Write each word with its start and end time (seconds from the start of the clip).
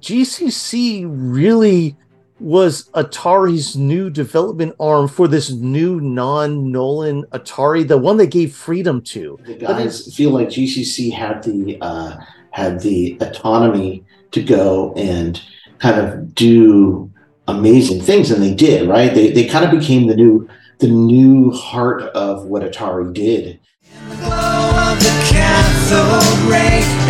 GCC 0.00 1.04
really 1.08 1.96
was 2.40 2.88
Atari's 2.90 3.76
new 3.76 4.08
development 4.08 4.74
arm 4.80 5.08
for 5.08 5.28
this 5.28 5.50
new 5.50 6.00
non-Nolan 6.00 7.24
Atari, 7.32 7.86
the 7.86 7.98
one 7.98 8.16
they 8.16 8.26
gave 8.26 8.54
freedom 8.54 9.02
to. 9.02 9.38
The 9.46 9.54
guys 9.54 10.14
feel 10.14 10.30
like 10.30 10.48
GCC 10.48 11.12
had 11.12 11.42
the 11.42 11.76
uh, 11.80 12.16
had 12.50 12.80
the 12.80 13.18
autonomy 13.20 14.04
to 14.32 14.42
go 14.42 14.94
and 14.94 15.40
kind 15.78 16.00
of 16.00 16.34
do 16.34 17.10
amazing 17.46 18.00
things, 18.00 18.30
and 18.30 18.42
they 18.42 18.54
did. 18.54 18.88
Right? 18.88 19.12
They 19.12 19.30
they 19.30 19.46
kind 19.46 19.64
of 19.64 19.70
became 19.70 20.06
the 20.06 20.16
new 20.16 20.48
the 20.78 20.88
new 20.88 21.50
heart 21.52 22.02
of 22.14 22.46
what 22.46 22.62
Atari 22.62 23.12
did. 23.12 23.60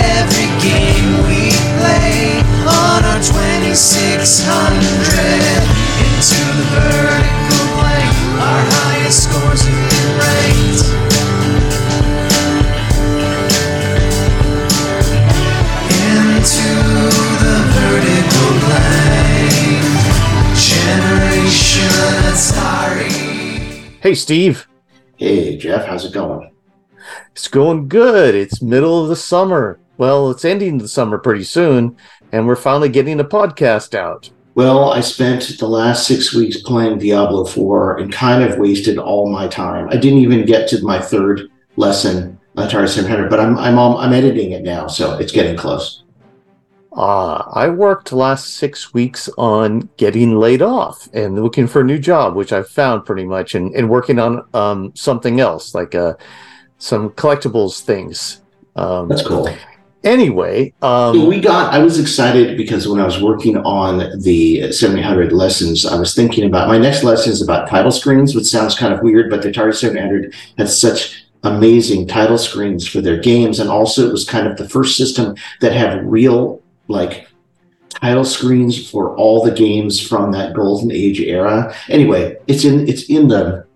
every 0.00 0.48
game 0.60 1.12
we 1.28 1.50
play 1.78 2.49
on 2.66 3.04
our 3.04 3.20
2600 3.22 4.80
into 6.04 6.40
the 6.56 6.64
vertical 6.74 7.64
blank. 7.76 8.14
Our 8.40 8.62
highest 8.66 9.18
scores 9.24 9.62
have 9.62 9.90
been 9.90 10.08
ranked. 10.20 10.84
Into 15.90 16.70
the 17.42 17.56
vertical 17.76 18.50
blank. 18.64 19.82
Generation 20.56 21.92
Atari. 22.30 23.12
Hey, 24.00 24.14
Steve. 24.14 24.68
Hey, 25.16 25.56
Jeff. 25.56 25.86
How's 25.86 26.04
it 26.04 26.12
going? 26.12 26.50
It's 27.32 27.48
going 27.48 27.88
good. 27.88 28.34
It's 28.34 28.62
middle 28.62 29.02
of 29.02 29.08
the 29.08 29.16
summer. 29.16 29.80
Well, 29.98 30.30
it's 30.30 30.44
ending 30.44 30.78
the 30.78 30.88
summer 30.88 31.18
pretty 31.18 31.44
soon, 31.44 31.96
and 32.32 32.46
we're 32.46 32.56
finally 32.56 32.88
getting 32.88 33.20
a 33.20 33.24
podcast 33.24 33.94
out. 33.94 34.30
Well, 34.54 34.92
I 34.92 35.00
spent 35.00 35.58
the 35.58 35.68
last 35.68 36.06
six 36.06 36.34
weeks 36.34 36.60
playing 36.60 36.98
Diablo 36.98 37.44
4 37.44 37.98
and 37.98 38.12
kind 38.12 38.42
of 38.42 38.58
wasted 38.58 38.98
all 38.98 39.30
my 39.30 39.46
time. 39.46 39.88
I 39.88 39.96
didn't 39.96 40.18
even 40.18 40.44
get 40.44 40.68
to 40.70 40.82
my 40.82 41.00
third 41.00 41.48
lesson, 41.76 42.38
Atari 42.56 42.88
7800, 42.88 43.30
but 43.30 43.40
I'm 43.40 43.56
I'm 43.56 43.78
I'm 43.78 44.12
editing 44.12 44.52
it 44.52 44.62
now, 44.62 44.88
so 44.88 45.18
it's 45.18 45.32
getting 45.32 45.56
close. 45.56 46.02
Uh, 46.92 47.44
I 47.52 47.68
worked 47.68 48.12
last 48.12 48.56
six 48.56 48.92
weeks 48.92 49.28
on 49.38 49.88
getting 49.96 50.36
laid 50.36 50.60
off 50.60 51.08
and 51.14 51.40
looking 51.40 51.68
for 51.68 51.82
a 51.82 51.84
new 51.84 52.00
job, 52.00 52.34
which 52.34 52.52
I've 52.52 52.68
found 52.68 53.06
pretty 53.06 53.24
much, 53.24 53.54
and, 53.54 53.72
and 53.76 53.88
working 53.88 54.18
on 54.18 54.44
um, 54.54 54.92
something 54.96 55.38
else, 55.38 55.72
like 55.72 55.94
uh, 55.94 56.14
some 56.78 57.10
collectibles 57.10 57.82
things. 57.82 58.42
Um, 58.74 59.08
That's 59.08 59.26
cool 59.26 59.48
anyway 60.02 60.72
um, 60.82 61.26
we 61.26 61.40
got 61.40 61.72
i 61.74 61.78
was 61.78 61.98
excited 61.98 62.56
because 62.56 62.88
when 62.88 63.00
i 63.00 63.04
was 63.04 63.20
working 63.20 63.56
on 63.58 63.98
the 64.20 64.72
7800 64.72 65.32
lessons 65.32 65.84
i 65.84 65.98
was 65.98 66.14
thinking 66.14 66.44
about 66.44 66.68
my 66.68 66.78
next 66.78 67.04
lesson 67.04 67.32
is 67.32 67.42
about 67.42 67.68
title 67.68 67.92
screens 67.92 68.34
which 68.34 68.46
sounds 68.46 68.74
kind 68.74 68.94
of 68.94 69.02
weird 69.02 69.28
but 69.28 69.42
the 69.42 69.50
atari 69.50 69.74
7800 69.74 70.34
had 70.56 70.68
such 70.68 71.26
amazing 71.42 72.06
title 72.06 72.38
screens 72.38 72.86
for 72.86 73.00
their 73.00 73.18
games. 73.18 73.60
And 73.60 73.70
also 73.70 74.06
it 74.06 74.12
was 74.12 74.24
kind 74.24 74.46
of 74.46 74.56
the 74.56 74.68
first 74.68 74.96
system 74.96 75.36
that 75.60 75.72
had 75.72 76.10
real 76.10 76.62
like 76.88 77.28
title 77.88 78.24
screens 78.24 78.90
for 78.90 79.16
all 79.16 79.44
the 79.44 79.50
games 79.50 80.00
from 80.06 80.32
that 80.32 80.54
golden 80.54 80.90
age 80.90 81.20
era. 81.20 81.74
Anyway 81.88 82.36
it's 82.46 82.64
in 82.64 82.88
it's 82.88 83.04
in 83.08 83.28
the 83.28 83.66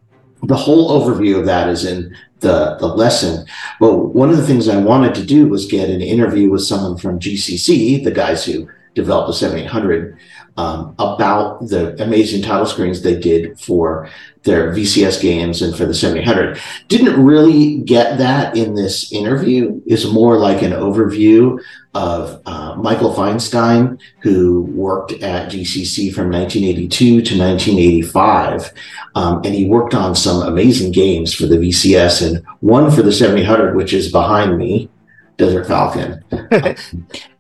the 0.43 0.57
whole 0.57 0.91
overview 0.91 1.39
of 1.39 1.47
that 1.47 1.71
is 1.71 1.87
in 1.87 2.15
the, 2.45 2.77
the 2.79 2.87
lesson. 2.87 3.47
But 3.81 4.15
one 4.15 4.31
of 4.31 4.37
the 4.37 4.47
things 4.47 4.69
I 4.69 4.77
wanted 4.77 5.15
to 5.17 5.27
do 5.27 5.49
was 5.49 5.67
get 5.67 5.91
an 5.91 6.01
interview 6.01 6.51
with 6.51 6.63
someone 6.63 6.97
from 6.97 7.19
GCC, 7.19 8.05
the 8.05 8.13
guys 8.13 8.45
who 8.45 8.69
developed 8.95 9.29
the 9.29 9.35
7800, 9.35 10.17
um, 10.57 10.95
about 11.01 11.67
the 11.67 12.01
amazing 12.01 12.43
title 12.43 12.67
screens 12.67 13.03
they 13.03 13.19
did 13.19 13.59
for 13.59 14.09
their 14.45 14.73
VCS 14.73 15.21
games 15.21 15.63
and 15.63 15.77
for 15.77 15.87
the 15.87 15.95
7800. 15.95 16.61
Didn't 16.89 17.23
really 17.23 17.79
get 17.79 18.19
that 18.19 18.57
in 18.57 18.75
this 18.75 19.11
interview. 19.13 19.81
Is 19.87 20.11
more 20.11 20.39
like 20.39 20.63
an 20.63 20.73
overview 20.73 21.59
of 21.95 22.43
uh, 22.47 22.75
Michael 22.77 23.15
Feinstein, 23.15 24.01
who 24.21 24.63
worked 24.63 25.13
at 25.13 25.51
GCC 25.51 26.13
from 26.13 26.31
1982 26.31 27.23
to 27.23 27.39
1985. 27.39 28.73
Um, 29.15 29.43
and 29.45 29.55
he 29.55 29.65
worked 29.65 29.95
on 29.95 30.15
some 30.15 30.43
amazing 30.43 30.93
games 30.93 31.33
for 31.33 31.47
the 31.47 31.57
VCS 31.57 32.27
and 32.27 32.45
one 32.61 32.91
for 32.91 33.03
the 33.03 33.13
7800, 33.13 33.77
which 33.77 33.93
is 33.93 34.13
behind 34.13 34.59
me. 34.59 34.91
Desert 35.37 35.67
Falcon, 35.67 36.23
and, 36.31 36.79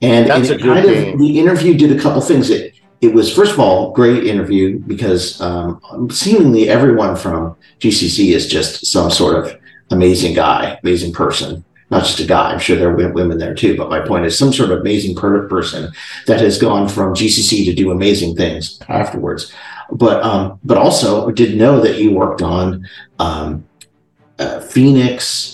and 0.02 0.28
kind 0.28 0.84
of, 0.84 1.18
the 1.20 1.38
interview 1.38 1.78
did 1.78 1.96
a 1.96 2.02
couple 2.02 2.20
things. 2.20 2.50
It 2.50 2.74
it 3.04 3.14
was 3.14 3.34
first 3.34 3.52
of 3.52 3.60
all 3.60 3.92
great 3.92 4.26
interview 4.26 4.78
because 4.78 5.40
um, 5.40 5.80
seemingly 6.10 6.68
everyone 6.68 7.16
from 7.16 7.56
GCC 7.80 8.34
is 8.34 8.46
just 8.46 8.86
some 8.86 9.10
sort 9.10 9.36
of 9.36 9.60
amazing 9.90 10.34
guy, 10.34 10.78
amazing 10.82 11.12
person 11.12 11.64
not 11.90 12.04
just 12.04 12.20
a 12.20 12.26
guy. 12.26 12.50
I'm 12.50 12.58
sure 12.58 12.76
there 12.76 12.90
are 12.90 13.12
women 13.12 13.38
there 13.38 13.54
too. 13.54 13.76
But 13.76 13.90
my 13.90 14.00
point 14.00 14.24
is 14.24 14.38
some 14.38 14.52
sort 14.52 14.70
of 14.70 14.80
amazing 14.80 15.14
person 15.14 15.92
that 16.26 16.40
has 16.40 16.58
gone 16.58 16.88
from 16.88 17.14
GCC 17.14 17.64
to 17.66 17.74
do 17.74 17.90
amazing 17.90 18.36
things 18.36 18.80
afterwards. 18.88 19.52
But 19.92 20.22
um, 20.22 20.58
but 20.64 20.78
also 20.78 21.30
did 21.30 21.56
know 21.56 21.80
that 21.80 21.94
he 21.94 22.08
worked 22.08 22.42
on 22.42 22.88
um, 23.18 23.66
uh, 24.38 24.60
Phoenix, 24.60 25.53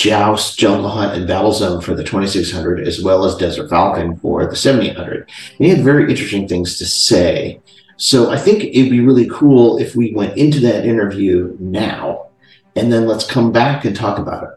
Joust, 0.00 0.58
Jungle 0.58 0.88
Hunt, 0.88 1.12
and 1.12 1.28
Battlezone 1.28 1.84
for 1.84 1.94
the 1.94 2.02
2600, 2.02 2.88
as 2.88 3.02
well 3.02 3.26
as 3.26 3.36
Desert 3.36 3.68
Falcon 3.68 4.16
for 4.16 4.46
the 4.46 4.56
7800. 4.56 5.28
And 5.28 5.28
he 5.58 5.68
had 5.68 5.84
very 5.84 6.08
interesting 6.08 6.48
things 6.48 6.78
to 6.78 6.86
say. 6.86 7.60
So 7.98 8.30
I 8.30 8.38
think 8.38 8.64
it'd 8.64 8.90
be 8.90 9.00
really 9.00 9.28
cool 9.28 9.76
if 9.76 9.94
we 9.94 10.14
went 10.14 10.38
into 10.38 10.58
that 10.60 10.86
interview 10.86 11.54
now, 11.60 12.30
and 12.76 12.90
then 12.90 13.06
let's 13.06 13.30
come 13.30 13.52
back 13.52 13.84
and 13.84 13.94
talk 13.94 14.18
about 14.18 14.44
it. 14.44 14.50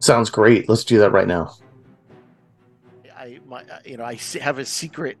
Sounds 0.00 0.30
great. 0.30 0.68
Let's 0.68 0.82
do 0.82 0.98
that 0.98 1.12
right 1.12 1.28
now. 1.28 1.54
I, 3.16 3.38
my, 3.46 3.60
uh, 3.60 3.78
you 3.84 3.98
know, 3.98 4.04
I 4.04 4.18
have 4.40 4.58
a 4.58 4.64
secret. 4.64 5.16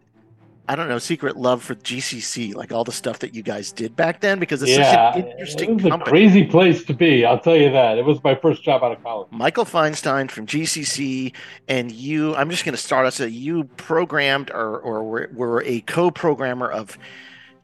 I 0.68 0.74
don't 0.74 0.88
know, 0.88 0.98
secret 0.98 1.36
love 1.36 1.62
for 1.62 1.76
GCC, 1.76 2.54
like 2.54 2.72
all 2.72 2.82
the 2.82 2.92
stuff 2.92 3.20
that 3.20 3.34
you 3.34 3.42
guys 3.42 3.70
did 3.70 3.94
back 3.94 4.20
then, 4.20 4.40
because 4.40 4.62
it's 4.62 4.72
yeah, 4.72 5.12
such 5.12 5.22
an 5.22 5.30
interesting. 5.30 5.70
It 5.70 5.74
was 5.74 5.82
company. 5.84 6.08
a 6.08 6.10
crazy 6.10 6.44
place 6.44 6.84
to 6.84 6.94
be. 6.94 7.24
I'll 7.24 7.38
tell 7.38 7.56
you 7.56 7.70
that. 7.70 7.98
It 7.98 8.04
was 8.04 8.22
my 8.24 8.34
first 8.34 8.64
job 8.64 8.82
out 8.82 8.90
of 8.90 9.02
college. 9.02 9.28
Michael 9.30 9.64
Feinstein 9.64 10.28
from 10.30 10.46
GCC, 10.46 11.32
and 11.68 11.92
you. 11.92 12.34
I'm 12.34 12.50
just 12.50 12.64
going 12.64 12.74
to 12.74 12.80
start 12.80 13.06
us. 13.06 13.20
You 13.20 13.64
programmed, 13.76 14.50
or 14.50 14.78
or 14.80 15.04
were, 15.04 15.30
were 15.32 15.62
a 15.64 15.82
co-programmer 15.82 16.68
of 16.68 16.98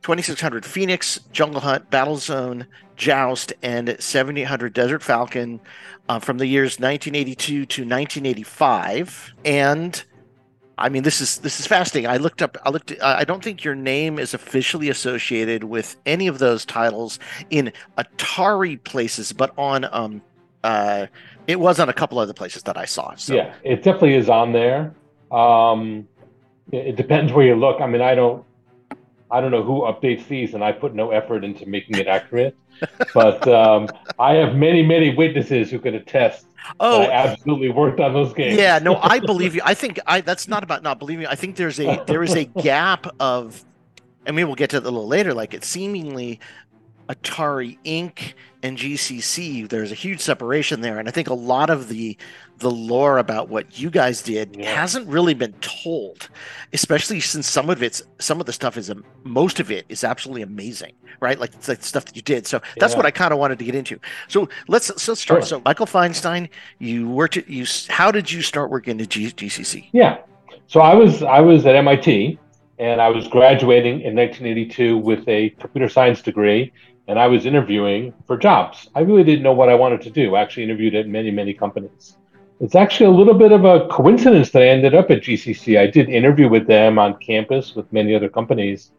2600 0.02 0.64
Phoenix, 0.64 1.18
Jungle 1.32 1.60
Hunt, 1.60 1.90
Battlezone, 1.90 2.66
Joust, 2.96 3.52
and 3.62 3.96
7800 3.98 4.72
Desert 4.72 5.02
Falcon 5.02 5.60
uh, 6.08 6.18
from 6.18 6.38
the 6.38 6.46
years 6.46 6.78
1982 6.78 7.66
to 7.66 7.82
1985, 7.82 9.34
and 9.44 10.04
I 10.82 10.88
mean 10.88 11.04
this 11.04 11.20
is 11.20 11.38
this 11.38 11.60
is 11.60 11.66
fascinating. 11.66 12.10
I 12.10 12.16
looked 12.16 12.42
up. 12.42 12.58
I 12.64 12.70
looked. 12.70 12.92
I 13.00 13.22
don't 13.22 13.42
think 13.42 13.62
your 13.62 13.76
name 13.76 14.18
is 14.18 14.34
officially 14.34 14.88
associated 14.88 15.62
with 15.62 15.96
any 16.06 16.26
of 16.26 16.40
those 16.40 16.64
titles 16.64 17.20
in 17.50 17.72
Atari 17.96 18.82
places, 18.82 19.32
but 19.32 19.52
on 19.56 19.86
um, 19.92 20.20
uh, 20.64 21.06
it 21.46 21.60
was 21.60 21.78
on 21.78 21.88
a 21.88 21.92
couple 21.92 22.18
other 22.18 22.32
places 22.32 22.64
that 22.64 22.76
I 22.76 22.84
saw. 22.84 23.14
So. 23.14 23.34
Yeah, 23.34 23.54
it 23.62 23.84
definitely 23.84 24.14
is 24.14 24.28
on 24.28 24.52
there. 24.52 24.92
Um, 25.30 26.08
it 26.72 26.96
depends 26.96 27.32
where 27.32 27.46
you 27.46 27.54
look. 27.54 27.80
I 27.80 27.86
mean, 27.86 28.02
I 28.02 28.16
don't 28.16 28.44
I 29.30 29.40
don't 29.40 29.52
know 29.52 29.62
who 29.62 29.82
updates 29.82 30.26
these, 30.26 30.52
and 30.52 30.64
I 30.64 30.72
put 30.72 30.94
no 30.94 31.10
effort 31.12 31.44
into 31.44 31.64
making 31.66 31.96
it 31.96 32.08
accurate. 32.08 32.56
but 33.14 33.46
um, 33.46 33.88
I 34.18 34.34
have 34.34 34.56
many, 34.56 34.82
many 34.82 35.14
witnesses 35.14 35.70
who 35.70 35.78
can 35.78 35.94
attest. 35.94 36.46
Oh, 36.80 37.02
I 37.02 37.10
absolutely 37.10 37.70
worked 37.70 38.00
on 38.00 38.12
those 38.12 38.32
games. 38.32 38.58
Yeah, 38.58 38.78
no, 38.78 38.96
I 38.96 39.18
believe 39.26 39.54
you. 39.54 39.62
I 39.64 39.74
think 39.74 39.98
I. 40.06 40.20
That's 40.20 40.48
not 40.48 40.62
about 40.62 40.82
not 40.82 40.98
believing. 40.98 41.26
I 41.26 41.34
think 41.34 41.56
there's 41.56 41.78
a 41.80 42.02
there 42.06 42.22
is 42.22 42.34
a 42.34 42.44
gap 42.44 43.06
of, 43.20 43.64
and 44.26 44.36
we 44.36 44.44
will 44.44 44.54
get 44.54 44.70
to 44.70 44.76
it 44.76 44.82
a 44.82 44.84
little 44.84 45.06
later. 45.06 45.34
Like 45.34 45.54
it 45.54 45.64
seemingly, 45.64 46.40
Atari 47.08 47.78
Inc. 47.84 48.34
and 48.62 48.78
GCC. 48.78 49.68
There's 49.68 49.92
a 49.92 49.96
huge 49.96 50.20
separation 50.20 50.80
there, 50.80 50.98
and 50.98 51.08
I 51.08 51.10
think 51.10 51.28
a 51.28 51.34
lot 51.34 51.70
of 51.70 51.88
the 51.88 52.16
the 52.58 52.70
lore 52.70 53.18
about 53.18 53.48
what 53.48 53.78
you 53.78 53.90
guys 53.90 54.22
did 54.22 54.56
yeah. 54.56 54.72
hasn't 54.74 55.08
really 55.08 55.34
been 55.34 55.52
told, 55.54 56.28
especially 56.72 57.18
since 57.18 57.48
some 57.48 57.68
of 57.70 57.82
it's 57.82 58.02
some 58.18 58.40
of 58.40 58.46
the 58.46 58.52
stuff 58.52 58.76
is 58.76 58.90
most 59.24 59.60
of 59.60 59.70
it 59.70 59.84
is 59.88 60.04
absolutely 60.04 60.42
amazing, 60.42 60.92
right? 61.20 61.38
Like 61.38 61.52
the 61.60 61.76
stuff 61.80 62.04
that 62.04 62.16
you 62.16 62.22
did. 62.22 62.46
So 62.46 62.60
that's 62.78 62.92
yeah. 62.92 62.98
what 62.98 63.06
I 63.06 63.10
kind 63.10 63.32
of 63.32 63.38
wanted 63.38 63.58
to 63.58 63.64
get 63.64 63.74
into. 63.74 63.98
So 64.28 64.48
let's 64.68 64.88
let's 64.90 65.20
start. 65.20 65.42
Sure. 65.42 65.42
So 65.42 65.62
Michael 65.64 65.86
Feinstein, 65.86 66.48
you 66.78 67.08
worked 67.08 67.36
at 67.36 67.48
you. 67.48 67.66
How 67.88 68.10
did 68.10 68.30
you 68.30 68.42
start 68.42 68.70
working 68.70 69.00
at 69.00 69.08
G- 69.08 69.32
GCC? 69.32 69.88
Yeah, 69.92 70.18
so 70.66 70.80
I 70.80 70.94
was 70.94 71.22
I 71.22 71.40
was 71.40 71.66
at 71.66 71.74
MIT 71.74 72.38
and 72.78 73.00
I 73.00 73.08
was 73.08 73.28
graduating 73.28 74.00
in 74.00 74.16
1982 74.16 74.98
with 74.98 75.28
a 75.28 75.50
computer 75.50 75.88
science 75.88 76.22
degree 76.22 76.72
and 77.12 77.20
I 77.20 77.28
was 77.28 77.46
interviewing 77.46 78.12
for 78.26 78.36
jobs. 78.36 78.88
I 78.94 79.00
really 79.00 79.22
didn't 79.22 79.44
know 79.44 79.52
what 79.52 79.68
I 79.68 79.74
wanted 79.74 80.00
to 80.02 80.10
do. 80.10 80.34
I 80.34 80.42
actually 80.42 80.64
interviewed 80.64 80.96
at 80.96 81.06
many, 81.06 81.30
many 81.30 81.54
companies 81.54 82.16
it's 82.62 82.76
actually 82.76 83.06
a 83.06 83.10
little 83.10 83.34
bit 83.34 83.50
of 83.50 83.64
a 83.64 83.88
coincidence 83.88 84.50
that 84.50 84.62
I 84.62 84.68
ended 84.68 84.94
up 84.94 85.10
at 85.10 85.22
GCC. 85.22 85.80
I 85.80 85.88
did 85.88 86.08
interview 86.08 86.48
with 86.48 86.68
them 86.68 86.96
on 86.96 87.18
campus 87.18 87.74
with 87.74 87.92
many 87.92 88.14
other 88.14 88.28
companies, 88.28 88.92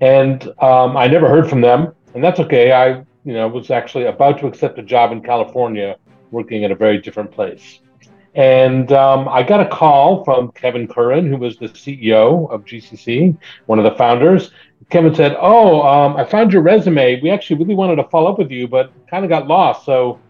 and 0.00 0.42
um, 0.60 0.96
I 0.96 1.06
never 1.06 1.28
heard 1.28 1.48
from 1.48 1.60
them, 1.60 1.94
and 2.14 2.24
that's 2.24 2.40
okay. 2.40 2.72
I, 2.72 3.04
you 3.24 3.32
know, 3.32 3.46
was 3.46 3.70
actually 3.70 4.06
about 4.06 4.40
to 4.40 4.48
accept 4.48 4.80
a 4.80 4.82
job 4.82 5.12
in 5.12 5.22
California, 5.22 5.96
working 6.32 6.64
at 6.64 6.72
a 6.72 6.74
very 6.74 6.98
different 7.00 7.30
place, 7.30 7.78
and 8.34 8.90
um, 8.90 9.28
I 9.28 9.44
got 9.44 9.60
a 9.60 9.68
call 9.68 10.24
from 10.24 10.50
Kevin 10.50 10.88
Curran, 10.88 11.28
who 11.28 11.36
was 11.36 11.56
the 11.58 11.68
CEO 11.68 12.50
of 12.50 12.64
GCC, 12.64 13.38
one 13.66 13.78
of 13.78 13.84
the 13.84 13.96
founders. 13.96 14.50
Kevin 14.90 15.14
said, 15.14 15.36
"Oh, 15.40 15.82
um, 15.82 16.16
I 16.16 16.24
found 16.24 16.52
your 16.52 16.62
resume. 16.62 17.20
We 17.20 17.30
actually 17.30 17.56
really 17.56 17.74
wanted 17.74 17.96
to 17.96 18.04
follow 18.04 18.32
up 18.32 18.38
with 18.38 18.50
you, 18.50 18.68
but 18.68 18.92
kind 19.08 19.24
of 19.24 19.28
got 19.28 19.46
lost. 19.46 19.84
So." 19.84 20.20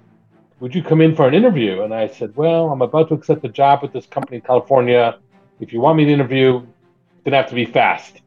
would 0.61 0.75
you 0.75 0.83
come 0.83 1.01
in 1.01 1.15
for 1.15 1.29
an 1.29 1.35
interview? 1.35 1.83
And 1.83 1.93
I 1.93 2.09
said, 2.09 2.35
well, 2.37 2.71
I'm 2.71 2.83
about 2.83 3.09
to 3.09 3.15
accept 3.15 3.45
a 3.45 3.49
job 3.49 3.83
with 3.83 3.93
this 3.93 4.07
company 4.07 4.37
in 4.37 4.43
California. 4.43 5.19
If 5.61 5.73
you 5.73 5.81
want 5.81 5.99
me 5.99 6.05
to 6.07 6.13
interview, 6.13 6.59
it's 6.59 7.25
gonna 7.25 7.37
have 7.37 7.49
to 7.49 7.55
be 7.55 7.67
fast. 7.67 8.23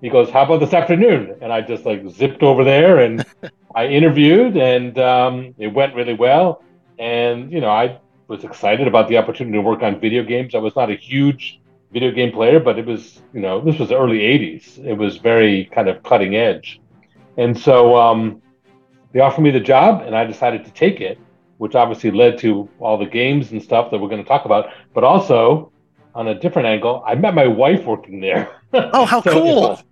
He 0.00 0.08
goes, 0.08 0.30
how 0.30 0.42
about 0.42 0.60
this 0.60 0.72
afternoon? 0.72 1.36
And 1.42 1.52
I 1.52 1.60
just 1.60 1.84
like 1.84 2.08
zipped 2.08 2.42
over 2.42 2.64
there 2.64 3.00
and 3.00 3.24
I 3.74 3.86
interviewed 3.86 4.56
and 4.56 4.98
um, 4.98 5.54
it 5.58 5.68
went 5.68 5.94
really 5.94 6.14
well. 6.14 6.62
And, 6.98 7.52
you 7.52 7.60
know, 7.60 7.70
I 7.70 7.98
was 8.28 8.44
excited 8.44 8.86
about 8.86 9.08
the 9.08 9.18
opportunity 9.18 9.56
to 9.56 9.62
work 9.62 9.82
on 9.82 10.00
video 10.00 10.22
games. 10.22 10.54
I 10.54 10.58
was 10.58 10.74
not 10.76 10.90
a 10.90 10.94
huge 10.94 11.59
video 11.92 12.10
game 12.10 12.32
player, 12.32 12.60
but 12.60 12.78
it 12.78 12.86
was, 12.86 13.20
you 13.32 13.40
know, 13.40 13.60
this 13.60 13.78
was 13.78 13.88
the 13.88 13.98
early 13.98 14.18
80s. 14.18 14.84
It 14.84 14.94
was 14.94 15.16
very 15.16 15.66
kind 15.66 15.88
of 15.88 16.02
cutting 16.02 16.36
edge. 16.36 16.80
And 17.36 17.58
so 17.58 17.96
um, 17.96 18.42
they 19.12 19.20
offered 19.20 19.42
me 19.42 19.50
the 19.50 19.60
job 19.60 20.02
and 20.02 20.14
I 20.14 20.24
decided 20.24 20.64
to 20.64 20.72
take 20.72 21.00
it 21.00 21.18
which 21.60 21.74
obviously 21.74 22.10
led 22.10 22.38
to 22.38 22.66
all 22.78 22.96
the 22.96 23.04
games 23.04 23.52
and 23.52 23.62
stuff 23.62 23.90
that 23.90 23.98
we're 24.00 24.08
going 24.08 24.22
to 24.22 24.26
talk 24.26 24.46
about. 24.46 24.70
But 24.94 25.04
also, 25.04 25.70
on 26.14 26.28
a 26.28 26.34
different 26.34 26.66
angle, 26.66 27.04
I 27.06 27.14
met 27.16 27.34
my 27.34 27.46
wife 27.46 27.84
working 27.84 28.18
there. 28.18 28.56
Oh, 28.72 29.04
how 29.04 29.20
so 29.20 29.32
cool! 29.32 29.72
If, 29.72 29.84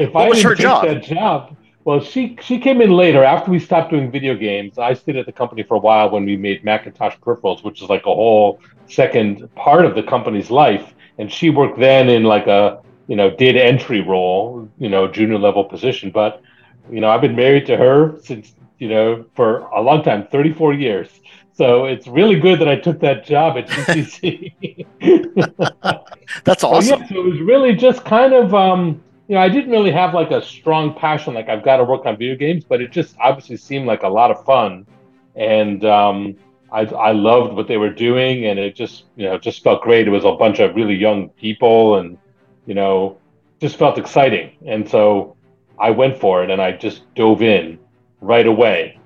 if 0.00 0.12
what 0.12 0.24
I 0.24 0.28
was 0.30 0.42
her 0.42 0.56
job? 0.56 0.84
that 0.84 1.04
job, 1.04 1.56
well, 1.84 2.00
she 2.00 2.36
she 2.42 2.58
came 2.58 2.80
in 2.80 2.90
later 2.90 3.22
after 3.22 3.52
we 3.52 3.60
stopped 3.60 3.92
doing 3.92 4.10
video 4.10 4.34
games. 4.34 4.78
I 4.78 4.94
stayed 4.94 5.14
at 5.14 5.26
the 5.26 5.32
company 5.32 5.62
for 5.62 5.76
a 5.76 5.78
while 5.78 6.10
when 6.10 6.24
we 6.24 6.36
made 6.36 6.64
Macintosh 6.64 7.14
peripherals, 7.18 7.62
which 7.62 7.80
is 7.82 7.88
like 7.88 8.04
a 8.04 8.12
whole 8.12 8.60
second 8.86 9.48
part 9.54 9.84
of 9.84 9.94
the 9.94 10.02
company's 10.02 10.50
life. 10.50 10.92
And 11.18 11.32
she 11.32 11.50
worked 11.50 11.78
then 11.78 12.08
in 12.08 12.24
like 12.24 12.46
a 12.46 12.82
you 13.08 13.16
know 13.16 13.30
did 13.30 13.56
entry 13.56 14.00
role, 14.00 14.68
you 14.78 14.88
know, 14.88 15.08
junior 15.08 15.38
level 15.38 15.64
position. 15.64 16.10
But 16.10 16.42
you 16.90 17.00
know, 17.00 17.08
I've 17.08 17.20
been 17.20 17.36
married 17.36 17.66
to 17.66 17.76
her 17.76 18.18
since 18.22 18.54
you 18.78 18.88
know, 18.88 19.24
for 19.34 19.60
a 19.60 19.80
long 19.80 20.02
time, 20.02 20.26
34 20.26 20.74
years. 20.74 21.08
So 21.52 21.86
it's 21.86 22.06
really 22.06 22.38
good 22.38 22.60
that 22.60 22.68
I 22.68 22.76
took 22.76 23.00
that 23.00 23.24
job 23.24 23.56
at 23.56 23.66
GCC. 23.68 24.86
That's 26.44 26.62
awesome. 26.62 27.00
yeah, 27.00 27.08
so 27.08 27.16
it 27.16 27.24
was 27.24 27.40
really 27.40 27.74
just 27.74 28.04
kind 28.04 28.34
of, 28.34 28.54
um, 28.54 29.02
you 29.28 29.34
know, 29.34 29.40
I 29.40 29.48
didn't 29.48 29.70
really 29.70 29.92
have 29.92 30.12
like 30.12 30.30
a 30.30 30.42
strong 30.42 30.94
passion, 30.94 31.34
like 31.34 31.48
I've 31.48 31.64
got 31.64 31.78
to 31.78 31.84
work 31.84 32.04
on 32.04 32.18
video 32.18 32.36
games, 32.36 32.64
but 32.64 32.82
it 32.82 32.92
just 32.92 33.16
obviously 33.18 33.56
seemed 33.56 33.86
like 33.86 34.02
a 34.02 34.08
lot 34.08 34.30
of 34.30 34.44
fun. 34.44 34.86
And 35.34 35.84
um, 35.84 36.36
I, 36.76 36.82
I 36.82 37.12
loved 37.12 37.54
what 37.54 37.68
they 37.68 37.78
were 37.78 37.90
doing, 37.90 38.44
and 38.46 38.58
it 38.58 38.76
just, 38.76 39.04
you 39.16 39.24
know, 39.24 39.38
just 39.38 39.62
felt 39.62 39.80
great. 39.80 40.06
It 40.06 40.10
was 40.10 40.26
a 40.26 40.32
bunch 40.32 40.58
of 40.58 40.76
really 40.76 40.94
young 40.94 41.30
people, 41.30 41.96
and 41.96 42.18
you 42.66 42.74
know, 42.74 43.18
just 43.62 43.78
felt 43.78 43.96
exciting. 43.96 44.52
And 44.66 44.86
so 44.86 45.36
I 45.78 45.90
went 45.90 46.18
for 46.18 46.44
it, 46.44 46.50
and 46.50 46.60
I 46.60 46.72
just 46.72 47.02
dove 47.14 47.40
in 47.40 47.78
right 48.20 48.46
away. 48.46 48.98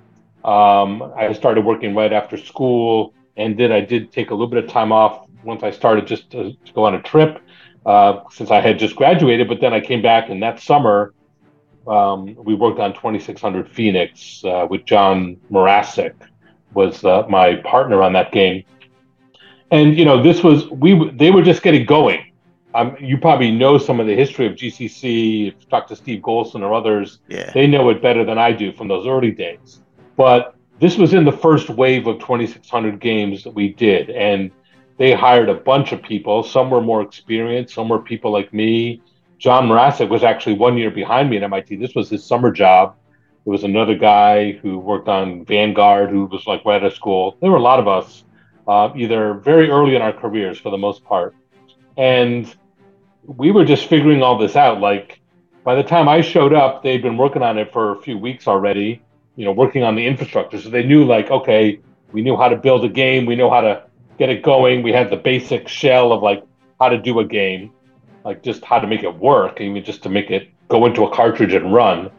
Um, 0.44 1.12
I 1.16 1.32
started 1.32 1.64
working 1.64 1.94
right 1.94 2.12
after 2.12 2.36
school, 2.36 3.14
and 3.36 3.56
then 3.56 3.70
I 3.70 3.80
did 3.80 4.10
take 4.10 4.30
a 4.30 4.34
little 4.34 4.48
bit 4.48 4.64
of 4.64 4.68
time 4.68 4.90
off 4.90 5.28
once 5.44 5.62
I 5.62 5.70
started 5.70 6.08
just 6.08 6.28
to, 6.32 6.52
to 6.52 6.72
go 6.72 6.84
on 6.84 6.96
a 6.96 7.02
trip 7.02 7.38
uh, 7.86 8.22
since 8.32 8.50
I 8.50 8.60
had 8.60 8.80
just 8.80 8.96
graduated. 8.96 9.46
But 9.46 9.60
then 9.60 9.72
I 9.72 9.80
came 9.80 10.02
back, 10.02 10.28
and 10.28 10.42
that 10.42 10.58
summer 10.58 11.14
um, 11.86 12.34
we 12.34 12.54
worked 12.54 12.80
on 12.80 12.94
2600 12.94 13.70
Phoenix 13.70 14.42
uh, 14.44 14.66
with 14.68 14.84
John 14.86 15.36
Mracek 15.52 16.14
was 16.74 17.04
uh, 17.04 17.24
my 17.28 17.56
partner 17.56 18.02
on 18.02 18.12
that 18.14 18.32
game. 18.32 18.64
And 19.70 19.96
you 19.96 20.04
know, 20.04 20.22
this 20.22 20.42
was 20.42 20.68
we 20.70 21.10
they 21.10 21.30
were 21.30 21.42
just 21.42 21.62
getting 21.62 21.86
going. 21.86 22.26
Um, 22.74 22.96
you 23.00 23.18
probably 23.18 23.50
know 23.50 23.78
some 23.78 23.98
of 23.98 24.06
the 24.06 24.14
history 24.14 24.46
of 24.46 24.52
GCC. 24.52 25.48
If 25.48 25.54
you 25.60 25.66
talk 25.70 25.88
to 25.88 25.96
Steve 25.96 26.22
Golson 26.22 26.60
or 26.62 26.72
others, 26.72 27.18
Yeah. 27.28 27.50
they 27.52 27.66
know 27.66 27.88
it 27.90 28.00
better 28.00 28.24
than 28.24 28.38
I 28.38 28.52
do 28.52 28.72
from 28.72 28.86
those 28.86 29.06
early 29.08 29.32
days. 29.32 29.80
But 30.16 30.54
this 30.78 30.96
was 30.96 31.12
in 31.12 31.24
the 31.24 31.32
first 31.32 31.68
wave 31.68 32.06
of 32.06 32.20
2,600 32.20 33.00
games 33.00 33.42
that 33.42 33.50
we 33.52 33.72
did, 33.74 34.10
and 34.10 34.50
they 34.98 35.12
hired 35.12 35.48
a 35.48 35.54
bunch 35.54 35.92
of 35.92 36.00
people. 36.02 36.42
Some 36.44 36.70
were 36.70 36.80
more 36.80 37.02
experienced, 37.02 37.74
some 37.74 37.88
were 37.88 37.98
people 38.00 38.30
like 38.30 38.52
me. 38.54 39.02
John 39.38 39.68
Mracek 39.68 40.08
was 40.08 40.22
actually 40.22 40.54
one 40.54 40.76
year 40.78 40.90
behind 40.90 41.28
me 41.30 41.38
at 41.38 41.42
MIT. 41.42 41.76
This 41.76 41.94
was 41.94 42.08
his 42.08 42.24
summer 42.24 42.52
job. 42.52 42.94
There 43.44 43.52
was 43.52 43.64
another 43.64 43.94
guy 43.94 44.52
who 44.52 44.78
worked 44.78 45.08
on 45.08 45.44
Vanguard, 45.44 46.10
who 46.10 46.26
was 46.26 46.46
like 46.46 46.64
right 46.64 46.82
out 46.82 46.86
of 46.86 46.94
school. 46.94 47.36
There 47.40 47.50
were 47.50 47.56
a 47.56 47.62
lot 47.62 47.80
of 47.80 47.88
us, 47.88 48.24
uh, 48.68 48.90
either 48.94 49.34
very 49.34 49.70
early 49.70 49.96
in 49.96 50.02
our 50.02 50.12
careers 50.12 50.58
for 50.58 50.70
the 50.70 50.78
most 50.78 51.04
part, 51.04 51.34
and 51.96 52.54
we 53.24 53.50
were 53.50 53.64
just 53.64 53.86
figuring 53.86 54.22
all 54.22 54.36
this 54.36 54.56
out. 54.56 54.80
Like 54.80 55.20
by 55.64 55.74
the 55.74 55.82
time 55.82 56.08
I 56.08 56.20
showed 56.20 56.52
up, 56.52 56.82
they'd 56.82 57.02
been 57.02 57.16
working 57.16 57.42
on 57.42 57.56
it 57.56 57.72
for 57.72 57.92
a 57.92 58.02
few 58.02 58.18
weeks 58.18 58.46
already. 58.46 59.02
You 59.36 59.46
know, 59.46 59.52
working 59.52 59.84
on 59.84 59.94
the 59.94 60.06
infrastructure, 60.06 60.60
so 60.60 60.68
they 60.68 60.82
knew 60.82 61.04
like, 61.04 61.30
okay, 61.30 61.80
we 62.12 62.20
knew 62.20 62.36
how 62.36 62.48
to 62.48 62.56
build 62.56 62.84
a 62.84 62.88
game, 62.88 63.24
we 63.24 63.36
know 63.36 63.48
how 63.48 63.62
to 63.62 63.84
get 64.18 64.28
it 64.28 64.42
going. 64.42 64.82
We 64.82 64.92
had 64.92 65.08
the 65.08 65.16
basic 65.16 65.66
shell 65.66 66.12
of 66.12 66.22
like 66.22 66.44
how 66.78 66.90
to 66.90 66.98
do 66.98 67.20
a 67.20 67.24
game, 67.24 67.72
like 68.24 68.42
just 68.42 68.62
how 68.64 68.78
to 68.78 68.86
make 68.86 69.02
it 69.02 69.14
work, 69.16 69.60
even 69.60 69.82
just 69.82 70.02
to 70.02 70.10
make 70.10 70.30
it 70.30 70.48
go 70.68 70.84
into 70.84 71.04
a 71.04 71.14
cartridge 71.14 71.54
and 71.54 71.72
run. 71.72 72.10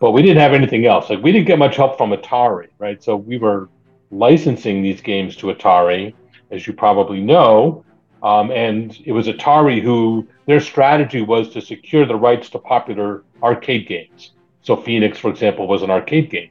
But 0.00 0.12
we 0.12 0.22
didn't 0.22 0.40
have 0.40 0.52
anything 0.52 0.86
else. 0.86 1.10
Like 1.10 1.22
we 1.22 1.32
didn't 1.32 1.46
get 1.46 1.58
much 1.58 1.76
help 1.76 1.98
from 1.98 2.10
Atari, 2.10 2.68
right? 2.78 3.02
So 3.02 3.16
we 3.16 3.38
were 3.38 3.68
licensing 4.10 4.82
these 4.82 5.00
games 5.00 5.36
to 5.36 5.46
Atari, 5.46 6.14
as 6.50 6.66
you 6.66 6.72
probably 6.72 7.20
know. 7.20 7.84
Um, 8.22 8.52
and 8.52 8.96
it 9.04 9.12
was 9.12 9.26
Atari 9.26 9.82
who 9.82 10.28
their 10.46 10.60
strategy 10.60 11.22
was 11.22 11.48
to 11.50 11.60
secure 11.60 12.06
the 12.06 12.14
rights 12.14 12.50
to 12.50 12.58
popular 12.58 13.24
arcade 13.42 13.88
games. 13.88 14.32
So 14.62 14.76
Phoenix, 14.76 15.18
for 15.18 15.28
example, 15.28 15.66
was 15.66 15.82
an 15.82 15.90
arcade 15.90 16.30
game, 16.30 16.50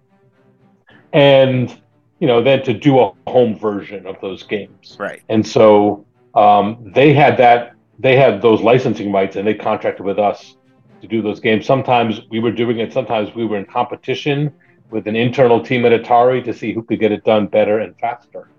and 1.13 1.81
you 2.19 2.27
know 2.27 2.43
then 2.43 2.61
to 2.63 2.73
do 2.73 2.99
a 2.99 3.13
home 3.25 3.57
version 3.57 4.05
of 4.05 4.19
those 4.19 4.43
games. 4.43 4.97
Right. 4.99 5.21
And 5.29 5.47
so 5.47 6.05
um, 6.35 6.91
they 6.93 7.13
had 7.13 7.37
that 7.37 7.73
they 7.99 8.17
had 8.17 8.41
those 8.41 8.61
licensing 8.61 9.13
rights, 9.13 9.37
and 9.37 9.47
they 9.47 9.53
contracted 9.53 10.05
with 10.05 10.19
us 10.19 10.57
to 11.01 11.07
do 11.07 11.21
those 11.21 11.39
games. 11.39 11.65
Sometimes 11.65 12.21
we 12.29 12.39
were 12.39 12.51
doing 12.51 12.79
it. 12.79 12.93
Sometimes 12.93 13.33
we 13.35 13.45
were 13.45 13.57
in 13.57 13.65
competition 13.65 14.53
with 14.91 15.07
an 15.07 15.15
internal 15.15 15.61
team 15.63 15.85
at 15.85 15.91
Atari 15.91 16.43
to 16.45 16.53
see 16.53 16.73
who 16.73 16.83
could 16.83 16.99
get 16.99 17.11
it 17.11 17.23
done 17.23 17.47
better 17.47 17.79
and 17.79 17.95
faster. 17.99 18.49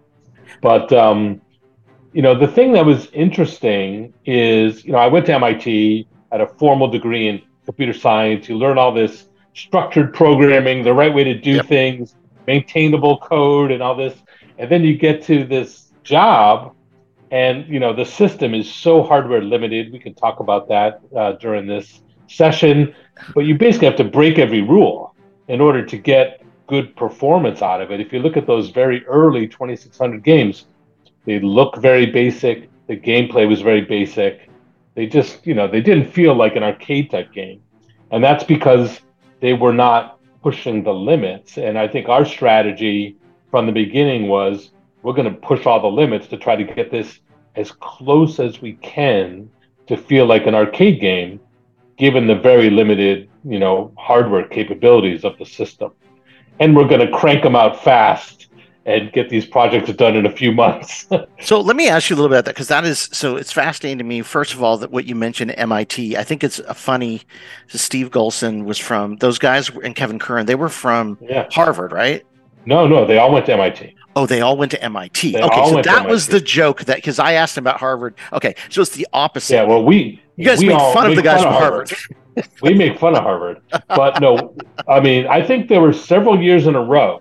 But 0.62 0.92
um, 0.92 1.42
you 2.12 2.22
know, 2.22 2.38
the 2.38 2.46
thing 2.48 2.72
that 2.72 2.84
was 2.86 3.08
interesting 3.12 4.14
is, 4.24 4.84
you 4.84 4.92
know, 4.92 4.98
I 4.98 5.08
went 5.08 5.26
to 5.26 5.34
MIT 5.34 6.08
at 6.32 6.40
a 6.40 6.46
formal 6.46 6.88
degree 6.88 7.28
in 7.28 7.42
computer 7.66 7.92
science. 7.92 8.48
You 8.48 8.56
learn 8.56 8.78
all 8.78 8.92
this 8.92 9.26
structured 9.54 10.12
programming, 10.14 10.82
the 10.84 10.94
right 10.94 11.12
way 11.14 11.24
to 11.24 11.38
do 11.40 11.60
Yep. 11.60 11.66
things, 11.66 12.14
maintainable 12.46 13.18
code, 13.18 13.70
and 13.70 13.82
all 13.82 13.96
this. 13.96 14.14
And 14.58 14.70
then 14.70 14.84
you 14.84 14.96
get 14.96 15.22
to 15.24 15.44
this 15.44 15.92
job, 16.04 16.72
and 17.30 17.66
you 17.68 17.80
know, 17.80 17.94
the 17.94 18.04
system 18.04 18.54
is 18.54 18.72
so 18.72 19.02
hardware 19.02 19.42
limited. 19.42 19.92
We 19.92 19.98
can 20.00 20.14
talk 20.14 20.40
about 20.40 20.68
that 20.68 21.00
uh, 21.16 21.32
during 21.40 21.66
this 21.66 22.02
session, 22.34 22.94
but 23.34 23.40
you 23.40 23.56
basically 23.56 23.86
have 23.86 23.96
to 23.96 24.04
break 24.04 24.38
every 24.38 24.62
rule 24.62 25.14
in 25.48 25.60
order 25.60 25.84
to 25.84 25.96
get 25.98 26.42
good 26.66 26.94
performance 26.96 27.62
out 27.62 27.80
of 27.80 27.90
it. 27.90 28.00
If 28.00 28.12
you 28.12 28.20
look 28.20 28.36
at 28.36 28.46
those 28.46 28.70
very 28.70 29.04
early 29.06 29.46
2600 29.46 30.22
games, 30.22 30.66
they 31.24 31.38
look 31.40 31.76
very 31.76 32.06
basic. 32.06 32.70
The 32.86 32.96
gameplay 32.96 33.48
was 33.48 33.60
very 33.60 33.82
basic. 33.82 34.48
They 34.94 35.06
just, 35.06 35.46
you 35.46 35.54
know, 35.54 35.68
they 35.68 35.80
didn't 35.80 36.10
feel 36.10 36.34
like 36.34 36.56
an 36.56 36.62
arcade 36.62 37.10
type 37.10 37.32
game. 37.32 37.62
And 38.10 38.22
that's 38.22 38.44
because 38.44 39.00
they 39.40 39.52
were 39.54 39.72
not 39.72 40.18
pushing 40.42 40.82
the 40.82 40.92
limits. 40.92 41.58
And 41.58 41.78
I 41.78 41.88
think 41.88 42.08
our 42.08 42.24
strategy 42.24 43.16
from 43.50 43.66
the 43.66 43.72
beginning 43.72 44.28
was 44.28 44.70
we're 45.02 45.14
going 45.14 45.32
to 45.32 45.40
push 45.40 45.66
all 45.66 45.80
the 45.80 45.88
limits 45.88 46.26
to 46.28 46.36
try 46.36 46.56
to 46.56 46.64
get 46.64 46.90
this 46.90 47.20
as 47.56 47.72
close 47.72 48.40
as 48.40 48.60
we 48.60 48.74
can 48.74 49.50
to 49.86 49.96
feel 49.96 50.26
like 50.26 50.46
an 50.46 50.54
arcade 50.54 51.00
game, 51.00 51.40
given 52.02 52.26
the 52.26 52.34
very 52.34 52.68
limited, 52.68 53.30
you 53.44 53.60
know, 53.60 53.92
hardware 53.96 54.44
capabilities 54.48 55.24
of 55.24 55.38
the 55.38 55.46
system. 55.46 55.92
And 56.58 56.74
we're 56.74 56.88
going 56.88 57.00
to 57.00 57.12
crank 57.16 57.44
them 57.44 57.54
out 57.54 57.84
fast 57.84 58.48
and 58.86 59.12
get 59.12 59.30
these 59.30 59.46
projects 59.46 59.92
done 59.92 60.16
in 60.16 60.26
a 60.26 60.32
few 60.32 60.50
months. 60.62 61.06
So 61.42 61.60
let 61.60 61.76
me 61.76 61.88
ask 61.88 62.10
you 62.10 62.16
a 62.16 62.18
little 62.18 62.28
bit 62.28 62.38
about 62.38 62.46
that 62.46 62.54
because 62.56 62.66
that 62.66 62.84
is 62.84 63.08
so 63.12 63.36
it's 63.36 63.52
fascinating 63.52 63.98
to 63.98 64.04
me. 64.04 64.20
First 64.22 64.52
of 64.52 64.64
all, 64.64 64.78
that 64.78 64.90
what 64.90 65.04
you 65.04 65.14
mentioned 65.14 65.54
MIT, 65.56 66.16
I 66.16 66.24
think 66.24 66.42
it's 66.42 66.58
a 66.58 66.74
funny. 66.74 67.22
Steve 67.68 68.10
Golson 68.10 68.64
was 68.64 68.78
from 68.78 69.18
those 69.18 69.38
guys 69.38 69.70
and 69.70 69.94
Kevin 69.94 70.18
Curran. 70.18 70.46
They 70.46 70.56
were 70.56 70.70
from 70.70 71.18
yeah. 71.20 71.46
Harvard, 71.52 71.92
right? 71.92 72.26
No, 72.66 72.88
no, 72.88 73.06
they 73.06 73.18
all 73.18 73.32
went 73.32 73.46
to 73.46 73.52
MIT. 73.52 73.94
Oh, 74.14 74.26
they 74.26 74.40
all 74.40 74.56
went 74.56 74.70
to 74.72 74.82
MIT. 74.82 75.32
They 75.32 75.42
okay, 75.42 75.70
so 75.70 75.82
that 75.82 76.08
was 76.08 76.26
the 76.26 76.40
joke 76.40 76.84
that 76.84 76.96
because 76.96 77.18
I 77.18 77.32
asked 77.32 77.56
him 77.56 77.64
about 77.64 77.78
Harvard. 77.78 78.14
Okay, 78.32 78.54
so 78.68 78.82
it's 78.82 78.90
the 78.90 79.06
opposite. 79.12 79.54
Yeah, 79.54 79.64
well, 79.64 79.84
we 79.84 80.22
you 80.36 80.44
guys 80.44 80.58
we 80.58 80.68
made 80.68 80.74
all 80.74 80.92
fun 80.92 81.10
of 81.10 81.16
the 81.16 81.22
guys 81.22 81.42
from 81.42 81.54
of 81.54 81.60
Harvard. 81.60 81.92
we 82.62 82.74
make 82.74 82.98
fun 82.98 83.16
of 83.16 83.22
Harvard, 83.22 83.62
but 83.88 84.20
no, 84.20 84.54
I 84.88 85.00
mean, 85.00 85.26
I 85.26 85.42
think 85.42 85.68
there 85.68 85.80
were 85.80 85.92
several 85.92 86.40
years 86.40 86.66
in 86.66 86.74
a 86.74 86.82
row 86.82 87.20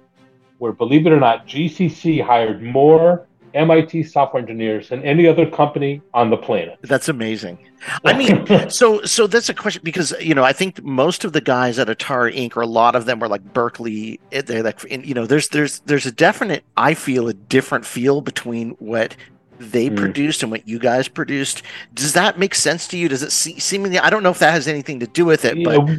where, 0.57 0.71
believe 0.71 1.07
it 1.07 1.11
or 1.11 1.19
not, 1.19 1.47
GCC 1.47 2.23
hired 2.23 2.61
more 2.61 3.27
MIT 3.53 4.03
software 4.03 4.41
engineers 4.41 4.89
than 4.89 5.03
any 5.03 5.27
other 5.27 5.45
company 5.49 6.01
on 6.13 6.29
the 6.29 6.37
planet. 6.37 6.77
That's 6.81 7.09
amazing. 7.09 7.57
I 8.05 8.13
mean, 8.13 8.45
so 8.69 9.01
so 9.03 9.27
that's 9.27 9.49
a 9.49 9.53
question 9.53 9.81
because 9.83 10.13
you 10.19 10.33
know 10.35 10.43
I 10.43 10.53
think 10.53 10.83
most 10.83 11.23
of 11.25 11.33
the 11.33 11.41
guys 11.41 11.79
at 11.79 11.87
Atari 11.87 12.35
Inc. 12.35 12.55
or 12.57 12.61
a 12.61 12.67
lot 12.67 12.95
of 12.95 13.05
them 13.05 13.19
were 13.19 13.27
like 13.27 13.43
Berkeley. 13.53 14.19
eh, 14.31 14.41
They're 14.41 14.63
like 14.63 14.79
and, 14.91 15.05
you 15.05 15.13
know 15.13 15.25
there's 15.25 15.49
there's 15.49 15.79
there's 15.81 16.05
a 16.05 16.11
definite 16.11 16.63
I 16.77 16.93
feel 16.93 17.27
a 17.27 17.33
different 17.33 17.85
feel 17.85 18.21
between 18.21 18.71
what 18.79 19.15
they 19.59 19.89
Mm. 19.91 19.97
produced 19.97 20.41
and 20.41 20.51
what 20.51 20.67
you 20.67 20.79
guys 20.79 21.07
produced. 21.07 21.61
Does 21.93 22.13
that 22.13 22.39
make 22.39 22.55
sense 22.55 22.87
to 22.87 22.97
you? 22.97 23.07
Does 23.07 23.21
it 23.21 23.31
se- 23.31 23.59
seemingly? 23.59 23.99
I 23.99 24.09
don't 24.09 24.23
know 24.23 24.31
if 24.31 24.39
that 24.39 24.53
has 24.53 24.67
anything 24.67 24.99
to 25.01 25.07
do 25.07 25.23
with 25.25 25.45
it, 25.45 25.55
yeah, 25.57 25.77
but 25.77 25.89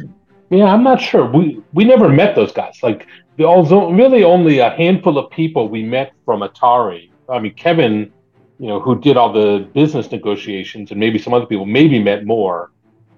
yeah, 0.49 0.65
I'm 0.65 0.83
not 0.83 0.99
sure. 0.99 1.25
We 1.31 1.61
we 1.71 1.85
never 1.85 2.09
met 2.09 2.35
those 2.35 2.51
guys. 2.51 2.79
Like, 2.83 3.07
the, 3.37 3.45
although 3.45 3.89
really 3.89 4.23
only 4.23 4.59
a 4.59 4.69
handful 4.71 5.17
of 5.17 5.31
people 5.31 5.69
we 5.69 5.81
met 5.81 6.11
from 6.25 6.41
Atari. 6.41 7.09
I 7.29 7.39
mean, 7.39 7.53
Kevin, 7.53 8.11
you 8.59 8.67
know, 8.67 8.79
who 8.79 8.99
did 8.99 9.17
all 9.17 9.31
the 9.31 9.69
business 9.73 10.11
negotiations, 10.11 10.91
and 10.91 10.99
maybe 10.99 11.19
some 11.19 11.33
other 11.33 11.45
people 11.45 11.65
maybe 11.65 11.99
met 11.99 12.25
more. 12.25 12.71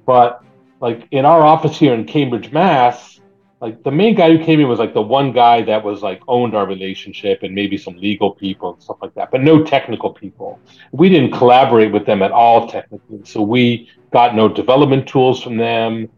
But 0.06 0.44
like 0.80 1.08
in 1.12 1.26
our 1.26 1.42
office 1.42 1.78
here 1.78 1.94
in 1.94 2.06
Cambridge, 2.06 2.52
Mass, 2.52 3.20
like 3.62 3.82
the 3.84 3.92
main 3.92 4.16
guy 4.16 4.36
who 4.36 4.44
came 4.44 4.60
in 4.60 4.68
was 4.68 4.80
like 4.80 4.94
the 4.94 5.02
one 5.02 5.32
guy 5.32 5.62
that 5.64 5.84
was 5.84 6.04
like 6.04 6.22
owned 6.28 6.56
our 6.56 6.68
relationship 6.68 7.44
and 7.44 7.56
maybe 7.56 7.78
some 7.78 7.96
legal 7.98 8.32
people 8.32 8.74
and 8.74 8.84
stuff 8.84 8.98
like 9.02 9.14
that, 9.16 9.32
but 9.32 9.42
no 9.42 9.64
technical 9.64 10.14
people. 10.14 10.60
We 10.92 11.10
didn't 11.10 11.32
collaborate 11.32 11.92
with 11.92 12.06
them 12.06 12.22
at 12.22 12.32
all 12.32 12.68
technically, 12.68 13.22
so 13.24 13.42
we 13.42 13.90
got 14.12 14.36
no 14.36 14.50
development 14.50 15.08
tools 15.08 15.42
from 15.42 15.58
them. 15.58 16.10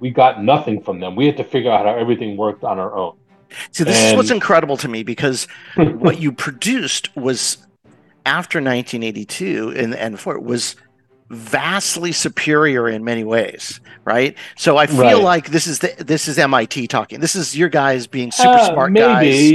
We 0.00 0.10
got 0.10 0.42
nothing 0.42 0.82
from 0.82 0.98
them. 0.98 1.14
We 1.14 1.26
had 1.26 1.36
to 1.36 1.44
figure 1.44 1.70
out 1.70 1.84
how 1.84 1.94
everything 1.94 2.36
worked 2.36 2.64
on 2.64 2.78
our 2.78 2.96
own. 2.96 3.17
See, 3.72 3.84
this 3.84 4.04
is 4.04 4.14
what's 4.14 4.30
incredible 4.30 4.76
to 4.78 4.88
me 4.88 5.02
because 5.02 5.46
what 5.98 6.20
you 6.20 6.32
produced 6.32 7.14
was 7.16 7.58
after 8.26 8.58
1982 8.58 9.72
and 9.76 9.94
and 9.94 10.20
for 10.20 10.38
was 10.38 10.76
vastly 11.30 12.12
superior 12.12 12.88
in 12.88 13.04
many 13.04 13.24
ways, 13.24 13.80
right? 14.04 14.36
So 14.56 14.76
I 14.78 14.86
feel 14.86 14.98
Right. 14.98 15.22
like 15.22 15.48
this 15.50 15.66
is 15.66 15.78
the, 15.80 15.94
this 15.98 16.26
is 16.28 16.38
MIT 16.38 16.88
talking. 16.88 17.20
This 17.20 17.36
is 17.36 17.56
your 17.56 17.68
guys 17.68 18.06
being 18.06 18.30
super 18.30 18.58
Uh, 18.58 18.72
smart 18.72 18.94
guys. 18.94 19.52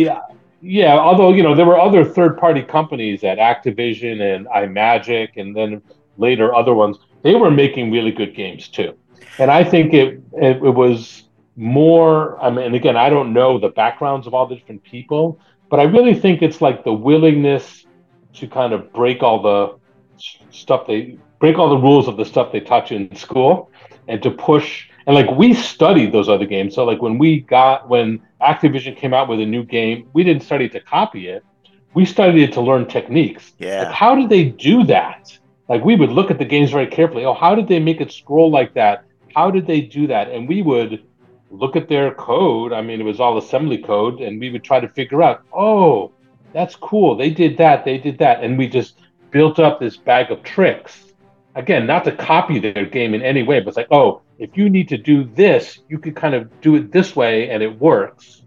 Yeah, 0.62 0.98
although 0.98 1.34
you 1.34 1.44
know 1.44 1.56
there 1.56 1.66
were 1.66 1.80
other 1.80 2.06
third-party 2.06 2.64
companies 2.64 3.24
at 3.24 3.38
Activision 3.38 4.22
and 4.22 4.48
Imagic, 4.48 5.30
and 5.36 5.56
then 5.56 5.82
later 6.18 6.56
other 6.56 6.74
ones. 6.74 6.98
They 7.24 7.36
were 7.36 7.52
making 7.52 7.92
really 7.92 8.12
good 8.12 8.34
games 8.36 8.70
too, 8.70 8.98
and 9.40 9.52
I 9.52 9.64
think 9.64 9.94
it 9.94 10.22
it, 10.34 10.58
it 10.58 10.74
was 10.76 11.23
more. 11.56 12.42
I 12.42 12.50
mean, 12.50 12.66
and 12.66 12.76
again, 12.76 12.98
I 12.98 13.10
don't 13.10 13.34
know 13.34 13.60
the 13.60 13.70
backgrounds 13.70 14.28
of 14.28 14.34
all 14.34 14.48
the 14.48 14.56
different 14.56 14.84
people, 14.84 15.40
but 15.70 15.80
I 15.80 15.84
really 15.84 16.14
think 16.14 16.42
it's 16.42 16.62
like 16.62 16.84
the 16.84 16.94
willingness 16.94 17.86
to 18.34 18.48
kind 18.48 18.74
of 18.74 18.92
break 18.94 19.22
all 19.22 19.42
the 19.42 19.80
stuff 20.52 20.88
they 20.88 21.18
break 21.40 21.58
all 21.58 21.70
the 21.70 21.78
rules 21.78 22.08
of 22.08 22.16
the 22.16 22.24
stuff 22.24 22.52
they 22.52 22.60
taught 22.60 22.90
you 22.90 22.98
in 22.98 23.16
school, 23.16 23.70
and 24.08 24.22
to 24.24 24.32
push 24.32 24.88
and 25.06 25.16
like 25.16 25.30
we 25.32 25.54
studied 25.54 26.12
those 26.12 26.30
other 26.30 26.46
games. 26.46 26.76
So 26.76 26.86
like 26.86 27.02
when 27.02 27.18
we 27.18 27.42
got 27.42 27.90
when 27.90 28.22
Activision 28.42 28.96
came 28.96 29.14
out 29.14 29.28
with 29.28 29.40
a 29.40 29.46
new 29.46 29.64
game, 29.64 30.10
we 30.14 30.24
didn't 30.24 30.44
study 30.44 30.70
to 30.70 30.80
copy 30.80 31.28
it. 31.28 31.44
We 31.94 32.06
studied 32.06 32.42
it 32.42 32.54
to 32.54 32.62
learn 32.62 32.88
techniques. 32.88 33.54
Yeah. 33.60 33.84
Like 33.84 33.94
how 33.94 34.16
did 34.16 34.30
they 34.30 34.46
do 34.46 34.84
that? 34.86 35.38
Like 35.70 35.84
we 35.84 35.96
would 35.96 36.10
look 36.10 36.32
at 36.32 36.40
the 36.40 36.46
games 36.46 36.72
very 36.72 36.88
carefully. 36.88 37.26
Oh, 37.26 37.34
how 37.34 37.56
did 37.56 37.68
they 37.68 37.80
make 37.80 38.02
it 38.02 38.12
scroll 38.12 38.50
like 38.50 38.74
that? 38.74 39.06
How 39.36 39.52
did 39.52 39.68
they 39.68 39.82
do 39.82 40.08
that? 40.08 40.30
And 40.30 40.48
we 40.48 40.62
would 40.62 41.04
look 41.54 41.76
at 41.76 41.88
their 41.88 42.14
code. 42.16 42.74
I 42.74 42.82
mean, 42.82 43.00
it 43.00 43.04
was 43.04 43.20
all 43.20 43.38
assembly 43.38 43.78
code, 43.78 44.20
and 44.20 44.40
we 44.40 44.50
would 44.50 44.64
try 44.64 44.80
to 44.80 44.90
figure 44.90 45.22
out, 45.22 45.44
oh, 45.54 46.12
that's 46.52 46.76
cool. 46.76 47.16
They 47.16 47.30
did 47.30 47.58
that. 47.58 47.86
They 47.86 47.98
did 47.98 48.18
that, 48.18 48.44
and 48.44 48.58
we 48.58 48.68
just 48.68 49.00
built 49.32 49.60
up 49.60 49.80
this 49.80 49.96
bag 49.96 50.32
of 50.32 50.44
tricks. 50.44 51.14
Again, 51.56 51.86
not 51.86 52.04
to 52.06 52.12
copy 52.12 52.60
their 52.60 52.86
game 52.86 53.14
in 53.14 53.22
any 53.22 53.44
way, 53.44 53.60
but 53.60 53.70
it's 53.70 53.78
like, 53.78 53.92
oh, 53.92 54.22
if 54.40 54.58
you 54.58 54.70
need 54.70 54.90
to 54.90 54.98
do 54.98 55.24
this, 55.24 55.80
you 55.88 56.00
could 56.00 56.16
kind 56.16 56.34
of 56.34 56.50
do 56.62 56.76
it 56.76 56.92
this 56.92 57.16
way, 57.16 57.50
and 57.50 57.62
it 57.62 57.80
works. 57.80 58.42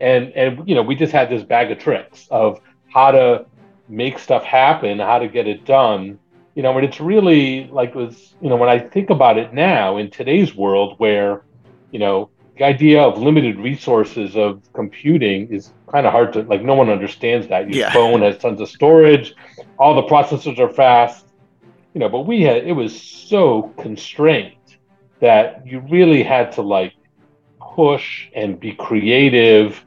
And 0.00 0.32
and 0.32 0.68
you 0.68 0.74
know, 0.74 0.82
we 0.82 0.94
just 0.94 1.12
had 1.12 1.30
this 1.30 1.42
bag 1.42 1.70
of 1.70 1.78
tricks 1.78 2.28
of 2.30 2.60
how 2.92 3.10
to 3.10 3.46
make 3.88 4.18
stuff 4.18 4.44
happen, 4.44 4.98
how 4.98 5.18
to 5.18 5.28
get 5.28 5.46
it 5.46 5.64
done. 5.64 6.18
You 6.54 6.62
know, 6.62 6.76
and 6.76 6.86
it's 6.86 7.00
really 7.00 7.68
like 7.68 7.94
was 7.94 8.34
you 8.42 8.50
know 8.50 8.56
when 8.56 8.68
I 8.68 8.78
think 8.78 9.08
about 9.08 9.38
it 9.38 9.54
now 9.54 9.96
in 9.96 10.10
today's 10.10 10.54
world 10.54 10.94
where, 10.98 11.42
you 11.90 11.98
know, 11.98 12.30
the 12.60 12.66
idea 12.66 13.00
of 13.02 13.18
limited 13.18 13.58
resources 13.58 14.36
of 14.36 14.62
computing 14.74 15.48
is 15.48 15.72
kind 15.90 16.06
of 16.06 16.12
hard 16.12 16.30
to 16.34 16.42
like. 16.42 16.62
No 16.62 16.74
one 16.74 16.90
understands 16.90 17.48
that. 17.48 17.70
Your 17.70 17.86
Yeah. 17.86 17.90
phone 17.90 18.20
has 18.20 18.36
tons 18.36 18.60
of 18.60 18.68
storage, 18.68 19.32
all 19.78 19.94
the 19.94 20.02
processors 20.02 20.58
are 20.58 20.68
fast. 20.68 21.26
You 21.94 22.00
know, 22.00 22.10
but 22.10 22.26
we 22.26 22.42
had 22.42 22.58
it 22.66 22.72
was 22.72 22.92
so 23.00 23.72
constrained 23.78 24.68
that 25.20 25.66
you 25.66 25.80
really 25.88 26.22
had 26.22 26.52
to 26.52 26.62
like 26.62 26.92
push 27.76 28.28
and 28.34 28.60
be 28.60 28.72
creative 28.72 29.82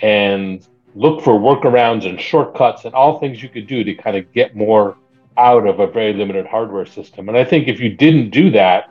and 0.00 0.68
look 0.94 1.22
for 1.22 1.32
workarounds 1.40 2.04
and 2.06 2.20
shortcuts 2.20 2.84
and 2.84 2.94
all 2.94 3.18
things 3.18 3.42
you 3.42 3.48
could 3.48 3.66
do 3.66 3.82
to 3.84 3.94
kind 3.94 4.16
of 4.18 4.30
get 4.34 4.54
more 4.54 4.96
out 5.38 5.66
of 5.66 5.80
a 5.80 5.86
very 5.86 6.12
limited 6.12 6.46
hardware 6.46 6.84
system. 6.84 7.28
And 7.30 7.38
I 7.38 7.44
think 7.44 7.68
if 7.68 7.80
you 7.80 7.88
didn't 7.88 8.30
do 8.30 8.50
that, 8.50 8.90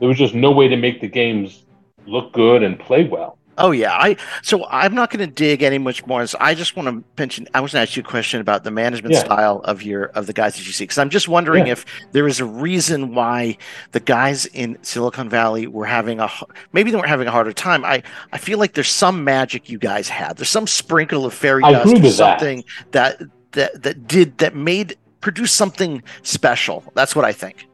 there 0.00 0.08
was 0.08 0.18
just 0.18 0.34
no 0.34 0.50
way 0.50 0.68
to 0.68 0.76
make 0.76 1.00
the 1.00 1.08
games 1.08 1.64
look 2.06 2.32
good 2.32 2.62
and 2.62 2.78
play 2.78 3.04
well. 3.04 3.38
Oh 3.56 3.70
yeah, 3.70 3.92
I 3.92 4.16
so 4.42 4.66
I'm 4.68 4.96
not 4.96 5.10
going 5.10 5.24
to 5.24 5.32
dig 5.32 5.62
any 5.62 5.78
much 5.78 6.04
more. 6.08 6.26
I 6.40 6.54
just 6.54 6.74
want 6.74 6.88
to 6.88 7.04
mention. 7.16 7.46
I 7.54 7.60
was 7.60 7.72
going 7.72 7.86
to 7.86 7.88
ask 7.88 7.96
you 7.96 8.02
a 8.02 8.04
question 8.04 8.40
about 8.40 8.64
the 8.64 8.72
management 8.72 9.14
Yeah. 9.14 9.20
style 9.20 9.60
of 9.60 9.80
your 9.80 10.06
of 10.06 10.26
the 10.26 10.32
guys 10.32 10.56
that 10.56 10.66
you 10.66 10.72
see, 10.72 10.82
because 10.82 10.98
I'm 10.98 11.08
just 11.08 11.28
wondering 11.28 11.66
Yeah. 11.66 11.74
if 11.74 11.84
there 12.10 12.26
is 12.26 12.40
a 12.40 12.44
reason 12.44 13.14
why 13.14 13.56
the 13.92 14.00
guys 14.00 14.46
in 14.46 14.76
Silicon 14.82 15.28
Valley 15.28 15.68
were 15.68 15.86
having 15.86 16.18
a 16.18 16.28
maybe 16.72 16.90
they 16.90 16.96
weren't 16.96 17.08
having 17.08 17.28
a 17.28 17.30
harder 17.30 17.52
time. 17.52 17.84
I 17.84 18.02
I 18.32 18.38
feel 18.38 18.58
like 18.58 18.72
there's 18.74 18.90
some 18.90 19.22
magic 19.22 19.68
you 19.70 19.78
guys 19.78 20.08
had. 20.08 20.36
There's 20.36 20.48
some 20.48 20.66
sprinkle 20.66 21.24
of 21.24 21.32
fairy 21.32 21.62
I 21.62 21.70
dust 21.70 21.86
or 21.86 21.92
with 21.92 22.02
that. 22.02 22.10
something 22.40 22.64
that 22.90 23.22
that 23.52 23.84
that 23.84 24.08
did 24.08 24.36
that 24.38 24.56
made 24.56 24.96
produce 25.20 25.52
something 25.52 26.02
special. 26.24 26.82
That's 26.94 27.14
what 27.14 27.24
I 27.24 27.30
think. 27.32 27.68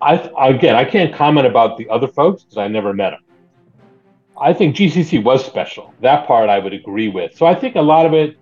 I 0.00 0.14
again, 0.48 0.74
I 0.74 0.84
can't 0.84 1.14
comment 1.14 1.46
about 1.46 1.78
the 1.78 1.88
other 1.88 2.08
folks 2.08 2.42
because 2.42 2.58
I 2.58 2.66
never 2.66 2.92
met 2.92 3.10
them. 3.10 3.20
I 4.40 4.54
think 4.54 4.76
GCC 4.76 5.22
was 5.22 5.44
special. 5.44 5.94
That 6.00 6.26
part 6.26 6.48
I 6.50 6.58
would 6.58 6.72
agree 6.74 7.08
with. 7.08 7.32
So 7.34 7.46
I 7.46 7.54
think 7.54 7.76
a 7.76 7.82
lot 7.82 8.06
of 8.06 8.14
it 8.14 8.36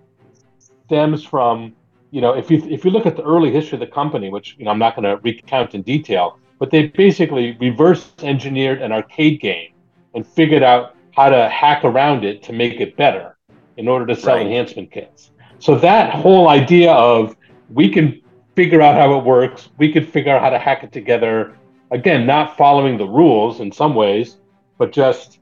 stems 0.87 1.23
from, 1.23 1.75
you 2.11 2.21
know, 2.21 2.33
if 2.33 2.49
you 2.51 2.63
if 2.69 2.85
you 2.85 2.91
look 2.91 3.05
at 3.05 3.15
the 3.17 3.23
early 3.23 3.51
history 3.51 3.75
of 3.77 3.81
the 3.81 3.87
company, 3.87 4.29
which 4.29 4.55
you 4.57 4.65
know 4.65 4.71
I'm 4.71 4.79
not 4.79 4.95
going 4.95 5.05
to 5.05 5.17
recount 5.23 5.75
in 5.75 5.83
detail, 5.83 6.39
but 6.59 6.71
they 6.71 6.87
basically 6.87 7.57
reverse 7.59 8.13
engineered 8.21 8.81
an 8.81 8.91
arcade 8.91 9.41
game 9.41 9.69
and 10.13 10.27
figured 10.27 10.63
out 10.63 10.91
how 11.11 11.29
to 11.29 11.49
hack 11.49 11.83
around 11.85 12.25
it 12.25 12.43
to 12.43 12.53
make 12.53 12.79
it 12.81 12.95
better 12.97 13.37
in 13.77 13.87
order 13.87 14.05
to 14.07 14.15
sell 14.15 14.37
Right. 14.37 14.41
enhancement 14.41 14.91
kits. 14.91 15.31
So 15.59 15.75
that 15.79 16.13
whole 16.13 16.49
idea 16.49 16.91
of 16.93 17.35
we 17.69 17.89
can 17.89 18.21
figure 18.55 18.81
out 18.81 18.95
how 18.95 19.17
it 19.19 19.25
works, 19.25 19.69
we 19.77 19.91
could 19.91 20.07
figure 20.09 20.35
out 20.35 20.41
how 20.41 20.49
to 20.51 20.59
hack 20.59 20.83
it 20.83 20.91
together. 20.91 21.55
Again, 21.91 22.25
not 22.25 22.57
following 22.57 22.97
the 22.97 23.07
rules 23.07 23.59
in 23.61 23.71
some 23.71 23.95
ways, 23.95 24.37
but 24.77 24.93
just 24.93 25.38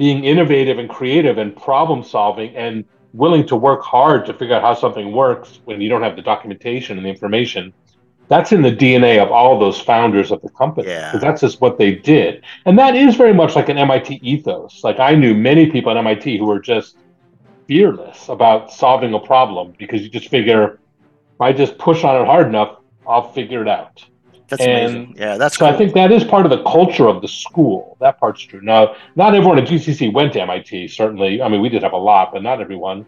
being 0.00 0.24
innovative 0.24 0.78
and 0.78 0.88
creative 0.88 1.36
and 1.36 1.54
problem 1.54 2.02
solving 2.02 2.56
and 2.56 2.86
willing 3.12 3.46
to 3.46 3.54
work 3.54 3.82
hard 3.82 4.24
to 4.24 4.32
figure 4.32 4.54
out 4.54 4.62
how 4.62 4.72
something 4.72 5.12
works 5.12 5.60
when 5.66 5.78
you 5.78 5.90
don't 5.90 6.00
have 6.00 6.16
the 6.16 6.22
documentation 6.22 6.96
and 6.96 7.04
the 7.04 7.10
information. 7.10 7.70
That's 8.28 8.50
in 8.50 8.62
the 8.62 8.72
DNA 8.72 9.22
of 9.22 9.30
all 9.30 9.58
those 9.58 9.78
founders 9.78 10.30
of 10.30 10.40
the 10.40 10.48
company. 10.48 10.88
Yeah. 10.88 11.18
That's 11.18 11.42
just 11.42 11.60
what 11.60 11.76
they 11.76 11.96
did. 11.96 12.42
And 12.64 12.78
that 12.78 12.96
is 12.96 13.14
very 13.14 13.34
much 13.34 13.54
like 13.54 13.68
an 13.68 13.76
MIT 13.76 14.20
ethos. 14.22 14.82
Like 14.82 14.98
I 14.98 15.14
knew 15.14 15.34
many 15.34 15.70
people 15.70 15.90
at 15.90 15.98
MIT 15.98 16.38
who 16.38 16.46
were 16.46 16.60
just 16.60 16.96
fearless 17.68 18.30
about 18.30 18.72
solving 18.72 19.12
a 19.12 19.20
problem 19.20 19.74
because 19.76 20.00
you 20.00 20.08
just 20.08 20.30
figure 20.30 20.80
if 21.34 21.40
I 21.40 21.52
just 21.52 21.76
push 21.76 22.04
on 22.04 22.22
it 22.22 22.24
hard 22.24 22.46
enough, 22.46 22.78
I'll 23.06 23.30
figure 23.32 23.60
it 23.60 23.68
out. 23.68 24.02
That's 24.50 24.62
And 24.62 24.70
amazing. 24.70 25.14
Yeah, 25.16 25.36
that's 25.38 25.56
So 25.56 25.64
cool. 25.64 25.74
I 25.74 25.78
think 25.78 25.94
that 25.94 26.10
is 26.10 26.24
part 26.24 26.44
of 26.44 26.50
the 26.50 26.62
culture 26.64 27.06
of 27.06 27.22
the 27.22 27.28
school. 27.28 27.96
That 28.00 28.18
part's 28.18 28.42
true. 28.42 28.60
Now, 28.60 28.96
not 29.14 29.34
everyone 29.34 29.58
at 29.58 29.68
GCC 29.68 30.12
went 30.12 30.32
to 30.34 30.42
MIT. 30.42 30.88
Certainly, 30.88 31.40
I 31.40 31.48
mean, 31.48 31.60
we 31.60 31.68
did 31.68 31.82
have 31.82 31.92
a 31.92 31.96
lot, 31.96 32.32
but 32.32 32.42
not 32.42 32.60
everyone. 32.60 33.06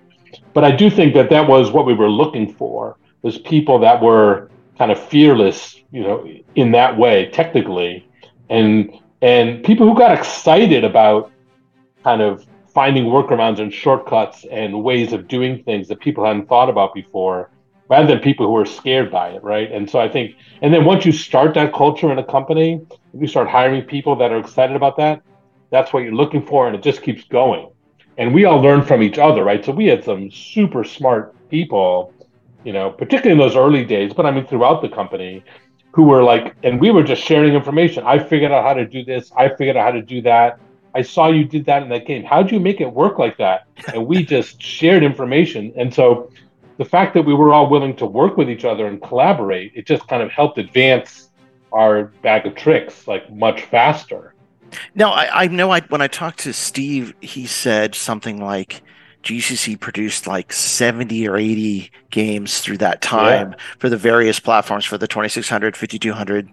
But 0.54 0.64
I 0.64 0.70
do 0.70 0.88
think 0.88 1.14
that 1.14 1.28
that 1.30 1.46
was 1.46 1.72
what 1.72 1.84
we 1.84 1.94
were 1.94 2.08
looking 2.08 2.54
for: 2.54 2.96
was 3.22 3.38
people 3.38 3.78
that 3.80 4.00
were 4.00 4.50
kind 4.78 4.90
of 4.92 5.02
fearless, 5.08 5.82
you 5.90 6.02
know, 6.02 6.26
in 6.54 6.70
that 6.72 6.96
way, 6.96 7.28
technically, 7.30 8.08
and 8.48 8.90
and 9.20 9.64
people 9.64 9.86
who 9.86 9.96
got 9.96 10.16
excited 10.16 10.84
about 10.84 11.32
kind 12.04 12.22
of 12.22 12.46
finding 12.72 13.04
workarounds 13.04 13.60
and 13.60 13.72
shortcuts 13.72 14.46
and 14.50 14.82
ways 14.82 15.12
of 15.12 15.28
doing 15.28 15.62
things 15.64 15.88
that 15.88 16.00
people 16.00 16.24
hadn't 16.24 16.48
thought 16.48 16.70
about 16.70 16.94
before 16.94 17.50
rather 17.92 18.06
than 18.06 18.20
people 18.20 18.46
who 18.46 18.56
are 18.56 18.64
scared 18.64 19.10
by 19.10 19.28
it 19.28 19.42
right 19.44 19.70
and 19.70 19.84
so 19.90 20.00
i 20.00 20.08
think 20.08 20.34
and 20.62 20.72
then 20.72 20.82
once 20.92 21.04
you 21.04 21.12
start 21.12 21.52
that 21.52 21.74
culture 21.74 22.10
in 22.10 22.18
a 22.18 22.24
company 22.36 22.68
you 23.20 23.26
start 23.26 23.46
hiring 23.46 23.82
people 23.94 24.14
that 24.16 24.32
are 24.32 24.38
excited 24.38 24.74
about 24.74 24.96
that 24.96 25.20
that's 25.70 25.92
what 25.92 26.02
you're 26.02 26.20
looking 26.22 26.44
for 26.50 26.66
and 26.66 26.74
it 26.74 26.82
just 26.82 27.02
keeps 27.02 27.24
going 27.24 27.70
and 28.16 28.32
we 28.32 28.46
all 28.46 28.60
learn 28.66 28.82
from 28.82 29.02
each 29.02 29.18
other 29.18 29.44
right 29.44 29.62
so 29.62 29.70
we 29.72 29.86
had 29.92 30.02
some 30.02 30.30
super 30.30 30.82
smart 30.84 31.34
people 31.50 32.14
you 32.64 32.72
know 32.72 32.88
particularly 32.90 33.32
in 33.32 33.42
those 33.46 33.56
early 33.64 33.84
days 33.84 34.14
but 34.14 34.24
i 34.24 34.30
mean 34.30 34.46
throughout 34.46 34.80
the 34.80 34.88
company 34.88 35.44
who 35.94 36.04
were 36.04 36.22
like 36.22 36.54
and 36.62 36.80
we 36.80 36.90
were 36.90 37.02
just 37.12 37.22
sharing 37.22 37.52
information 37.52 38.02
i 38.06 38.16
figured 38.18 38.52
out 38.52 38.64
how 38.64 38.72
to 38.72 38.86
do 38.86 39.04
this 39.04 39.30
i 39.36 39.46
figured 39.56 39.76
out 39.76 39.84
how 39.84 39.94
to 40.00 40.02
do 40.14 40.22
that 40.22 40.58
I 40.94 41.02
saw 41.02 41.28
you 41.28 41.44
did 41.44 41.64
that 41.70 41.82
in 41.82 41.88
that 41.88 42.06
game. 42.06 42.22
How'd 42.22 42.52
you 42.52 42.60
make 42.60 42.82
it 42.82 42.92
work 42.92 43.18
like 43.18 43.38
that? 43.38 43.60
And 43.94 44.06
we 44.06 44.16
just 44.24 44.60
shared 44.60 45.02
information. 45.02 45.72
And 45.74 45.88
so 45.98 46.30
the 46.82 46.88
fact 46.88 47.14
that 47.14 47.22
we 47.22 47.32
were 47.32 47.54
all 47.54 47.70
willing 47.70 47.94
to 47.94 48.04
work 48.04 48.36
with 48.36 48.50
each 48.50 48.64
other 48.64 48.88
and 48.88 49.00
collaborate, 49.00 49.70
it 49.76 49.86
just 49.86 50.08
kind 50.08 50.20
of 50.20 50.32
helped 50.32 50.58
advance 50.58 51.30
our 51.72 52.06
bag 52.22 52.44
of 52.44 52.56
tricks 52.56 53.06
like 53.06 53.32
much 53.32 53.62
faster. 53.66 54.34
Now, 54.96 55.12
I, 55.12 55.44
I 55.44 55.46
know 55.46 55.70
I, 55.70 55.82
when 55.82 56.00
I 56.00 56.08
talked 56.08 56.40
to 56.40 56.52
Steve, 56.52 57.14
he 57.20 57.46
said 57.46 57.94
something 57.94 58.42
like, 58.42 58.82
GCC 59.22 59.78
produced 59.78 60.26
like 60.26 60.52
70 60.52 61.28
or 61.28 61.36
80 61.36 61.90
games 62.10 62.58
through 62.58 62.78
that 62.78 63.00
time 63.00 63.52
yeah. 63.52 63.58
for 63.78 63.88
the 63.88 63.96
various 63.96 64.40
platforms 64.40 64.84
for 64.84 64.98
the 64.98 65.06
2600, 65.06 65.76
5200 65.76 66.48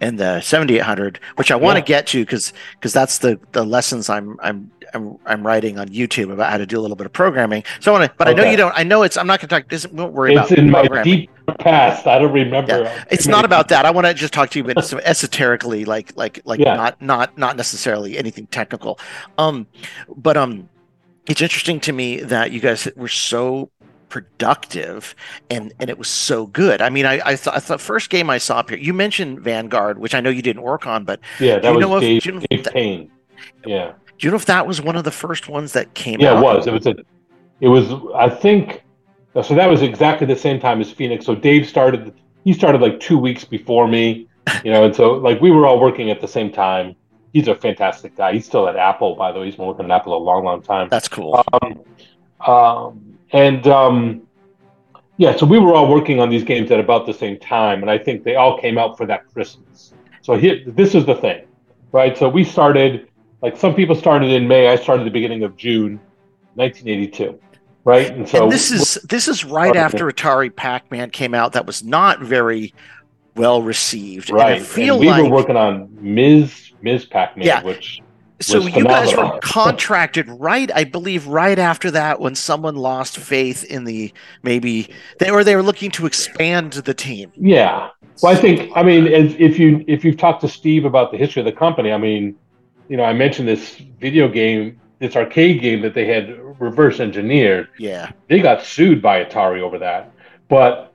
and 0.00 0.18
the 0.18 0.40
7800, 0.40 1.20
which 1.36 1.50
I 1.50 1.56
want 1.56 1.76
to 1.76 1.82
get 1.82 2.06
to 2.08 2.24
cuz 2.24 2.54
cuz 2.80 2.94
that's 2.94 3.18
the 3.18 3.38
the 3.52 3.62
lessons 3.64 4.08
I'm 4.08 4.38
I'm 4.42 4.70
I'm, 4.94 5.18
I'm 5.26 5.46
writing 5.46 5.78
on 5.78 5.88
YouTube 5.88 6.32
about 6.32 6.50
how 6.50 6.58
to 6.58 6.66
do 6.66 6.78
a 6.78 6.82
little 6.82 6.96
bit 6.96 7.06
of 7.06 7.12
programming. 7.12 7.64
So 7.80 7.92
I 7.94 7.98
want 7.98 8.10
to 8.10 8.16
but 8.16 8.28
okay. 8.28 8.40
I 8.40 8.44
know 8.44 8.50
you 8.50 8.56
don't 8.56 8.72
I 8.76 8.82
know 8.82 9.02
it's 9.02 9.16
I'm 9.16 9.26
not 9.26 9.40
going 9.40 9.48
to 9.48 9.54
talk 9.54 9.68
this 9.68 9.86
won't 9.88 10.12
worry 10.12 10.34
it's 10.34 10.50
about 10.50 10.58
in 10.58 10.70
my 10.70 11.02
deep 11.02 11.30
past. 11.58 12.06
I 12.06 12.18
don't 12.18 12.32
remember. 12.32 12.82
Yeah. 12.82 13.04
It's 13.10 13.26
not 13.26 13.44
about 13.44 13.68
that. 13.68 13.84
I 13.84 13.90
want 13.90 14.06
to 14.06 14.14
just 14.14 14.32
talk 14.32 14.50
to 14.50 14.58
you 14.58 14.64
but 14.64 14.84
some 14.84 15.00
esoterically 15.00 15.84
like 15.84 16.16
like 16.16 16.40
like 16.44 16.60
yeah. 16.60 16.76
not 16.76 17.02
not 17.02 17.36
not 17.38 17.56
necessarily 17.56 18.16
anything 18.16 18.46
technical. 18.46 18.98
Um 19.38 19.66
but 20.16 20.36
um 20.36 20.68
it's 21.26 21.40
interesting 21.40 21.80
to 21.80 21.92
me 21.92 22.20
that 22.20 22.52
you 22.52 22.60
guys 22.60 22.88
were 22.96 23.08
so 23.08 23.70
productive 24.14 25.16
and 25.50 25.72
and 25.80 25.90
it 25.90 25.98
was 25.98 26.08
so 26.08 26.46
good. 26.46 26.80
I 26.80 26.88
mean, 26.88 27.04
I 27.04 27.20
I 27.24 27.34
thought 27.34 27.60
the 27.64 27.78
first 27.78 28.10
game 28.10 28.30
I 28.30 28.38
saw 28.38 28.58
up 28.58 28.70
here. 28.70 28.78
You 28.78 28.92
mentioned 28.92 29.40
Vanguard, 29.40 29.98
which 29.98 30.14
I 30.14 30.20
know 30.20 30.30
you 30.30 30.40
didn't 30.40 30.62
work 30.62 30.86
on, 30.86 31.04
but 31.04 31.18
yeah, 31.40 31.58
that 31.58 31.74
was 31.74 32.00
Dave, 32.00 32.24
if, 32.24 32.48
Dave 32.48 32.64
Payne. 32.72 33.10
Yeah. 33.66 33.94
Do 34.24 34.28
you 34.28 34.30
know 34.30 34.36
if 34.36 34.46
that 34.46 34.66
was 34.66 34.80
one 34.80 34.96
of 34.96 35.04
the 35.04 35.10
first 35.10 35.50
ones 35.50 35.74
that 35.74 35.92
came? 35.92 36.18
Yeah, 36.18 36.32
out? 36.32 36.38
it 36.38 36.42
was. 36.42 36.66
It 36.66 36.72
was 36.72 36.86
a. 36.86 36.94
It 37.60 37.68
was. 37.68 37.92
I 38.14 38.30
think. 38.30 38.82
So 39.42 39.54
that 39.54 39.68
was 39.68 39.82
exactly 39.82 40.26
the 40.26 40.34
same 40.34 40.58
time 40.58 40.80
as 40.80 40.90
Phoenix. 40.90 41.26
So 41.26 41.34
Dave 41.34 41.68
started. 41.68 42.14
He 42.42 42.54
started 42.54 42.80
like 42.80 43.00
two 43.00 43.18
weeks 43.18 43.44
before 43.44 43.86
me. 43.86 44.26
You 44.64 44.70
know, 44.72 44.84
and 44.84 44.96
so 44.96 45.12
like 45.12 45.42
we 45.42 45.50
were 45.50 45.66
all 45.66 45.78
working 45.78 46.10
at 46.10 46.22
the 46.22 46.28
same 46.28 46.50
time 46.50 46.96
he's 47.34 47.48
a 47.48 47.54
fantastic 47.54 48.16
guy. 48.16 48.32
He's 48.32 48.46
still 48.46 48.66
at 48.66 48.76
Apple, 48.76 49.14
by 49.14 49.30
the 49.30 49.40
way. 49.40 49.46
He's 49.46 49.56
been 49.56 49.66
working 49.66 49.84
at 49.84 49.90
Apple 49.90 50.16
a 50.16 50.22
long, 50.22 50.44
long 50.44 50.62
time. 50.62 50.88
That's 50.88 51.08
cool. 51.08 51.44
Um, 51.52 51.80
um, 52.46 53.18
and 53.32 53.66
um, 53.66 54.22
yeah, 55.18 55.36
so 55.36 55.44
we 55.44 55.58
were 55.58 55.74
all 55.74 55.90
working 55.90 56.18
on 56.18 56.30
these 56.30 56.44
games 56.44 56.70
at 56.70 56.80
about 56.80 57.04
the 57.04 57.12
same 57.12 57.38
time, 57.38 57.82
and 57.82 57.90
I 57.90 57.98
think 57.98 58.24
they 58.24 58.36
all 58.36 58.58
came 58.58 58.78
out 58.78 58.96
for 58.96 59.04
that 59.04 59.30
Christmas. 59.32 59.92
So 60.22 60.38
here, 60.38 60.62
this 60.66 60.94
is 60.94 61.04
the 61.04 61.16
thing, 61.16 61.44
right? 61.92 62.16
So 62.16 62.28
we 62.28 62.44
started, 62.44 63.08
like 63.44 63.56
some 63.56 63.74
people 63.74 63.94
started 63.94 64.30
in 64.30 64.48
May. 64.48 64.68
I 64.68 64.76
started 64.76 65.06
the 65.06 65.10
beginning 65.10 65.44
of 65.44 65.56
June, 65.56 66.00
1982 66.54 67.38
right? 67.84 68.10
And 68.12 68.28
so 68.28 68.44
and 68.44 68.52
this 68.52 68.70
is 68.70 68.94
this 69.04 69.28
is 69.28 69.44
right 69.44 69.76
after 69.76 70.10
Atari 70.10 70.54
Pac-Man 70.54 71.10
came 71.10 71.34
out. 71.34 71.52
That 71.52 71.66
was 71.66 71.84
not 71.84 72.20
very 72.20 72.72
well 73.36 73.62
received. 73.62 74.30
Right. 74.30 74.52
And 74.52 74.62
I 74.62 74.64
feel 74.64 74.94
and 74.94 75.00
we 75.00 75.08
like, 75.08 75.22
were 75.24 75.30
working 75.30 75.56
on 75.56 75.88
Ms. 76.00 76.72
Ms. 76.82 77.04
Pac-Man, 77.06 77.46
yeah. 77.46 77.62
which 77.62 78.00
so 78.40 78.58
you 78.58 78.72
phenomenal. 78.72 79.04
guys 79.04 79.16
were 79.16 79.38
contracted 79.42 80.28
right, 80.28 80.70
I 80.74 80.84
believe, 80.84 81.26
right 81.26 81.58
after 81.58 81.90
that 81.92 82.20
when 82.20 82.34
someone 82.34 82.76
lost 82.76 83.16
faith 83.16 83.64
in 83.64 83.84
the 83.84 84.12
maybe 84.42 84.88
they 85.18 85.30
or 85.30 85.44
they 85.44 85.56
were 85.56 85.62
looking 85.62 85.90
to 85.92 86.06
expand 86.06 86.72
the 86.72 86.94
team. 86.94 87.32
Yeah. 87.36 87.90
Well, 88.22 88.32
I 88.32 88.36
think 88.36 88.70
I 88.74 88.82
mean 88.82 89.06
if 89.06 89.58
you 89.58 89.84
if 89.86 90.04
you've 90.04 90.16
talked 90.16 90.40
to 90.42 90.48
Steve 90.48 90.84
about 90.84 91.10
the 91.10 91.18
history 91.18 91.40
of 91.40 91.46
the 91.46 91.52
company, 91.52 91.92
I 91.92 91.98
mean, 91.98 92.36
you 92.88 92.96
know, 92.96 93.04
I 93.04 93.12
mentioned 93.12 93.48
this 93.48 93.76
video 94.00 94.28
game, 94.28 94.80
this 94.98 95.16
arcade 95.16 95.60
game 95.60 95.80
that 95.82 95.94
they 95.94 96.06
had 96.06 96.38
reverse 96.60 97.00
engineered. 97.00 97.68
Yeah. 97.78 98.12
They 98.28 98.40
got 98.40 98.64
sued 98.64 99.00
by 99.02 99.24
Atari 99.24 99.60
over 99.60 99.78
that. 99.78 100.12
But 100.48 100.92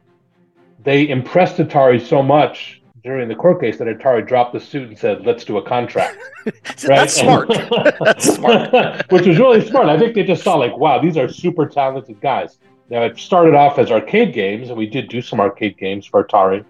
they 0.84 1.10
impressed 1.10 1.58
Atari 1.58 2.06
so 2.06 2.22
much 2.22 2.82
during 3.04 3.28
the 3.28 3.36
court 3.36 3.62
case 3.62 3.78
that 3.78 3.88
Atari 3.88 4.28
dropped 4.28 4.54
the 4.54 4.60
suit 4.60 4.90
and 4.90 4.98
said, 4.98 5.26
"Let's 5.26 5.44
do 5.44 5.58
a 5.58 5.62
contract." 5.62 6.18
right? 6.46 6.76
That's 6.82 7.14
smart. 7.14 7.50
That's 8.00 8.34
smart. 8.36 9.12
Which 9.12 9.26
was 9.26 9.40
really 9.40 9.68
smart. 9.68 9.88
I 9.88 9.98
think 9.98 10.16
they 10.16 10.24
just 10.24 10.44
saw 10.44 10.56
like, 10.56 10.78
wow, 10.78 11.02
these 11.02 11.18
are 11.18 11.28
super 11.28 11.66
talented 11.66 12.22
guys. 12.22 12.58
Now 12.90 13.04
it 13.04 13.18
started 13.18 13.56
off 13.56 13.80
as 13.80 13.92
arcade 13.92 14.34
games, 14.34 14.70
and 14.70 14.78
we 14.78 14.88
did 14.88 15.10
do 15.10 15.22
some 15.22 15.40
arcade 15.40 15.78
games 15.78 16.06
for 16.06 16.24
Atari. 16.24 16.66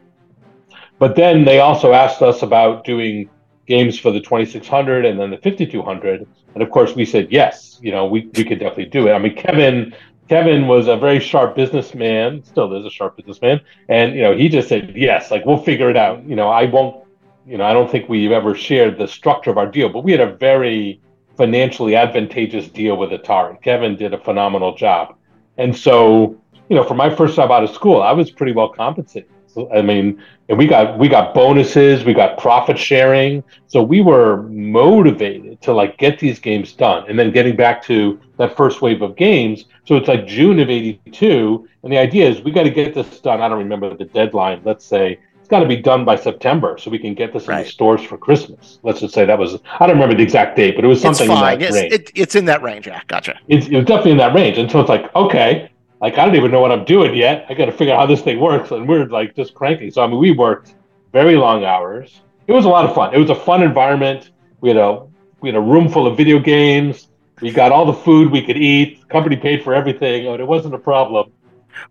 But 0.98 1.16
then 1.16 1.46
they 1.46 1.60
also 1.60 1.94
asked 1.94 2.22
us 2.22 2.42
about 2.42 2.84
doing 2.84 3.30
games 3.70 3.98
for 3.98 4.12
the 4.12 4.20
2600 4.20 5.06
and 5.06 5.18
then 5.18 5.30
the 5.30 5.38
5200, 5.38 6.28
and 6.56 6.64
of 6.64 6.70
course 6.72 6.96
we 6.96 7.06
said 7.06 7.32
yes. 7.32 7.80
You 7.82 7.92
know, 7.92 8.06
we 8.08 8.30
we 8.36 8.44
could 8.44 8.60
definitely 8.60 8.88
do 8.88 9.08
it. 9.08 9.14
I 9.14 9.20
mean, 9.20 9.36
Kevin 9.36 9.96
Kevin 10.28 10.68
was 10.68 10.88
a 10.88 10.98
very 10.98 11.20
sharp 11.20 11.56
businessman, 11.56 12.44
still 12.44 12.76
is 12.76 12.86
a 12.86 12.90
sharp 12.90 13.16
businessman, 13.16 13.62
and 13.88 14.16
you 14.16 14.24
know 14.24 14.36
he 14.36 14.50
just 14.50 14.68
said 14.68 14.94
yes, 14.96 15.32
like 15.32 15.46
we'll 15.46 15.64
figure 15.72 15.90
it 15.90 15.96
out. 15.96 16.26
You 16.26 16.36
know, 16.36 16.50
I 16.50 16.66
won't. 16.66 17.06
You 17.46 17.58
know, 17.58 17.64
I 17.64 17.74
don't 17.74 17.90
think 17.90 18.10
we've 18.10 18.32
ever 18.32 18.54
shared 18.54 18.98
the 18.98 19.08
structure 19.08 19.50
of 19.50 19.58
our 19.58 19.66
deal, 19.66 19.90
but 19.90 20.04
we 20.04 20.12
had 20.12 20.22
a 20.22 20.36
very 20.36 21.02
financially 21.36 21.96
advantageous 21.96 22.68
deal 22.68 22.98
with 22.98 23.10
Atari. 23.12 23.60
Kevin 23.62 23.96
did 23.96 24.14
a 24.14 24.20
phenomenal 24.20 24.76
job, 24.76 25.16
and 25.58 25.76
so 25.76 26.38
you 26.70 26.76
know, 26.76 26.84
for 26.84 26.96
my 26.96 27.10
first 27.16 27.36
job 27.36 27.52
out 27.52 27.64
of 27.64 27.72
school, 27.72 28.02
I 28.02 28.12
was 28.12 28.30
pretty 28.30 28.52
well 28.52 28.70
compensated. 28.70 29.32
So, 29.54 29.72
I 29.74 29.82
mean, 29.82 30.22
and 30.48 30.58
we 30.58 30.68
got 30.68 30.98
we 30.98 31.08
got 31.08 31.34
bonuses, 31.34 32.04
we 32.04 32.14
got 32.14 32.38
profit 32.38 32.78
sharing, 32.78 33.44
so 33.68 33.84
we 33.84 34.02
were 34.02 34.44
motivated 34.44 35.62
to 35.62 35.74
like 35.74 35.98
get 35.98 36.20
these 36.20 36.40
games 36.40 36.74
done. 36.74 37.06
And 37.08 37.18
then 37.18 37.32
getting 37.32 37.56
back 37.56 37.84
to 37.84 38.20
that 38.38 38.58
first 38.58 38.82
wave 38.82 39.02
of 39.02 39.16
games, 39.16 39.66
so 39.86 39.96
it's 39.96 40.08
like 40.08 40.26
June 40.26 40.60
of 40.60 40.70
'82, 40.70 41.68
and 41.84 41.94
the 41.94 41.98
idea 41.98 42.30
is 42.30 42.42
we 42.42 42.52
got 42.52 42.64
to 42.64 42.72
get 42.72 42.94
this 42.94 43.20
done. 43.20 43.42
I 43.42 43.48
don't 43.48 43.60
remember 43.60 43.96
the 43.96 44.06
deadline. 44.06 44.62
Let's 44.64 44.86
say 44.86 45.20
it's 45.40 45.48
got 45.48 45.60
to 45.60 45.68
be 45.68 45.78
done 45.78 46.04
by 46.04 46.16
September, 46.16 46.78
so 46.80 46.90
we 46.90 47.00
can 47.00 47.14
get 47.14 47.32
this 47.32 47.48
right. 47.48 47.60
in 47.60 47.64
the 47.66 47.70
stores 47.70 48.02
for 48.02 48.18
Christmas. 48.18 48.80
Let's 48.84 49.02
just 49.02 49.14
say 49.14 49.26
that 49.26 49.38
was 49.38 49.60
I 49.80 49.86
don't 49.86 49.98
remember 49.98 50.16
the 50.16 50.24
exact 50.24 50.58
date, 50.58 50.76
but 50.76 50.84
it 50.84 50.88
was 50.88 51.02
something 51.02 51.30
it's 51.30 51.40
fine. 51.40 51.54
in 51.54 51.60
that 51.60 51.72
range. 51.74 51.94
It, 51.94 52.12
it's 52.16 52.36
in 52.36 52.46
that 52.46 52.64
range. 52.64 52.88
Yeah, 52.88 53.02
gotcha. 53.08 53.40
It's, 53.48 53.68
it 53.68 53.76
was 53.76 53.86
definitely 53.86 54.12
in 54.12 54.18
that 54.18 54.34
range, 54.34 54.58
and 54.58 54.70
so 54.70 54.80
it's 54.80 54.90
like 54.90 55.14
okay 55.16 55.69
like 56.02 56.18
I 56.18 56.26
don't 56.26 56.36
even 56.36 56.52
know 56.52 56.62
what 56.62 56.72
I'm 56.72 56.86
doing 56.86 57.16
yet. 57.16 57.46
I 57.50 57.54
got 57.54 57.66
to 57.66 57.72
figure 57.72 57.94
out 57.94 58.00
how 58.00 58.06
this 58.06 58.22
thing 58.22 58.40
works, 58.40 58.72
and 58.72 58.88
we're 58.88 59.06
like 59.06 59.36
just 59.36 59.54
cranking. 59.54 59.92
So 59.92 60.04
I 60.04 60.08
mean, 60.08 60.20
we 60.20 60.32
worked 60.32 60.76
very 61.12 61.36
long 61.36 61.66
hours. 61.66 62.22
It 62.48 62.54
was 62.54 62.66
a 62.66 62.70
lot 62.70 62.86
of 62.86 62.96
fun. 62.96 63.14
It 63.14 63.18
was 63.18 63.30
a 63.30 63.36
fun 63.36 63.64
environment. 63.64 64.32
We 64.62 64.70
had 64.70 64.78
a 64.78 65.06
we 65.42 65.50
had 65.50 65.56
a 65.56 65.62
room 65.62 65.90
full 65.90 66.08
of 66.08 66.18
video 66.18 66.40
games. 66.40 67.08
We 67.42 67.52
got 67.52 67.72
all 67.72 67.86
the 67.86 67.94
food 67.94 68.32
we 68.32 68.42
could 68.42 68.58
eat. 68.58 69.02
The 69.02 69.08
company 69.08 69.36
paid 69.38 69.64
for 69.64 69.74
everything. 69.74 70.28
and 70.28 70.40
it 70.40 70.48
wasn't 70.48 70.74
a 70.74 70.80
problem. 70.80 71.32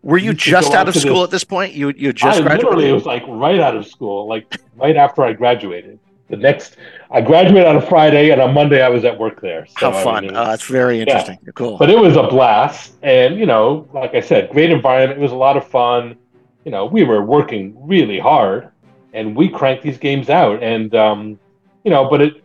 Were 0.02 0.18
you, 0.18 0.30
you 0.30 0.34
just 0.34 0.74
out 0.74 0.88
of 0.88 0.94
school 0.94 1.20
this. 1.20 1.24
at 1.24 1.30
this 1.30 1.44
point? 1.44 1.72
You 1.72 1.92
you 1.96 2.12
just 2.12 2.40
I 2.40 2.42
graduated? 2.42 2.64
Literally, 2.64 2.90
it 2.90 2.92
was 2.92 3.06
like 3.06 3.24
right 3.26 3.60
out 3.60 3.76
of 3.76 3.86
school, 3.86 4.28
like 4.28 4.60
right 4.76 4.96
after 4.96 5.22
I 5.22 5.32
graduated 5.32 5.98
the 6.28 6.36
next 6.36 6.76
I 7.10 7.20
graduated 7.22 7.66
on 7.66 7.76
a 7.76 7.80
Friday 7.80 8.30
and 8.30 8.40
on 8.40 8.52
Monday 8.52 8.82
I 8.82 8.88
was 8.88 9.04
at 9.04 9.18
work 9.18 9.40
there. 9.40 9.66
So, 9.66 9.90
How 9.90 10.02
fun. 10.02 10.16
I 10.16 10.20
mean, 10.20 10.36
uh, 10.36 10.44
that's 10.44 10.66
very 10.66 11.00
interesting. 11.00 11.38
Yeah. 11.42 11.52
Cool. 11.54 11.78
But 11.78 11.90
it 11.90 11.98
was 11.98 12.16
a 12.16 12.22
blast. 12.24 12.94
And, 13.02 13.38
you 13.38 13.46
know, 13.46 13.88
like 13.94 14.14
I 14.14 14.20
said, 14.20 14.50
great 14.50 14.70
environment. 14.70 15.18
It 15.18 15.22
was 15.22 15.32
a 15.32 15.36
lot 15.36 15.56
of 15.56 15.66
fun. 15.66 16.16
You 16.64 16.70
know, 16.70 16.84
we 16.84 17.02
were 17.04 17.24
working 17.24 17.74
really 17.78 18.18
hard 18.18 18.68
and 19.14 19.34
we 19.34 19.48
cranked 19.48 19.82
these 19.82 19.96
games 19.96 20.28
out. 20.28 20.62
And, 20.62 20.94
um, 20.94 21.38
you 21.84 21.90
know, 21.90 22.08
but 22.10 22.20
it, 22.20 22.44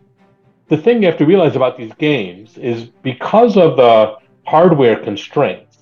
the 0.69 0.77
thing 0.77 1.01
you 1.01 1.09
have 1.09 1.17
to 1.17 1.25
realize 1.25 1.57
about 1.57 1.77
these 1.77 1.91
games 1.95 2.57
is 2.57 2.85
because 2.85 3.57
of 3.57 3.75
the 3.75 4.15
hardware 4.45 4.95
constraints, 4.95 5.79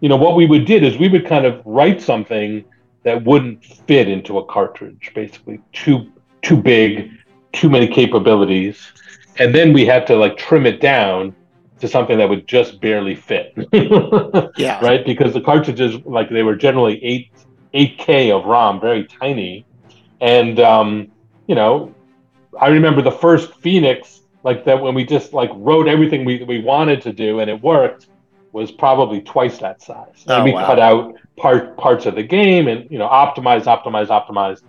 you 0.00 0.08
know, 0.08 0.16
what 0.16 0.36
we 0.36 0.46
would 0.46 0.66
did 0.66 0.84
is 0.84 0.98
we 0.98 1.08
would 1.08 1.26
kind 1.26 1.46
of 1.46 1.62
write 1.64 2.00
something 2.00 2.64
that 3.02 3.24
wouldn't 3.24 3.64
fit 3.64 4.08
into 4.08 4.38
a 4.38 4.44
cartridge, 4.44 5.10
basically 5.14 5.60
too 5.72 6.12
too 6.46 6.56
big, 6.56 7.10
too 7.52 7.68
many 7.68 7.88
capabilities, 7.88 8.78
and 9.38 9.54
then 9.54 9.72
we 9.72 9.84
had 9.84 10.06
to 10.06 10.16
like 10.16 10.36
trim 10.36 10.66
it 10.66 10.80
down 10.80 11.34
to 11.80 11.88
something 11.88 12.16
that 12.18 12.28
would 12.28 12.46
just 12.46 12.80
barely 12.80 13.14
fit. 13.14 13.52
yeah. 14.56 14.80
Right? 14.80 15.04
Because 15.04 15.34
the 15.34 15.40
cartridges, 15.40 15.96
like 16.04 16.30
they 16.30 16.42
were 16.42 16.56
generally 16.56 17.02
eight 17.04 17.30
eight 17.74 17.98
K 17.98 18.30
of 18.30 18.44
ROM, 18.44 18.80
very 18.80 19.04
tiny, 19.06 19.66
and 20.20 20.58
um, 20.60 21.08
you 21.46 21.54
know, 21.54 21.94
I 22.58 22.68
remember 22.68 23.02
the 23.02 23.10
first 23.10 23.54
Phoenix 23.56 24.22
like 24.42 24.64
that 24.64 24.80
when 24.80 24.94
we 24.94 25.04
just 25.04 25.32
like 25.32 25.50
wrote 25.54 25.88
everything 25.88 26.24
we, 26.24 26.42
we 26.44 26.60
wanted 26.60 27.02
to 27.02 27.12
do 27.12 27.40
and 27.40 27.50
it 27.50 27.60
worked 27.60 28.08
was 28.52 28.70
probably 28.70 29.20
twice 29.20 29.58
that 29.58 29.82
size. 29.82 30.24
And 30.28 30.42
Oh, 30.42 30.44
we 30.44 30.52
wow. 30.52 30.66
cut 30.66 30.78
out 30.78 31.14
part 31.36 31.76
parts 31.76 32.06
of 32.06 32.14
the 32.14 32.22
game 32.22 32.68
and 32.68 32.88
you 32.90 32.98
know 32.98 33.08
optimize, 33.08 33.64
optimize, 33.64 34.06
optimize, 34.06 34.62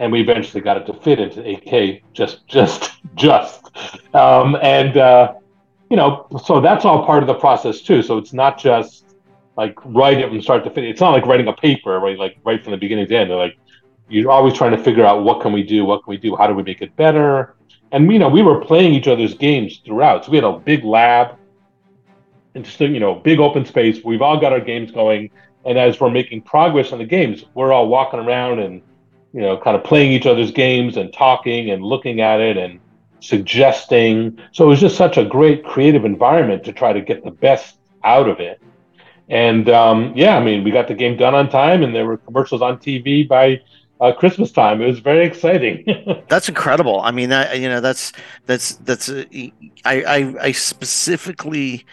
and 0.00 0.10
we 0.10 0.20
eventually 0.20 0.62
got 0.62 0.78
it 0.78 0.86
to 0.86 0.94
fit 0.94 1.20
into 1.20 1.40
8K 1.42 2.02
just 2.12 2.46
just 2.48 2.90
just. 3.14 3.70
Um, 4.14 4.56
and 4.60 4.96
uh, 4.96 5.34
you 5.90 5.96
know, 5.96 6.26
so 6.44 6.60
that's 6.60 6.84
all 6.84 7.06
part 7.06 7.22
of 7.22 7.28
the 7.28 7.34
process 7.34 7.82
too. 7.82 8.02
So 8.02 8.18
it's 8.18 8.32
not 8.32 8.58
just 8.58 9.14
like 9.56 9.78
write 9.84 10.18
it 10.18 10.28
from 10.28 10.40
start 10.40 10.64
to 10.64 10.70
finish. 10.70 10.92
It's 10.92 11.00
not 11.00 11.10
like 11.10 11.26
writing 11.26 11.46
a 11.48 11.52
paper, 11.52 12.00
right? 12.00 12.18
Like 12.18 12.38
right 12.44 12.62
from 12.64 12.72
the 12.72 12.78
beginning 12.78 13.06
to 13.08 13.16
end. 13.16 13.30
Like 13.30 13.58
you're 14.08 14.30
always 14.30 14.54
trying 14.54 14.72
to 14.72 14.82
figure 14.82 15.04
out 15.04 15.22
what 15.22 15.42
can 15.42 15.52
we 15.52 15.62
do, 15.62 15.84
what 15.84 16.02
can 16.02 16.10
we 16.10 16.16
do, 16.16 16.34
how 16.34 16.46
do 16.46 16.54
we 16.54 16.62
make 16.62 16.80
it 16.80 16.96
better. 16.96 17.54
And 17.92 18.10
you 18.10 18.18
know, 18.18 18.28
we 18.28 18.42
were 18.42 18.64
playing 18.64 18.94
each 18.94 19.06
other's 19.06 19.34
games 19.34 19.82
throughout. 19.84 20.24
So 20.24 20.30
we 20.30 20.38
had 20.38 20.44
a 20.44 20.58
big 20.58 20.82
lab 20.82 21.36
and 22.54 22.64
just 22.64 22.80
you 22.80 23.00
know, 23.00 23.16
big 23.16 23.38
open 23.38 23.66
space. 23.66 24.02
We've 24.02 24.22
all 24.22 24.40
got 24.40 24.52
our 24.52 24.60
games 24.60 24.90
going, 24.90 25.30
and 25.66 25.76
as 25.78 26.00
we're 26.00 26.10
making 26.10 26.42
progress 26.42 26.90
on 26.90 26.98
the 26.98 27.04
games, 27.04 27.44
we're 27.54 27.72
all 27.72 27.86
walking 27.86 28.18
around 28.18 28.60
and 28.60 28.80
you 29.32 29.40
know, 29.40 29.56
kind 29.58 29.76
of 29.76 29.84
playing 29.84 30.12
each 30.12 30.26
other's 30.26 30.50
games 30.50 30.96
and 30.96 31.12
talking 31.12 31.70
and 31.70 31.82
looking 31.84 32.20
at 32.20 32.40
it 32.40 32.56
and 32.56 32.80
suggesting. 33.20 34.38
So 34.52 34.64
it 34.64 34.68
was 34.68 34.80
just 34.80 34.96
such 34.96 35.16
a 35.16 35.24
great 35.24 35.64
creative 35.64 36.04
environment 36.04 36.64
to 36.64 36.72
try 36.72 36.92
to 36.92 37.00
get 37.00 37.24
the 37.24 37.30
best 37.30 37.76
out 38.04 38.28
of 38.28 38.40
it. 38.40 38.60
And 39.28 39.68
um, 39.68 40.12
yeah, 40.16 40.36
I 40.36 40.44
mean, 40.44 40.64
we 40.64 40.72
got 40.72 40.88
the 40.88 40.94
game 40.94 41.16
done 41.16 41.34
on 41.34 41.48
time, 41.48 41.82
and 41.82 41.94
there 41.94 42.04
were 42.04 42.16
commercials 42.16 42.62
on 42.62 42.78
TV 42.78 43.26
by 43.26 43.60
uh, 44.00 44.12
Christmas 44.12 44.50
time. 44.50 44.82
It 44.82 44.86
was 44.86 44.98
very 44.98 45.24
exciting. 45.24 45.84
That's 46.28 46.48
incredible. 46.48 47.00
I 47.00 47.12
mean, 47.12 47.28
that 47.28 47.58
you 47.60 47.68
know, 47.68 47.80
that's 47.80 48.12
that's 48.46 48.74
that's. 48.76 49.08
Uh, 49.08 49.24
I, 49.84 50.02
I 50.02 50.34
I 50.40 50.52
specifically. 50.52 51.86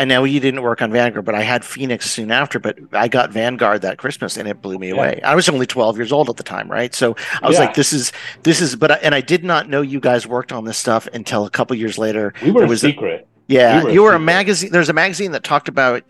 I 0.00 0.04
know 0.04 0.24
you 0.24 0.40
didn't 0.40 0.62
work 0.62 0.80
on 0.80 0.90
Vanguard, 0.90 1.26
but 1.26 1.34
I 1.34 1.42
had 1.42 1.62
Phoenix 1.62 2.10
soon 2.10 2.30
after. 2.30 2.58
But 2.58 2.78
I 2.92 3.06
got 3.06 3.30
Vanguard 3.30 3.82
that 3.82 3.98
Christmas, 3.98 4.38
and 4.38 4.48
it 4.48 4.62
blew 4.62 4.78
me 4.78 4.88
Yeah. 4.88 4.94
away. 4.94 5.20
I 5.22 5.34
was 5.34 5.46
only 5.48 5.66
twelve 5.66 5.98
years 5.98 6.10
old 6.10 6.30
at 6.30 6.36
the 6.36 6.42
time, 6.42 6.70
right? 6.70 6.94
So 6.94 7.16
I 7.42 7.46
was 7.48 7.58
Yeah. 7.58 7.66
like, 7.66 7.74
"This 7.74 7.92
is 7.92 8.10
this 8.42 8.62
is." 8.62 8.76
But 8.76 8.92
I, 8.92 8.94
and 9.02 9.14
I 9.14 9.20
did 9.20 9.44
not 9.44 9.68
know 9.68 9.82
you 9.82 10.00
guys 10.00 10.26
worked 10.26 10.52
on 10.52 10.64
this 10.64 10.78
stuff 10.78 11.06
until 11.12 11.44
a 11.44 11.50
couple 11.50 11.76
years 11.76 11.98
later. 11.98 12.32
we 12.42 12.50
were 12.50 12.64
a 12.64 12.66
was 12.66 12.82
a- 12.82 12.88
secret. 12.88 13.26
Yeah, 13.46 13.78
We 13.78 13.82
were 13.84 13.90
a 13.90 13.92
you 13.92 14.02
were 14.04 14.12
a 14.14 14.18
magazine. 14.18 14.70
There's 14.72 14.88
a 14.88 14.92
magazine 14.94 15.32
that 15.32 15.44
talked 15.44 15.68
about 15.68 16.02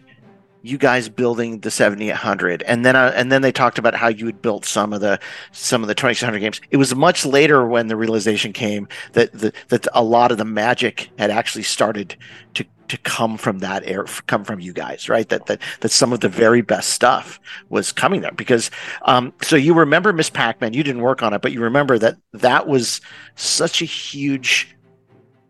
you 0.62 0.76
guys 0.76 1.08
building 1.08 1.60
the 1.60 1.70
7800, 1.70 2.62
and 2.64 2.84
then 2.84 2.94
uh, 2.94 3.12
and 3.16 3.32
then 3.32 3.42
they 3.42 3.50
talked 3.50 3.78
about 3.78 3.94
how 3.94 4.08
you 4.08 4.26
had 4.26 4.40
built 4.42 4.64
some 4.66 4.92
of 4.92 5.00
the 5.00 5.18
some 5.52 5.82
of 5.82 5.88
the 5.88 5.94
2600 5.94 6.38
games. 6.38 6.60
It 6.70 6.76
was 6.76 6.94
much 6.94 7.24
later 7.26 7.66
when 7.66 7.88
the 7.88 7.96
realization 7.96 8.52
came 8.52 8.86
that 9.14 9.32
the, 9.32 9.52
that 9.68 9.88
a 9.94 10.04
lot 10.04 10.30
of 10.30 10.38
the 10.38 10.44
magic 10.44 11.08
had 11.18 11.30
actually 11.30 11.62
started 11.64 12.14
to 12.54 12.64
to 12.90 12.98
come 12.98 13.36
from 13.38 13.60
that 13.60 13.82
air 13.86 14.04
come 14.26 14.44
from 14.44 14.60
you 14.60 14.72
guys 14.72 15.08
right 15.08 15.28
that 15.30 15.46
that 15.46 15.60
that 15.80 15.90
some 15.90 16.12
of 16.12 16.20
the 16.20 16.28
very 16.28 16.60
best 16.60 16.90
stuff 16.90 17.40
was 17.68 17.92
coming 17.92 18.20
there 18.20 18.32
because 18.32 18.70
um 19.02 19.32
so 19.42 19.56
you 19.56 19.72
remember 19.74 20.12
miss 20.12 20.28
pac-man 20.30 20.72
you 20.72 20.82
didn't 20.82 21.00
work 21.02 21.22
on 21.22 21.32
it 21.32 21.40
but 21.40 21.52
you 21.52 21.60
remember 21.60 21.98
that 21.98 22.16
that 22.32 22.66
was 22.66 23.00
such 23.36 23.80
a 23.80 23.84
huge 23.84 24.76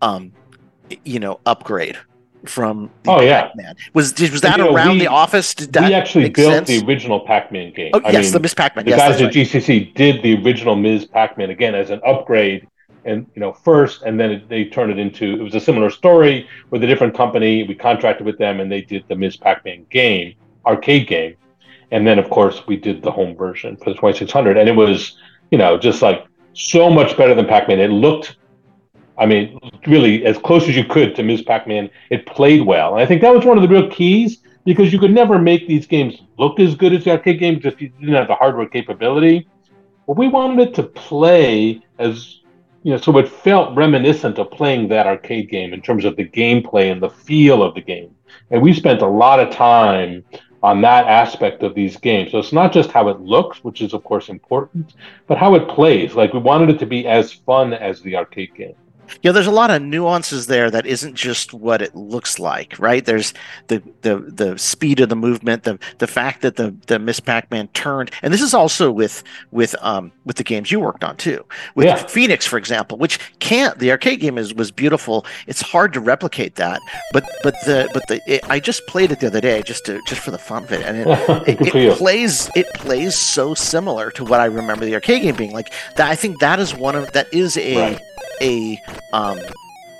um 0.02 0.32
you 1.04 1.18
know 1.18 1.40
upgrade 1.46 1.96
from 2.46 2.90
the 3.02 3.10
Oh, 3.10 3.20
yeah. 3.20 3.42
Pac-Man. 3.48 3.76
Was 3.92 4.14
did, 4.14 4.32
was 4.32 4.40
that 4.40 4.56
know, 4.58 4.74
around 4.74 4.92
we- 4.92 5.00
the 5.00 5.08
office? 5.08 5.52
Did 5.52 5.74
that 5.74 5.88
we 5.88 5.92
actually 5.94 6.30
built 6.30 6.66
sense? 6.66 6.68
the 6.68 6.82
original 6.86 7.20
Pac-Man 7.20 7.70
game. 7.74 7.90
Oh 7.92 8.00
I 8.02 8.12
yes, 8.12 8.24
mean, 8.24 8.32
the 8.32 8.40
Miss 8.40 8.54
Pac-Man. 8.54 8.86
the 8.86 8.92
Yes, 8.92 8.98
guys 8.98 9.20
at 9.20 9.24
right. 9.26 9.34
GCC 9.34 9.94
did 9.94 10.22
the 10.22 10.42
original 10.42 10.74
Ms. 10.74 11.04
Pac-Man 11.04 11.50
again 11.50 11.74
as 11.74 11.90
an 11.90 12.00
upgrade, 12.02 12.66
and 13.04 13.26
you 13.34 13.40
know 13.40 13.52
first, 13.52 14.02
and 14.02 14.18
then 14.18 14.30
it, 14.30 14.48
they 14.48 14.64
turned 14.64 14.90
it 14.90 14.98
into 14.98 15.34
it 15.34 15.42
was 15.42 15.54
a 15.54 15.60
similar 15.60 15.90
story 15.90 16.48
with 16.70 16.82
a 16.84 16.86
different 16.86 17.14
company. 17.14 17.62
We 17.62 17.74
contracted 17.74 18.26
with 18.26 18.38
them, 18.38 18.60
and 18.60 18.70
they 18.70 18.82
did 18.82 19.04
the 19.08 19.16
Ms. 19.16 19.36
Pac-Man 19.36 19.86
game, 19.90 20.34
arcade 20.66 21.06
game, 21.08 21.36
and 21.90 22.06
then 22.06 22.18
of 22.18 22.28
course 22.30 22.66
we 22.66 22.76
did 22.76 23.02
the 23.02 23.10
home 23.10 23.36
version 23.36 23.76
for 23.76 23.90
the 23.90 23.96
2600, 23.96 24.56
and 24.56 24.68
it 24.68 24.76
was 24.76 25.18
you 25.50 25.58
know 25.58 25.78
just 25.78 26.02
like 26.02 26.26
so 26.52 26.90
much 26.90 27.16
better 27.16 27.34
than 27.34 27.46
Pac-Man. 27.46 27.80
It 27.80 27.88
looked. 27.88 28.36
I 29.18 29.26
mean, 29.26 29.58
really, 29.86 30.24
as 30.24 30.38
close 30.38 30.66
as 30.66 30.74
you 30.74 30.84
could 30.84 31.14
to 31.16 31.22
Ms. 31.22 31.42
Pac-Man, 31.42 31.90
it 32.10 32.24
played 32.24 32.62
well. 32.62 32.94
And 32.94 33.02
I 33.02 33.06
think 33.06 33.20
that 33.20 33.34
was 33.34 33.44
one 33.44 33.58
of 33.58 33.62
the 33.62 33.68
real 33.68 33.90
keys 33.90 34.38
because 34.64 34.92
you 34.92 34.98
could 34.98 35.10
never 35.10 35.38
make 35.38 35.66
these 35.66 35.86
games 35.86 36.22
look 36.38 36.58
as 36.58 36.74
good 36.74 36.94
as 36.94 37.04
the 37.04 37.10
arcade 37.10 37.38
games 37.38 37.64
if 37.66 37.80
you 37.82 37.88
didn't 38.00 38.14
have 38.14 38.28
the 38.28 38.34
hardware 38.34 38.66
capability. 38.66 39.46
But 40.06 40.16
we 40.16 40.28
wanted 40.28 40.68
it 40.68 40.74
to 40.74 40.82
play 40.84 41.80
as 41.98 42.39
you 42.82 42.92
know, 42.92 42.96
so 42.96 43.16
it 43.18 43.28
felt 43.28 43.76
reminiscent 43.76 44.38
of 44.38 44.50
playing 44.50 44.88
that 44.88 45.06
arcade 45.06 45.50
game 45.50 45.72
in 45.72 45.82
terms 45.82 46.04
of 46.04 46.16
the 46.16 46.28
gameplay 46.28 46.90
and 46.90 47.02
the 47.02 47.10
feel 47.10 47.62
of 47.62 47.74
the 47.74 47.80
game. 47.80 48.14
And 48.50 48.62
we 48.62 48.72
spent 48.72 49.02
a 49.02 49.06
lot 49.06 49.40
of 49.40 49.54
time 49.54 50.24
on 50.62 50.80
that 50.82 51.06
aspect 51.06 51.62
of 51.62 51.74
these 51.74 51.96
games. 51.96 52.32
So 52.32 52.38
it's 52.38 52.52
not 52.52 52.72
just 52.72 52.90
how 52.90 53.08
it 53.08 53.20
looks, 53.20 53.64
which 53.64 53.80
is 53.80 53.94
of 53.94 54.04
course 54.04 54.28
important, 54.28 54.94
but 55.26 55.38
how 55.38 55.54
it 55.54 55.68
plays. 55.68 56.14
Like 56.14 56.32
we 56.32 56.40
wanted 56.40 56.70
it 56.70 56.78
to 56.80 56.86
be 56.86 57.06
as 57.06 57.32
fun 57.32 57.72
as 57.72 58.00
the 58.02 58.16
arcade 58.16 58.54
game. 58.54 58.74
Yeah, 59.22 59.32
there's 59.32 59.46
a 59.46 59.50
lot 59.50 59.70
of 59.70 59.82
nuances 59.82 60.46
there 60.46 60.70
that 60.70 60.86
isn't 60.86 61.14
just 61.14 61.52
what 61.52 61.82
it 61.82 61.94
looks 61.94 62.38
like, 62.38 62.78
right? 62.78 63.04
There's 63.04 63.34
the 63.68 63.82
the 64.02 64.16
the 64.18 64.58
speed 64.58 65.00
of 65.00 65.08
the 65.08 65.16
movement, 65.16 65.64
the 65.64 65.78
the 65.98 66.06
fact 66.06 66.42
that 66.42 66.56
the 66.56 66.74
the 66.86 66.98
Miss 66.98 67.20
Pac-Man 67.20 67.68
turned, 67.68 68.10
and 68.22 68.32
this 68.32 68.42
is 68.42 68.54
also 68.54 68.90
with 68.90 69.22
with 69.50 69.74
um 69.80 70.12
with 70.24 70.36
the 70.36 70.44
games 70.44 70.70
you 70.70 70.80
worked 70.80 71.04
on 71.04 71.16
too, 71.16 71.44
with 71.74 71.86
Yeah. 71.86 71.96
Phoenix, 71.96 72.46
for 72.46 72.56
example, 72.58 72.98
which 72.98 73.18
can't 73.40 73.78
the 73.78 73.90
arcade 73.90 74.20
game 74.20 74.38
is 74.38 74.54
was 74.54 74.70
beautiful. 74.70 75.26
It's 75.46 75.60
hard 75.60 75.92
to 75.94 76.00
replicate 76.00 76.56
that, 76.56 76.80
but 77.12 77.24
but 77.42 77.54
the 77.64 77.88
but 77.92 78.06
the 78.08 78.20
it, 78.26 78.40
I 78.48 78.60
just 78.60 78.86
played 78.86 79.12
it 79.12 79.20
the 79.20 79.26
other 79.28 79.40
day 79.40 79.62
just 79.62 79.86
to 79.86 80.00
just 80.06 80.20
for 80.20 80.30
the 80.30 80.38
fun 80.38 80.64
of 80.64 80.72
it, 80.72 80.82
and 80.82 80.96
it, 80.98 81.06
it, 81.60 81.74
it 81.74 81.96
plays 81.98 82.50
it 82.54 82.66
plays 82.74 83.14
so 83.16 83.54
similar 83.54 84.10
to 84.12 84.24
what 84.24 84.40
I 84.40 84.46
remember 84.46 84.84
the 84.84 84.94
arcade 84.94 85.22
game 85.22 85.36
being 85.36 85.52
like. 85.52 85.72
That 85.96 86.10
I 86.10 86.14
think 86.14 86.40
that 86.40 86.58
is 86.60 86.74
one 86.74 86.94
of 86.96 87.12
that 87.12 87.32
is 87.32 87.56
a 87.56 87.76
Right. 87.76 88.00
a 88.42 88.80
um 89.12 89.38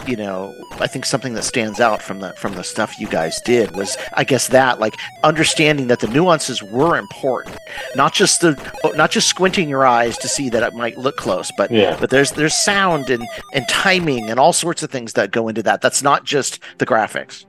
you 0.06 0.16
know 0.16 0.54
i 0.80 0.86
think 0.86 1.04
something 1.04 1.34
that 1.34 1.44
stands 1.44 1.78
out 1.78 2.00
from 2.00 2.20
the 2.20 2.32
from 2.32 2.54
the 2.54 2.64
stuff 2.64 2.98
you 2.98 3.06
guys 3.06 3.38
did 3.42 3.76
was 3.76 3.98
i 4.14 4.24
guess 4.24 4.48
that 4.48 4.80
like 4.80 4.94
understanding 5.24 5.88
that 5.88 6.00
the 6.00 6.06
nuances 6.08 6.62
were 6.62 6.96
important 6.96 7.54
not 7.94 8.14
just 8.14 8.40
the 8.40 8.52
not 8.96 9.10
just 9.10 9.28
squinting 9.28 9.68
your 9.68 9.84
eyes 9.84 10.16
to 10.16 10.26
see 10.26 10.48
that 10.48 10.62
it 10.62 10.72
might 10.74 10.96
look 10.96 11.16
close 11.18 11.52
but 11.58 11.70
Yeah. 11.70 11.96
but 12.00 12.08
there's 12.08 12.30
there's 12.32 12.54
sound 12.54 13.10
and 13.10 13.28
and 13.52 13.68
timing 13.68 14.30
and 14.30 14.40
all 14.40 14.54
sorts 14.54 14.82
of 14.82 14.90
things 14.90 15.12
that 15.12 15.32
go 15.32 15.48
into 15.48 15.62
that 15.64 15.82
that's 15.82 16.02
not 16.02 16.24
just 16.24 16.60
the 16.78 16.86
graphics 16.86 17.44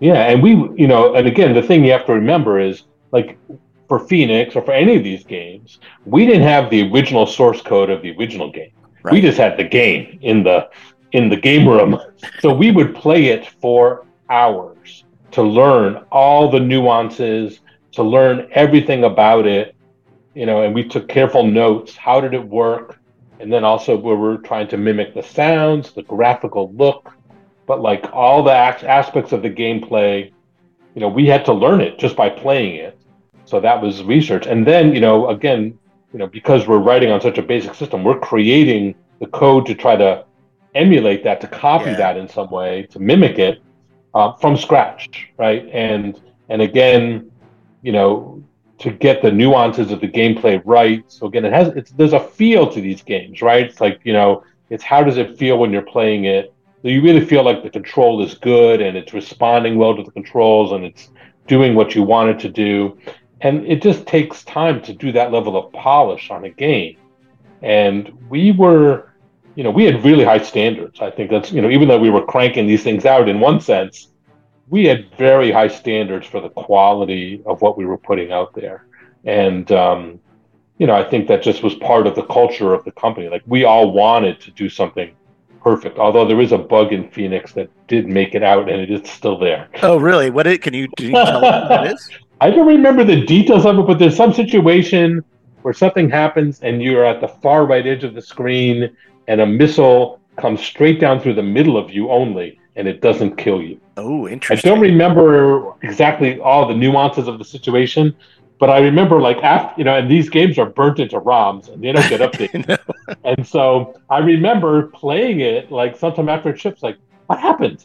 Yeah, 0.00 0.28
and 0.30 0.42
we, 0.42 0.50
you 0.76 0.88
know, 0.88 1.14
and 1.14 1.26
again, 1.26 1.54
the 1.54 1.62
thing 1.62 1.84
you 1.84 1.92
have 1.92 2.04
to 2.06 2.12
remember 2.12 2.58
is 2.60 2.82
like 3.12 3.38
for 3.88 3.98
Phoenix 4.00 4.54
or 4.56 4.62
for 4.62 4.72
any 4.72 4.96
of 4.96 5.04
these 5.04 5.24
games, 5.24 5.78
we 6.04 6.26
didn't 6.26 6.42
have 6.42 6.68
the 6.68 6.90
original 6.90 7.26
source 7.26 7.62
code 7.62 7.88
of 7.90 8.02
the 8.02 8.10
original 8.18 8.50
game. 8.50 8.72
We 9.12 9.20
just 9.20 9.38
had 9.38 9.56
the 9.56 9.64
game 9.64 10.18
in 10.20 10.42
the 10.42 10.68
in 11.14 11.28
the 11.28 11.36
game 11.36 11.66
room. 11.66 11.98
So 12.40 12.52
we 12.52 12.72
would 12.72 12.94
play 12.94 13.26
it 13.26 13.46
for 13.62 14.04
hours 14.28 15.04
to 15.30 15.42
learn 15.42 16.04
all 16.10 16.50
the 16.50 16.58
nuances, 16.58 17.60
to 17.92 18.02
learn 18.02 18.48
everything 18.50 19.04
about 19.04 19.46
it, 19.46 19.76
you 20.34 20.44
know, 20.44 20.62
and 20.62 20.74
we 20.74 20.82
took 20.82 21.08
careful 21.08 21.44
notes. 21.44 21.96
How 21.96 22.20
did 22.20 22.34
it 22.34 22.44
work? 22.44 22.98
And 23.38 23.52
then 23.52 23.64
also 23.64 23.96
where 23.96 24.16
we're 24.16 24.38
trying 24.38 24.66
to 24.68 24.76
mimic 24.76 25.14
the 25.14 25.22
sounds, 25.22 25.92
the 25.92 26.02
graphical 26.02 26.72
look, 26.72 27.12
but 27.66 27.80
like 27.80 28.12
all 28.12 28.42
the 28.42 28.52
aspects 28.52 29.30
of 29.30 29.42
the 29.42 29.50
gameplay, 29.50 30.32
you 30.94 31.00
know, 31.00 31.08
we 31.08 31.26
had 31.26 31.44
to 31.44 31.52
learn 31.52 31.80
it 31.80 31.96
just 31.96 32.16
by 32.16 32.28
playing 32.28 32.74
it. 32.76 32.98
So 33.44 33.60
that 33.60 33.80
was 33.80 34.02
research. 34.02 34.46
And 34.46 34.66
then, 34.66 34.92
you 34.92 35.00
know, 35.00 35.28
again, 35.28 35.78
you 36.12 36.18
know, 36.18 36.26
because 36.26 36.66
we're 36.66 36.78
writing 36.78 37.12
on 37.12 37.20
such 37.20 37.38
a 37.38 37.42
basic 37.42 37.74
system, 37.74 38.02
we're 38.02 38.18
creating 38.18 38.96
the 39.20 39.26
code 39.26 39.66
to 39.66 39.74
try 39.74 39.94
to 39.96 40.24
emulate 40.74 41.24
that, 41.24 41.40
to 41.40 41.48
copy 41.48 41.90
Yeah. 41.90 41.96
that 41.96 42.16
in 42.16 42.28
some 42.28 42.50
way, 42.50 42.86
to 42.90 42.98
mimic 42.98 43.38
it 43.38 43.62
uh, 44.14 44.32
from 44.34 44.56
scratch, 44.56 45.08
right? 45.38 45.68
And 45.72 46.20
and 46.48 46.60
again, 46.62 47.30
you 47.82 47.92
know, 47.92 48.42
to 48.78 48.90
get 48.90 49.22
the 49.22 49.30
nuances 49.32 49.90
of 49.90 50.00
the 50.00 50.08
gameplay 50.08 50.60
right. 50.64 51.02
So 51.08 51.26
again, 51.26 51.44
it 51.44 51.52
has 51.52 51.68
it's 51.68 51.90
there's 51.92 52.12
a 52.12 52.20
feel 52.20 52.70
to 52.70 52.80
these 52.80 53.02
games, 53.02 53.42
right? 53.42 53.66
It's 53.66 53.80
like 53.80 54.00
you 54.04 54.12
know, 54.12 54.42
it's 54.70 54.84
how 54.84 55.02
does 55.02 55.16
it 55.16 55.38
feel 55.38 55.58
when 55.58 55.72
you're 55.72 55.82
playing 55.82 56.24
it? 56.24 56.54
So 56.82 56.88
you 56.88 57.00
really 57.02 57.24
feel 57.24 57.42
like 57.44 57.62
the 57.62 57.70
control 57.70 58.22
is 58.22 58.34
good 58.34 58.82
and 58.82 58.96
it's 58.96 59.14
responding 59.14 59.78
well 59.78 59.96
to 59.96 60.02
the 60.02 60.10
controls 60.10 60.72
and 60.72 60.84
it's 60.84 61.08
doing 61.46 61.74
what 61.74 61.94
you 61.94 62.02
want 62.02 62.30
it 62.30 62.38
to 62.40 62.50
do. 62.50 62.98
And 63.40 63.66
it 63.66 63.82
just 63.82 64.06
takes 64.06 64.44
time 64.44 64.82
to 64.82 64.92
do 64.94 65.12
that 65.12 65.32
level 65.32 65.56
of 65.56 65.72
polish 65.72 66.30
on 66.30 66.44
a 66.44 66.50
game. 66.50 66.96
And 67.62 68.10
we 68.28 68.52
were, 68.52 69.13
you 69.54 69.62
know, 69.62 69.70
we 69.70 69.84
had 69.84 70.04
really 70.04 70.24
high 70.24 70.42
standards. 70.42 71.00
I 71.00 71.10
think 71.10 71.30
that's, 71.30 71.52
you 71.52 71.62
know, 71.62 71.70
even 71.70 71.88
though 71.88 71.98
we 71.98 72.10
were 72.10 72.24
cranking 72.24 72.66
these 72.66 72.82
things 72.82 73.04
out 73.04 73.28
in 73.28 73.40
one 73.40 73.60
sense, 73.60 74.08
we 74.68 74.86
had 74.86 75.06
very 75.16 75.52
high 75.52 75.68
standards 75.68 76.26
for 76.26 76.40
the 76.40 76.48
quality 76.48 77.42
of 77.46 77.62
what 77.62 77.76
we 77.76 77.84
were 77.84 77.98
putting 77.98 78.32
out 78.32 78.54
there. 78.54 78.86
And, 79.24 79.70
um, 79.72 80.20
you 80.78 80.86
know, 80.86 80.94
I 80.94 81.08
think 81.08 81.28
that 81.28 81.42
just 81.42 81.62
was 81.62 81.74
part 81.76 82.06
of 82.06 82.14
the 82.16 82.24
culture 82.24 82.74
of 82.74 82.84
the 82.84 82.92
company. 82.92 83.28
Like 83.28 83.42
we 83.46 83.64
all 83.64 83.92
wanted 83.92 84.40
to 84.40 84.50
do 84.50 84.68
something 84.68 85.14
perfect. 85.62 85.98
Although 85.98 86.26
there 86.26 86.40
is 86.40 86.52
a 86.52 86.58
bug 86.58 86.92
in 86.92 87.08
Phoenix 87.10 87.52
that 87.52 87.70
did 87.88 88.06
make 88.06 88.34
it 88.34 88.42
out, 88.42 88.68
and 88.68 88.80
it 88.80 88.90
is 88.90 89.10
still 89.10 89.38
there. 89.38 89.68
Oh, 89.82 89.96
really? 89.96 90.30
What 90.30 90.46
it? 90.46 90.62
Can 90.62 90.74
you, 90.74 90.88
can 90.96 91.06
you 91.06 91.12
tell 91.12 91.40
what 91.40 91.68
that 91.68 91.92
is? 91.92 92.10
I 92.40 92.50
don't 92.50 92.66
remember 92.66 93.04
the 93.04 93.24
details 93.24 93.64
of 93.64 93.78
it, 93.78 93.86
but 93.86 93.98
there's 93.98 94.16
some 94.16 94.34
situation 94.34 95.24
where 95.62 95.72
something 95.72 96.10
happens 96.10 96.60
and 96.60 96.82
you're 96.82 97.04
at 97.04 97.20
the 97.22 97.28
far 97.28 97.64
right 97.64 97.86
edge 97.86 98.04
of 98.04 98.14
the 98.14 98.20
screen, 98.20 98.94
and 99.28 99.40
a 99.40 99.46
missile 99.46 100.20
comes 100.36 100.60
straight 100.60 101.00
down 101.00 101.20
through 101.20 101.34
the 101.34 101.42
middle 101.42 101.76
of 101.76 101.90
you 101.90 102.10
only, 102.10 102.58
and 102.76 102.88
it 102.88 103.00
doesn't 103.00 103.36
kill 103.36 103.62
you. 103.62 103.80
Oh, 103.96 104.28
interesting. 104.28 104.70
I 104.70 104.74
don't 104.74 104.82
remember 104.82 105.72
exactly 105.82 106.40
all 106.40 106.66
the 106.66 106.74
nuances 106.74 107.28
of 107.28 107.38
the 107.38 107.44
situation, 107.44 108.14
but 108.58 108.70
I 108.70 108.80
remember 108.80 109.20
like 109.20 109.38
after 109.38 109.74
you 109.78 109.84
know, 109.84 109.96
and 109.96 110.10
these 110.10 110.28
games 110.28 110.58
are 110.58 110.66
burnt 110.66 110.98
into 110.98 111.20
ROMs 111.20 111.72
and 111.72 111.82
they 111.82 111.92
don't 111.92 112.08
get 112.08 112.20
updated. 112.32 112.68
No. 112.68 113.14
and 113.24 113.46
so 113.46 114.00
I 114.10 114.18
remember 114.18 114.88
playing 114.88 115.40
it 115.40 115.70
like 115.70 115.96
sometime 115.96 116.28
after 116.28 116.50
it 116.50 116.60
ships, 116.60 116.82
like 116.82 116.98
what 117.26 117.38
happened? 117.38 117.84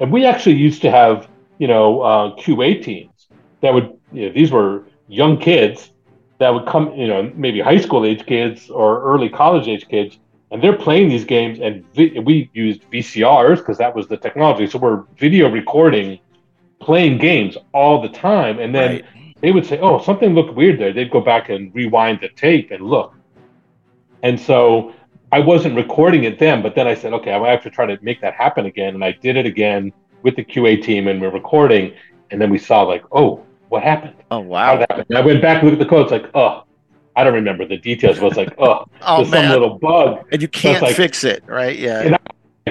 And 0.00 0.12
we 0.12 0.24
actually 0.24 0.56
used 0.56 0.82
to 0.82 0.90
have 0.90 1.28
you 1.58 1.66
know 1.66 2.00
uh, 2.00 2.36
QA 2.36 2.82
teams 2.82 3.28
that 3.60 3.74
would 3.74 3.98
you 4.12 4.26
know, 4.26 4.32
these 4.32 4.52
were 4.52 4.84
young 5.08 5.38
kids 5.38 5.90
that 6.38 6.50
would 6.50 6.66
come 6.66 6.92
you 6.94 7.08
know 7.08 7.32
maybe 7.34 7.60
high 7.60 7.78
school 7.78 8.04
age 8.04 8.24
kids 8.26 8.70
or 8.70 9.02
early 9.02 9.28
college 9.28 9.66
age 9.66 9.88
kids 9.88 10.18
and 10.50 10.62
they're 10.62 10.76
playing 10.76 11.08
these 11.08 11.24
games 11.24 11.58
and 11.60 11.84
vi- 11.94 12.18
we 12.20 12.50
used 12.54 12.82
vcrs 12.92 13.56
because 13.58 13.78
that 13.78 13.94
was 13.94 14.06
the 14.08 14.16
technology 14.16 14.66
so 14.66 14.78
we're 14.78 15.04
video 15.18 15.50
recording 15.50 16.18
playing 16.80 17.18
games 17.18 17.56
all 17.72 18.00
the 18.00 18.08
time 18.08 18.58
and 18.58 18.74
then 18.74 18.90
Right. 18.92 19.04
they 19.42 19.50
would 19.52 19.66
say 19.66 19.78
oh 19.80 20.00
something 20.00 20.34
looked 20.34 20.54
weird 20.54 20.78
there 20.80 20.92
they'd 20.92 21.10
go 21.10 21.20
back 21.20 21.48
and 21.50 21.74
rewind 21.74 22.20
the 22.20 22.28
tape 22.36 22.70
and 22.70 22.82
look 22.82 23.12
and 24.22 24.38
so 24.40 24.92
i 25.32 25.38
wasn't 25.38 25.74
recording 25.76 26.24
it 26.24 26.38
then 26.38 26.62
but 26.62 26.74
then 26.74 26.86
i 26.86 26.94
said 26.94 27.12
okay 27.12 27.32
i 27.32 27.48
have 27.50 27.62
to 27.62 27.70
try 27.70 27.86
to 27.86 27.98
make 28.02 28.20
that 28.20 28.34
happen 28.34 28.66
again 28.66 28.94
and 28.94 29.04
i 29.04 29.12
did 29.20 29.36
it 29.36 29.46
again 29.46 29.92
with 30.22 30.34
the 30.36 30.44
qa 30.44 30.82
team 30.82 31.08
and 31.08 31.20
we're 31.20 31.30
recording 31.30 31.92
and 32.30 32.40
then 32.40 32.50
we 32.50 32.58
saw 32.58 32.82
like 32.82 33.02
oh 33.12 33.46
what 33.68 33.82
happened 33.82 34.14
Oh, 34.30 34.40
wow. 34.40 34.78
happened. 34.78 35.04
And 35.10 35.18
I 35.18 35.20
went 35.22 35.42
back 35.42 35.62
and 35.62 35.70
looked 35.70 35.80
at 35.80 35.86
the 35.86 35.90
code. 35.90 36.02
It's 36.04 36.12
like, 36.12 36.30
oh, 36.34 36.62
I 37.18 37.24
don't 37.24 37.34
remember 37.34 37.66
the 37.66 37.76
details. 37.76 38.18
But 38.20 38.26
it's 38.28 38.36
like, 38.36 38.54
oh, 38.58 38.84
Oh, 39.02 39.16
there's 39.24 39.30
some 39.30 39.48
little 39.50 39.78
bug, 39.78 40.24
And 40.30 40.40
you 40.40 40.48
can't 40.48 40.82
like- 40.82 40.94
fix 40.96 41.24
it, 41.24 41.42
right? 41.46 41.76
Yeah. 41.76 42.00
And 42.02 42.18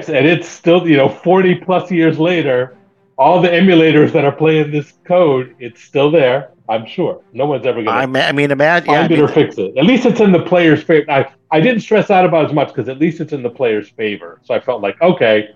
and 0.10 0.25
it's 0.27 0.47
still, 0.47 0.88
you 0.88 0.95
know, 0.95 1.10
40 1.10 1.55
plus 1.55 1.91
years 1.91 2.17
later. 2.19 2.75
All 3.19 3.41
the 3.41 3.47
emulators 3.49 4.12
that 4.13 4.23
are 4.25 4.31
playing 4.31 4.69
this 4.69 4.93
code, 5.05 5.55
it's 5.57 5.81
still 5.83 6.12
there. 6.12 6.51
I'm 6.69 6.86
sure. 6.86 7.23
No 7.33 7.47
one's 7.47 7.65
ever 7.65 7.81
gonna 7.81 8.05
ma- 8.07 8.19
I 8.19 8.31
mean, 8.31 8.51
imagine. 8.51 8.91
Yeah, 8.91 8.99
I 8.99 9.01
find 9.01 9.12
it 9.12 9.15
mean, 9.15 9.23
or 9.25 9.27
fix 9.27 9.57
it. 9.57 9.75
At 9.75 9.86
least 9.86 10.05
it's 10.05 10.19
in 10.19 10.31
the 10.31 10.43
player's 10.43 10.83
favor. 10.83 11.10
I, 11.10 11.25
I 11.49 11.60
didn't 11.60 11.81
stress 11.81 12.12
out 12.12 12.25
about 12.25 12.43
it 12.43 12.49
as 12.49 12.53
much 12.53 12.67
because 12.67 12.88
at 12.89 12.99
least 12.99 13.19
it's 13.19 13.33
in 13.33 13.41
the 13.41 13.49
player's 13.49 13.89
favor. 13.89 14.39
So 14.43 14.53
I 14.53 14.60
felt 14.60 14.83
like, 14.83 15.01
okay, 15.01 15.49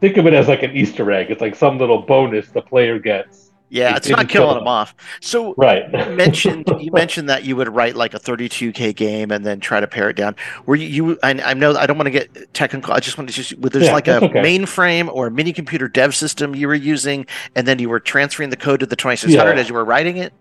think 0.00 0.16
of 0.16 0.26
it 0.26 0.32
as 0.34 0.48
like 0.48 0.64
an 0.64 0.72
Easter 0.76 1.10
egg. 1.12 1.30
It's 1.30 1.40
like 1.40 1.54
some 1.54 1.78
little 1.78 2.02
bonus 2.02 2.48
the 2.48 2.62
player 2.62 2.98
gets. 2.98 3.49
Yeah, 3.70 3.92
it 3.92 3.96
it's 3.98 4.08
not 4.08 4.28
killing 4.28 4.48
them. 4.50 4.58
them 4.58 4.68
off. 4.68 4.94
So 5.20 5.54
Right. 5.58 5.84
you 5.92 6.14
mentioned 6.16 6.66
you 6.78 6.92
mentioned 6.92 7.28
that 7.28 7.44
you 7.44 7.56
would 7.56 7.68
write 7.68 7.96
like 7.96 8.12
a 8.14 8.18
32k 8.20 8.94
game 8.94 9.30
and 9.30 9.46
then 9.46 9.60
try 9.60 9.80
to 9.80 9.86
pare 9.86 10.10
it 10.10 10.16
down. 10.16 10.36
Were 10.66 10.76
you? 10.76 10.86
you 10.88 11.18
I, 11.22 11.30
I 11.42 11.54
know 11.54 11.74
I 11.76 11.86
don't 11.86 11.96
want 11.96 12.06
to 12.06 12.10
get 12.10 12.52
technical. 12.52 12.92
I 12.92 13.00
just 13.00 13.16
want 13.16 13.30
to 13.30 13.34
just 13.34 13.60
there's 13.62 13.86
Yeah, 13.86 13.92
like 13.92 14.08
a 14.08 14.16
okay. 14.24 14.40
mainframe 14.42 15.08
or 15.12 15.28
a 15.28 15.30
mini 15.30 15.52
computer 15.52 15.88
dev 15.88 16.14
system 16.14 16.54
you 16.54 16.68
were 16.68 16.74
using, 16.74 17.26
and 17.56 17.66
then 17.66 17.78
you 17.78 17.88
were 17.88 18.00
transferring 18.00 18.50
the 18.50 18.56
code 18.56 18.80
to 18.80 18.86
the 18.86 18.96
2600 18.96 19.54
Yeah. 19.54 19.60
as 19.60 19.68
you 19.68 19.74
were 19.74 19.84
writing 19.84 20.16
it. 20.18 20.32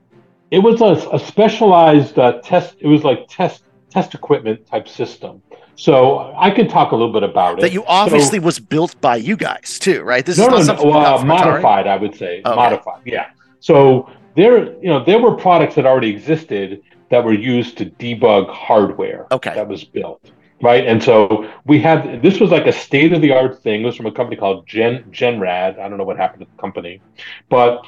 it 0.52 0.60
was 0.60 0.82
a, 0.82 1.10
a 1.16 1.20
specialized 1.20 2.18
uh, 2.18 2.40
test 2.42 2.76
it 2.80 2.88
was 2.88 3.04
like 3.04 3.28
test 3.30 3.64
test 3.92 4.14
equipment 4.16 4.66
type 4.68 4.88
system 4.88 5.42
so 5.80 6.34
i 6.38 6.50
can 6.52 6.68
talk 6.68 6.92
a 6.92 6.96
little 6.96 7.14
bit 7.14 7.24
about 7.24 7.58
it. 7.58 7.62
That 7.62 7.72
you 7.72 7.84
obviously 7.86 8.40
was 8.40 8.60
built 8.60 9.00
by 9.02 9.16
you 9.16 9.36
guys 9.36 9.80
too, 9.80 10.02
right? 10.04 10.26
This 10.26 10.38
no 10.38 10.46
is 10.46 10.50
not 10.50 10.58
no, 10.58 10.64
something 10.64 10.90
no 10.90 11.00
uh, 11.00 11.24
modified 11.24 11.88
i 11.88 11.96
would 11.96 12.16
say. 12.16 12.42
Okay. 12.46 12.56
modified 12.56 13.02
yeah. 13.06 13.32
So 13.60 14.10
there 14.36 14.74
you 14.84 14.90
know 14.92 15.04
there 15.04 15.20
were 15.20 15.36
products 15.36 15.76
that 15.76 15.86
already 15.86 16.10
existed 16.10 16.82
that 17.10 17.24
were 17.24 17.34
used 17.34 17.78
to 17.80 17.86
debug 17.86 18.50
hardware 18.50 19.28
Okay. 19.32 19.54
that 19.56 19.68
was 19.68 19.84
built 19.84 20.22
right? 20.62 20.86
And 20.86 21.02
so 21.02 21.50
we 21.66 21.80
had 21.80 22.22
this 22.22 22.40
was 22.40 22.52
like 22.52 22.68
a 22.68 22.72
state 22.72 23.14
of 23.14 23.22
the 23.22 23.32
art 23.32 23.62
thing. 23.64 23.82
It 23.82 23.86
was 23.86 23.96
from 23.96 24.08
a 24.08 24.12
company 24.12 24.36
called 24.36 24.68
gen 24.68 25.04
GenRad. 25.12 25.80
I 25.80 25.88
don't 25.88 25.98
know 25.98 26.04
what 26.04 26.18
happened 26.18 26.46
to 26.46 26.52
the 26.54 26.62
company. 26.62 27.02
But 27.50 27.82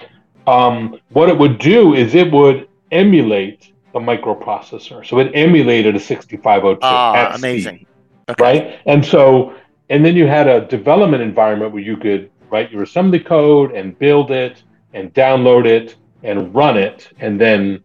um, 0.47 0.99
what 1.09 1.29
it 1.29 1.37
would 1.37 1.59
do 1.59 1.93
is 1.93 2.15
it 2.15 2.31
would 2.31 2.67
emulate 2.91 3.70
the 3.93 3.99
microprocessor 3.99 5.05
so 5.05 5.19
it 5.19 5.31
emulated 5.33 5.95
a 5.95 5.99
6502 5.99 6.79
Ah, 6.81 7.13
at 7.15 7.31
speed 7.33 7.39
amazing. 7.39 7.85
Okay. 8.29 8.43
right? 8.43 8.79
And 8.85 9.05
so, 9.05 9.55
and 9.89 10.05
then 10.05 10.15
you 10.15 10.27
had 10.27 10.47
a 10.47 10.65
development 10.67 11.21
environment 11.23 11.73
where 11.73 11.81
you 11.81 11.97
could 11.97 12.29
write 12.49 12.71
your 12.71 12.83
assembly 12.83 13.19
code 13.19 13.71
and 13.71 13.97
build 13.97 14.31
it 14.31 14.63
and 14.93 15.13
download 15.13 15.65
it 15.65 15.95
and 16.23 16.53
run 16.53 16.77
it, 16.77 17.11
and 17.19 17.41
then 17.41 17.83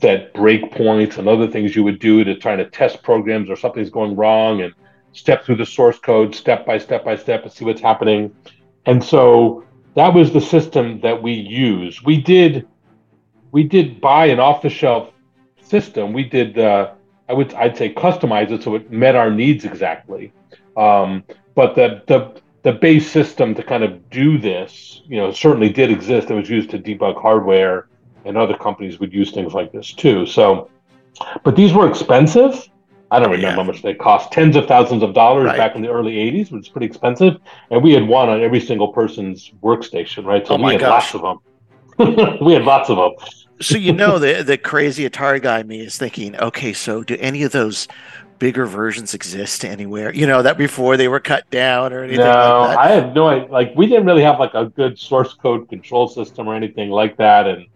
set 0.00 0.32
breakpoints 0.34 1.18
and 1.18 1.28
other 1.28 1.46
things 1.46 1.76
you 1.76 1.84
would 1.84 1.98
do 1.98 2.24
to 2.24 2.34
try 2.34 2.56
to 2.56 2.68
test 2.70 3.02
programs 3.02 3.50
or 3.50 3.56
something's 3.56 3.90
going 3.90 4.16
wrong 4.16 4.62
and 4.62 4.72
step 5.12 5.44
through 5.44 5.56
the 5.56 5.66
source 5.66 5.98
code 5.98 6.34
step 6.34 6.66
by 6.66 6.78
step 6.78 7.04
by 7.04 7.14
step 7.14 7.42
and 7.42 7.52
see 7.52 7.64
what's 7.64 7.80
happening. 7.80 8.34
And 8.86 9.02
so 9.02 9.64
that 9.94 10.12
was 10.12 10.32
the 10.32 10.40
system 10.40 11.00
that 11.00 11.22
we 11.22 11.32
used. 11.32 12.04
We 12.04 12.20
did 12.20 12.66
we 13.52 13.62
did 13.62 14.00
buy 14.00 14.26
an 14.26 14.40
off 14.40 14.62
the 14.62 14.70
shelf 14.70 15.13
system. 15.64 16.12
We 16.12 16.24
did 16.24 16.58
uh, 16.58 16.92
I 17.28 17.32
would 17.34 17.54
I'd 17.54 17.76
say 17.76 17.92
customize 17.94 18.50
it 18.50 18.62
so 18.62 18.74
it 18.76 18.90
met 18.90 19.16
our 19.16 19.30
needs 19.30 19.64
exactly. 19.64 20.34
Um, 20.76 21.24
but 21.54 21.74
the 21.74 22.02
the 22.06 22.40
the 22.62 22.72
base 22.72 23.10
system 23.10 23.54
to 23.56 23.62
kind 23.62 23.84
of 23.84 24.08
do 24.10 24.38
this, 24.38 25.02
you 25.06 25.18
know, 25.18 25.32
certainly 25.32 25.68
did 25.68 25.90
exist. 25.90 26.30
It 26.30 26.34
was 26.34 26.48
used 26.48 26.70
to 26.70 26.78
debug 26.78 27.20
hardware, 27.20 27.88
and 28.24 28.36
other 28.36 28.56
companies 28.56 28.98
would 29.00 29.12
use 29.12 29.32
things 29.32 29.52
like 29.52 29.70
this 29.72 29.94
too. 29.94 30.26
So, 30.26 30.70
but 31.44 31.56
these 31.56 31.72
were 31.74 31.88
expensive. 31.88 32.66
I 33.10 33.20
don't 33.20 33.30
remember 33.30 33.48
Yeah. 33.48 33.56
how 33.56 33.62
much 33.64 33.82
they 33.82 33.94
cost. 33.94 34.32
Tens 34.32 34.56
of 34.56 34.66
thousands 34.66 35.02
of 35.02 35.14
dollars 35.14 35.46
Right. 35.46 35.56
back 35.58 35.76
in 35.76 35.82
the 35.82 35.88
early 35.88 36.16
'80s, 36.18 36.50
which 36.50 36.60
was 36.60 36.68
pretty 36.70 36.86
expensive. 36.86 37.36
And 37.70 37.82
we 37.82 37.92
had 37.92 38.08
one 38.08 38.28
on 38.28 38.42
every 38.42 38.60
single 38.60 38.88
person's 38.92 39.50
workstation, 39.62 40.24
right? 40.24 40.44
So 40.46 40.54
Oh 40.54 40.58
my 40.58 40.68
we 40.68 40.72
had 40.72 40.80
gosh. 40.80 41.14
lots 41.14 41.14
of 41.14 41.22
them. 41.22 42.38
we 42.44 42.54
had 42.54 42.64
lots 42.64 42.90
of 42.90 42.96
them. 42.96 43.12
So 43.60 43.76
you 43.76 43.92
know 43.92 44.18
the 44.18 44.42
the 44.42 44.58
crazy 44.58 45.08
Atari 45.08 45.40
guy 45.40 45.62
me 45.62 45.80
is 45.80 45.96
thinking, 45.96 46.36
okay, 46.36 46.72
so 46.72 47.02
do 47.02 47.16
any 47.20 47.42
of 47.42 47.52
those 47.52 47.88
bigger 48.38 48.66
versions 48.66 49.14
exist 49.14 49.64
anywhere? 49.64 50.12
You 50.14 50.26
know 50.26 50.42
that 50.42 50.58
before 50.58 50.96
they 50.96 51.08
were 51.08 51.20
cut 51.20 51.48
down 51.50 51.92
or 51.92 52.02
anything 52.02 52.24
No, 52.24 52.30
like 52.30 52.76
that. 52.76 52.78
I 52.78 52.88
have 52.92 53.14
no 53.14 53.28
idea. 53.28 53.50
Like, 53.50 53.72
we 53.76 53.86
didn't 53.86 54.06
really 54.06 54.22
have 54.22 54.38
like 54.38 54.54
a 54.54 54.66
good 54.66 54.98
source 54.98 55.34
code 55.34 55.68
control 55.68 56.08
system 56.08 56.48
or 56.48 56.54
anything 56.54 56.90
like 56.90 57.16
that. 57.18 57.46
And 57.46 57.66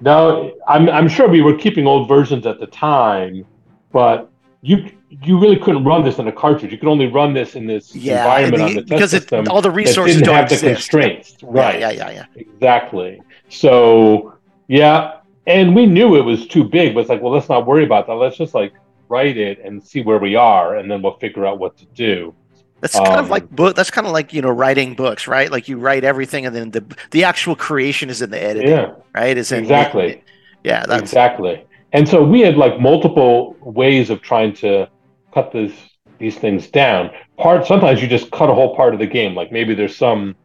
no, 0.00 0.52
I'm 0.66 0.88
I'm 0.88 1.08
sure 1.08 1.28
we 1.28 1.42
were 1.42 1.56
keeping 1.56 1.86
old 1.86 2.08
versions 2.08 2.46
at 2.46 2.58
the 2.58 2.66
time, 2.66 3.44
but 3.92 4.30
you 4.62 4.90
you 5.08 5.38
really 5.38 5.56
couldn't 5.56 5.84
run 5.84 6.04
this 6.04 6.18
in 6.18 6.28
a 6.28 6.32
cartridge. 6.32 6.72
You 6.72 6.78
could 6.78 6.88
only 6.88 7.06
run 7.06 7.34
this 7.34 7.56
in 7.56 7.66
this 7.66 7.94
yeah, 7.94 8.22
environment 8.22 8.56
the- 8.56 8.64
on 8.64 8.74
the 8.74 8.82
test 8.82 9.12
because 9.12 9.14
it, 9.14 9.48
all 9.48 9.60
the 9.62 9.70
resources 9.70 10.16
didn't 10.16 10.26
don't 10.26 10.36
have 10.36 10.48
the 10.48 10.54
exist. 10.54 10.90
constraints. 10.90 11.36
Right. 11.42 11.80
Yeah, 11.80 11.90
yeah, 11.90 12.10
yeah, 12.10 12.24
yeah. 12.36 12.42
Exactly. 12.52 13.20
So 13.48 14.34
yeah, 14.70 15.18
and 15.46 15.74
we 15.74 15.86
knew 15.86 16.16
it 16.16 16.22
was 16.24 16.46
too 16.46 16.64
big, 16.64 16.94
but 16.94 17.00
it's 17.00 17.10
like, 17.10 17.20
well, 17.22 17.32
let's 17.32 17.48
not 17.48 17.66
worry 17.66 17.84
about 17.84 18.06
that. 18.06 18.14
Let's 18.14 18.36
just 18.36 18.54
like 18.54 18.72
write 19.08 19.36
it 19.36 19.58
and 19.64 19.82
see 19.82 20.02
where 20.02 20.18
we 20.18 20.36
are, 20.36 20.76
and 20.76 20.90
then 20.90 21.02
we'll 21.02 21.18
figure 21.18 21.44
out 21.44 21.58
what 21.58 21.76
to 21.78 21.86
do. 21.86 22.34
That's 22.80 23.00
kind 23.00 23.18
of 23.20 23.26
Um, 23.26 23.30
like 23.30 23.50
book. 23.50 23.74
That's 23.76 23.90
kind 23.90 24.06
of 24.06 24.12
like 24.12 24.32
you 24.32 24.42
know 24.42 24.50
writing 24.50 24.94
books, 24.94 25.26
right? 25.26 25.50
Like 25.50 25.68
you 25.68 25.78
write 25.78 26.04
everything, 26.04 26.46
and 26.46 26.54
then 26.54 26.70
the 26.70 26.84
the 27.10 27.24
actual 27.24 27.56
creation 27.56 28.10
is 28.10 28.22
in 28.22 28.30
the 28.30 28.40
editing, 28.42 28.70
Yeah. 28.70 28.92
right? 29.14 29.36
Is 29.36 29.52
in 29.52 29.58
Exactly. 29.58 30.22
Yeah, 30.64 30.86
that's 30.86 31.02
exactly. 31.02 31.64
And 31.92 32.08
so 32.08 32.22
we 32.22 32.40
had 32.42 32.56
like 32.56 32.78
multiple 32.80 33.56
ways 33.62 34.10
of 34.10 34.22
trying 34.22 34.54
to 34.54 34.88
cut 35.34 35.52
this 35.52 35.72
these 36.18 36.36
things 36.38 36.70
down. 36.70 37.10
Part 37.38 37.66
sometimes 37.66 38.00
you 38.02 38.08
just 38.08 38.30
cut 38.30 38.48
a 38.50 38.54
whole 38.54 38.76
part 38.76 38.94
of 38.94 39.00
the 39.00 39.06
game. 39.06 39.34
Like 39.34 39.52
maybe 39.52 39.74
there's 39.74 39.96
some 39.96 40.36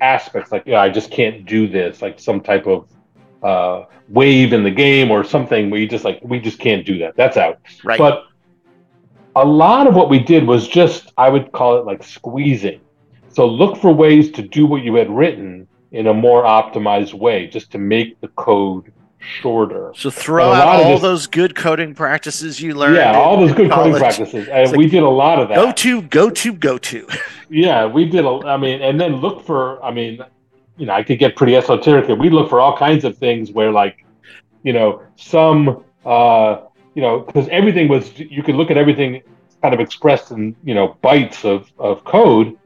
aspects 0.00 0.52
like 0.52 0.64
yeah, 0.66 0.80
I 0.80 0.90
just 0.90 1.10
can't 1.10 1.46
do 1.46 1.68
this, 1.68 2.02
like 2.02 2.20
some 2.20 2.40
type 2.40 2.66
of 2.66 2.88
uh, 3.42 3.84
wave 4.08 4.52
in 4.52 4.62
the 4.64 4.70
game 4.70 5.10
or 5.10 5.24
something 5.24 5.70
where 5.70 5.80
you 5.80 5.88
just 5.88 6.04
like 6.04 6.20
we 6.22 6.40
just 6.40 6.58
can't 6.58 6.84
do 6.84 6.98
that. 6.98 7.16
That's 7.16 7.36
out. 7.36 7.58
right. 7.84 7.98
But 7.98 8.24
a 9.36 9.44
lot 9.44 9.86
of 9.86 9.94
what 9.94 10.10
we 10.10 10.18
did 10.18 10.46
was 10.46 10.66
just 10.68 11.12
I 11.16 11.28
would 11.28 11.52
call 11.52 11.78
it 11.78 11.86
like 11.86 12.02
squeezing. 12.02 12.80
So 13.28 13.46
look 13.46 13.76
for 13.76 13.92
ways 13.92 14.30
to 14.32 14.42
do 14.42 14.66
what 14.66 14.82
you 14.82 14.94
had 14.96 15.08
written 15.10 15.68
in 15.92 16.06
a 16.08 16.14
more 16.14 16.42
optimized 16.44 17.14
way, 17.14 17.46
just 17.46 17.70
to 17.72 17.78
make 17.78 18.20
the 18.20 18.28
code 18.28 18.92
shorter. 19.20 19.92
so 19.94 20.08
throw 20.10 20.50
out 20.50 20.66
all 20.66 20.92
this- 20.92 21.02
those 21.02 21.26
good 21.26 21.54
coding 21.54 21.94
practices 21.94 22.60
you 22.60 22.74
learned. 22.74 22.96
yeah, 22.96 23.10
in- 23.10 23.16
all 23.16 23.36
those 23.36 23.52
good 23.52 23.70
coding 23.70 23.94
practices, 23.94 24.48
and 24.48 24.68
like- 24.70 24.76
we 24.78 24.86
did 24.88 25.02
a 25.02 25.08
lot 25.08 25.38
of 25.38 25.48
that. 25.48 25.56
Go 25.56 25.70
to, 25.72 26.02
go 26.02 26.30
to, 26.30 26.52
go 26.54 26.78
to. 26.78 27.06
Yeah, 27.50 27.84
we 27.86 28.04
did. 28.06 28.24
A, 28.24 28.28
I 28.46 28.56
mean, 28.56 28.80
and 28.80 28.98
then 29.00 29.16
look 29.16 29.44
for. 29.44 29.82
I 29.84 29.90
mean, 29.90 30.20
you 30.80 30.86
know, 30.86 30.94
I 30.94 31.02
could 31.02 31.18
get 31.18 31.36
pretty 31.36 31.56
esoteric. 31.56 32.08
We 32.18 32.30
look 32.30 32.48
for 32.48 32.58
all 32.58 32.74
kinds 32.74 33.04
of 33.04 33.18
things 33.18 33.52
where, 33.52 33.70
like, 33.70 34.06
you 34.62 34.72
know, 34.72 35.02
some, 35.16 35.84
uh, 36.06 36.62
you 36.94 37.02
know, 37.02 37.20
because 37.20 37.46
everything 37.48 37.86
was. 37.88 38.18
You 38.18 38.42
could 38.42 38.54
look 38.54 38.70
at 38.70 38.78
everything 38.78 39.22
kind 39.62 39.74
of 39.74 39.80
expressed 39.80 40.30
in 40.30 40.56
you 40.64 40.74
know 40.74 40.96
bytes 41.04 41.44
of 41.44 41.70
of 41.78 42.02
code. 42.04 42.56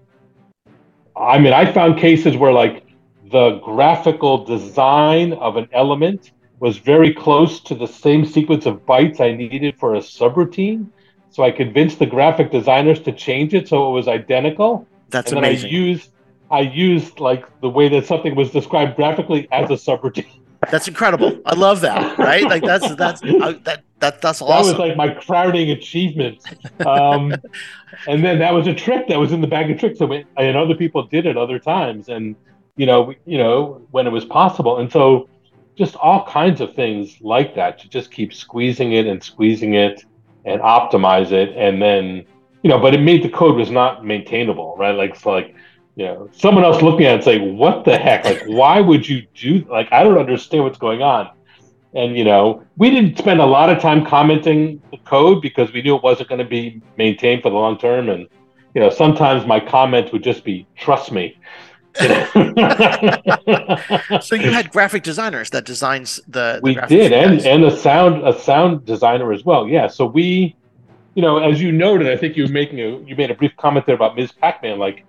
I 1.16 1.38
mean, 1.38 1.52
I 1.52 1.70
found 1.72 1.98
cases 1.98 2.36
where 2.36 2.52
like 2.52 2.86
the 3.32 3.58
graphical 3.64 4.44
design 4.44 5.32
of 5.32 5.56
an 5.56 5.68
element 5.72 6.30
was 6.60 6.78
very 6.78 7.12
close 7.12 7.60
to 7.62 7.74
the 7.74 7.86
same 7.86 8.24
sequence 8.24 8.64
of 8.64 8.86
bytes 8.86 9.20
I 9.20 9.34
needed 9.34 9.76
for 9.78 9.96
a 9.96 9.98
subroutine. 9.98 10.86
So 11.30 11.42
I 11.42 11.50
convinced 11.50 11.98
the 11.98 12.06
graphic 12.06 12.52
designers 12.52 13.00
to 13.00 13.12
change 13.12 13.54
it 13.54 13.68
so 13.68 13.90
it 13.90 13.92
was 13.92 14.06
identical. 14.06 14.86
That's 15.10 15.32
and 15.32 15.40
amazing. 15.40 15.62
Then 15.62 15.80
I 15.80 15.88
used 15.88 16.10
I 16.54 16.60
used 16.60 17.18
like 17.18 17.44
the 17.60 17.68
way 17.68 17.88
that 17.88 18.06
something 18.06 18.36
was 18.36 18.52
described 18.52 18.94
graphically 18.94 19.48
as 19.50 19.68
a 19.70 19.74
subroutine. 19.74 20.40
That's 20.70 20.86
incredible. 20.86 21.42
I 21.44 21.56
love 21.56 21.80
that. 21.80 22.16
Right? 22.16 22.44
Like 22.44 22.62
that's 22.62 22.94
that's 22.94 23.20
uh, 23.24 23.54
that 23.64 23.82
that 23.98 24.22
that's 24.22 24.40
awesome. 24.40 24.76
That 24.76 24.78
was 24.78 24.78
like 24.78 24.96
my 24.96 25.08
crowning 25.12 25.70
achievement. 25.70 26.38
Um, 26.86 27.34
and 28.06 28.24
then 28.24 28.38
that 28.38 28.54
was 28.54 28.68
a 28.68 28.74
trick 28.74 29.08
that 29.08 29.18
was 29.18 29.32
in 29.32 29.40
the 29.40 29.48
bag 29.48 29.68
of 29.68 29.80
tricks. 29.80 29.98
So 29.98 30.06
we, 30.06 30.24
and 30.36 30.56
other 30.56 30.76
people 30.76 31.02
did 31.02 31.26
it 31.26 31.36
other 31.36 31.58
times, 31.58 32.08
and 32.08 32.36
you 32.76 32.86
know, 32.86 33.12
you 33.26 33.38
know 33.38 33.84
when 33.90 34.06
it 34.06 34.10
was 34.10 34.24
possible. 34.24 34.78
And 34.78 34.90
so, 34.92 35.28
just 35.74 35.96
all 35.96 36.24
kinds 36.24 36.60
of 36.60 36.72
things 36.74 37.20
like 37.20 37.56
that. 37.56 37.80
To 37.80 37.88
just 37.88 38.12
keep 38.12 38.32
squeezing 38.32 38.92
it 38.92 39.06
and 39.06 39.20
squeezing 39.20 39.74
it 39.74 40.04
and 40.44 40.60
optimize 40.60 41.32
it, 41.32 41.48
and 41.56 41.82
then 41.82 42.24
you 42.62 42.70
know, 42.70 42.78
but 42.78 42.94
it 42.94 43.00
made 43.00 43.24
the 43.24 43.28
code 43.28 43.56
was 43.56 43.72
not 43.72 44.04
maintainable, 44.04 44.76
right? 44.78 44.94
Like 44.94 45.16
so, 45.16 45.32
like 45.32 45.56
you 45.96 46.04
know, 46.04 46.28
someone 46.32 46.64
else 46.64 46.82
looking 46.82 47.06
at 47.06 47.20
it 47.20 47.24
saying, 47.24 47.56
"What 47.56 47.84
the 47.84 47.96
heck? 47.96 48.24
Like, 48.24 48.42
why 48.46 48.80
would 48.80 49.08
you 49.08 49.26
do? 49.34 49.64
Like, 49.70 49.92
I 49.92 50.02
don't 50.02 50.18
understand 50.18 50.64
what's 50.64 50.78
going 50.78 51.02
on." 51.02 51.30
And 51.94 52.16
you 52.16 52.24
know, 52.24 52.64
we 52.76 52.90
didn't 52.90 53.18
spend 53.18 53.40
a 53.40 53.46
lot 53.46 53.70
of 53.70 53.80
time 53.80 54.04
commenting 54.04 54.82
the 54.90 54.96
code 54.98 55.40
because 55.40 55.72
we 55.72 55.82
knew 55.82 55.94
it 55.96 56.02
wasn't 56.02 56.28
going 56.28 56.40
to 56.40 56.44
be 56.44 56.82
maintained 56.96 57.42
for 57.42 57.50
the 57.50 57.56
long 57.56 57.78
term. 57.78 58.08
And 58.08 58.26
you 58.74 58.80
know, 58.80 58.90
sometimes 58.90 59.46
my 59.46 59.60
comments 59.60 60.10
would 60.12 60.24
just 60.24 60.44
be, 60.44 60.66
"Trust 60.76 61.12
me." 61.12 61.36
so 64.20 64.34
you 64.34 64.50
had 64.50 64.68
graphic 64.72 65.04
designers 65.04 65.50
that 65.50 65.64
designs 65.64 66.16
the. 66.26 66.54
the 66.54 66.60
we 66.60 66.74
did, 66.88 67.12
and 67.12 67.40
and 67.42 67.62
a 67.62 67.76
sound 67.76 68.26
a 68.26 68.36
sound 68.36 68.84
designer 68.84 69.32
as 69.32 69.44
well. 69.44 69.68
Yeah, 69.68 69.86
so 69.86 70.04
we, 70.04 70.56
you 71.14 71.22
know, 71.22 71.38
as 71.38 71.62
you 71.62 71.70
noted, 71.70 72.08
I 72.08 72.16
think 72.16 72.36
you 72.36 72.46
were 72.46 72.52
making 72.52 72.80
a 72.80 72.98
you 72.98 73.14
made 73.14 73.30
a 73.30 73.34
brief 73.34 73.56
comment 73.56 73.86
there 73.86 73.94
about 73.94 74.16
Ms. 74.16 74.32
Pac-Man, 74.32 74.80
like 74.80 75.04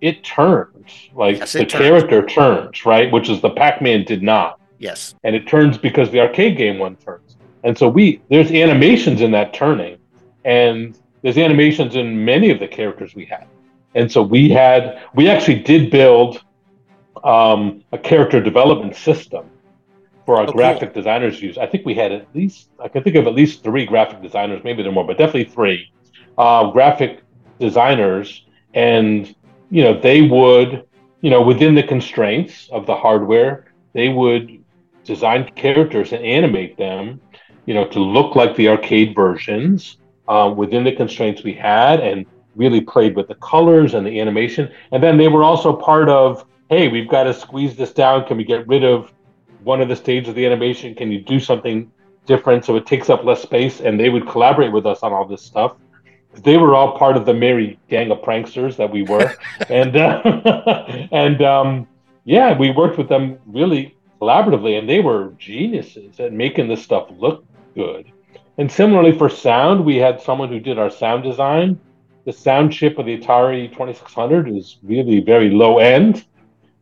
it 0.00 0.24
turns 0.24 1.10
like 1.14 1.38
Yes, 1.38 1.52
the 1.52 1.60
it 1.62 1.68
turns. 1.68 1.82
character 1.82 2.26
turns 2.26 2.84
right 2.86 3.10
which 3.12 3.28
is 3.28 3.40
the 3.40 3.50
pac-man 3.50 4.04
did 4.04 4.22
not 4.22 4.58
Yes. 4.78 5.14
and 5.24 5.36
it 5.36 5.46
turns 5.46 5.76
because 5.78 6.10
the 6.10 6.20
arcade 6.20 6.56
game 6.56 6.78
one 6.78 6.96
turns 6.96 7.36
and 7.64 7.76
so 7.76 7.88
we 7.88 8.22
there's 8.30 8.50
animations 8.50 9.20
in 9.20 9.30
that 9.32 9.52
turning 9.52 9.98
and 10.44 10.98
there's 11.22 11.36
animations 11.38 11.96
in 11.96 12.24
many 12.24 12.50
of 12.50 12.58
the 12.60 12.68
characters 12.68 13.14
we 13.14 13.26
had 13.26 13.46
and 13.94 14.10
so 14.10 14.22
we 14.22 14.48
had 14.48 15.02
we 15.14 15.28
actually 15.28 15.60
did 15.60 15.90
build 15.90 16.42
um, 17.24 17.82
a 17.92 17.98
character 17.98 18.40
development 18.40 18.96
system 18.96 19.50
for 20.24 20.36
our 20.36 20.42
Oh, 20.42 20.46
cool. 20.46 20.54
graphic 20.54 20.94
designers 20.94 21.42
use 21.42 21.58
i 21.58 21.66
think 21.66 21.84
we 21.84 21.94
had 21.94 22.12
at 22.12 22.28
least 22.34 22.70
i 22.82 22.88
can 22.88 23.02
think 23.02 23.16
of 23.16 23.26
at 23.26 23.34
least 23.34 23.62
three 23.62 23.84
graphic 23.84 24.22
designers 24.22 24.62
maybe 24.64 24.82
there 24.82 24.90
are 24.90 24.94
more 24.94 25.06
but 25.06 25.18
definitely 25.18 25.44
three 25.52 25.92
uh, 26.38 26.70
graphic 26.70 27.22
designers 27.58 28.46
and 28.72 29.34
you 29.70 29.82
know 29.82 29.98
they 29.98 30.22
would 30.22 30.84
you 31.20 31.30
know 31.30 31.42
within 31.42 31.74
the 31.74 31.82
constraints 31.82 32.68
of 32.70 32.86
the 32.86 32.94
hardware 32.94 33.72
they 33.92 34.08
would 34.08 34.62
design 35.04 35.50
characters 35.56 36.12
and 36.12 36.24
animate 36.24 36.76
them 36.76 37.20
you 37.66 37.74
know 37.74 37.86
to 37.86 38.00
look 38.00 38.36
like 38.36 38.54
the 38.56 38.68
arcade 38.68 39.14
versions 39.14 39.98
uh, 40.28 40.52
within 40.56 40.84
the 40.84 40.92
constraints 40.92 41.42
we 41.42 41.52
had 41.52 42.00
and 42.00 42.26
really 42.56 42.80
played 42.80 43.16
with 43.16 43.28
the 43.28 43.34
colors 43.36 43.94
and 43.94 44.06
the 44.06 44.20
animation. 44.20 44.70
And 44.92 45.02
then 45.02 45.16
they 45.16 45.28
were 45.28 45.42
also 45.42 45.74
part 45.74 46.08
of 46.08 46.46
hey 46.68 46.86
we've 46.88 47.08
got 47.08 47.24
to 47.24 47.34
squeeze 47.34 47.76
this 47.76 47.92
down. 47.92 48.26
Can 48.26 48.36
we 48.36 48.44
get 48.44 48.66
rid 48.68 48.84
of 48.84 49.12
one 49.64 49.80
of 49.80 49.88
the 49.88 49.96
stages 49.96 50.28
of 50.28 50.34
the 50.36 50.46
animation? 50.46 50.94
Can 50.94 51.10
you 51.10 51.20
do 51.20 51.40
something 51.40 51.90
different 52.26 52.64
so 52.64 52.76
it 52.76 52.86
takes 52.86 53.10
up 53.10 53.24
less 53.24 53.42
space? 53.42 53.80
And 53.80 53.98
they 53.98 54.08
would 54.08 54.28
collaborate 54.28 54.72
with 54.72 54.86
us 54.86 55.00
on 55.02 55.12
all 55.12 55.26
this 55.26 55.42
stuff 55.42 55.76
they 56.34 56.56
were 56.56 56.74
all 56.74 56.96
part 56.96 57.16
of 57.16 57.26
the 57.26 57.34
merry 57.34 57.78
gang 57.88 58.10
of 58.10 58.18
pranksters 58.22 58.76
that 58.76 58.90
we 58.90 59.02
were 59.02 59.34
and 59.68 59.96
uh, 59.96 60.20
and 61.12 61.42
um, 61.42 61.86
yeah 62.24 62.56
we 62.56 62.70
worked 62.70 62.98
with 62.98 63.08
them 63.08 63.38
really 63.46 63.96
collaboratively 64.20 64.78
and 64.78 64.88
they 64.88 65.00
were 65.00 65.32
geniuses 65.38 66.20
at 66.20 66.32
making 66.32 66.68
this 66.68 66.82
stuff 66.82 67.08
look 67.18 67.44
good 67.74 68.10
and 68.58 68.70
similarly 68.70 69.16
for 69.16 69.28
sound 69.28 69.84
we 69.84 69.96
had 69.96 70.20
someone 70.20 70.48
who 70.48 70.60
did 70.60 70.78
our 70.78 70.90
sound 70.90 71.22
design 71.22 71.78
the 72.26 72.32
sound 72.32 72.72
chip 72.72 72.98
of 72.98 73.06
the 73.06 73.18
atari 73.18 73.68
2600 73.68 74.48
is 74.48 74.78
really 74.82 75.20
very 75.20 75.50
low 75.50 75.78
end 75.78 76.24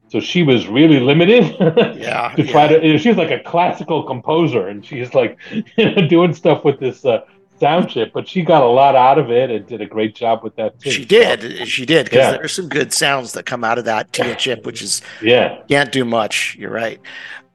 so 0.09 0.21
she 0.21 0.43
was 0.43 0.67
really 0.67 1.01
limited 1.01 1.45
Yeah. 1.99 2.33
to 2.37 2.45
try 2.45 2.65
yeah. 2.65 2.79
to 2.79 2.87
you 2.87 2.93
know, 2.93 2.99
she's 2.99 3.17
like 3.17 3.31
a 3.31 3.41
classical 3.41 4.03
composer 4.03 4.69
and 4.69 4.85
she's 4.85 5.15
like 5.15 5.39
you 5.77 5.95
know, 5.95 6.09
doing 6.09 6.35
stuff 6.35 6.65
with 6.65 6.81
this 6.81 7.05
uh, 7.05 7.21
sound 7.61 7.89
chip 7.91 8.13
but 8.13 8.29
she 8.29 8.43
got 8.43 8.63
a 8.63 8.67
lot 8.67 8.95
out 8.97 9.19
of 9.19 9.31
it 9.31 9.51
and 9.51 9.67
did 9.67 9.81
a 9.81 9.87
great 9.87 10.15
job 10.15 10.43
with 10.43 10.55
that 10.57 10.79
too 10.81 10.91
She 10.91 11.05
did. 11.05 11.67
She 11.69 11.85
did 11.87 12.05
because 12.07 12.19
Yeah. 12.19 12.31
there's 12.33 12.53
some 12.53 12.69
good 12.69 12.93
sounds 12.93 13.33
that 13.33 13.47
come 13.47 13.65
out 13.65 13.79
of 13.79 13.85
that 13.87 14.13
TIA 14.13 14.35
chip, 14.37 14.65
which 14.67 14.83
is 14.83 15.03
yeah 15.23 15.59
can't 15.69 15.91
do 15.93 16.05
much. 16.05 16.57
You're 16.59 16.71
right. 16.71 17.01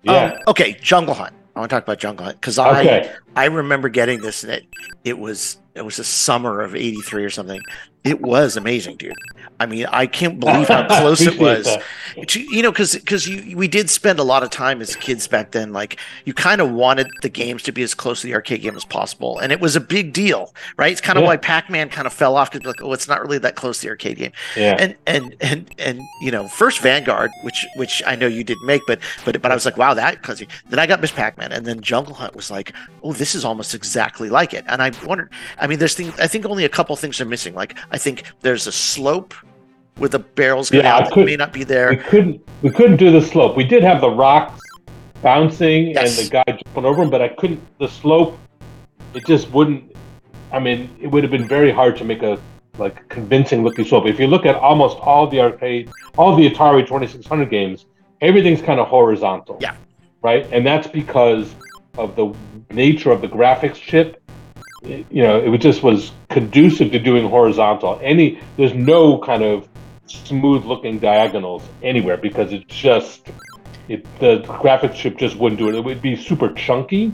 yeah 0.03 0.33
Um, 0.33 0.39
okay, 0.49 0.73
Jungle 0.81 1.13
Hunt. 1.15 1.33
I 1.55 1.59
want 1.59 1.69
to 1.69 1.75
talk 1.75 1.83
about 1.83 1.99
Jungle 1.99 2.25
Hunt 2.25 2.39
because 2.41 2.57
I 2.57 2.79
okay 2.81 3.11
I 3.35 3.45
remember 3.45 3.89
getting 3.89 4.21
this 4.21 4.43
and 4.43 4.51
it 4.53 4.65
it 5.03 5.17
was 5.19 5.57
it 5.75 5.83
was 5.85 5.97
the 5.97 6.03
summer 6.03 6.61
of 6.61 6.75
'83 6.75 7.23
or 7.23 7.29
something. 7.29 7.61
It 8.03 8.21
was 8.21 8.57
amazing, 8.57 8.97
dude. 8.97 9.13
I 9.59 9.65
mean, 9.65 9.85
I 9.85 10.07
can't 10.07 10.39
believe 10.41 10.67
how 10.67 10.85
close 10.87 11.21
it 11.21 11.39
was. 11.39 11.65
that. 11.65 12.35
you 12.35 12.61
know 12.61 12.71
because 12.71 12.95
because 12.95 13.27
you 13.27 13.55
we 13.57 13.67
did 13.67 13.89
spend 13.89 14.19
a 14.19 14.23
lot 14.23 14.43
of 14.43 14.49
time 14.49 14.81
as 14.81 14.95
kids 14.95 15.27
back 15.27 15.51
then 15.51 15.73
like 15.73 15.97
you 16.25 16.33
kind 16.33 16.61
of 16.61 16.69
wanted 16.71 17.07
the 17.23 17.29
games 17.29 17.63
to 17.63 17.71
be 17.71 17.81
as 17.81 17.93
close 17.95 18.21
to 18.21 18.27
the 18.27 18.33
arcade 18.35 18.61
game 18.61 18.75
as 18.75 18.85
possible 18.85 19.39
and 19.39 19.51
it 19.51 19.59
was 19.59 19.75
a 19.75 19.79
big 19.79 20.13
deal 20.13 20.53
right 20.77 20.91
it's 20.91 21.01
kind 21.01 21.17
of 21.17 21.23
Yeah. 21.23 21.29
why 21.29 21.37
pac-man 21.37 21.89
kind 21.89 22.05
of 22.05 22.13
fell 22.13 22.35
off 22.35 22.51
because 22.51 22.67
like 22.67 22.83
oh 22.83 22.93
it's 22.93 23.07
not 23.07 23.21
really 23.21 23.39
that 23.39 23.55
close 23.55 23.79
to 23.79 23.87
the 23.87 23.89
arcade 23.89 24.17
game 24.17 24.31
yeah 24.55 24.75
and 24.77 24.95
and 25.07 25.35
and 25.41 25.71
and 25.79 26.01
you 26.21 26.29
know 26.29 26.47
first 26.47 26.81
vanguard 26.81 27.31
which 27.43 27.65
which 27.77 28.03
i 28.05 28.15
know 28.15 28.27
you 28.27 28.43
didn't 28.43 28.65
make 28.67 28.83
but 28.85 28.99
but 29.25 29.41
but 29.41 29.51
i 29.51 29.55
was 29.55 29.65
like 29.65 29.77
wow 29.77 29.95
that 29.95 30.21
because 30.21 30.43
then 30.69 30.77
i 30.77 30.85
got 30.85 31.01
miss 31.01 31.11
pac-man 31.11 31.51
and 31.51 31.65
then 31.65 31.81
jungle 31.81 32.13
hunt 32.13 32.35
was 32.35 32.51
like 32.51 32.73
oh 33.01 33.11
this 33.13 33.33
is 33.33 33.43
almost 33.43 33.73
exactly 33.73 34.29
like 34.29 34.53
it 34.53 34.63
and 34.67 34.83
i 34.83 34.91
wondered 35.03 35.31
i 35.59 35.65
mean 35.65 35.79
there's 35.79 35.95
things 35.95 36.13
i 36.19 36.27
think 36.27 36.45
only 36.45 36.63
a 36.65 36.69
couple 36.69 36.95
things 36.95 37.19
are 37.19 37.25
missing 37.25 37.55
like 37.55 37.75
i 37.93 37.97
think 37.97 38.23
there's 38.41 38.67
a 38.67 38.71
slope 38.71 39.33
where 39.97 40.09
the 40.09 40.19
barrels 40.19 40.69
go 40.69 40.79
Yeah, 40.79 40.97
I 40.97 41.03
that 41.03 41.11
could- 41.13 41.25
may 41.25 41.35
not 41.35 41.53
be 41.53 41.63
there. 41.63 41.89
we 41.91 41.97
couldn't 41.97 42.41
we 42.63 42.69
couldn't 42.71 42.97
do 42.97 43.11
the 43.11 43.21
slope. 43.21 43.55
We 43.55 43.63
did 43.63 43.83
have 43.83 44.01
the 44.01 44.09
rocks 44.09 44.59
bouncing 45.21 45.87
Yes. 45.91 46.17
and 46.19 46.27
the 46.27 46.29
guy 46.37 46.43
jumping 46.59 46.85
over 46.85 47.01
them 47.01 47.09
but 47.09 47.21
i 47.21 47.29
couldn't 47.29 47.61
the 47.79 47.87
slope 47.87 48.37
it 49.13 49.25
just 49.25 49.49
wouldn't 49.51 49.95
i 50.51 50.59
mean 50.59 50.89
it 51.01 51.07
would 51.07 51.23
have 51.23 51.31
been 51.31 51.47
very 51.47 51.71
hard 51.71 51.95
to 51.97 52.03
make 52.03 52.23
a 52.23 52.37
like 52.79 53.07
convincing 53.07 53.63
looking 53.63 53.85
slope. 53.85 54.07
If 54.07 54.19
you 54.19 54.25
look 54.25 54.47
at 54.47 54.55
almost 54.55 54.97
all 54.97 55.27
the 55.27 55.39
arcade 55.39 55.91
all 56.17 56.35
the 56.35 56.49
atari 56.49 56.81
2600 56.87 57.47
games 57.51 57.85
everything's 58.21 58.63
kind 58.63 58.79
of 58.79 58.87
horizontal. 58.87 59.57
Yeah. 59.61 59.75
right? 60.23 60.47
And 60.51 60.65
that's 60.65 60.87
because 60.87 61.53
of 61.99 62.15
the 62.15 62.33
nature 62.71 63.11
of 63.11 63.21
the 63.21 63.27
graphics 63.27 63.75
chip 63.75 64.22
you 64.85 65.23
know 65.23 65.39
it 65.39 65.57
just 65.59 65.83
was 65.83 66.11
conducive 66.29 66.91
to 66.91 66.99
doing 66.99 67.29
horizontal 67.29 67.99
any 68.03 68.39
there's 68.57 68.73
no 68.73 69.17
kind 69.19 69.43
of 69.43 69.67
smooth 70.07 70.65
looking 70.65 70.99
diagonals 70.99 71.63
anywhere 71.81 72.17
because 72.17 72.51
it 72.51 72.67
just 72.67 73.29
it 73.87 74.05
the 74.19 74.39
graphics 74.41 74.95
chip 74.95 75.17
just 75.17 75.35
wouldn't 75.35 75.59
do 75.59 75.69
it. 75.69 75.75
It 75.75 75.83
would 75.83 76.01
be 76.01 76.15
super 76.15 76.53
chunky, 76.53 77.13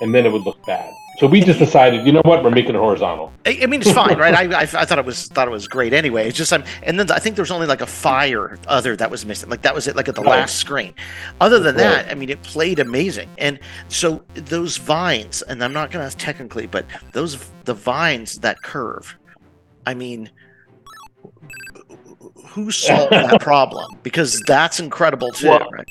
and 0.00 0.14
then 0.14 0.26
it 0.26 0.32
would 0.32 0.42
look 0.42 0.64
bad. 0.66 0.92
So 1.20 1.26
we 1.26 1.42
just 1.42 1.58
decided, 1.58 2.06
you 2.06 2.12
know 2.12 2.22
what, 2.24 2.42
we're 2.42 2.50
making 2.50 2.74
it 2.74 2.78
horizontal. 2.78 3.30
I, 3.44 3.58
I 3.62 3.66
mean, 3.66 3.82
it's 3.82 3.92
fine, 3.92 4.16
right? 4.16 4.34
I, 4.34 4.60
I, 4.60 4.62
I 4.62 4.66
thought 4.86 4.98
it 4.98 5.04
was 5.04 5.26
thought 5.28 5.46
it 5.46 5.50
was 5.50 5.68
great 5.68 5.92
anyway. 5.92 6.26
It's 6.26 6.38
just 6.38 6.50
I'm, 6.50 6.64
and 6.82 6.98
then 6.98 7.10
I 7.10 7.18
think 7.18 7.36
there 7.36 7.42
was 7.42 7.50
only 7.50 7.66
like 7.66 7.82
a 7.82 7.86
fire 7.86 8.58
other 8.68 8.96
that 8.96 9.10
was 9.10 9.26
missing. 9.26 9.50
Like 9.50 9.60
that 9.60 9.74
was 9.74 9.86
it, 9.86 9.96
like 9.96 10.08
at 10.08 10.14
the 10.14 10.22
Right. 10.22 10.40
last 10.40 10.56
screen. 10.56 10.94
Other 11.38 11.58
than 11.58 11.74
Right. 11.76 11.82
that, 11.82 12.10
I 12.10 12.14
mean, 12.14 12.30
it 12.30 12.42
played 12.42 12.78
amazing. 12.78 13.28
And 13.36 13.60
so 13.88 14.22
those 14.32 14.78
vines, 14.78 15.42
and 15.42 15.62
I'm 15.62 15.74
not 15.74 15.90
gonna 15.90 16.06
ask 16.06 16.16
technically, 16.16 16.66
but 16.66 16.86
those 17.12 17.50
the 17.66 17.74
vines 17.74 18.38
that 18.38 18.62
curve. 18.62 19.14
I 19.86 19.92
mean, 19.92 20.30
who 22.48 22.70
solved 22.70 23.12
that 23.12 23.40
problem? 23.42 23.98
Because 24.02 24.40
that's 24.46 24.80
incredible 24.80 25.32
too. 25.32 25.50
Well, 25.50 25.68
right? 25.70 25.86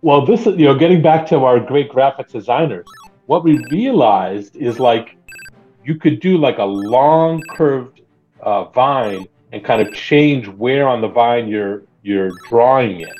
Well, 0.00 0.26
this 0.26 0.44
is 0.44 0.58
you 0.58 0.64
know 0.64 0.74
getting 0.76 1.02
back 1.02 1.24
to 1.28 1.44
our 1.44 1.60
great 1.60 1.88
graphics 1.88 2.32
designers. 2.32 2.84
What 3.32 3.44
we 3.44 3.56
realized 3.70 4.56
is 4.56 4.78
like 4.78 5.16
you 5.86 5.94
could 5.94 6.20
do 6.20 6.36
like 6.36 6.58
a 6.58 6.64
long 6.64 7.40
curved 7.48 8.02
uh, 8.42 8.64
vine 8.64 9.26
and 9.52 9.64
kind 9.64 9.80
of 9.80 9.94
change 9.94 10.48
where 10.48 10.86
on 10.86 11.00
the 11.00 11.08
vine 11.08 11.48
you're 11.48 11.84
you're 12.02 12.32
drawing 12.50 13.00
it, 13.00 13.16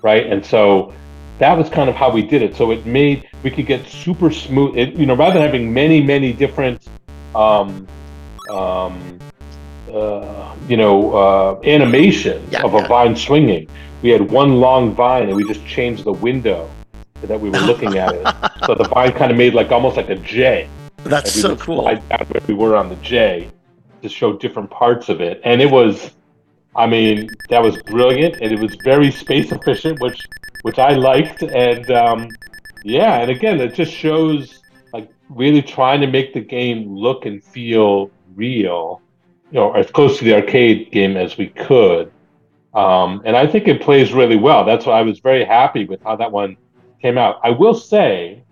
right? 0.00 0.28
And 0.28 0.46
so 0.46 0.94
that 1.40 1.58
was 1.58 1.68
kind 1.68 1.90
of 1.90 1.96
how 1.96 2.08
we 2.08 2.22
did 2.22 2.40
it. 2.40 2.54
So 2.54 2.70
it 2.70 2.86
made 2.86 3.28
we 3.42 3.50
could 3.50 3.66
get 3.66 3.84
super 3.88 4.30
smooth. 4.30 4.78
It, 4.78 4.94
you 4.94 5.06
know, 5.06 5.16
rather 5.16 5.40
than 5.40 5.42
having 5.42 5.74
many 5.74 6.00
many 6.00 6.32
different 6.32 6.80
um, 7.34 7.88
um, 8.50 9.18
uh, 9.92 10.54
you 10.68 10.76
know, 10.76 11.16
uh, 11.16 11.60
animation 11.64 12.46
Yeah, 12.52 12.62
of 12.62 12.74
yeah. 12.74 12.84
a 12.84 12.86
vine 12.86 13.16
swinging. 13.16 13.68
We 14.02 14.10
had 14.10 14.22
one 14.30 14.60
long 14.60 14.94
vine, 14.94 15.26
and 15.26 15.36
we 15.36 15.42
just 15.52 15.66
changed 15.66 16.04
the 16.04 16.12
window 16.12 16.70
that 17.22 17.40
we 17.40 17.50
were 17.50 17.58
looking 17.60 17.98
at 17.98 18.14
it. 18.14 18.26
So 18.66 18.74
the 18.74 18.88
vine 18.88 19.12
kind 19.12 19.30
of 19.30 19.36
made 19.36 19.54
like 19.54 19.70
almost 19.70 19.96
like 19.96 20.08
a 20.08 20.16
J. 20.16 20.68
That's 21.04 21.32
so 21.32 21.56
cool. 21.56 21.84
where 21.84 22.42
we 22.46 22.54
were 22.54 22.76
on 22.76 22.88
the 22.88 22.96
J 22.96 23.50
to 24.02 24.08
show 24.08 24.36
different 24.36 24.70
parts 24.70 25.08
of 25.08 25.20
it, 25.20 25.40
and 25.44 25.60
it 25.60 25.70
was, 25.70 26.12
I 26.76 26.86
mean, 26.86 27.28
that 27.50 27.62
was 27.62 27.80
brilliant, 27.82 28.36
and 28.40 28.52
it 28.52 28.60
was 28.60 28.76
very 28.84 29.10
space 29.10 29.52
efficient, 29.58 30.00
which 30.00 30.26
which 30.62 30.78
I 30.78 30.94
liked, 30.94 31.42
and 31.42 31.90
um, 31.90 32.28
yeah, 32.84 33.20
and 33.20 33.30
again, 33.30 33.60
it 33.60 33.74
just 33.74 33.92
shows 33.92 34.60
like 34.92 35.10
really 35.28 35.62
trying 35.62 36.00
to 36.00 36.06
make 36.06 36.34
the 36.34 36.40
game 36.40 36.94
look 36.94 37.26
and 37.26 37.42
feel 37.42 38.10
real, 38.34 39.00
you 39.50 39.58
know, 39.58 39.72
as 39.72 39.90
close 39.90 40.18
to 40.18 40.24
the 40.24 40.34
arcade 40.34 40.90
game 40.90 41.16
as 41.16 41.36
we 41.36 41.48
could. 41.48 42.12
Um, 42.74 43.22
and 43.24 43.36
I 43.36 43.46
think 43.46 43.66
it 43.66 43.80
plays 43.80 44.12
really 44.12 44.36
well. 44.36 44.64
That's 44.64 44.86
why 44.86 44.98
I 44.98 45.02
was 45.02 45.18
very 45.18 45.44
happy 45.44 45.84
with 45.84 46.02
how 46.02 46.16
that 46.16 46.30
one 46.30 46.56
came 47.00 47.18
out. 47.18 47.40
I 47.42 47.50
will 47.50 47.74
say, 47.74 48.42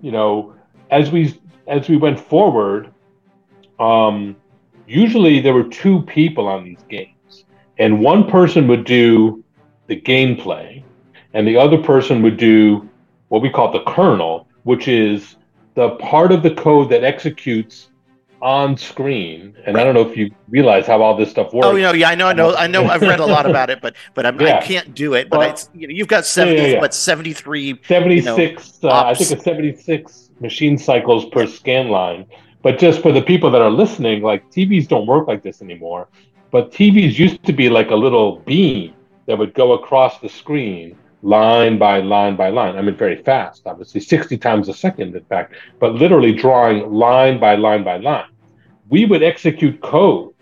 you 0.00 0.12
know, 0.12 0.54
as 0.90 1.10
we 1.10 1.40
as 1.66 1.88
we 1.88 1.96
went 1.96 2.18
forward, 2.18 2.92
um, 3.78 4.36
usually 4.86 5.40
there 5.40 5.54
were 5.54 5.64
two 5.64 6.02
people 6.02 6.48
on 6.48 6.64
these 6.64 6.82
games, 6.88 7.44
and 7.78 8.00
one 8.00 8.28
person 8.28 8.66
would 8.68 8.84
do 8.84 9.42
the 9.86 10.00
gameplay, 10.00 10.82
and 11.34 11.46
the 11.46 11.56
other 11.56 11.78
person 11.78 12.22
would 12.22 12.36
do 12.36 12.88
what 13.28 13.42
we 13.42 13.48
call 13.48 13.72
the 13.72 13.82
kernel, 13.84 14.46
which 14.64 14.88
is 14.88 15.36
the 15.74 15.90
part 15.96 16.32
of 16.32 16.42
the 16.42 16.54
code 16.54 16.90
that 16.90 17.04
executes 17.04 17.88
on 18.42 18.76
screen. 18.76 19.56
And 19.64 19.78
I 19.78 19.84
don't 19.84 19.94
know 19.94 20.06
if 20.06 20.16
you 20.16 20.30
realize 20.48 20.86
how 20.86 21.00
all 21.00 21.16
this 21.16 21.30
stuff 21.30 21.54
works. 21.54 21.66
Oh, 21.66 21.76
you 21.76 21.82
know, 21.82 21.92
yeah, 21.92 22.10
I 22.10 22.14
know, 22.16 22.26
I 22.26 22.32
know, 22.32 22.54
I 22.54 22.66
know. 22.66 22.86
I've 22.86 23.00
read 23.00 23.20
a 23.20 23.26
lot 23.26 23.48
about 23.48 23.70
it, 23.70 23.80
but 23.80 23.94
but 24.14 24.26
I'm, 24.26 24.38
I 24.40 24.60
can't 24.60 24.94
do 24.94 25.14
it. 25.14 25.30
But 25.30 25.38
Well- 25.38 25.50
it's, 25.50 25.70
you 25.72 25.86
know, 25.86 25.94
you've 25.94 26.08
got 26.08 26.26
seventy, 26.26 26.60
yeah, 26.60 26.66
yeah. 26.68 26.80
but 26.80 26.92
seventy 26.92 27.32
three. 27.32 27.80
76 27.86 28.80
uh, 28.82 28.90
i 28.90 29.14
think 29.14 29.30
it's 29.30 29.44
76 29.44 30.30
machine 30.40 30.76
cycles 30.76 31.24
per 31.26 31.46
scan 31.46 31.88
line 31.88 32.26
but 32.62 32.78
just 32.78 33.00
for 33.00 33.12
the 33.12 33.22
people 33.22 33.50
that 33.50 33.62
are 33.62 33.70
listening 33.70 34.22
like 34.22 34.48
tvs 34.50 34.88
don't 34.88 35.06
work 35.06 35.28
like 35.28 35.42
this 35.42 35.62
anymore 35.62 36.08
but 36.50 36.72
tvs 36.72 37.18
used 37.18 37.42
to 37.44 37.52
be 37.52 37.68
like 37.68 37.90
a 37.90 37.94
little 37.94 38.40
beam 38.40 38.92
that 39.26 39.38
would 39.38 39.54
go 39.54 39.72
across 39.72 40.18
the 40.18 40.28
screen 40.28 40.96
line 41.22 41.78
by 41.78 42.00
line 42.00 42.36
by 42.36 42.48
line 42.48 42.76
i 42.76 42.82
mean 42.82 42.96
very 42.96 43.22
fast 43.22 43.62
obviously 43.66 44.00
60 44.00 44.36
times 44.38 44.68
a 44.68 44.74
second 44.74 45.14
in 45.14 45.24
fact 45.24 45.54
but 45.78 45.94
literally 45.94 46.32
drawing 46.32 46.92
line 46.92 47.38
by 47.38 47.54
line 47.54 47.84
by 47.84 47.96
line 47.96 48.28
we 48.88 49.04
would 49.04 49.22
execute 49.22 49.80
code 49.80 50.34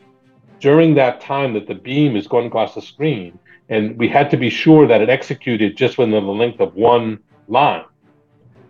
during 0.59 0.95
that 0.95 1.21
time 1.21 1.53
that 1.53 1.67
the 1.67 1.75
beam 1.75 2.17
is 2.17 2.27
going 2.27 2.47
across 2.47 2.75
the 2.75 2.83
screen 2.83 3.39
and 3.71 3.97
we 3.97 4.09
had 4.09 4.31
to 4.33 4.37
be 4.37 4.51
sure 4.51 4.87
that 4.87 5.01
it 5.01 5.09
executed 5.09 5.77
just 5.77 5.97
within 5.97 6.11
the 6.11 6.21
length 6.21 6.61
of 6.61 6.75
one 6.75 7.21
line. 7.47 7.85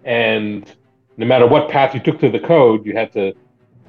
And 0.04 0.70
no 1.16 1.26
matter 1.26 1.46
what 1.46 1.70
path 1.70 1.94
you 1.94 2.00
took 2.00 2.20
through 2.20 2.32
the 2.32 2.40
code, 2.40 2.84
you 2.84 2.94
had 2.94 3.10
to, 3.14 3.32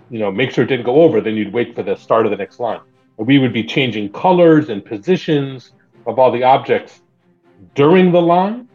you 0.10 0.20
know, 0.20 0.32
make 0.32 0.52
sure 0.52 0.64
it 0.64 0.68
didn't 0.68 0.86
go 0.86 1.02
over. 1.02 1.20
Then 1.20 1.36
you'd 1.36 1.52
wait 1.52 1.76
for 1.76 1.84
the 1.84 1.98
start 1.98 2.26
of 2.26 2.32
the 2.32 2.38
next 2.38 2.62
line. 2.62 2.80
We 3.18 3.40
would 3.40 3.52
be 3.52 3.64
changing 3.64 4.14
colors 4.14 4.70
and 4.70 4.84
positions 4.84 5.74
of 6.08 6.18
all 6.18 6.32
the 6.32 6.44
objects 6.44 7.02
during 7.76 8.12
the 8.12 8.22
line 8.22 8.68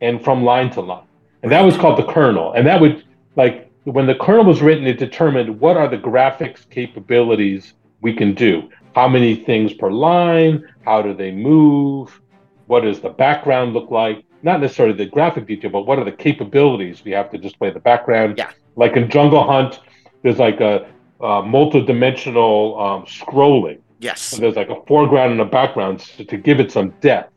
and 0.00 0.22
from 0.22 0.44
line 0.44 0.70
to 0.70 0.80
line. 0.80 1.06
And 1.42 1.50
that 1.52 1.62
was 1.62 1.76
called 1.76 1.98
the 1.98 2.12
kernel. 2.12 2.52
And 2.52 2.66
that 2.66 2.80
would 2.80 3.04
like 3.36 3.70
when 3.84 4.06
the 4.06 4.14
kernel 4.14 4.44
was 4.44 4.62
written, 4.62 4.86
it 4.86 4.98
determined 4.98 5.60
what 5.60 5.76
are 5.76 5.88
the 5.88 5.98
graphics 5.98 6.68
capabilities 6.68 7.74
we 8.00 8.14
can 8.14 8.34
do. 8.34 8.68
How 8.94 9.08
many 9.08 9.34
things 9.34 9.72
per 9.72 9.90
line? 9.90 10.68
How 10.84 11.02
do 11.02 11.14
they 11.14 11.30
move? 11.30 12.20
What 12.66 12.80
does 12.80 13.00
the 13.00 13.10
background 13.10 13.72
look 13.72 13.90
like? 13.90 14.24
Not 14.42 14.60
necessarily 14.60 14.96
the 14.96 15.06
graphic 15.06 15.46
detail, 15.46 15.70
but 15.70 15.86
what 15.86 15.98
are 15.98 16.04
the 16.04 16.12
capabilities 16.12 17.04
we 17.04 17.12
have 17.12 17.30
to 17.30 17.38
display 17.38 17.70
the 17.70 17.80
background? 17.80 18.38
Yeah. 18.38 18.50
Like 18.76 18.96
in 18.96 19.08
Jungle 19.08 19.44
Hunt, 19.44 19.80
there's 20.22 20.38
like 20.38 20.60
a, 20.60 20.88
a 21.20 21.42
multi-dimensional 21.42 22.80
um, 22.80 23.04
scrolling. 23.04 23.80
Yes. 23.98 24.20
So 24.20 24.38
there's 24.38 24.56
like 24.56 24.68
a 24.68 24.80
foreground 24.86 25.32
and 25.32 25.40
a 25.40 25.44
background 25.44 26.00
to, 26.00 26.24
to 26.24 26.36
give 26.36 26.58
it 26.60 26.72
some 26.72 26.90
depth, 27.00 27.32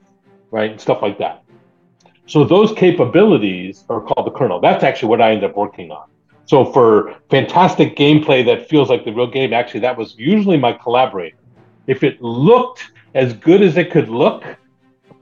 right? 0.52 0.72
And 0.72 0.82
stuff 0.82 1.02
like 1.02 1.18
that. 1.20 1.42
So 2.28 2.44
those 2.44 2.72
capabilities 2.74 3.84
are 3.90 4.02
called 4.02 4.26
the 4.28 4.32
kernel. 4.32 4.60
That's 4.60 4.84
actually 4.84 5.10
what 5.10 5.22
I 5.22 5.32
end 5.32 5.44
up 5.44 5.56
working 5.56 5.92
on. 5.92 6.06
So 6.46 6.66
for 6.72 7.16
fantastic 7.30 7.96
gameplay 7.96 8.46
that 8.46 8.68
feels 8.70 8.90
like 8.90 9.06
the 9.06 9.12
real 9.14 9.28
game, 9.28 9.54
actually 9.54 9.82
that 9.82 9.98
was 9.98 10.16
usually 10.18 10.58
my 10.58 10.74
collaborator. 10.74 11.36
If 11.88 12.04
it 12.04 12.22
looked 12.22 12.84
as 13.14 13.34
good 13.34 13.62
as 13.62 13.78
it 13.78 13.92
could 13.92 14.10
look 14.10 14.44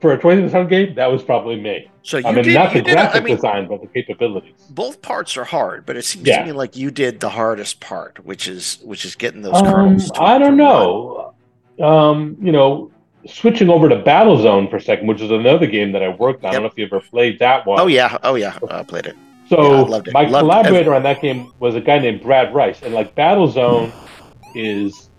for 0.00 0.12
a 0.12 0.16
2600 0.16 0.68
game, 0.68 0.94
that 0.96 1.06
was 1.10 1.22
probably 1.22 1.60
me. 1.60 1.90
So 2.02 2.18
you 2.18 2.26
I 2.26 2.32
mean, 2.32 2.44
did. 2.44 2.54
not 2.54 2.72
the 2.74 2.82
graphic 2.82 3.22
I 3.22 3.24
mean, 3.24 3.36
design, 3.36 3.68
but 3.68 3.80
the 3.80 3.88
capabilities. 3.88 4.52
both 4.70 5.00
parts 5.00 5.36
are 5.38 5.44
hard, 5.44 5.86
but 5.86 5.96
it 5.96 6.04
seems 6.04 6.26
Yeah. 6.26 6.40
to 6.40 6.46
me 6.46 6.52
like 6.52 6.76
you 6.76 6.90
did 6.90 7.20
the 7.20 7.30
hardest 7.30 7.80
part, 7.80 8.22
which 8.24 8.46
is 8.46 8.78
which 8.84 9.04
is 9.06 9.14
getting 9.14 9.40
those 9.42 9.54
Um, 9.54 9.64
kernels. 9.64 10.10
I 10.18 10.38
don't 10.38 10.56
know. 10.58 11.34
Um, 11.80 12.36
you 12.40 12.52
know, 12.52 12.90
switching 13.26 13.70
over 13.70 13.88
to 13.88 13.96
Battlezone 14.02 14.68
for 14.70 14.76
a 14.76 14.80
second, 14.80 15.06
which 15.06 15.20
is 15.20 15.30
another 15.30 15.66
game 15.66 15.92
that 15.92 16.02
I 16.02 16.08
worked 16.10 16.44
on. 16.44 16.50
I 16.50 16.52
don't 16.54 16.62
know 16.62 16.68
if 16.68 16.76
you 16.76 16.84
ever 16.86 17.00
played 17.00 17.38
that 17.38 17.66
one. 17.66 17.80
Oh 17.80 17.86
yeah. 17.86 18.18
Oh 18.22 18.34
yeah. 18.34 18.58
I 18.70 18.82
played 18.82 19.06
it. 19.06 19.16
So 19.48 19.88
Yeah, 19.88 19.98
it. 19.98 20.12
my 20.12 20.22
Loved 20.24 20.42
collaborator 20.42 20.94
on 20.94 21.02
that 21.02 21.20
game 21.20 21.52
was 21.58 21.74
a 21.74 21.80
guy 21.80 21.98
named 21.98 22.22
Brad 22.22 22.54
Rice, 22.54 22.82
and 22.82 22.94
like 22.94 23.14
Battlezone 23.14 23.92
is, 24.54 25.10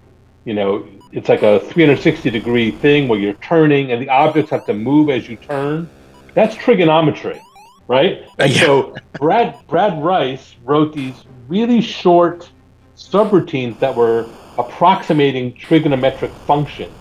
you 0.46 0.54
know, 0.54 0.88
it's 1.12 1.30
like 1.30 1.44
a 1.44 1.60
360 1.60 2.30
degree 2.32 2.72
thing 2.72 3.08
where 3.08 3.20
you're 3.20 3.34
turning 3.36 3.92
and 3.92 4.02
the 4.02 4.10
objects 4.10 4.52
have 4.52 4.66
to 4.66 4.74
move 4.74 5.10
as 5.10 5.28
you 5.30 5.36
turn. 5.38 5.90
That's 6.34 6.56
trigonometry, 6.56 7.40
right? 7.88 8.24
Uh, 8.40 8.44
and 8.44 8.52
Yeah. 8.54 8.62
so 8.62 8.96
Brad 9.20 9.56
Brad 9.68 10.02
Rice 10.04 10.56
wrote 10.64 10.94
these 10.94 11.26
really 11.48 11.82
short 11.82 12.50
subroutines 12.98 13.80
that 13.80 13.96
were 13.96 14.28
approximating 14.58 15.54
trigonometric 15.54 16.32
functions, 16.48 16.92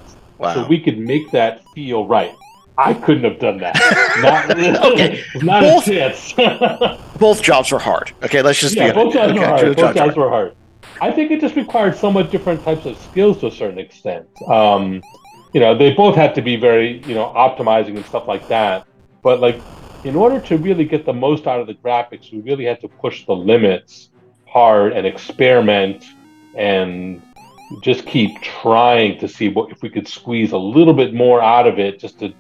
Wow. 0.45 0.55
so 0.55 0.67
we 0.67 0.81
could 0.81 0.99
make 0.99 1.31
that 1.33 1.63
feel 1.75 2.07
right. 2.07 2.35
I 2.77 2.93
couldn't 2.95 3.25
have 3.25 3.39
done 3.39 3.59
that. 3.59 3.77
Not, 4.21 4.51
Okay. 4.93 5.23
not 5.43 5.63
Both- 5.63 5.87
a 5.89 6.11
chance. 6.11 6.33
both 7.19 7.43
jobs 7.43 7.71
were 7.71 7.79
hard. 7.79 8.13
Okay, 8.23 8.43
let's 8.43 8.59
just 8.59 8.75
yeah, 8.75 8.89
be 8.89 8.95
both 8.95 9.15
jobs 9.15 9.31
okay, 9.33 9.41
were 9.41 9.47
hard. 9.47 9.61
both 9.63 9.77
jobs 9.77 9.95
were 9.95 10.07
jobs 10.07 10.17
were 10.17 10.29
hard. 10.29 10.57
I 11.01 11.11
think 11.11 11.31
it 11.31 11.41
just 11.41 11.57
required 11.57 11.97
somewhat 11.97 12.31
different 12.31 12.63
types 12.65 12.87
of 12.87 12.97
skills 12.99 13.39
to 13.41 13.47
a 13.49 13.51
certain 13.51 13.79
extent. 13.79 14.27
Um, 14.49 15.03
you 15.53 15.61
know, 15.61 15.77
they 15.77 15.93
both 15.93 16.17
had 16.17 16.35
to 16.35 16.43
be 16.43 16.57
very, 16.57 17.01
you 17.07 17.15
know, 17.15 17.27
optimizing 17.37 17.97
and 17.97 18.05
stuff 18.07 18.27
like 18.27 18.49
that. 18.49 18.87
But 19.23 19.41
like, 19.41 19.61
in 20.05 20.17
order 20.17 20.41
to 20.41 20.57
really 20.59 20.85
get 20.85 21.07
the 21.07 21.13
most 21.13 21.47
out 21.47 21.61
of 21.61 21.67
the 21.67 21.75
graphics, 21.75 22.33
we 22.33 22.41
really 22.41 22.65
had 22.65 22.81
to 22.81 22.89
push 22.89 23.25
the 23.27 23.35
limits 23.35 24.11
hard 24.47 24.93
and 24.93 25.07
experiment 25.07 26.05
and 26.57 27.23
just 27.83 28.07
keep 28.07 28.41
trying 28.43 29.19
to 29.19 29.29
see 29.29 29.49
what 29.49 29.71
if 29.71 29.83
we 29.83 29.89
could 29.89 30.07
squeeze 30.07 30.53
a 30.53 30.59
little 30.59 30.95
bit 30.95 31.15
more 31.15 31.43
out 31.43 31.67
of 31.67 31.79
it. 31.79 31.99
Just 31.99 32.19
to 32.21 32.33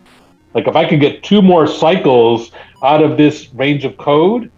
like, 0.54 0.66
if 0.68 0.76
I 0.76 0.88
could 0.88 1.00
get 1.00 1.22
two 1.22 1.42
more 1.42 1.66
cycles 1.66 2.52
out 2.82 3.02
of 3.02 3.16
this 3.16 3.52
range 3.54 3.84
of 3.84 3.96
code, 3.96 4.50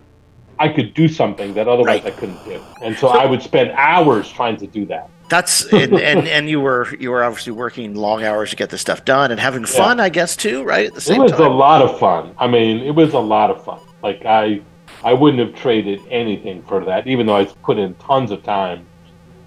I 0.59 0.69
could 0.69 0.95
do 0.95 1.09
something 1.09 1.55
that 1.55 1.69
otherwise 1.69 2.03
Right. 2.03 2.07
I 2.12 2.17
couldn't 2.17 2.45
do. 2.45 2.61
And 2.83 2.97
so, 2.97 3.09
So- 3.12 3.19
I 3.19 3.27
would 3.27 3.43
spend 3.43 3.71
hours 3.73 4.31
trying 4.31 4.57
to 4.59 4.67
do 4.67 4.85
that. 4.87 5.09
That's 5.29 5.64
and, 5.73 5.95
and 5.99 6.29
and 6.29 6.49
you 6.49 6.61
were 6.61 6.87
you 7.01 7.11
were 7.11 7.25
obviously 7.25 7.53
working 7.53 7.97
long 7.97 8.23
hours 8.23 8.51
to 8.51 8.57
get 8.57 8.71
this 8.71 8.81
stuff 8.81 9.05
done 9.05 9.33
and 9.33 9.41
having 9.41 9.64
fun, 9.64 9.99
I 9.99 10.09
guess 10.09 10.37
too, 10.37 10.62
right? 10.62 10.87
At 10.87 10.95
the 10.95 11.01
same 11.01 11.21
It 11.23 11.31
same 11.31 11.39
was 11.39 11.47
a 11.47 11.49
lot 11.49 11.83
of 11.83 11.99
fun. 11.99 12.33
I 12.39 12.47
mean, 12.47 12.79
it 12.79 12.95
was 12.95 13.12
a 13.12 13.19
lot 13.19 13.51
of 13.51 13.64
fun. 13.64 13.81
Like 14.05 14.25
I, 14.25 14.61
I 15.03 15.12
wouldn't 15.14 15.41
have 15.45 15.61
traded 15.61 16.01
anything 16.11 16.62
for 16.62 16.85
that, 16.85 17.09
even 17.09 17.27
though 17.27 17.35
I 17.37 17.45
put 17.47 17.77
in 17.77 17.95
tons 17.95 18.31
of 18.31 18.45
time. 18.45 18.87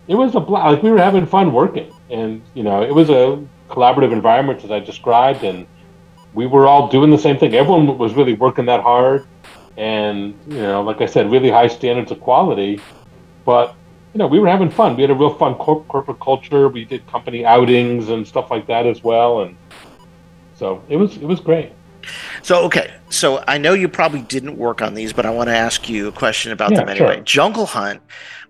It 0.10 0.16
was 0.16 0.34
a 0.36 0.40
bla- 0.40 0.72
like 0.72 0.82
we 0.84 0.90
were 0.90 0.98
having 0.98 1.26
fun 1.28 1.54
working, 1.54 1.94
and 2.10 2.42
you 2.56 2.64
know, 2.64 2.82
it 2.82 2.94
was 2.94 3.10
a 3.12 3.42
collaborative 3.70 4.12
environment 4.12 4.64
as 4.64 4.72
I 4.72 4.80
described, 4.80 5.44
and 5.44 5.68
we 6.34 6.48
were 6.48 6.66
all 6.68 6.88
doing 6.90 7.12
the 7.12 7.18
same 7.18 7.38
thing. 7.38 7.54
Everyone 7.54 7.96
was 7.98 8.16
really 8.16 8.34
working 8.34 8.66
that 8.66 8.82
hard, 8.82 9.28
and 9.78 10.34
you 10.48 10.58
know, 10.64 10.82
like 10.82 11.00
I 11.02 11.06
said, 11.06 11.32
really 11.32 11.52
high 11.52 11.68
standards 11.68 12.12
of 12.12 12.20
quality. 12.20 12.82
But 13.46 13.76
you 14.14 14.18
know, 14.18 14.26
we 14.26 14.40
were 14.40 14.50
having 14.50 14.72
fun. 14.72 14.96
We 14.96 15.04
had 15.04 15.12
a 15.12 15.16
real 15.16 15.36
fun 15.36 15.54
corp- 15.56 15.88
corporate 15.88 16.20
culture. 16.20 16.68
We 16.70 16.86
did 16.86 17.06
company 17.06 17.46
outings 17.46 18.10
and 18.10 18.28
stuff 18.28 18.50
like 18.50 18.66
that 18.66 18.88
as 18.88 19.04
well, 19.04 19.42
and 19.42 19.56
so 20.56 20.84
it 20.90 20.98
was 20.98 21.18
it 21.18 21.26
was 21.26 21.40
great. 21.40 21.72
So 22.42 22.64
okay, 22.64 22.96
so 23.10 23.44
I 23.48 23.60
know 23.60 23.74
you 23.74 23.88
probably 23.88 24.22
didn't 24.22 24.58
work 24.58 24.82
on 24.82 24.96
these, 24.96 25.14
but 25.14 25.28
I 25.28 25.30
want 25.30 25.50
to 25.50 25.56
ask 25.56 25.88
you 25.88 26.08
a 26.08 26.12
question 26.12 26.52
about 26.52 26.72
Yeah, 26.72 26.80
them 26.80 26.90
anyway. 26.90 27.16
sure. 27.18 27.24
Jungle 27.24 27.68
Hunt 27.68 28.02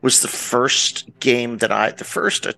was 0.02 0.22
the 0.22 0.28
first 0.28 1.10
game 1.20 1.58
that 1.58 1.72
I, 1.72 1.92
the 1.92 2.04
first 2.04 2.48
uh, 2.48 2.54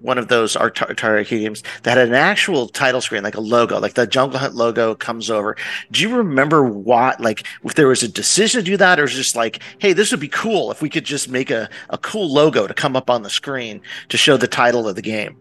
one 0.00 0.18
of 0.18 0.28
those 0.28 0.56
Atari 0.56 1.26
games 1.26 1.62
that 1.82 1.96
had 1.96 2.08
an 2.08 2.14
actual 2.14 2.68
title 2.68 3.00
screen, 3.00 3.22
like 3.22 3.34
a 3.34 3.40
logo, 3.40 3.80
like 3.80 3.94
the 3.94 4.06
Jungle 4.06 4.38
Hunt 4.38 4.54
logo 4.54 4.94
comes 4.94 5.30
over. 5.30 5.56
Do 5.90 6.02
you 6.02 6.14
remember 6.14 6.62
what, 6.64 7.20
like, 7.20 7.44
if 7.64 7.74
there 7.74 7.88
was 7.88 8.02
a 8.02 8.08
decision 8.08 8.60
to 8.60 8.64
do 8.64 8.76
that, 8.76 9.00
or 9.00 9.06
just 9.06 9.34
like, 9.34 9.62
hey, 9.78 9.92
this 9.92 10.10
would 10.10 10.20
be 10.20 10.28
cool 10.28 10.70
if 10.70 10.82
we 10.82 10.90
could 10.90 11.04
just 11.04 11.28
make 11.28 11.50
a, 11.50 11.68
a 11.90 11.98
cool 11.98 12.30
logo 12.32 12.66
to 12.66 12.74
come 12.74 12.94
up 12.94 13.08
on 13.08 13.22
the 13.22 13.30
screen 13.30 13.80
to 14.10 14.16
show 14.16 14.36
the 14.36 14.46
title 14.46 14.86
of 14.86 14.96
the 14.96 15.02
game? 15.02 15.36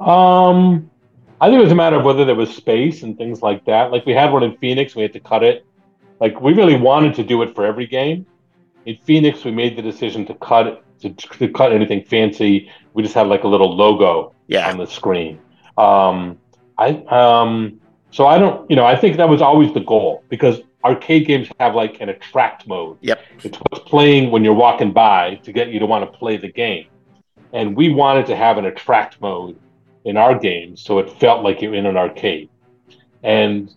Um, 0.00 0.90
I 1.40 1.48
think 1.48 1.58
it 1.58 1.62
was 1.62 1.72
a 1.72 1.76
matter 1.76 1.96
of 1.96 2.04
whether 2.04 2.24
there 2.24 2.34
was 2.34 2.54
space 2.54 3.02
and 3.02 3.16
things 3.16 3.42
like 3.42 3.64
that. 3.66 3.92
Like 3.92 4.04
we 4.06 4.12
had 4.12 4.32
one 4.32 4.42
in 4.42 4.56
Phoenix, 4.58 4.94
we 4.94 5.02
had 5.02 5.12
to 5.12 5.20
cut 5.20 5.42
it. 5.42 5.64
Like 6.20 6.40
we 6.40 6.54
really 6.54 6.76
wanted 6.76 7.14
to 7.16 7.24
do 7.24 7.42
it 7.42 7.54
for 7.54 7.64
every 7.64 7.86
game. 7.86 8.26
In 8.86 8.96
Phoenix, 9.04 9.44
we 9.44 9.50
made 9.50 9.76
the 9.76 9.82
decision 9.82 10.26
to 10.26 10.34
cut 10.34 10.82
to, 11.00 11.10
to 11.10 11.48
cut 11.48 11.72
anything 11.72 12.04
fancy. 12.04 12.70
We 12.92 13.02
just 13.02 13.14
had 13.14 13.26
like 13.26 13.44
a 13.44 13.48
little 13.48 13.74
logo 13.74 14.34
Yeah. 14.46 14.70
on 14.70 14.78
the 14.78 14.86
screen. 14.86 15.40
Um, 15.76 16.38
I 16.78 16.88
um, 17.08 17.80
so 18.10 18.26
I 18.26 18.38
don't, 18.38 18.68
you 18.70 18.76
know, 18.76 18.84
I 18.84 18.96
think 18.96 19.16
that 19.16 19.28
was 19.28 19.42
always 19.42 19.72
the 19.74 19.80
goal 19.80 20.22
because 20.28 20.60
arcade 20.84 21.26
games 21.26 21.48
have 21.58 21.74
like 21.74 22.00
an 22.00 22.10
attract 22.10 22.66
mode. 22.68 22.98
Yep. 23.00 23.20
It's 23.42 23.58
what's 23.58 23.88
playing 23.88 24.30
when 24.30 24.44
you're 24.44 24.54
walking 24.54 24.92
by 24.92 25.36
to 25.42 25.52
get 25.52 25.68
you 25.68 25.78
to 25.80 25.86
want 25.86 26.10
to 26.10 26.18
play 26.18 26.36
the 26.36 26.52
game. 26.52 26.86
And 27.52 27.76
we 27.76 27.88
wanted 27.90 28.26
to 28.26 28.36
have 28.36 28.58
an 28.58 28.66
attract 28.66 29.20
mode 29.20 29.58
in 30.04 30.16
our 30.16 30.38
games 30.38 30.82
so 30.82 30.98
it 30.98 31.10
felt 31.18 31.42
like 31.42 31.62
you're 31.62 31.74
in 31.74 31.86
an 31.86 31.96
arcade. 31.96 32.50
And 33.22 33.72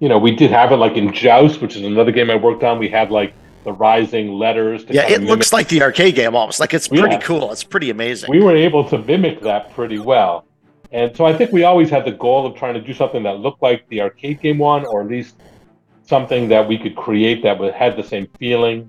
you 0.00 0.08
know, 0.08 0.18
we 0.18 0.34
did 0.34 0.50
have 0.50 0.72
it 0.72 0.76
like 0.76 0.96
in 0.96 1.12
Joust, 1.12 1.60
which 1.62 1.76
is 1.76 1.82
another 1.82 2.12
game 2.12 2.30
I 2.30 2.36
worked 2.36 2.62
on. 2.62 2.78
We 2.78 2.88
had 2.88 3.10
like 3.10 3.34
the 3.66 3.72
rising 3.72 4.32
letters. 4.32 4.84
To 4.84 4.94
Yeah, 4.94 5.08
it 5.10 5.22
of 5.22 5.24
looks 5.24 5.52
like 5.52 5.68
the 5.68 5.82
arcade 5.82 6.14
game 6.14 6.34
almost. 6.34 6.60
Like 6.60 6.72
it's 6.72 6.86
pretty 6.88 7.16
Yeah. 7.16 7.20
cool. 7.20 7.50
It's 7.52 7.64
pretty 7.64 7.90
amazing. 7.90 8.30
we 8.30 8.40
were 8.40 8.56
able 8.56 8.88
to 8.88 8.96
mimic 8.96 9.40
that 9.42 9.74
pretty 9.74 9.98
well. 9.98 10.46
And 10.92 11.14
so 11.16 11.26
I 11.26 11.34
think 11.36 11.50
we 11.52 11.64
always 11.64 11.90
had 11.90 12.04
the 12.04 12.12
goal 12.12 12.46
of 12.46 12.54
trying 12.54 12.74
to 12.74 12.80
do 12.80 12.94
something 12.94 13.24
that 13.24 13.40
looked 13.40 13.60
like 13.60 13.86
the 13.88 14.00
arcade 14.00 14.40
game 14.40 14.58
one, 14.58 14.86
or 14.86 15.02
at 15.02 15.08
least 15.08 15.34
something 16.04 16.48
that 16.48 16.66
we 16.68 16.78
could 16.78 16.94
create 16.94 17.42
that 17.42 17.58
would 17.58 17.74
had 17.74 17.96
the 17.96 18.04
same 18.04 18.28
feeling. 18.38 18.88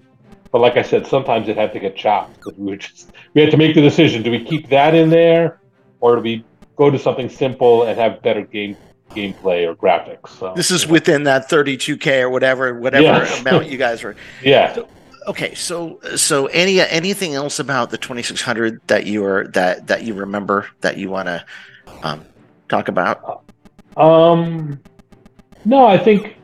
But 0.52 0.62
like 0.62 0.78
I 0.78 0.84
said, 0.84 1.08
sometimes 1.08 1.50
it 1.50 1.58
had 1.58 1.74
to 1.74 1.80
get 1.80 1.96
chopped 1.96 2.36
because 2.36 2.54
we 2.56 2.70
were 2.70 2.78
just 2.78 3.12
we 3.34 3.42
had 3.42 3.50
to 3.50 3.58
make 3.58 3.74
the 3.74 3.82
decision: 3.82 4.22
do 4.22 4.30
we 4.30 4.44
keep 4.44 4.70
that 4.70 4.94
in 4.94 5.10
there, 5.10 5.60
or 6.02 6.16
do 6.18 6.22
we 6.22 6.46
go 6.76 6.92
to 6.92 7.00
something 7.00 7.30
simple 7.30 7.84
and 7.84 8.00
have 8.00 8.22
better 8.22 8.44
game 8.44 8.78
gameplay 9.16 9.68
or 9.68 9.76
graphics? 9.76 10.30
So 10.38 10.54
this 10.56 10.72
is 10.72 10.88
within 10.88 11.24
that 11.24 11.50
32k 11.50 12.22
or 12.22 12.30
whatever 12.30 12.80
whatever 12.80 13.04
Yes. 13.04 13.42
amount 13.42 13.68
you 13.68 13.78
guys 13.78 14.04
were. 14.04 14.16
yeah. 14.44 14.76
Okay, 15.28 15.54
so 15.56 16.00
so 16.16 16.46
any 16.48 16.80
anything 16.80 17.34
else 17.34 17.60
about 17.60 17.90
the 17.90 17.98
2600 17.98 18.80
that 18.88 19.06
you 19.06 19.26
are 19.26 19.48
that 19.50 19.88
that 19.88 20.04
you 20.04 20.14
remember 20.14 20.68
that 20.82 20.98
you 20.98 21.10
want 21.10 21.28
to 21.28 21.46
um, 22.02 22.24
talk 22.70 22.88
about? 22.88 23.44
Um, 23.98 24.80
no, 25.66 25.86
I 25.86 25.98
think, 25.98 26.38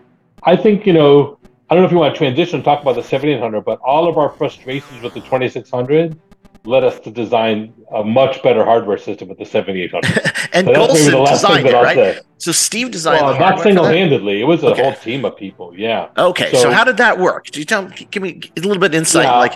I 0.44 0.58
think 0.58 0.86
you 0.86 0.92
know, 0.92 1.40
I 1.70 1.76
don't 1.76 1.84
know 1.84 1.86
if 1.86 1.92
you 1.94 1.98
want 1.98 2.14
to 2.14 2.18
transition 2.18 2.56
and 2.56 2.66
talk 2.66 2.82
about 2.82 2.96
the 2.96 3.02
1700, 3.02 3.62
but 3.62 3.80
all 3.80 4.06
of 4.10 4.18
our 4.18 4.30
frustrations 4.32 5.02
with 5.02 5.14
the 5.14 5.22
2600 5.22 6.20
led 6.66 6.84
us 6.84 7.00
to 7.02 7.12
design 7.12 7.74
a 7.94 8.04
much 8.04 8.42
better 8.42 8.64
hardware 8.64 8.98
system 8.98 9.28
with 9.28 9.38
the 9.38 9.46
7800. 9.46 10.32
and 10.54 10.68
So 10.68 10.74
that's 10.74 10.94
maybe 10.94 11.12
the 11.12 11.18
Golson 11.18 11.26
last 11.26 11.42
thing 11.46 11.64
designed 11.64 11.66
that 11.66 11.70
it, 11.70 11.76
I'll 11.76 11.84
right? 11.84 11.96
say. 11.96 12.20
So 12.38 12.52
Steve 12.52 12.92
designed 12.92 13.22
Well, 13.26 13.34
the 13.34 13.40
not 13.40 13.56
hardware 13.56 13.58
for 13.58 13.64
that? 13.64 13.70
single-handedly. 13.70 14.42
It 14.42 14.46
was 14.46 14.64
a 14.64 14.68
Okay. 14.68 14.84
whole 14.84 14.94
team 14.94 15.26
of 15.26 15.36
people. 15.36 15.74
Yeah. 15.78 16.08
Okay, 16.18 16.52
so, 16.52 16.58
So- 16.64 16.72
how 16.72 16.84
did 16.84 16.98
that 16.98 17.20
work? 17.20 17.48
Do 17.48 17.60
you 17.60 17.66
tell 17.66 17.86
give 18.12 18.24
me 18.24 18.40
a 18.56 18.62
little 18.62 18.80
bit 18.80 18.96
insight? 18.96 19.26
Yeah. 19.26 19.38
Like, 19.38 19.54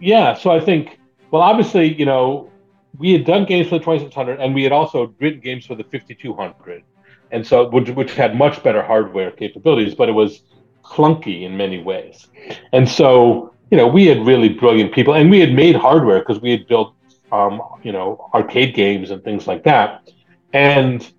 yeah. 0.00 0.34
So 0.34 0.50
I 0.50 0.60
think, 0.60 0.98
well, 1.30 1.42
obviously, 1.42 1.94
you 1.94 2.04
know, 2.04 2.50
we 2.98 3.12
had 3.12 3.24
done 3.24 3.44
games 3.46 3.68
for 3.68 3.78
the 3.78 3.84
2600, 3.84 4.38
and 4.40 4.54
we 4.54 4.62
had 4.62 4.72
also 4.72 5.14
written 5.20 5.40
games 5.40 5.64
for 5.66 5.74
the 5.74 5.84
5200, 5.84 6.82
and 7.30 7.46
so 7.46 7.68
which, 7.68 7.90
which 7.90 8.14
had 8.14 8.36
much 8.36 8.62
better 8.62 8.82
hardware 8.82 9.30
capabilities, 9.30 9.94
but 9.94 10.08
it 10.08 10.12
was 10.12 10.42
clunky 10.84 11.42
in 11.42 11.56
many 11.56 11.82
ways. 11.82 12.28
And 12.72 12.88
so, 12.88 13.52
you 13.70 13.76
know, 13.76 13.86
we 13.86 14.06
had 14.06 14.24
really 14.26 14.48
brilliant 14.48 14.92
people, 14.92 15.14
and 15.14 15.30
we 15.30 15.40
had 15.40 15.52
made 15.52 15.76
hardware 15.76 16.20
because 16.20 16.40
we 16.40 16.50
had 16.50 16.66
built, 16.66 16.94
um, 17.32 17.60
you 17.82 17.92
know, 17.92 18.28
arcade 18.34 18.74
games 18.74 19.10
and 19.10 19.22
things 19.24 19.46
like 19.46 19.64
that, 19.64 20.08
and 20.52 21.12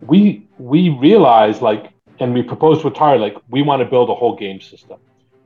we 0.00 0.48
we 0.58 0.90
realized 0.90 1.62
like, 1.62 1.92
and 2.20 2.32
we 2.34 2.42
proposed 2.42 2.82
to 2.82 2.90
Atari 2.90 3.20
like, 3.20 3.36
we 3.48 3.62
want 3.62 3.80
to 3.80 3.86
build 3.86 4.10
a 4.10 4.14
whole 4.14 4.36
game 4.36 4.60
system. 4.60 4.98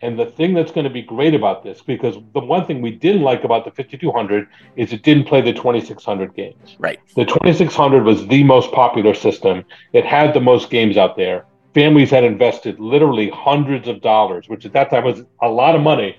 And 0.03 0.19
the 0.19 0.27
thing 0.27 0.53
that's 0.53 0.71
going 0.71 0.85
to 0.85 0.91
be 0.91 1.01
great 1.01 1.35
about 1.35 1.63
this, 1.65 1.81
because 1.81 2.17
the 2.35 2.41
one 2.41 2.67
thing 2.67 2.83
we 2.83 2.91
didn't 2.91 3.23
like 3.23 3.45
about 3.45 3.65
the 3.65 3.71
5200 3.71 4.47
is 4.77 4.93
it 4.93 5.03
didn't 5.03 5.25
play 5.25 5.41
the 5.41 5.55
2600 5.55 6.35
games. 6.35 6.77
Right. 6.79 7.01
The 7.15 7.25
2600 7.25 8.05
was 8.05 8.27
the 8.27 8.45
most 8.45 8.73
popular 8.73 9.15
system. 9.15 9.65
It 9.95 10.05
had 10.05 10.35
the 10.35 10.41
most 10.41 10.69
games 10.69 10.99
out 10.99 11.17
there. 11.17 11.47
Families 11.73 12.11
had 12.11 12.25
invested 12.25 12.79
literally 12.79 13.31
hundreds 13.31 13.89
of 13.89 14.03
dollars, 14.03 14.49
which 14.49 14.67
at 14.67 14.73
that 14.75 14.91
time 14.91 15.05
was 15.05 15.23
a 15.41 15.49
lot 15.49 15.75
of 15.75 15.81
money, 15.81 16.17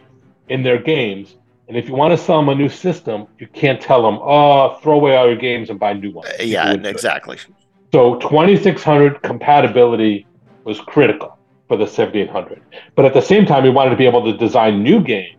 in 0.50 0.64
their 0.64 0.82
games. 0.82 1.36
And 1.68 1.76
if 1.78 1.88
you 1.89 1.95
want 1.95 2.12
to 2.12 2.18
sell 2.18 2.38
them 2.39 2.50
a 2.50 2.56
new 2.56 2.70
system, 2.70 3.28
you 3.39 3.48
can't 3.54 3.82
tell 3.82 4.02
them, 4.02 4.20
"Oh, 4.22 4.78
throw 4.82 4.95
away 4.95 5.16
all 5.18 5.28
your 5.28 5.36
games 5.36 5.70
and 5.70 5.80
buy 5.80 5.93
new 5.93 6.12
ones." 6.14 6.30
uh, 6.39 6.43
yeah, 6.43 6.64
People 6.64 6.72
would 6.78 6.84
do 6.84 6.89
it. 6.89 6.91
exactly. 6.91 7.38
So 7.93 8.16
2600 8.20 9.22
compatibility 9.22 10.28
was 10.66 10.80
critical 10.80 11.30
for 11.68 11.78
the 11.78 11.88
7800. 11.88 12.62
But 12.95 13.06
at 13.06 13.14
the 13.14 13.22
same 13.22 13.45
time, 13.45 13.64
we 13.64 13.70
wanted 13.70 13.91
to 13.91 13.95
be 13.98 14.06
able 14.06 14.24
to 14.32 14.38
design 14.38 14.84
new 14.84 15.02
games 15.02 15.34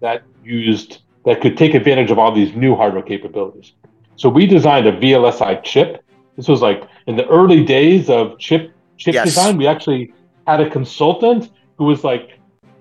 that 0.00 0.22
used 0.42 1.00
that 1.24 1.40
could 1.40 1.56
take 1.56 1.74
advantage 1.74 2.10
of 2.10 2.18
all 2.18 2.32
these 2.34 2.54
new 2.54 2.74
hardware 2.76 3.02
capabilities. 3.02 3.72
So 4.16 4.28
we 4.28 4.46
designed 4.46 4.86
a 4.86 4.92
VLSI 4.92 5.62
chip. 5.64 6.02
This 6.36 6.48
was 6.48 6.60
like 6.62 6.82
in 7.06 7.16
the 7.16 7.26
early 7.28 7.64
days 7.64 8.10
of 8.10 8.38
chip 8.38 8.70
chip 8.98 9.14
Yes. 9.14 9.24
design. 9.24 9.56
We 9.56 9.66
actually 9.66 10.14
had 10.46 10.60
a 10.60 10.70
consultant 10.70 11.50
who 11.78 11.84
was 11.86 12.04
like 12.04 12.28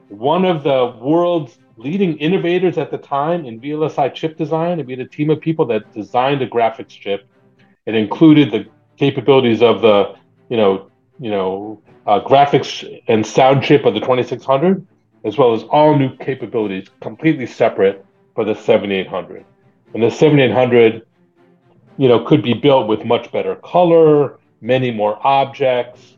one 0.10 0.46
of 0.46 0.64
the 0.64 0.94
world's 1.02 1.58
leading 1.78 2.18
innovators 2.18 2.78
at 2.78 2.92
the 2.92 2.98
time 2.98 3.46
in 3.46 3.60
VLSI 3.60 4.14
chip 4.14 4.38
design. 4.38 4.80
And 4.80 4.88
we 4.88 4.94
had 4.94 5.00
a 5.00 5.08
team 5.10 5.30
of 5.30 5.42
people 5.42 5.66
that 5.68 5.92
designed 5.94 6.42
a 6.42 6.48
graphics 6.48 6.90
chip. 6.90 7.28
It 7.86 7.96
included 7.96 8.52
the 8.52 8.68
capabilities 8.98 9.62
of 9.62 9.82
the, 9.82 10.16
you 10.50 10.58
know, 10.58 10.90
you 11.20 11.32
know, 11.32 11.82
uh, 12.06 12.20
graphics 12.22 13.02
and 13.08 13.26
sound 13.26 13.64
chip 13.64 13.86
of 13.86 13.94
the 13.94 14.00
2600, 14.00 14.86
as 15.24 15.38
well 15.38 15.54
as 15.54 15.64
all 15.64 15.98
new 15.98 16.16
capabilities, 16.18 16.88
completely 17.02 17.46
separate 17.46 18.06
for 18.36 18.44
the 18.44 18.54
7800. 18.54 19.46
And 19.94 20.04
the 20.04 20.10
7800, 20.10 21.06
you 21.98 22.08
know, 22.08 22.26
could 22.26 22.42
be 22.42 22.54
built 22.54 22.88
with 22.88 23.06
much 23.06 23.32
better 23.32 23.56
color, 23.58 24.40
many 24.62 24.92
more 24.92 25.20
objects, 25.26 26.18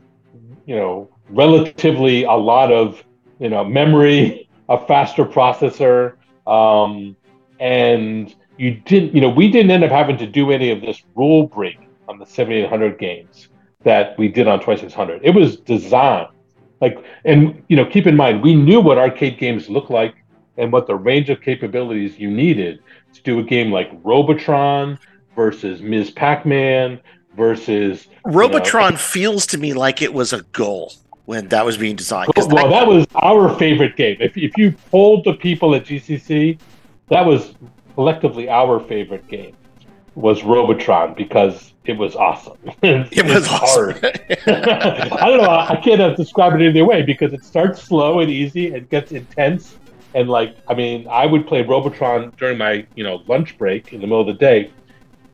you 0.66 0.76
know, 0.76 1.10
relatively 1.30 2.24
a 2.24 2.32
lot 2.32 2.72
of, 2.72 3.04
you 3.40 3.50
know, 3.50 3.64
memory, 3.64 4.45
a 4.70 4.86
faster 4.86 5.26
processor, 5.26 6.16
um, 6.48 7.16
and 7.60 8.36
you 8.58 8.82
didn't, 8.86 9.14
you 9.14 9.22
know, 9.22 9.30
we 9.30 9.50
didn't 9.50 9.72
end 9.72 9.84
up 9.84 9.92
having 9.92 10.18
to 10.18 10.28
do 10.28 10.52
any 10.52 10.72
of 10.72 10.82
this 10.82 11.04
rule 11.16 11.48
break 11.48 11.78
on 12.08 12.20
the 12.20 12.26
7800 12.26 12.98
games 12.98 13.50
that 13.84 14.18
we 14.18 14.28
did 14.28 14.48
on 14.48 14.60
2600. 14.60 15.22
It 15.24 15.32
was 15.32 15.58
designed 15.58 16.30
like, 16.82 17.04
and 17.24 17.64
you 17.68 17.76
know, 17.76 17.86
keep 17.86 18.08
in 18.08 18.16
mind, 18.16 18.42
we 18.42 18.56
knew 18.56 18.82
what 18.82 18.98
arcade 18.98 19.38
games 19.38 19.70
looked 19.70 19.90
like 19.90 20.16
and 20.58 20.72
what 20.72 20.88
the 20.88 20.96
range 20.96 21.30
of 21.30 21.42
capabilities 21.42 22.20
you 22.20 22.30
needed 22.30 22.80
to 23.14 23.22
do 23.24 23.40
a 23.40 23.44
game 23.44 23.72
like 23.72 23.90
Robotron 24.04 25.00
versus 25.36 25.82
Ms. 25.82 26.12
Pac-Man 26.12 27.00
versus 27.36 28.08
Robotron 28.26 28.98
feels 28.98 29.46
to 29.48 29.58
me 29.58 29.74
like 29.74 30.02
it 30.02 30.14
was 30.14 30.32
a 30.32 30.42
goal 30.44 30.94
when 31.26 31.48
that 31.50 31.66
was 31.66 31.78
being 31.78 31.96
designed. 31.96 32.30
well, 32.36 32.48
that- 32.48 32.70
that 32.70 32.88
was 32.88 33.06
our 33.22 33.58
favorite 33.58 33.96
game. 33.96 34.18
If, 34.20 34.38
if 34.38 34.58
you 34.58 34.74
polled 34.92 35.24
the 35.26 35.34
people 35.34 35.76
at 35.76 35.86
GCC, 35.86 36.60
that 37.10 37.26
was 37.26 37.54
collectively 37.96 38.50
our 38.50 38.80
favorite 38.80 39.28
game 39.28 39.56
was 40.16 40.44
Robotron 40.44 41.14
because 41.14 41.74
it 41.86 41.98
was 41.98 42.16
awesome. 42.16 42.58
it 42.84 43.26
was 43.26 43.48
awesome. 43.48 43.96
I 44.48 45.28
don't 45.28 45.42
know. 45.42 45.50
I 45.50 45.80
can't 45.84 46.16
describe 46.16 46.54
it 46.54 46.62
any 46.62 46.70
other 46.70 46.86
way 46.86 47.02
because 47.02 47.34
it 47.34 47.44
starts 47.44 47.82
slow 47.82 48.20
and 48.20 48.32
easy 48.32 48.74
and 48.74 48.90
gets 48.90 49.12
intense. 49.12 49.78
And 50.14 50.30
like, 50.30 50.56
I 50.70 50.74
mean, 50.74 51.08
I 51.10 51.26
would 51.26 51.46
play 51.48 51.62
Robotron 51.64 52.32
during 52.38 52.58
my, 52.58 52.86
you 52.96 53.04
know, 53.04 53.22
lunch 53.28 53.58
break 53.58 53.92
in 53.92 54.00
the 54.00 54.08
middle 54.08 54.22
of 54.22 54.28
the 54.28 54.34
day, 54.34 54.72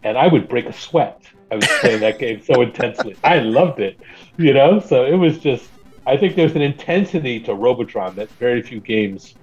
and 0.03 0.17
I 0.17 0.25
would 0.27 0.49
break 0.49 0.65
a 0.65 0.73
sweat. 0.73 1.21
I 1.51 1.55
was 1.55 1.67
playing 1.81 1.99
that 1.99 2.17
game 2.25 2.41
so 2.43 2.61
intensely. 2.61 3.15
I 3.23 3.39
loved 3.39 3.79
it, 3.79 3.99
you 4.37 4.53
know. 4.53 4.79
So 4.79 5.05
it 5.05 5.15
was 5.15 5.37
just. 5.37 5.69
I 6.05 6.17
think 6.17 6.35
there's 6.35 6.55
an 6.55 6.61
intensity 6.61 7.39
to 7.41 7.53
Robotron 7.53 8.15
that 8.15 8.29
very 8.31 8.61
few 8.61 8.79
games 8.79 9.35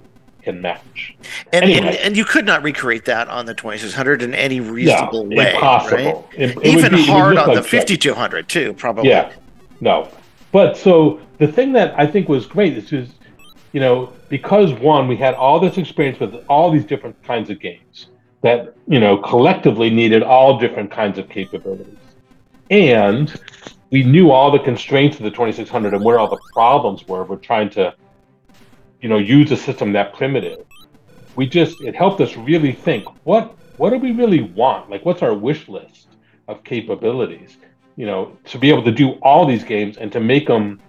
can 0.43 0.61
match. 0.63 1.17
and, 1.53 1.65
Anyway. 1.65 1.79
and 1.79 1.97
and 1.97 2.17
you 2.17 2.25
could 2.25 2.47
not 2.47 2.63
recreate 2.63 3.05
that 3.07 3.29
on 3.29 3.47
the 3.47 3.55
2600 3.55 4.23
in 4.23 4.35
any 4.35 4.61
reasonable 4.61 5.25
no, 5.25 5.37
way. 5.37 5.53
impossible. 5.55 6.29
It- 6.37 6.57
it 6.57 6.67
Even 6.67 6.93
be- 6.95 7.07
hard 7.07 7.37
on 7.37 7.49
the 7.49 7.55
like 7.57 7.65
shit. 7.65 7.81
5200 7.83 8.49
too, 8.49 8.73
probably. 8.75 9.11
Yeah, 9.11 9.33
no. 9.81 10.09
But 10.53 10.77
so 10.77 11.21
the 11.39 11.47
thing 11.47 11.73
that 11.75 11.95
I 11.99 12.07
think 12.07 12.29
was 12.29 12.47
great 12.47 12.77
is, 12.79 12.93
is, 12.93 13.09
you 13.73 13.81
know, 13.81 14.13
because 14.29 14.73
one, 14.75 15.07
we 15.09 15.17
had 15.17 15.35
all 15.35 15.61
this 15.61 15.77
experience 15.77 16.19
with 16.21 16.35
all 16.49 16.71
these 16.71 16.85
different 16.85 17.21
kinds 17.25 17.51
of 17.51 17.61
games. 17.61 18.07
that 18.41 18.73
you 18.87 19.01
know 19.01 19.17
collectively 19.19 19.91
needed 19.91 20.23
all 20.23 20.59
different 20.61 20.91
kinds 20.93 21.19
of 21.19 21.29
capabilities, 21.29 21.99
and 22.71 23.35
we 23.91 24.03
knew 24.03 24.31
all 24.31 24.51
the 24.51 24.59
constraints 24.59 25.17
of 25.17 25.25
the 25.25 25.31
2600 25.31 25.95
and 25.95 26.05
where 26.05 26.19
all 26.19 26.29
the 26.29 26.41
problems 26.53 27.07
were. 27.09 27.25
We're 27.25 27.37
trying 27.37 27.71
to, 27.71 27.95
you 29.01 29.09
know, 29.09 29.19
use 29.19 29.51
a 29.51 29.57
system 29.57 29.93
that 29.93 30.15
primitive. 30.15 30.65
We 31.37 31.47
just 31.47 31.81
it 31.81 31.95
helped 31.95 32.21
us 32.21 32.37
really 32.37 32.73
think 32.73 33.07
what 33.25 33.57
what 33.79 33.91
do 33.91 33.99
we 33.99 34.11
really 34.13 34.43
want? 34.43 34.91
Like, 34.91 35.05
what's 35.05 35.23
our 35.23 35.35
wish 35.35 35.69
list 35.69 36.09
of 36.49 36.65
capabilities? 36.65 37.57
You 37.97 38.07
know, 38.07 38.37
to 38.47 38.59
be 38.59 38.71
able 38.71 38.83
to 38.85 38.93
do 38.93 39.13
all 39.23 39.47
these 39.47 39.65
games 39.65 39.97
and 39.97 40.13
to 40.13 40.21
make 40.21 40.47
them 40.47 40.81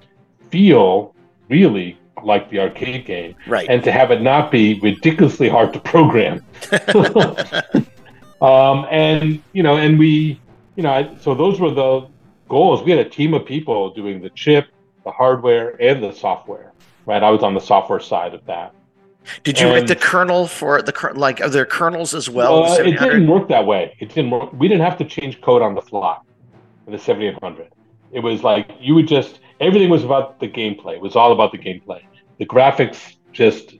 feel 0.49 1.15
really 1.49 1.97
like 2.23 2.49
the 2.49 2.59
arcade 2.59 3.05
game, 3.05 3.35
right? 3.47 3.67
And 3.69 3.83
to 3.83 3.91
have 3.91 4.11
it 4.11 4.21
not 4.21 4.51
be 4.51 4.79
ridiculously 4.81 5.47
hard 5.47 5.71
to 5.73 5.79
program. 5.79 6.43
um, 8.41 8.85
and 8.91 9.41
you 9.53 9.63
know, 9.63 9.77
and 9.77 9.97
we, 9.97 10.39
you 10.75 10.83
know, 10.83 11.15
so 11.21 11.33
those 11.33 11.59
were 11.59 11.71
the 11.71 12.07
goals. 12.49 12.83
We 12.83 12.91
had 12.91 12.99
a 12.99 13.09
team 13.09 13.33
of 13.33 13.45
people 13.45 13.93
doing 13.93 14.21
the 14.21 14.29
chip, 14.31 14.67
the 15.05 15.11
hardware, 15.11 15.81
and 15.81 16.03
the 16.03 16.11
software. 16.11 16.73
Right, 17.05 17.23
I 17.23 17.29
was 17.29 17.41
on 17.41 17.53
the 17.53 17.61
software 17.61 17.99
side 17.99 18.33
of 18.33 18.45
that. 18.45 18.73
Did 19.43 19.59
you 19.59 19.67
and, 19.67 19.75
write 19.75 19.87
the 19.87 19.95
kernel 19.95 20.47
for 20.47 20.81
the? 20.81 21.11
Like, 21.15 21.41
are 21.41 21.49
there 21.49 21.65
kernels 21.65 22.13
as 22.13 22.29
well? 22.29 22.65
Uh, 22.65 22.79
it 22.79 22.99
didn't 22.99 23.27
work 23.27 23.47
that 23.49 23.65
way. 23.65 23.95
It 23.99 24.09
didn't 24.09 24.31
work. 24.31 24.51
We 24.53 24.67
didn't 24.67 24.83
have 24.83 24.97
to 24.97 25.05
change 25.05 25.41
code 25.41 25.61
on 25.61 25.75
the 25.75 25.81
fly 25.81 26.17
in 26.85 26.93
the 26.93 26.99
7800. 26.99 27.69
It 28.11 28.21
was 28.21 28.43
like 28.43 28.71
you 28.79 28.95
would 28.95 29.07
just 29.07 29.39
everything 29.59 29.89
was 29.89 30.03
about 30.03 30.39
the 30.39 30.47
gameplay. 30.47 30.95
It 30.95 31.01
was 31.01 31.15
all 31.15 31.31
about 31.31 31.51
the 31.51 31.57
gameplay. 31.57 32.01
The 32.37 32.45
graphics 32.45 33.15
just 33.31 33.75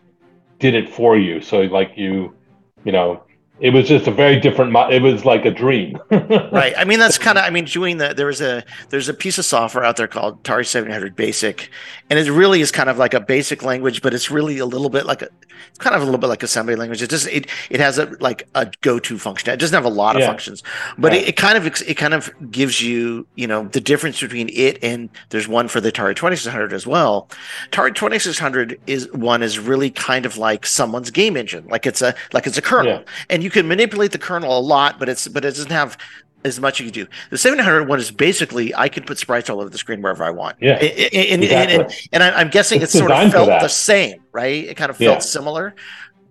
did 0.60 0.76
it 0.76 0.90
for 0.90 1.18
you. 1.18 1.42
So 1.42 1.62
like 1.62 1.94
you, 1.96 2.36
you 2.84 2.92
know, 2.92 3.24
it 3.62 3.72
was 3.72 3.88
just 3.88 4.08
a 4.08 4.12
very 4.12 4.40
different 4.40 4.76
it 4.92 5.02
was 5.02 5.26
like 5.26 5.46
a 5.46 5.52
dream. 5.52 5.98
Right. 6.52 6.74
I 6.78 6.86
mean 6.86 7.00
that's 7.00 7.18
kind 7.18 7.38
of 7.38 7.44
i 7.44 7.50
mean 7.50 7.66
doing 7.66 7.98
the 7.98 8.14
there 8.14 8.26
was 8.26 8.42
a 8.42 8.64
there's 8.90 9.10
a 9.10 9.14
piece 9.14 9.38
of 9.38 9.46
software 9.46 9.84
out 9.84 9.98
there 9.98 10.08
called 10.08 10.44
atari 10.44 10.66
700 10.66 11.16
basic 11.16 11.70
and 12.10 12.20
it 12.20 12.30
really 12.32 12.62
is 12.62 12.72
kind 12.72 12.90
of 12.90 12.98
like 12.98 13.14
a 13.14 13.20
basic 13.20 13.64
language 13.64 14.02
but 14.02 14.14
it's 14.14 14.30
really 14.30 14.58
a 14.58 14.66
little 14.66 14.90
bit 14.90 15.06
like 15.06 15.22
a 15.22 15.30
it's 15.70 15.80
kind 15.80 15.96
of 15.96 16.02
a 16.02 16.06
little 16.06 16.20
bit 16.20 16.28
like 16.28 16.44
assembly 16.44 16.76
language. 16.76 17.02
It 17.02 17.10
just 17.10 17.28
it 17.28 17.48
it 17.70 17.80
has 17.80 17.98
a 17.98 18.06
like 18.20 18.48
a 18.56 18.72
go-to 18.82 19.18
function. 19.18 19.54
It 19.54 19.60
doesn't 19.60 19.76
have 19.76 19.86
a 19.86 19.96
lot 19.96 20.16
of 20.16 20.22
yeah. 20.22 20.28
functions 20.28 20.64
but 20.98 21.12
right. 21.12 21.22
it, 21.22 21.30
it, 21.30 21.38
kind 21.38 21.58
of 21.58 21.66
it 21.66 21.96
kind 21.96 22.14
of 22.14 22.34
gives 22.52 22.82
you 22.82 23.26
you 23.36 23.48
know 23.48 23.68
the 23.70 23.82
difference 23.82 24.20
between 24.20 24.50
it 24.54 24.82
and 24.84 25.10
there's 25.30 25.48
one 25.48 25.68
for 25.68 25.82
the 25.82 25.92
atari 25.92 26.16
2600 26.16 26.74
as 26.74 26.86
well. 26.88 27.30
Atari 27.72 27.94
2600 27.94 28.80
is 28.88 29.12
one 29.14 29.42
is 29.44 29.60
really 29.60 29.90
kind 29.90 30.26
of 30.26 30.38
like 30.38 30.66
someone's 30.66 31.12
game 31.12 31.38
engine. 31.38 31.66
Like 31.68 31.86
it's 31.86 32.02
a 32.02 32.16
like 32.34 32.48
it's 32.48 32.58
a 32.58 32.62
kernel. 32.62 32.94
Yeah. 32.94 33.04
and 33.30 33.44
you 33.44 33.49
you 33.50 33.52
can 33.52 33.68
manipulate 33.68 34.12
the 34.12 34.20
kernel 34.20 34.56
a 34.56 34.62
lot, 34.62 35.00
but 35.00 35.10
it's 35.10 35.28
but 35.28 35.44
it 35.44 35.56
doesn't 35.56 35.72
have 35.72 35.98
as 36.46 36.60
much 36.60 36.80
you 36.80 36.86
can 36.86 36.94
do. 36.94 37.08
The 37.32 37.38
700 37.40 37.88
one 37.88 37.98
is 37.98 38.12
basically 38.12 38.76
I 38.76 38.90
can 38.90 39.04
put 39.06 39.18
sprites 39.18 39.50
all 39.50 39.60
over 39.60 39.72
the 39.72 39.78
screen 39.80 40.04
wherever 40.04 40.24
I 40.24 40.30
want. 40.30 40.58
Yeah, 40.62 40.76
and, 40.76 41.44
exactly. 41.44 41.76
and, 41.76 41.92
and, 42.14 42.24
and 42.24 42.24
I'm 42.24 42.52
guessing 42.52 42.84
it's, 42.84 42.94
it's 42.94 43.00
sort 43.00 43.12
of 43.12 43.32
felt 43.32 43.48
the 43.48 43.68
same, 43.68 44.22
right? 44.32 44.66
It 44.66 44.78
kind 44.78 44.92
of 44.92 44.98
felt 44.98 45.16
yeah. 45.16 45.20
similar. 45.20 45.74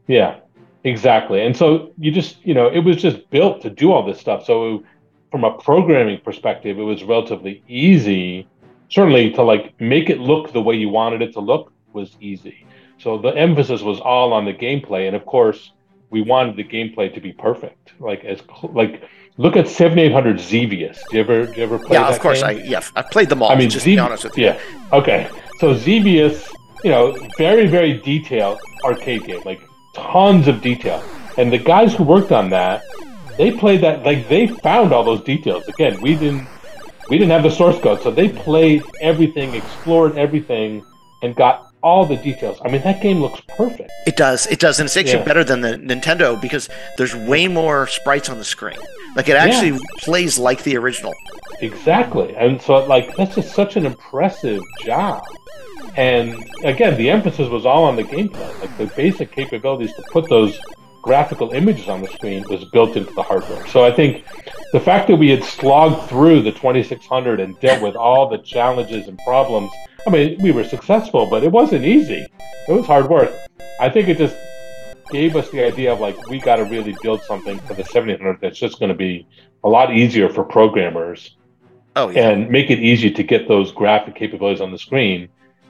Yeah, 0.06 0.36
exactly. 0.84 1.44
And 1.44 1.56
so 1.56 1.92
you 1.98 2.12
just 2.12 2.36
you 2.46 2.54
know 2.54 2.68
it 2.68 2.84
was 2.84 2.98
just 3.02 3.28
built 3.30 3.62
to 3.62 3.70
do 3.70 3.90
all 3.90 4.06
this 4.06 4.20
stuff. 4.20 4.44
So 4.44 4.84
from 5.32 5.42
a 5.42 5.58
programming 5.58 6.20
perspective, 6.20 6.78
it 6.78 6.82
was 6.82 7.02
relatively 7.02 7.64
easy. 7.66 8.46
Certainly 8.90 9.32
to 9.32 9.42
like 9.42 9.78
make 9.80 10.08
it 10.08 10.20
look 10.20 10.52
the 10.52 10.62
way 10.62 10.76
you 10.76 10.88
wanted 10.88 11.20
it 11.20 11.32
to 11.32 11.40
look 11.40 11.72
was 11.92 12.16
easy. 12.20 12.64
So 12.98 13.18
the 13.18 13.30
emphasis 13.30 13.82
was 13.82 13.98
all 13.98 14.32
on 14.32 14.44
the 14.44 14.54
gameplay, 14.54 15.08
and 15.08 15.16
of 15.16 15.26
course 15.26 15.72
we 16.10 16.22
wanted 16.22 16.56
the 16.56 16.64
gameplay 16.64 17.12
to 17.14 17.20
be 17.20 17.32
perfect. 17.32 17.92
Like 17.98 18.24
as 18.24 18.40
like 18.62 19.02
look 19.36 19.56
at 19.56 19.68
7800 19.68 20.40
Xevious. 20.40 21.02
Do 21.10 21.16
you 21.16 21.22
ever 21.22 21.46
do 21.46 21.52
you 21.52 21.62
ever 21.62 21.78
play? 21.78 21.96
Yeah, 21.96 22.08
of 22.08 22.18
course. 22.20 22.42
Game? 22.42 22.58
I 22.58 22.62
yeah, 22.62 22.82
I 22.96 23.02
played 23.02 23.28
them 23.28 23.42
all. 23.42 23.50
I 23.50 23.56
mean, 23.56 23.70
just 23.70 23.84
Xe- 23.84 23.96
be 23.96 23.98
honest 23.98 24.24
with 24.24 24.36
you. 24.38 24.46
Yeah. 24.46 24.60
Okay. 24.92 25.28
So 25.58 25.74
Xevious, 25.74 26.48
you 26.84 26.90
know, 26.90 27.16
very 27.36 27.66
very 27.66 27.98
detailed 27.98 28.58
arcade 28.84 29.24
game, 29.24 29.42
like 29.44 29.60
tons 29.94 30.48
of 30.48 30.60
detail. 30.60 31.02
And 31.36 31.52
the 31.52 31.58
guys 31.58 31.94
who 31.94 32.04
worked 32.04 32.32
on 32.32 32.50
that, 32.50 32.82
they 33.36 33.52
played 33.52 33.80
that 33.82 34.04
like 34.04 34.28
they 34.28 34.46
found 34.48 34.92
all 34.92 35.04
those 35.04 35.22
details. 35.22 35.66
Again, 35.68 36.00
we 36.00 36.14
didn't 36.14 36.46
we 37.08 37.18
didn't 37.18 37.30
have 37.30 37.42
the 37.42 37.50
source 37.50 37.80
code, 37.80 38.02
so 38.02 38.10
they 38.10 38.28
played 38.28 38.82
everything, 39.00 39.54
explored 39.54 40.18
everything, 40.18 40.84
and 41.22 41.34
got 41.34 41.67
all 41.82 42.04
the 42.04 42.16
details. 42.16 42.58
I 42.64 42.68
mean, 42.70 42.82
that 42.82 43.00
game 43.00 43.20
looks 43.20 43.40
perfect. 43.48 43.90
It 44.06 44.16
does. 44.16 44.46
It 44.46 44.58
does, 44.58 44.80
and 44.80 44.86
it's 44.86 44.96
actually 44.96 45.18
yeah. 45.18 45.24
better 45.24 45.44
than 45.44 45.60
the 45.60 45.76
Nintendo 45.76 46.40
because 46.40 46.68
there's 46.96 47.14
way 47.14 47.48
more 47.48 47.86
sprites 47.86 48.28
on 48.28 48.38
the 48.38 48.44
screen. 48.44 48.78
Like 49.16 49.28
it 49.28 49.36
actually 49.36 49.70
yeah. 49.70 49.78
plays 49.98 50.38
like 50.38 50.62
the 50.64 50.76
original. 50.76 51.14
Exactly, 51.60 52.36
and 52.36 52.60
so 52.60 52.84
like 52.86 53.14
that's 53.16 53.34
just 53.34 53.54
such 53.54 53.76
an 53.76 53.86
impressive 53.86 54.62
job. 54.80 55.22
And 55.96 56.34
again, 56.62 56.96
the 56.96 57.10
emphasis 57.10 57.48
was 57.48 57.66
all 57.66 57.84
on 57.84 57.96
the 57.96 58.04
gameplay. 58.04 58.60
Like 58.60 58.76
the 58.78 58.86
basic 58.94 59.32
capabilities 59.32 59.92
to 59.94 60.02
put 60.02 60.28
those 60.28 60.60
graphical 61.02 61.50
images 61.52 61.88
on 61.88 62.02
the 62.02 62.08
screen 62.08 62.44
was 62.48 62.64
built 62.66 62.96
into 62.96 63.12
the 63.14 63.22
hardware. 63.22 63.66
So 63.68 63.84
I 63.84 63.92
think 63.92 64.24
the 64.72 64.80
fact 64.80 65.08
that 65.08 65.16
we 65.16 65.30
had 65.30 65.44
slogged 65.44 66.08
through 66.08 66.42
the 66.42 66.52
2600 66.52 67.40
and 67.40 67.58
dealt 67.60 67.82
with 67.82 67.96
all 67.96 68.28
the 68.28 68.38
challenges 68.38 69.08
and 69.08 69.18
problems 69.18 69.70
I 70.08 70.10
mean, 70.10 70.40
we 70.40 70.52
were 70.52 70.64
successful, 70.64 71.26
but 71.26 71.42
it 71.44 71.52
wasn't 71.52 71.84
easy. 71.84 72.26
It 72.68 72.72
was 72.72 72.86
hard 72.86 73.10
work. 73.10 73.30
I 73.80 73.90
think 73.90 74.08
it 74.08 74.16
just 74.16 74.36
gave 75.10 75.36
us 75.36 75.50
the 75.50 75.64
idea 75.64 75.92
of 75.92 76.00
like 76.00 76.28
we 76.28 76.38
got 76.38 76.56
to 76.56 76.64
really 76.64 76.94
build 77.02 77.22
something 77.22 77.58
for 77.60 77.74
the 77.74 77.84
7800 77.84 78.40
that's 78.40 78.58
just 78.58 78.78
going 78.78 78.88
to 78.88 78.94
be 78.94 79.26
a 79.64 79.68
lot 79.68 79.94
easier 79.94 80.30
for 80.30 80.44
programmers. 80.44 81.36
Oh, 81.96 82.08
yeah. 82.08 82.30
And 82.30 82.48
make 82.48 82.70
it 82.70 82.78
easy 82.78 83.10
to 83.10 83.22
get 83.22 83.48
those 83.48 83.70
graphic 83.72 84.14
capabilities 84.14 84.62
on 84.62 84.70
the 84.70 84.78
screen. 84.78 85.28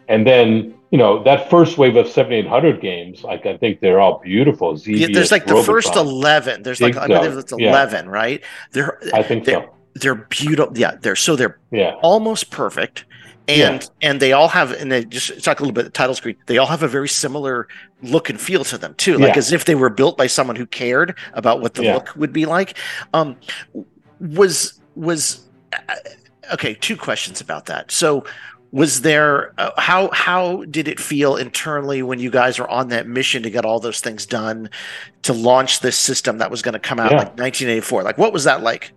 And 0.09 0.26
then, 0.26 0.74
you 0.91 0.99
know, 0.99 1.22
that 1.24 1.51
first 1.51 1.76
wave 1.76 1.97
of 1.97 2.09
7800 2.09 2.80
games, 2.80 3.22
like 3.22 3.45
I 3.47 3.57
think 3.57 3.80
they're 3.80 4.01
all 4.01 4.20
beautiful. 4.20 4.78
Yeah, 4.78 5.09
there's 5.12 5.30
like 5.30 5.47
the 5.47 5.62
first 5.62 5.97
11. 5.97 6.62
There's 6.62 6.80
like, 6.80 6.97
I 6.97 7.07
believe 7.07 7.36
it's 7.36 7.53
11, 7.53 8.07
yeah. 8.07 8.11
right? 8.11 8.43
They're, 8.72 8.99
I 9.12 9.22
think 9.22 9.45
they're, 9.45 9.62
so. 9.62 9.74
They're 9.95 10.14
beautiful. 10.14 10.76
Yeah. 10.78 10.97
They're 11.01 11.16
so 11.16 11.36
they're 11.36 11.59
yeah. 11.70 11.95
almost 12.03 12.51
perfect 12.51 13.05
and 13.49 13.82
yeah. 13.82 14.11
and 14.11 14.20
they 14.20 14.32
all 14.32 14.49
have 14.49 14.72
and 14.72 14.93
they 14.93 15.05
just 15.05 15.43
talk 15.43 15.59
a 15.59 15.62
little 15.62 15.72
bit 15.72 15.84
the 15.84 15.91
title 15.91 16.14
screen 16.14 16.36
they 16.47 16.59
all 16.59 16.66
have 16.66 16.82
a 16.82 16.89
very 16.89 17.09
similar 17.09 17.66
look 18.03 18.28
and 18.28 18.41
feel 18.41 18.62
to 18.62 18.76
them 18.76 18.95
too 18.95 19.16
like 19.16 19.36
as 19.36 19.53
if 19.53 19.64
they 19.64 19.74
were 19.74 19.89
built 19.89 20.16
by 20.16 20.26
someone 20.26 20.55
who 20.55 20.66
cared 20.66 21.16
about 21.32 21.61
what 21.61 21.74
the 21.74 21.82
look 21.82 22.14
would 22.14 22.32
be 22.32 22.45
like 22.45 22.76
um 23.14 23.36
was 24.20 24.80
was 24.95 25.49
uh, 25.72 25.95
okay 26.53 26.74
two 26.74 26.97
questions 26.97 27.41
about 27.41 27.66
that 27.66 27.91
so 27.91 28.22
was 28.71 29.01
there 29.01 29.55
uh, 29.59 29.71
how 29.79 30.11
how 30.12 30.64
did 30.64 30.89
it 30.89 31.01
feel 31.01 31.37
internally 31.37 32.03
when 32.03 32.19
you 32.19 32.31
guys 32.31 32.59
were 32.59 32.69
on 32.69 32.89
that 32.89 33.07
mission 33.07 33.43
to 33.43 33.51
get 33.51 33.64
all 33.64 33.81
those 33.81 34.01
things 34.01 34.27
done 34.27 34.69
to 35.23 35.33
launch 35.33 35.81
this 35.81 35.97
system 35.97 36.39
that 36.39 36.51
was 36.51 36.61
going 36.61 36.75
to 36.75 36.79
come 36.79 37.01
out 37.01 37.11
like 37.11 37.39
1984 37.39 38.03
like 38.03 38.19
what 38.19 38.33
was 38.33 38.45
that 38.45 38.62
like 38.62 38.93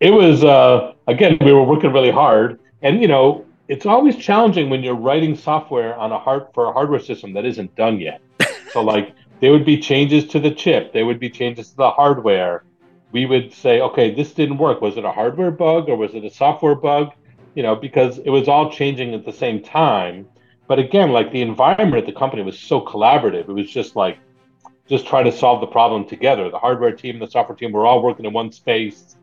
it 0.00 0.10
was 0.10 0.42
uh 0.42 0.92
again 1.06 1.38
we 1.40 1.52
were 1.52 1.62
working 1.62 1.92
really 1.92 2.10
hard 2.10 2.58
and 2.82 3.00
you 3.00 3.08
know, 3.08 3.44
it's 3.68 3.86
always 3.86 4.16
challenging 4.16 4.70
when 4.70 4.82
you're 4.82 4.94
writing 4.94 5.36
software 5.36 5.96
on 5.96 6.12
a 6.12 6.18
hard 6.18 6.46
for 6.54 6.66
a 6.66 6.72
hardware 6.72 7.00
system 7.00 7.32
that 7.32 7.44
isn't 7.44 7.74
done 7.74 7.98
yet. 7.98 8.20
so 8.72 8.82
like 8.82 9.12
there 9.40 9.50
would 9.50 9.66
be 9.66 9.78
changes 9.78 10.26
to 10.28 10.40
the 10.40 10.50
chip, 10.50 10.92
there 10.92 11.04
would 11.04 11.18
be 11.18 11.28
changes 11.28 11.70
to 11.70 11.76
the 11.76 11.90
hardware. 11.90 12.64
We 13.12 13.26
would 13.26 13.52
say, 13.52 13.80
okay, 13.80 14.14
this 14.14 14.32
didn't 14.34 14.58
work. 14.58 14.80
Was 14.80 14.96
it 14.96 15.04
a 15.04 15.10
hardware 15.10 15.50
bug 15.50 15.88
or 15.88 15.96
was 15.96 16.14
it 16.14 16.24
a 16.24 16.30
software 16.30 16.74
bug? 16.74 17.12
You 17.56 17.64
know, 17.64 17.74
because 17.74 18.18
it 18.18 18.30
was 18.30 18.46
all 18.46 18.70
changing 18.70 19.14
at 19.14 19.24
the 19.24 19.32
same 19.32 19.60
time. 19.60 20.28
But 20.68 20.78
again, 20.78 21.10
like 21.10 21.32
the 21.32 21.42
environment 21.42 21.96
at 21.96 22.06
the 22.06 22.16
company 22.18 22.42
was 22.42 22.58
so 22.58 22.80
collaborative. 22.80 23.48
It 23.48 23.52
was 23.52 23.68
just 23.70 23.96
like 23.96 24.18
just 24.88 25.06
trying 25.06 25.24
to 25.24 25.32
solve 25.32 25.60
the 25.60 25.66
problem 25.66 26.06
together. 26.06 26.48
The 26.48 26.58
hardware 26.58 26.92
team, 26.92 27.18
the 27.18 27.26
software 27.26 27.56
team, 27.56 27.72
we're 27.72 27.86
all 27.86 28.02
working 28.02 28.24
in 28.24 28.32
one 28.32 28.52
space. 28.52 29.16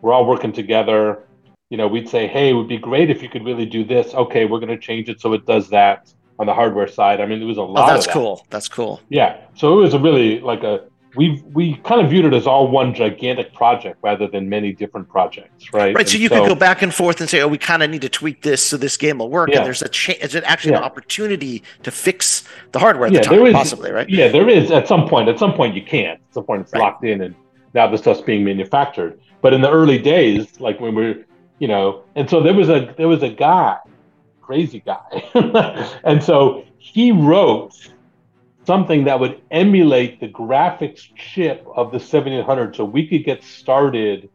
We're 0.00 0.12
all 0.12 0.26
working 0.26 0.52
together 0.52 1.24
you 1.70 1.76
know, 1.76 1.86
we'd 1.86 2.08
say, 2.08 2.26
hey, 2.26 2.50
it 2.50 2.52
would 2.54 2.68
be 2.68 2.78
great 2.78 3.10
if 3.10 3.22
you 3.22 3.28
could 3.28 3.44
really 3.44 3.66
do 3.66 3.84
this. 3.84 4.14
Okay, 4.14 4.46
we're 4.46 4.60
going 4.60 4.70
to 4.70 4.78
change 4.78 5.08
it 5.08 5.20
so 5.20 5.32
it 5.34 5.44
does 5.44 5.68
that 5.70 6.12
on 6.38 6.46
the 6.46 6.54
hardware 6.54 6.88
side. 6.88 7.20
I 7.20 7.26
mean, 7.26 7.42
it 7.42 7.44
was 7.44 7.58
a 7.58 7.60
oh, 7.60 7.66
lot. 7.66 7.88
Oh, 7.88 7.92
that's 7.92 8.06
that. 8.06 8.12
cool. 8.12 8.46
That's 8.48 8.68
cool. 8.68 9.00
Yeah. 9.08 9.38
So 9.54 9.78
it 9.78 9.82
was 9.82 9.94
a 9.94 9.98
really 9.98 10.40
like 10.40 10.62
a 10.62 10.84
we 11.18 11.42
we 11.52 11.74
kind 11.78 12.00
of 12.00 12.10
viewed 12.10 12.24
it 12.26 12.32
as 12.32 12.46
all 12.46 12.68
one 12.68 12.94
gigantic 12.94 13.52
project 13.52 13.98
rather 14.02 14.28
than 14.28 14.48
many 14.48 14.72
different 14.72 15.08
projects, 15.08 15.72
right? 15.72 15.92
Right. 15.92 16.08
So 16.08 16.16
you 16.16 16.28
so, 16.28 16.36
could 16.36 16.48
go 16.48 16.54
back 16.54 16.80
and 16.80 16.94
forth 16.94 17.20
and 17.20 17.28
say, 17.28 17.40
oh, 17.40 17.48
we 17.48 17.58
kind 17.58 17.82
of 17.82 17.90
need 17.90 18.02
to 18.02 18.08
tweak 18.08 18.42
this 18.42 18.62
so 18.62 18.76
this 18.76 18.96
game 18.96 19.18
will 19.18 19.28
work. 19.28 19.50
Yeah. 19.50 19.56
And 19.56 19.66
there's 19.66 19.82
a 19.82 19.88
cha- 19.88 20.12
is 20.20 20.36
it 20.36 20.44
actually 20.44 20.72
yeah. 20.72 20.78
an 20.78 20.84
opportunity 20.84 21.64
to 21.82 21.90
fix 21.90 22.44
the 22.70 22.78
hardware 22.78 23.08
at 23.08 23.12
yeah, 23.12 23.22
the 23.22 23.30
there 23.30 23.46
is, 23.48 23.52
possibly, 23.52 23.90
right? 23.90 24.08
Yeah, 24.08 24.28
there 24.28 24.48
is 24.48 24.70
at 24.70 24.86
some 24.86 25.08
point. 25.08 25.28
At 25.28 25.40
some 25.40 25.54
point, 25.54 25.74
you 25.74 25.82
can't. 25.82 26.20
At 26.20 26.34
some 26.34 26.44
point, 26.44 26.62
it's 26.62 26.72
right. 26.72 26.82
locked 26.82 27.04
in, 27.04 27.22
and 27.22 27.34
now 27.74 27.88
the 27.88 27.98
stuff's 27.98 28.20
being 28.20 28.44
manufactured. 28.44 29.20
But 29.40 29.52
in 29.54 29.60
the 29.60 29.70
early 29.70 29.98
days, 29.98 30.60
like 30.60 30.78
when 30.78 30.94
we're 30.94 31.26
you 31.58 31.66
know 31.66 32.04
and 32.14 32.30
so 32.30 32.40
there 32.40 32.54
was 32.54 32.68
a 32.68 32.94
there 32.96 33.08
was 33.08 33.24
a 33.24 33.28
guy 33.28 33.76
crazy 34.40 34.80
guy 34.86 35.90
and 36.04 36.22
so 36.22 36.64
he 36.78 37.10
wrote 37.12 37.74
something 38.68 39.04
that 39.04 39.18
would 39.18 39.40
emulate 39.50 40.20
the 40.20 40.28
graphics 40.28 41.08
chip 41.16 41.66
of 41.74 41.90
the 41.90 41.98
7800 41.98 42.76
so 42.76 42.84
we 42.84 43.08
could 43.08 43.24
get 43.24 43.42
started 43.42 44.28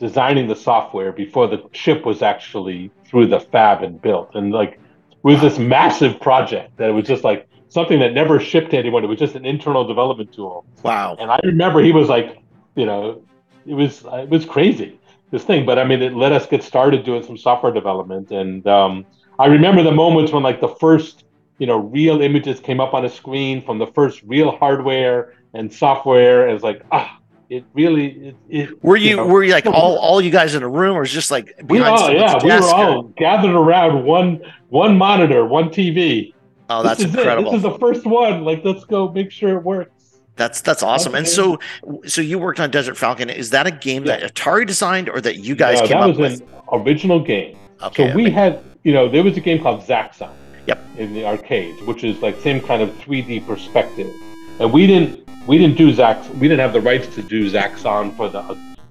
designing 0.00 0.48
the 0.48 0.56
software 0.56 1.12
before 1.12 1.46
the 1.46 1.62
chip 1.72 2.04
was 2.04 2.20
actually 2.20 2.90
through 3.04 3.28
the 3.28 3.38
fab 3.38 3.84
and 3.84 4.02
built. 4.02 4.34
And 4.34 4.52
like 4.52 4.72
it 4.72 4.78
was 5.22 5.40
this 5.40 5.56
massive 5.56 6.20
project 6.20 6.76
that 6.78 6.88
it 6.90 6.92
was 6.92 7.06
just 7.06 7.22
like 7.22 7.48
something 7.68 8.00
that 8.00 8.12
never 8.12 8.40
shipped 8.40 8.72
to 8.72 8.76
anyone. 8.76 9.04
It 9.04 9.06
was 9.06 9.20
just 9.20 9.36
an 9.36 9.46
internal 9.46 9.86
development 9.86 10.32
tool. 10.32 10.66
Wow. 10.82 11.16
And 11.20 11.30
I 11.30 11.38
remember 11.44 11.80
he 11.80 11.92
was 11.92 12.08
like, 12.08 12.42
you 12.74 12.86
know, 12.86 13.22
it 13.66 13.74
was 13.74 14.04
it 14.04 14.28
was 14.28 14.44
crazy 14.44 14.98
this 15.30 15.44
thing, 15.44 15.64
but 15.64 15.78
I 15.78 15.84
mean, 15.84 16.02
it 16.02 16.14
let 16.14 16.32
us 16.32 16.46
get 16.46 16.62
started 16.62 17.04
doing 17.04 17.22
some 17.22 17.36
software 17.36 17.72
development. 17.72 18.30
And 18.30 18.66
um, 18.66 19.04
I 19.38 19.46
remember 19.46 19.82
the 19.82 19.92
moments 19.92 20.32
when 20.32 20.42
like 20.42 20.60
the 20.60 20.74
first, 20.80 21.23
you 21.58 21.66
know, 21.66 21.78
real 21.78 22.20
images 22.20 22.60
came 22.60 22.80
up 22.80 22.94
on 22.94 23.04
a 23.04 23.08
screen 23.08 23.62
from 23.64 23.78
the 23.78 23.86
first 23.88 24.22
real 24.24 24.56
hardware 24.56 25.34
and 25.54 25.72
software. 25.72 26.48
It's 26.48 26.64
like, 26.64 26.82
ah, 26.90 27.18
it 27.48 27.64
really. 27.74 28.28
It, 28.28 28.36
it, 28.48 28.84
were 28.84 28.96
you, 28.96 29.10
you 29.10 29.16
know, 29.16 29.26
were 29.26 29.44
you 29.44 29.52
like 29.52 29.66
all 29.66 29.96
all 29.98 30.20
you 30.20 30.30
guys 30.30 30.54
in 30.54 30.62
a 30.62 30.68
room, 30.68 30.96
or 30.96 31.04
just 31.04 31.30
like 31.30 31.54
we 31.68 31.80
all 31.80 32.12
yeah 32.12 32.42
we 32.42 32.50
were 32.50 32.74
all 32.74 33.02
gathered 33.16 33.54
around 33.54 34.04
one 34.04 34.40
one 34.70 34.96
monitor, 34.96 35.44
one 35.44 35.68
TV. 35.68 36.32
Oh, 36.70 36.82
that's 36.82 36.98
this 37.00 37.14
incredible! 37.14 37.50
It. 37.50 37.56
This 37.56 37.64
is 37.64 37.72
the 37.72 37.78
first 37.78 38.06
one. 38.06 38.44
Like, 38.44 38.64
let's 38.64 38.84
go 38.84 39.12
make 39.12 39.30
sure 39.30 39.56
it 39.56 39.62
works. 39.62 39.90
That's 40.36 40.60
that's 40.60 40.82
awesome. 40.82 41.14
And 41.14 41.28
so 41.28 41.60
so 42.06 42.20
you 42.20 42.38
worked 42.38 42.58
on 42.58 42.70
Desert 42.70 42.96
Falcon. 42.96 43.30
Is 43.30 43.50
that 43.50 43.66
a 43.66 43.70
game 43.70 44.04
Yeah. 44.04 44.18
that 44.18 44.34
Atari 44.34 44.66
designed 44.66 45.08
or 45.08 45.20
that 45.20 45.36
you 45.36 45.54
guys 45.54 45.80
No, 45.80 45.86
came 45.86 46.00
that 46.00 46.18
was 46.18 46.40
an 46.40 46.48
original 46.72 47.20
game. 47.20 47.56
Okay. 47.82 48.10
so 48.10 48.16
we 48.16 48.30
had, 48.30 48.64
you 48.82 48.92
know, 48.92 49.08
there 49.08 49.22
was 49.22 49.36
a 49.36 49.40
game 49.40 49.62
called 49.62 49.82
Zaxxon. 49.82 50.32
Yep. 50.66 50.80
In 50.98 51.12
the 51.14 51.24
arcades, 51.26 51.80
which 51.82 52.04
is 52.04 52.20
like 52.22 52.40
same 52.40 52.60
kind 52.60 52.82
of 52.82 52.90
3D 52.98 53.46
perspective, 53.46 54.12
and 54.60 54.72
we 54.72 54.86
didn't 54.86 55.28
we 55.46 55.58
didn't 55.58 55.76
do 55.76 55.92
Zax 55.92 56.28
we 56.36 56.48
didn't 56.48 56.60
have 56.60 56.72
the 56.72 56.80
rights 56.80 57.12
to 57.16 57.22
do 57.22 57.50
Zaxxon 57.50 58.16
for 58.16 58.28
the 58.28 58.42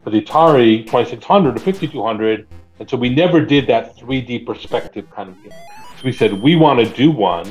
for 0.04 0.10
the 0.10 0.22
Atari 0.22 0.86
2600 0.86 1.56
or 1.56 1.60
5200, 1.60 2.48
and 2.80 2.90
so 2.90 2.98
we 2.98 3.10
never 3.10 3.40
did 3.44 3.66
that 3.68 3.96
3D 3.98 4.46
perspective 4.46 5.10
kind 5.12 5.30
of 5.30 5.42
game. 5.42 5.52
So 5.98 6.04
we 6.04 6.12
said 6.12 6.34
we 6.34 6.56
want 6.56 6.80
to 6.80 6.94
do 6.94 7.10
one. 7.10 7.48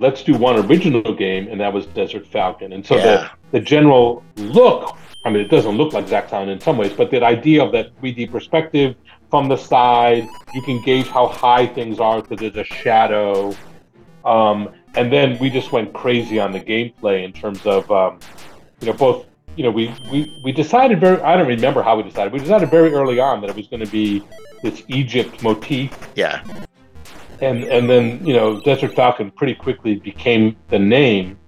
Let's 0.00 0.22
do 0.24 0.34
one 0.34 0.56
original 0.66 1.14
game, 1.14 1.46
and 1.48 1.60
that 1.60 1.72
was 1.72 1.86
Desert 1.86 2.26
Falcon. 2.26 2.72
And 2.72 2.84
so 2.84 2.96
Yeah. 2.96 3.02
the 3.02 3.58
the 3.58 3.60
general 3.60 4.24
look. 4.36 4.96
I 5.24 5.30
mean, 5.30 5.40
it 5.40 5.50
doesn't 5.50 5.76
look 5.76 5.92
like 5.92 6.06
Zaxxon 6.06 6.48
in 6.48 6.58
some 6.58 6.76
ways, 6.76 6.92
but 6.92 7.10
the 7.12 7.22
idea 7.22 7.62
of 7.62 7.70
that 7.72 7.94
3D 8.00 8.26
perspective 8.32 8.96
from 9.32 9.48
the 9.48 9.56
side, 9.56 10.28
you 10.52 10.60
can 10.60 10.78
gauge 10.82 11.08
how 11.08 11.26
high 11.26 11.66
things 11.66 11.98
are 11.98 12.20
because 12.20 12.38
there's 12.38 12.56
a 12.56 12.64
shadow. 12.64 13.56
Um, 14.26 14.68
and 14.94 15.10
then 15.10 15.38
we 15.38 15.48
just 15.48 15.72
went 15.72 15.94
crazy 15.94 16.38
on 16.38 16.52
the 16.52 16.60
gameplay 16.60 17.24
in 17.24 17.32
terms 17.32 17.64
of, 17.64 17.90
um, 17.90 18.20
you 18.80 18.88
know, 18.88 18.92
both. 18.92 19.24
You 19.56 19.64
know, 19.64 19.70
we, 19.70 19.94
we 20.10 20.30
we 20.44 20.52
decided 20.52 21.00
very. 21.00 21.18
I 21.22 21.36
don't 21.36 21.46
remember 21.46 21.82
how 21.82 21.96
we 21.96 22.02
decided. 22.02 22.32
We 22.32 22.40
decided 22.40 22.70
very 22.70 22.92
early 22.92 23.20
on 23.20 23.40
that 23.40 23.48
it 23.48 23.56
was 23.56 23.68
going 23.68 23.84
to 23.84 23.90
be 23.90 24.22
this 24.62 24.82
Egypt 24.88 25.42
motif, 25.42 25.90
yeah. 26.14 26.42
and 27.40 27.64
and 27.64 27.88
then 27.88 28.24
you 28.26 28.32
know, 28.34 28.60
Desert 28.60 28.94
Falcon 28.94 29.30
pretty 29.30 29.54
quickly 29.54 29.96
became 29.96 30.56
the 30.68 30.78
name. 30.78 31.38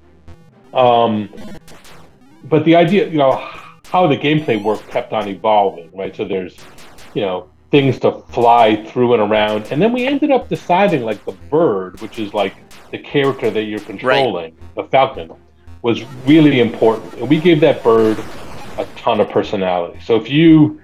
Um, 0.75 1.31
but 2.45 2.65
the 2.67 2.77
idea, 2.77 3.09
you 3.09 3.17
know, 3.17 3.33
how 3.87 4.07
the 4.07 4.17
gameplay 4.19 4.63
worked 4.63 4.89
kept 4.89 5.15
on 5.15 5.29
evolving, 5.29 5.91
right? 5.95 6.15
So 6.15 6.27
there's, 6.27 6.57
you 7.15 7.23
know, 7.23 7.49
things 7.75 7.99
to 7.99 8.13
fly 8.29 8.77
through 8.85 9.15
and 9.15 9.23
around, 9.33 9.67
and 9.73 9.83
then 9.83 9.93
we 9.93 10.07
ended 10.07 10.31
up 10.31 10.49
deciding 10.49 11.03
like 11.03 11.25
the 11.25 11.33
bird, 11.51 12.01
which 12.01 12.21
is 12.21 12.33
like 12.33 12.55
the 12.93 12.99
character 12.99 13.51
that 13.51 13.65
you're 13.65 13.81
controlling, 13.81 14.57
the 14.77 14.85
falcon, 14.85 15.33
was 15.83 16.05
really 16.25 16.61
important, 16.61 17.13
and 17.15 17.29
we 17.29 17.41
gave 17.41 17.59
that 17.59 17.83
bird 17.83 18.17
a 18.79 18.87
ton 18.95 19.19
of 19.21 19.29
personality. 19.29 19.99
So 20.05 20.15
if 20.15 20.31
you 20.31 20.81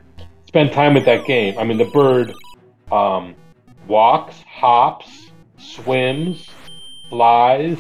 spend 0.49 0.73
time 0.73 0.95
with 0.95 1.05
that 1.05 1.25
game, 1.27 1.57
I 1.59 1.63
mean, 1.63 1.79
the 1.79 1.85
bird 1.85 2.35
um, 2.91 3.37
walks, 3.87 4.43
hops, 4.43 5.31
swims, 5.59 6.51
flies, 7.09 7.79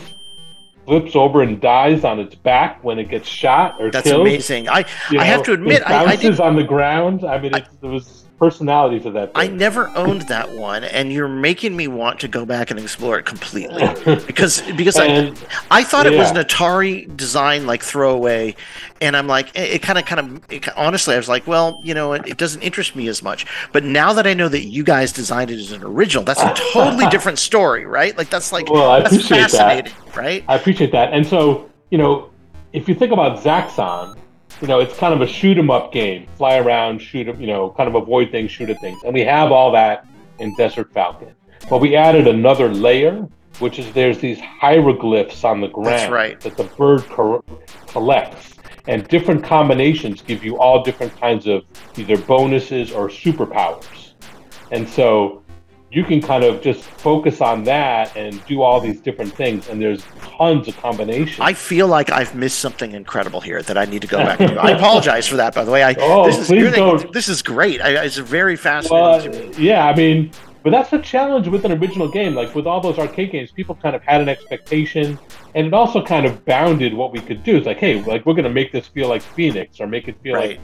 flips 0.86 1.16
over 1.16 1.42
and 1.42 1.60
dies 1.60 2.04
on 2.04 2.20
its 2.20 2.36
back 2.36 2.84
when 2.84 3.00
it 3.00 3.08
gets 3.08 3.28
shot 3.28 3.74
or 3.80 3.90
That's 3.90 4.06
killed. 4.08 4.20
amazing. 4.20 4.68
I 4.68 4.84
You 5.10 5.18
I 5.18 5.24
have 5.24 5.42
to 5.46 5.52
admit, 5.52 5.82
it 5.82 5.90
I, 5.90 6.02
I 6.02 6.06
bounces 6.06 6.36
did 6.36 6.40
on 6.40 6.54
the 6.54 6.62
ground. 6.62 7.24
I 7.24 7.40
mean, 7.40 7.56
it's, 7.56 7.74
there 7.80 7.90
was 7.90 8.19
personality 8.40 8.98
to 9.00 9.10
that. 9.12 9.30
I 9.34 9.46
never 9.48 9.88
owned 9.94 10.22
that 10.22 10.50
one, 10.52 10.82
and 10.82 11.12
you're 11.12 11.28
making 11.28 11.76
me 11.76 11.86
want 11.86 12.18
to 12.20 12.28
go 12.28 12.46
back 12.46 12.70
and 12.70 12.80
explore 12.80 13.18
it 13.18 13.26
completely 13.26 13.84
because 14.26 14.62
because 14.62 14.96
I, 14.96 15.04
and 15.06 15.46
I 15.70 15.84
thought 15.84 16.06
it 16.06 16.16
was 16.16 16.30
an 16.30 16.38
Atari 16.38 17.14
design 17.16 17.66
like 17.66 17.82
throwaway, 17.82 18.56
and 19.00 19.16
I'm 19.16 19.26
like, 19.26 19.50
it 19.54 19.82
kind 19.82 19.98
of, 19.98 20.06
kind 20.06 20.20
of, 20.20 20.68
honestly, 20.76 21.14
I 21.14 21.18
was 21.18 21.28
like, 21.28 21.46
well, 21.46 21.80
you 21.84 21.94
know, 21.94 22.14
it, 22.14 22.26
it 22.26 22.38
doesn't 22.38 22.62
interest 22.62 22.96
me 22.96 23.06
as 23.08 23.22
much. 23.22 23.46
But 23.72 23.84
now 23.84 24.12
that 24.14 24.26
I 24.26 24.34
know 24.34 24.48
that 24.48 24.64
you 24.64 24.82
guys 24.82 25.12
designed 25.12 25.50
it 25.50 25.58
as 25.60 25.72
an 25.72 25.84
original, 25.84 26.24
that's 26.24 26.42
a 26.42 26.54
totally 26.72 27.06
different 27.10 27.38
story, 27.38 27.84
right? 27.84 28.16
Like 28.16 28.30
that's 28.30 28.52
like 28.52 28.70
Well, 28.70 28.90
I 28.90 29.00
that's 29.00 29.12
appreciate 29.14 29.50
that. 29.52 29.92
right? 30.16 30.44
I 30.48 30.56
appreciate 30.56 30.92
that. 30.92 31.12
And 31.12 31.26
so, 31.26 31.70
you 31.90 31.98
know, 31.98 32.30
if 32.72 32.88
you 32.88 32.94
think 32.94 33.12
about 33.12 33.38
Zaxxon, 33.42 34.16
you 34.60 34.68
know, 34.68 34.80
it's 34.80 34.96
kind 34.98 35.14
of 35.14 35.20
a 35.22 35.26
shoot 35.26 35.56
'em 35.58 35.70
up 35.70 35.92
game. 35.92 36.26
Fly 36.36 36.58
around, 36.58 37.00
shoot 37.00 37.28
'em, 37.28 37.40
you 37.40 37.46
know, 37.46 37.70
kind 37.76 37.88
of 37.88 37.94
avoid 37.94 38.30
things, 38.30 38.50
shoot 38.50 38.70
at 38.70 38.80
things. 38.80 38.98
And 39.04 39.14
we 39.14 39.22
have 39.22 39.52
all 39.52 39.70
that 39.72 40.06
in 40.38 40.54
Desert 40.56 40.92
Falcon. 40.92 41.28
But 41.68 41.78
we 41.78 41.96
added 41.96 42.26
another 42.26 42.68
layer, 42.68 43.26
which 43.58 43.78
is 43.78 43.90
there's 43.92 44.18
these 44.18 44.40
hieroglyphs 44.40 45.44
on 45.44 45.60
the 45.60 45.68
ground 45.68 45.88
That's 45.88 46.10
right. 46.10 46.40
that 46.40 46.56
the 46.56 46.64
bird 46.64 47.08
cor- 47.08 47.44
collects. 47.86 48.54
And 48.88 49.06
different 49.08 49.44
combinations 49.44 50.22
give 50.22 50.42
you 50.44 50.58
all 50.58 50.82
different 50.82 51.18
kinds 51.20 51.46
of 51.46 51.64
either 51.96 52.16
bonuses 52.16 52.92
or 52.92 53.08
superpowers. 53.08 54.12
And 54.72 54.88
so 54.88 55.42
you 55.92 56.04
can 56.04 56.20
kind 56.22 56.44
of 56.44 56.60
just 56.62 56.82
focus 56.84 57.40
on 57.40 57.64
that 57.64 58.16
and 58.16 58.44
do 58.46 58.62
all 58.62 58.80
these 58.80 59.00
different 59.00 59.34
things. 59.34 59.68
And 59.68 59.80
there's 59.82 60.04
tons 60.20 60.68
of 60.68 60.76
combinations. 60.76 61.40
I 61.40 61.52
feel 61.52 61.88
like 61.88 62.10
I've 62.10 62.34
missed 62.34 62.60
something 62.60 62.92
incredible 62.92 63.40
here 63.40 63.60
that 63.62 63.76
I 63.76 63.86
need 63.86 64.02
to 64.02 64.08
go 64.08 64.18
back. 64.18 64.40
and 64.40 64.58
I 64.58 64.70
apologize 64.70 65.26
for 65.26 65.36
that, 65.36 65.54
by 65.54 65.64
the 65.64 65.72
way. 65.72 65.82
I 65.82 65.96
Oh, 65.98 66.26
this 66.26 66.38
is 66.38 66.46
please 66.46 66.72
don't. 66.72 67.12
this 67.12 67.28
is 67.28 67.42
great. 67.42 67.80
I, 67.80 68.04
it's 68.04 68.16
very 68.16 68.54
fascinating. 68.56 69.50
Well, 69.50 69.60
yeah, 69.60 69.86
I 69.86 69.96
mean, 69.96 70.30
but 70.62 70.70
that's 70.70 70.90
the 70.90 70.98
challenge 70.98 71.48
with 71.48 71.64
an 71.64 71.72
original 71.72 72.06
game. 72.08 72.34
Like 72.34 72.54
with 72.54 72.66
all 72.66 72.80
those 72.80 72.98
arcade 72.98 73.32
games, 73.32 73.50
people 73.50 73.74
kind 73.74 73.96
of 73.96 74.02
had 74.04 74.20
an 74.20 74.28
expectation, 74.28 75.18
and 75.56 75.66
it 75.66 75.74
also 75.74 76.04
kind 76.04 76.24
of 76.26 76.44
bounded 76.44 76.94
what 76.94 77.12
we 77.12 77.18
could 77.20 77.42
do. 77.42 77.56
It's 77.56 77.66
like, 77.66 77.78
hey, 77.78 78.00
like 78.04 78.26
we're 78.26 78.34
going 78.34 78.44
to 78.44 78.50
make 78.52 78.70
this 78.70 78.86
feel 78.86 79.08
like 79.08 79.22
Phoenix, 79.22 79.80
or 79.80 79.86
make 79.88 80.06
it 80.06 80.16
feel 80.22 80.34
Right. 80.36 80.50
like, 80.50 80.60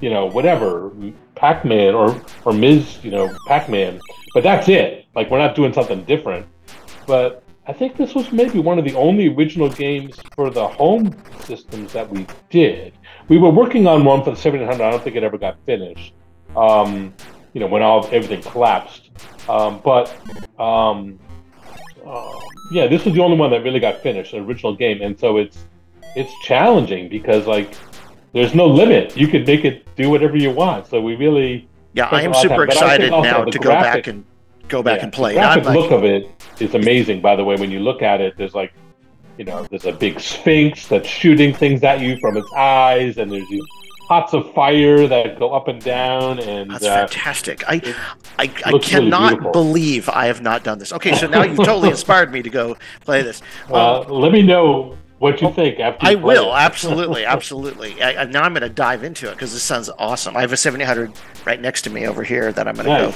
you 0.00 0.10
know, 0.10 0.26
whatever, 0.26 0.92
Pac-Man 1.34 1.94
or 1.94 2.20
or 2.44 2.52
Ms. 2.52 3.02
You 3.02 3.10
know, 3.10 3.34
Pac-Man. 3.46 4.00
But 4.34 4.42
that's 4.42 4.68
it. 4.68 5.06
Like 5.14 5.30
we're 5.30 5.38
not 5.38 5.54
doing 5.54 5.72
something 5.72 6.04
different. 6.04 6.46
But 7.06 7.42
I 7.66 7.72
think 7.72 7.96
this 7.96 8.14
was 8.14 8.30
maybe 8.32 8.58
one 8.58 8.78
of 8.78 8.84
the 8.84 8.94
only 8.94 9.28
original 9.28 9.70
games 9.70 10.18
for 10.34 10.50
the 10.50 10.66
home 10.66 11.16
systems 11.44 11.92
that 11.92 12.08
we 12.08 12.26
did. 12.50 12.92
We 13.28 13.38
were 13.38 13.50
working 13.50 13.86
on 13.86 14.04
one 14.04 14.22
for 14.22 14.30
the 14.30 14.36
700. 14.36 14.82
I 14.82 14.90
don't 14.90 15.02
think 15.02 15.16
it 15.16 15.22
ever 15.22 15.38
got 15.38 15.56
finished. 15.64 16.12
Um, 16.56 17.14
you 17.54 17.60
know, 17.60 17.66
when 17.66 17.82
all 17.82 18.06
everything 18.12 18.42
collapsed. 18.42 19.10
Um, 19.48 19.80
but 19.82 20.14
um, 20.60 21.18
uh, 22.06 22.40
yeah, 22.72 22.86
this 22.86 23.04
was 23.04 23.14
the 23.14 23.22
only 23.22 23.36
one 23.36 23.50
that 23.50 23.62
really 23.62 23.80
got 23.80 24.02
finished, 24.02 24.34
an 24.34 24.44
original 24.44 24.74
game, 24.74 25.00
and 25.00 25.18
so 25.18 25.38
it's 25.38 25.64
it's 26.16 26.32
challenging 26.42 27.08
because 27.08 27.46
like 27.46 27.74
there's 28.34 28.54
no 28.54 28.66
limit. 28.66 29.16
You 29.16 29.28
can 29.28 29.44
make 29.44 29.64
it 29.64 29.86
do 29.96 30.10
whatever 30.10 30.36
you 30.36 30.50
want. 30.50 30.88
So 30.88 31.00
we 31.00 31.14
really 31.14 31.68
Yeah, 31.94 32.08
I 32.10 32.22
am 32.22 32.34
super 32.34 32.66
time. 32.66 32.66
But 32.66 32.76
I 32.82 32.98
think 32.98 33.02
excited 33.04 33.10
now 33.10 33.44
to 33.44 33.58
go 33.58 33.70
back 33.70 34.06
and 34.08 34.24
go 34.68 34.82
back 34.82 34.98
yeah, 34.98 35.04
and 35.04 35.12
play. 35.12 35.34
The 35.34 35.40
graphic 35.40 35.64
like, 35.64 35.76
look 35.76 35.90
of 35.92 36.04
it 36.04 36.28
is 36.60 36.74
amazing. 36.74 37.20
By 37.20 37.36
the 37.36 37.44
way, 37.44 37.56
when 37.56 37.70
you 37.70 37.80
look 37.80 38.02
at 38.02 38.20
it, 38.20 38.36
there's 38.36 38.54
like, 38.54 38.74
you 39.38 39.44
know, 39.44 39.64
there's 39.70 39.86
a 39.86 39.92
big 39.92 40.20
sphinx 40.20 40.88
that's 40.88 41.08
shooting 41.08 41.54
things 41.54 41.82
at 41.84 42.00
you 42.00 42.18
from 42.18 42.36
its 42.36 42.50
eyes, 42.56 43.18
and 43.18 43.30
there's 43.30 43.48
these 43.48 43.64
pots 44.08 44.34
of 44.34 44.52
fire 44.52 45.06
that 45.06 45.38
go 45.38 45.52
up 45.54 45.68
and 45.68 45.82
down, 45.82 46.40
and 46.40 46.70
That's 46.70 46.84
uh, 46.84 47.06
fantastic. 47.06 47.62
I, 47.68 47.80
I, 48.38 48.52
I 48.64 48.70
looks 48.70 48.92
really 48.92 49.10
cannot 49.10 49.52
believe 49.52 50.08
I 50.08 50.26
have 50.26 50.42
not 50.42 50.64
done 50.64 50.78
this. 50.78 50.92
Okay, 50.92 51.14
so 51.14 51.26
now 51.26 51.42
you've 51.42 51.56
totally 51.58 51.88
inspired 51.96 52.32
me 52.32 52.42
to 52.42 52.50
go 52.50 52.76
play 53.00 53.22
this. 53.22 53.42
uh, 53.70 54.00
let 54.00 54.32
me 54.32 54.42
know 54.42 54.96
what 55.24 55.40
you 55.40 55.50
think 55.52 55.80
after. 55.80 56.04
You 56.06 56.12
I 56.12 56.14
will 56.22 56.50
it. 56.50 56.58
absolutely, 56.58 57.24
absolutely. 57.36 58.00
I, 58.02 58.22
I, 58.22 58.24
now 58.24 58.42
I'm 58.42 58.52
going 58.52 58.62
to 58.62 58.68
dive 58.68 59.02
into 59.02 59.28
it 59.28 59.32
because 59.32 59.54
this 59.54 59.62
sounds 59.62 59.88
awesome. 59.98 60.36
I 60.36 60.42
have 60.42 60.52
a 60.52 60.56
7800 60.56 61.12
right 61.46 61.58
next 61.58 61.82
to 61.82 61.90
me 61.90 62.06
over 62.06 62.22
here 62.22 62.52
that 62.52 62.68
I'm 62.68 62.74
going 62.74 62.86
to 62.86 63.10
go 63.10 63.14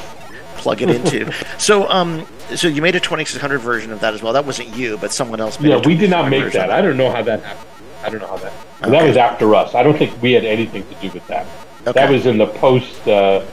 plug 0.57 0.81
it 0.81 0.89
into. 0.89 1.31
so, 1.59 1.87
um, 1.91 2.27
so 2.57 2.67
you 2.67 2.81
made 2.81 2.97
a 2.97 3.01
2600 3.01 3.59
version 3.59 3.93
of 3.93 4.01
that 4.01 4.15
as 4.15 4.23
well. 4.23 4.33
That 4.33 4.47
wasn't 4.47 4.75
you, 4.75 4.97
but 4.97 5.13
someone 5.13 5.39
else 5.39 5.61
made. 5.61 5.69
Yeah, 5.69 5.83
we 5.85 5.97
did 5.97 6.09
not 6.09 6.31
make 6.31 6.51
that. 6.55 6.71
I 6.71 6.81
don't 6.81 6.97
know 6.97 7.11
how 7.11 7.23
that 7.23 7.43
happened. 7.43 7.69
I 8.03 8.09
don't 8.09 8.21
know 8.23 8.29
how 8.29 8.37
that. 8.39 8.53
Okay. 8.81 8.91
That 8.91 9.07
was 9.07 9.17
after 9.19 9.55
us. 9.55 9.75
I 9.75 9.83
don't 9.83 9.99
think 9.99 10.23
we 10.23 10.33
had 10.33 10.45
anything 10.45 10.89
to 10.89 10.95
do 10.95 11.11
with 11.11 11.27
that. 11.27 11.47
Okay. 11.83 11.93
That 11.93 12.11
was 12.11 12.25
in 12.25 12.39
the 12.39 12.47
post 12.47 13.07
uh, 13.07 13.45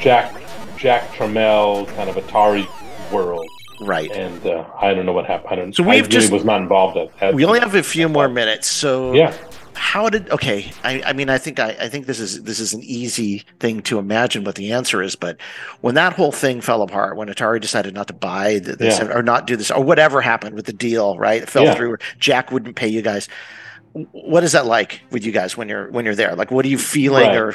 Jack 0.00 0.42
Jack 0.76 1.08
Tramiel 1.10 1.86
kind 1.94 2.10
of 2.10 2.16
Atari 2.16 2.66
world. 3.12 3.46
Right. 3.84 4.10
And 4.12 4.44
uh, 4.46 4.64
I 4.80 4.94
don't 4.94 5.06
know 5.06 5.12
what 5.12 5.26
happened. 5.26 5.48
I 5.52 5.56
don't. 5.56 5.74
So 5.76 5.82
we've 5.82 6.06
really 6.06 6.08
just- 6.08 6.32
was 6.32 6.44
not 6.44 6.60
involved. 6.60 6.96
At, 6.96 7.10
at 7.22 7.34
We 7.34 7.44
only 7.44 7.60
have 7.60 7.74
a 7.74 7.82
few 7.82 8.08
more 8.08 8.28
minutes, 8.28 8.68
so 8.68 9.12
Yeah. 9.12 9.34
how 9.74 10.08
did 10.10 10.28
okay 10.30 10.70
I, 10.84 11.02
I 11.02 11.12
mean 11.14 11.30
i 11.30 11.38
think 11.38 11.58
I, 11.58 11.70
I 11.80 11.88
think 11.88 12.04
this 12.06 12.20
is 12.20 12.42
this 12.42 12.60
is 12.60 12.74
an 12.74 12.82
easy 12.82 13.42
thing 13.58 13.80
to 13.84 13.98
imagine 13.98 14.44
what 14.44 14.54
the 14.54 14.70
answer 14.70 15.02
is 15.02 15.16
but 15.16 15.38
when 15.80 15.94
that 15.94 16.12
whole 16.12 16.30
thing 16.30 16.60
fell 16.60 16.82
apart 16.82 17.16
when 17.16 17.28
atari 17.28 17.58
decided 17.58 17.94
not 17.94 18.06
to 18.08 18.12
buy 18.12 18.58
this 18.58 18.98
Yeah. 18.98 19.06
or 19.16 19.22
not 19.22 19.46
do 19.46 19.56
this 19.56 19.70
or 19.70 19.82
whatever 19.82 20.20
happened 20.20 20.56
with 20.56 20.66
the 20.66 20.74
deal 20.74 21.16
right 21.18 21.42
it 21.42 21.48
fell 21.48 21.64
Yeah. 21.64 21.74
through 21.74 21.96
jack 22.18 22.52
wouldn't 22.52 22.76
pay 22.76 22.88
you 22.88 23.00
guys 23.00 23.30
what 24.12 24.44
is 24.44 24.52
that 24.52 24.66
like 24.66 25.00
with 25.10 25.24
you 25.24 25.32
guys 25.32 25.56
when 25.56 25.70
you're 25.70 25.90
when 25.90 26.04
you're 26.04 26.14
there 26.14 26.36
like 26.36 26.50
what 26.50 26.66
are 26.66 26.68
you 26.68 26.78
feeling 26.78 27.28
Right. 27.28 27.36
or 27.38 27.54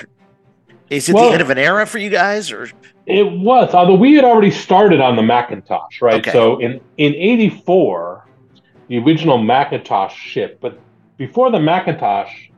is 0.90 1.08
it 1.10 1.14
Well- 1.14 1.28
the 1.28 1.34
end 1.34 1.42
of 1.44 1.52
an 1.52 1.60
era 1.60 1.86
for 1.86 2.00
you 2.00 2.10
guys 2.10 2.52
or 2.52 2.68
It 3.08 3.32
was, 3.32 3.74
although 3.74 3.96
we 3.96 4.16
had 4.16 4.26
already 4.26 4.52
started 4.52 5.00
on 5.00 5.16
the 5.16 5.24
Macintosh, 5.24 6.02
right? 6.02 6.16
Okay. 6.16 6.32
So 6.34 6.60
in 6.60 6.82
in 6.98 7.16
'84, 7.16 8.28
the 8.90 8.98
original 9.00 9.38
Macintosh 9.38 10.14
shipped, 10.14 10.60
but 10.60 10.78
before 11.16 11.50
the 11.50 11.60
Macintosh, 11.60 12.50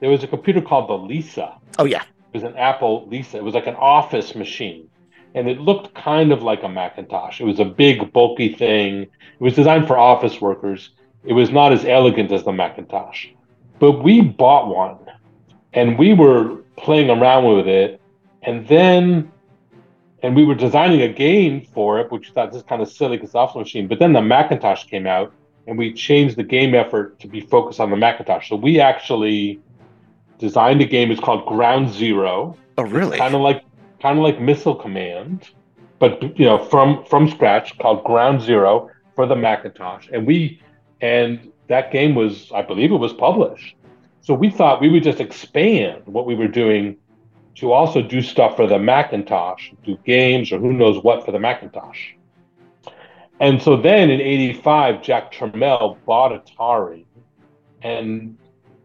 there 0.00 0.08
was 0.08 0.24
a 0.24 0.26
computer 0.26 0.62
called 0.62 0.88
the 0.88 0.96
Lisa. 0.96 1.54
oh 1.78 1.84
yeah 1.84 2.02
It 2.32 2.34
was 2.38 2.44
an 2.44 2.56
Apple 2.56 3.06
Lisa. 3.08 3.36
It 3.36 3.44
was 3.44 3.52
like 3.54 3.66
an 3.66 3.76
office 3.76 4.34
machine, 4.34 4.88
and 5.34 5.46
it 5.50 5.60
looked 5.60 5.94
kind 5.94 6.32
of 6.32 6.42
like 6.42 6.62
a 6.62 6.68
Macintosh. 6.68 7.38
It 7.38 7.44
was 7.44 7.60
a 7.60 7.66
big, 7.66 8.10
bulky 8.10 8.54
thing. 8.54 9.02
It 9.02 9.40
was 9.40 9.54
designed 9.54 9.86
for 9.86 9.98
office 9.98 10.40
workers. 10.40 10.90
It 11.24 11.34
was 11.34 11.50
not 11.50 11.74
as 11.74 11.84
elegant 11.84 12.32
as 12.32 12.42
the 12.44 12.52
Macintosh, 12.52 13.26
but 13.78 14.02
we 14.02 14.22
bought 14.22 14.74
one, 14.74 14.96
and 15.74 15.98
we 15.98 16.14
were 16.14 16.62
playing 16.78 17.10
around 17.10 17.44
with 17.54 17.68
it, 17.68 18.00
and 18.42 18.66
then 18.66 19.30
and 20.22 20.36
we 20.36 20.44
were 20.44 20.54
designing 20.54 21.02
a 21.02 21.08
game 21.08 21.62
for 21.62 21.98
it, 22.00 22.10
which 22.10 22.28
we 22.28 22.34
thought 22.34 22.52
this 22.52 22.62
is 22.62 22.66
kind 22.66 22.82
of 22.82 22.90
silly 22.90 23.16
because 23.16 23.30
it's 23.30 23.34
an 23.34 23.40
office 23.40 23.56
machine. 23.56 23.88
But 23.88 23.98
then 23.98 24.12
the 24.12 24.22
Macintosh 24.22 24.84
came 24.84 25.06
out, 25.06 25.32
and 25.66 25.78
we 25.78 25.92
changed 25.92 26.36
the 26.36 26.42
game 26.42 26.74
effort 26.74 27.18
to 27.20 27.28
be 27.28 27.40
focused 27.40 27.80
on 27.80 27.90
the 27.90 27.96
Macintosh. 27.96 28.48
So 28.48 28.56
we 28.56 28.80
actually 28.80 29.60
designed 30.38 30.80
a 30.80 30.86
game. 30.86 31.10
It's 31.10 31.20
called 31.20 31.46
Ground 31.46 31.90
Zero 31.90 32.56
oh 32.78 32.82
really 32.84 33.18
kind 33.18 33.34
of 33.34 33.40
like 33.40 33.64
kind 34.00 34.18
of 34.18 34.24
like 34.24 34.40
Missile 34.40 34.74
Command, 34.74 35.50
but 35.98 36.22
you 36.38 36.44
know 36.46 36.58
from 36.58 37.04
from 37.04 37.28
scratch 37.30 37.76
called 37.78 38.04
Ground 38.04 38.40
Zero 38.40 38.90
for 39.14 39.26
the 39.26 39.36
Macintosh, 39.36 40.08
and 40.12 40.26
we 40.26 40.60
and 41.00 41.52
that 41.68 41.92
game 41.92 42.14
was 42.14 42.50
I 42.54 42.62
believe 42.62 42.92
it 42.92 42.96
was 42.96 43.12
published. 43.12 43.76
So 44.22 44.34
we 44.34 44.50
thought 44.50 44.80
we 44.80 44.90
would 44.90 45.02
just 45.02 45.20
expand 45.20 46.02
what 46.06 46.26
we 46.26 46.34
were 46.34 46.48
doing 46.48 46.96
to 47.60 47.72
also 47.72 48.00
do 48.00 48.22
stuff 48.22 48.56
for 48.56 48.66
the 48.66 48.78
Macintosh, 48.78 49.70
do 49.84 49.98
games 50.06 50.50
or 50.50 50.58
who 50.58 50.72
knows 50.72 51.02
what 51.04 51.24
for 51.26 51.30
the 51.30 51.38
Macintosh. 51.38 52.12
And 53.38 53.62
so 53.62 53.76
then 53.76 54.10
in 54.10 54.20
'85, 54.20 55.02
Jack 55.02 55.32
Tramiel 55.32 55.98
bought 56.06 56.32
Atari, 56.32 57.04
and 57.82 58.36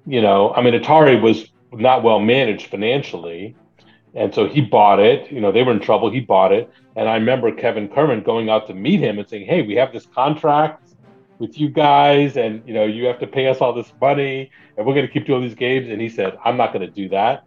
you 0.06 0.22
know, 0.22 0.54
I 0.54 0.62
mean, 0.62 0.74
Atari 0.74 1.22
was 1.22 1.48
not 1.72 2.04
well 2.04 2.20
managed 2.20 2.68
financially, 2.68 3.56
and 4.14 4.34
so 4.34 4.48
he 4.48 4.62
bought 4.62 5.00
it. 5.00 5.32
You 5.32 5.40
know, 5.40 5.52
they 5.52 5.64
were 5.64 5.72
in 5.72 5.80
trouble. 5.80 6.12
He 6.12 6.20
bought 6.20 6.52
it, 6.52 6.70
and 6.98 7.08
I 7.08 7.16
remember 7.16 7.52
Kevin 7.54 7.88
Curran 7.88 8.24
going 8.24 8.50
out 8.50 8.68
to 8.68 8.74
meet 8.74 9.00
him 9.00 9.20
and 9.20 9.28
saying, 9.28 9.46
"Hey, 9.46 9.62
we 9.62 9.76
have 9.76 9.94
this 9.94 10.06
contract 10.06 10.92
with 11.40 11.58
you 11.58 11.70
guys, 11.70 12.36
and 12.36 12.62
you 12.68 12.74
know, 12.74 12.86
you 12.86 13.06
have 13.06 13.20
to 13.20 13.28
pay 13.28 13.48
us 13.48 13.60
all 13.60 13.74
this 13.74 13.92
money, 14.02 14.52
and 14.78 14.86
we're 14.86 14.94
going 14.94 15.08
to 15.08 15.12
keep 15.12 15.26
doing 15.26 15.44
these 15.44 15.56
games." 15.56 15.90
And 15.90 16.02
he 16.02 16.10
said, 16.10 16.38
"I'm 16.44 16.58
not 16.58 16.74
going 16.74 16.86
to 16.86 16.92
do 16.92 17.08
that." 17.10 17.46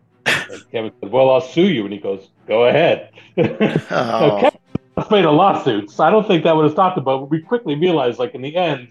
And 0.51 0.62
Kevin 0.70 0.92
said, 1.01 1.11
"Well, 1.11 1.30
I'll 1.30 1.40
sue 1.40 1.68
you," 1.68 1.84
and 1.84 1.92
he 1.92 1.99
goes, 1.99 2.30
"Go 2.46 2.66
ahead." 2.66 3.11
oh, 3.38 4.38
Kevin 4.40 5.11
made 5.11 5.24
a 5.24 5.30
lawsuit, 5.30 5.90
so 5.90 6.05
I 6.05 6.11
don't 6.11 6.26
think 6.26 6.44
that 6.44 6.55
would 6.57 6.64
have 6.64 6.72
stopped 6.72 6.99
him. 6.99 7.05
But 7.05 7.30
we 7.30 7.40
quickly 7.40 7.74
realized, 7.74 8.18
like 8.18 8.34
in 8.34 8.42
the 8.42 8.57
end, 8.57 8.88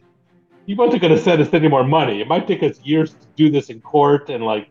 he 0.66 0.74
wasn't 0.74 1.02
going 1.02 1.16
to 1.16 1.22
send 1.22 1.42
us 1.42 1.54
any 1.54 1.68
more 1.68 1.84
money. 1.84 2.22
It 2.22 2.28
might 2.28 2.48
take 2.48 2.64
us 2.64 2.80
years 2.84 3.12
to 3.12 3.28
do 3.36 3.50
this 3.50 3.70
in 3.70 3.82
court, 3.82 4.30
and 4.30 4.44
like 4.44 4.70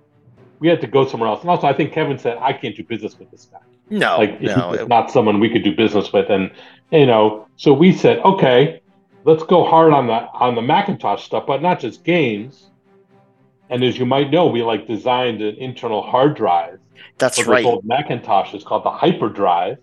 we 0.60 0.68
had 0.68 0.80
to 0.80 0.86
go 0.86 1.06
somewhere 1.06 1.28
else. 1.28 1.42
And 1.42 1.50
also, 1.50 1.66
I 1.66 1.72
think 1.72 1.92
Kevin 1.92 2.18
said, 2.18 2.38
"I 2.40 2.52
can't 2.52 2.74
do 2.76 2.84
business 2.84 3.18
with 3.18 3.30
this 3.30 3.48
guy. 3.52 3.58
no 3.90 4.18
Like, 4.18 4.40
no 4.40 4.72
it's 4.72 4.82
it- 4.82 4.88
not 4.88 5.10
someone 5.10 5.40
we 5.40 5.48
could 5.50 5.62
do 5.64 5.74
business 5.74 6.12
with." 6.12 6.30
And 6.30 6.50
you 6.90 7.06
know, 7.06 7.46
so 7.56 7.72
we 7.72 7.92
said, 7.92 8.18
"Okay, 8.20 8.80
let's 9.24 9.42
go 9.42 9.64
hard 9.64 9.92
on 9.92 10.06
the 10.06 10.26
on 10.32 10.54
the 10.54 10.62
Macintosh 10.62 11.24
stuff, 11.24 11.44
but 11.46 11.62
not 11.62 11.80
just 11.80 12.04
games." 12.04 12.70
And 13.70 13.82
as 13.82 13.98
you 13.98 14.06
might 14.06 14.30
know, 14.30 14.46
we 14.46 14.62
like 14.62 14.86
designed 14.86 15.42
an 15.42 15.56
internal 15.56 16.02
hard 16.02 16.36
drive 16.36 16.78
that's 17.18 17.40
for 17.40 17.50
right 17.50 17.64
old 17.64 17.84
Macintosh. 17.84 18.54
It's 18.54 18.64
called 18.64 18.84
the 18.84 18.90
Hyperdrive, 18.90 19.78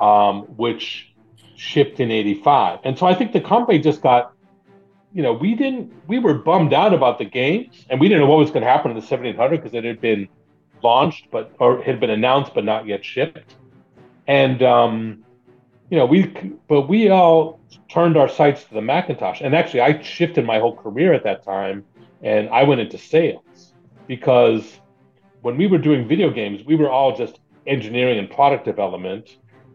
um, 0.00 0.42
which 0.56 1.14
shipped 1.56 2.00
in 2.00 2.10
'85. 2.10 2.80
And 2.84 2.98
so 2.98 3.06
I 3.06 3.14
think 3.14 3.32
the 3.32 3.40
company 3.40 3.78
just 3.78 4.02
got, 4.02 4.32
you 5.12 5.22
know, 5.22 5.32
we 5.32 5.54
didn't, 5.54 5.92
we 6.06 6.18
were 6.18 6.34
bummed 6.34 6.74
out 6.74 6.92
about 6.92 7.18
the 7.18 7.24
games, 7.24 7.86
and 7.88 8.00
we 8.00 8.08
didn't 8.08 8.22
know 8.22 8.28
what 8.28 8.38
was 8.38 8.50
going 8.50 8.62
to 8.62 8.68
happen 8.68 8.94
to 8.94 9.00
the 9.00 9.06
7800 9.06 9.56
because 9.56 9.74
it 9.74 9.84
had 9.84 10.00
been 10.00 10.28
launched, 10.82 11.28
but 11.30 11.54
or 11.58 11.82
had 11.82 12.00
been 12.00 12.10
announced 12.10 12.52
but 12.54 12.64
not 12.64 12.86
yet 12.86 13.04
shipped. 13.04 13.56
And 14.26 14.62
um, 14.62 15.24
you 15.90 15.96
know, 15.96 16.06
we, 16.06 16.26
but 16.68 16.82
we 16.82 17.08
all 17.10 17.60
turned 17.88 18.16
our 18.16 18.28
sights 18.28 18.64
to 18.64 18.74
the 18.74 18.82
Macintosh. 18.82 19.40
And 19.40 19.54
actually, 19.54 19.80
I 19.80 20.02
shifted 20.02 20.44
my 20.44 20.58
whole 20.58 20.76
career 20.76 21.12
at 21.12 21.22
that 21.24 21.44
time, 21.44 21.84
and 22.22 22.48
I 22.50 22.62
went 22.64 22.80
into 22.80 22.98
sales 22.98 23.72
because 24.06 24.78
when 25.40 25.56
we 25.56 25.66
were 25.66 25.78
doing 25.78 26.08
video 26.08 26.30
games, 26.30 26.62
we 26.66 26.76
were 26.76 26.90
all 26.90 27.16
just 27.16 27.38
engineering 27.66 28.18
and 28.18 28.30
product 28.30 28.64
development. 28.64 29.28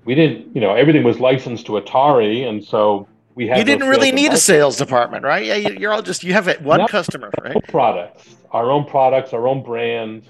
We 0.06 0.16
didn't, 0.16 0.56
you 0.56 0.62
know, 0.62 0.74
everything 0.74 1.04
was 1.04 1.20
licensed 1.20 1.66
to 1.68 1.74
Atari, 1.74 2.48
and 2.48 2.64
so 2.64 3.08
we 3.36 3.48
had. 3.48 3.60
you 3.60 3.64
didn't 3.64 3.88
really 3.88 4.12
need 4.12 4.34
a 4.34 4.38
sales 4.38 4.78
department 4.78 5.24
right 5.24 5.46
yeah 5.46 5.56
you, 5.56 5.78
you're 5.80 5.94
all 5.94 6.02
just 6.02 6.24
you 6.24 6.34
have 6.34 6.48
one 6.62 6.80
No. 6.80 6.88
customer 6.88 7.32
right 7.42 7.56
products, 7.70 8.36
our 8.52 8.70
own 8.70 8.86
products, 8.86 9.34
our 9.34 9.48
own 9.48 9.64
brand. 9.64 10.28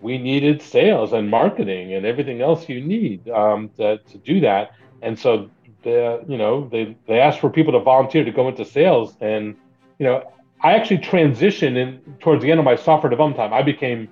We 0.00 0.18
needed 0.18 0.62
sales 0.62 1.12
and 1.12 1.28
marketing 1.28 1.94
and 1.94 2.06
everything 2.06 2.40
else 2.40 2.68
you 2.68 2.80
need 2.80 3.28
um, 3.30 3.70
to, 3.78 3.98
to 3.98 4.18
do 4.18 4.40
that. 4.40 4.70
And 5.02 5.18
so, 5.18 5.50
the, 5.82 6.22
you 6.28 6.38
know, 6.38 6.68
they, 6.68 6.96
they 7.08 7.18
asked 7.18 7.40
for 7.40 7.50
people 7.50 7.72
to 7.72 7.80
volunteer 7.80 8.24
to 8.24 8.30
go 8.30 8.48
into 8.48 8.64
sales. 8.64 9.16
And, 9.20 9.56
you 9.98 10.06
know, 10.06 10.22
I 10.60 10.72
actually 10.72 10.98
transitioned 10.98 11.76
in 11.76 12.00
towards 12.20 12.42
the 12.42 12.50
end 12.50 12.58
of 12.58 12.64
my 12.64 12.76
software 12.76 13.10
development 13.10 13.36
time. 13.36 13.52
I 13.52 13.62
became 13.62 14.08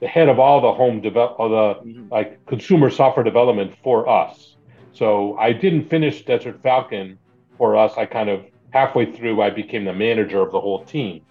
the 0.00 0.08
head 0.08 0.28
of 0.28 0.38
all 0.38 0.60
the 0.60 0.72
home 0.72 1.00
develop, 1.00 1.38
or 1.38 1.48
the 1.48 1.74
mm-hmm. 1.80 2.08
like 2.10 2.44
consumer 2.46 2.90
software 2.90 3.24
development 3.24 3.74
for 3.82 4.08
us. 4.08 4.56
So 4.92 5.36
I 5.38 5.52
didn't 5.52 5.88
finish 5.88 6.24
Desert 6.24 6.62
Falcon 6.62 7.18
for 7.58 7.76
us. 7.76 7.94
I 7.96 8.06
kind 8.06 8.30
of 8.30 8.44
halfway 8.72 9.12
through, 9.12 9.42
I 9.42 9.50
became 9.50 9.84
the 9.84 9.92
manager 9.92 10.40
of 10.40 10.52
the 10.52 10.60
whole 10.60 10.84
team. 10.84 11.22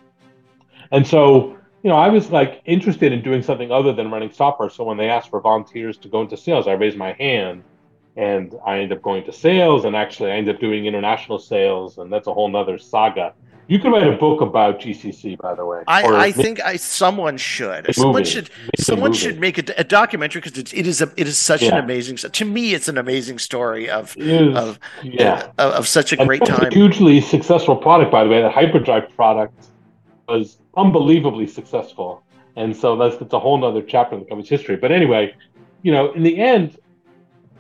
And 0.92 1.06
so, 1.06 1.58
you 1.84 1.90
know, 1.90 1.96
I 1.96 2.10
was 2.10 2.32
like 2.32 2.62
interested 2.66 3.12
in 3.12 3.22
doing 3.22 3.42
something 3.42 3.72
other 3.72 3.94
than 3.94 4.12
running 4.12 4.32
software. 4.32 4.70
So 4.70 4.84
when 4.84 4.98
they 4.98 5.10
asked 5.10 5.30
for 5.30 5.40
volunteers 5.40 5.98
to 6.00 6.08
go 6.10 6.22
into 6.22 6.38
sales, 6.38 6.68
I 6.68 6.74
raised 6.74 6.98
my 6.98 7.14
hand 7.14 7.64
and 8.16 8.56
I 8.66 8.80
ended 8.80 8.98
up 8.98 9.04
going 9.04 9.24
to 9.26 9.32
sales 9.32 9.86
and 9.86 9.96
actually 9.96 10.32
I 10.32 10.36
ended 10.36 10.56
up 10.56 10.62
doing 10.62 10.86
international 10.86 11.40
sales. 11.40 11.98
And 11.98 12.12
that's 12.12 12.28
a 12.28 12.34
whole 12.34 12.50
nother 12.50 12.78
saga. 12.78 13.34
You 13.70 13.78
could 13.78 13.92
write 13.92 14.08
a 14.08 14.14
book 14.18 14.42
about 14.42 14.80
GCC, 14.80 15.38
by 15.38 15.54
the 15.54 15.64
way. 15.64 15.84
I, 15.88 16.02
I 16.04 16.32
think 16.32 16.60
I 16.60 16.76
someone 16.76 17.38
should 17.38 17.88
a 17.88 17.94
someone 17.94 18.24
should 18.24 18.50
Make 18.50 18.80
a 18.80 18.82
someone 18.82 19.14
should 19.14 19.40
make 19.40 19.58
a, 19.60 19.74
a 19.78 19.84
documentary 19.84 20.42
because 20.42 20.58
it, 20.58 20.74
it 20.74 20.88
is 20.88 21.04
a 21.04 21.12
it 21.18 21.28
is 21.28 21.38
such 21.38 21.62
an 21.62 21.74
Yeah. 21.76 21.80
amazing 21.84 22.18
to 22.18 22.46
me 22.46 22.74
it's 22.74 22.88
an 22.88 22.98
amazing 22.98 23.38
story 23.38 23.88
of 23.88 24.18
It 24.18 24.28
is- 24.28 24.58
of 24.58 24.80
yeah. 25.04 25.52
of, 25.60 25.74
of 25.74 25.88
such 25.88 26.12
a 26.14 26.20
And 26.20 26.28
great 26.28 26.44
time 26.46 26.66
A 26.66 26.74
hugely 26.74 27.22
successful 27.22 27.76
product, 27.76 28.12
by 28.12 28.24
the 28.24 28.30
way. 28.32 28.42
The 28.42 28.50
hyperdrive 28.50 29.16
product 29.16 29.68
was 30.28 30.58
unbelievably 30.76 31.46
successful. 31.46 32.24
And 32.56 32.76
so 32.76 32.96
that's, 32.98 33.18
that's 33.18 33.34
a 33.34 33.40
whole 33.40 33.58
nother 33.60 33.84
chapter 33.84 34.16
in 34.16 34.22
the 34.24 34.26
company's 34.28 34.50
history. 34.50 34.78
But 34.78 34.92
anyway, 34.92 35.36
you 35.84 35.92
know, 35.92 36.12
in 36.14 36.24
the 36.24 36.40
end, 36.40 36.78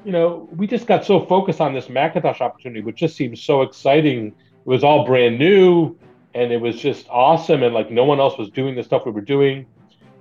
you 0.03 0.11
know, 0.11 0.49
we 0.51 0.65
just 0.65 0.87
got 0.87 1.05
so 1.05 1.23
focused 1.25 1.61
on 1.61 1.73
this 1.73 1.87
Macintosh 1.87 2.41
opportunity, 2.41 2.81
which 2.81 2.97
just 2.97 3.15
seemed 3.15 3.37
so 3.37 3.61
exciting. 3.61 4.33
It 4.65 4.69
was 4.69 4.83
all 4.83 5.05
brand 5.05 5.39
new 5.39 5.97
and 6.33 6.51
it 6.51 6.61
was 6.61 6.79
just 6.79 7.07
awesome. 7.09 7.63
And 7.63 7.73
like 7.73 7.91
no 7.91 8.03
one 8.03 8.19
else 8.19 8.37
was 8.37 8.49
doing 8.49 8.75
the 8.75 8.83
stuff 8.83 9.03
we 9.05 9.11
were 9.11 9.21
doing. 9.21 9.65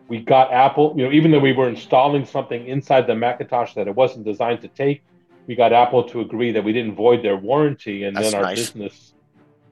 We 0.08 0.22
got 0.22 0.52
Apple, 0.52 0.94
you 0.96 1.04
know, 1.04 1.12
even 1.12 1.30
though 1.30 1.38
we 1.38 1.52
were 1.52 1.68
installing 1.68 2.24
something 2.24 2.66
inside 2.66 3.06
the 3.06 3.14
Macintosh 3.14 3.74
that 3.74 3.88
it 3.88 3.94
wasn't 3.94 4.24
designed 4.24 4.62
to 4.62 4.68
take, 4.68 5.02
we 5.46 5.54
got 5.54 5.72
Apple 5.72 6.04
to 6.10 6.20
agree 6.20 6.52
that 6.52 6.64
we 6.64 6.72
didn't 6.72 6.94
void 6.94 7.22
their 7.22 7.36
warranty, 7.36 8.04
and 8.04 8.16
That's 8.16 8.32
then 8.32 8.40
our 8.40 8.46
nice. 8.46 8.58
business, 8.58 9.14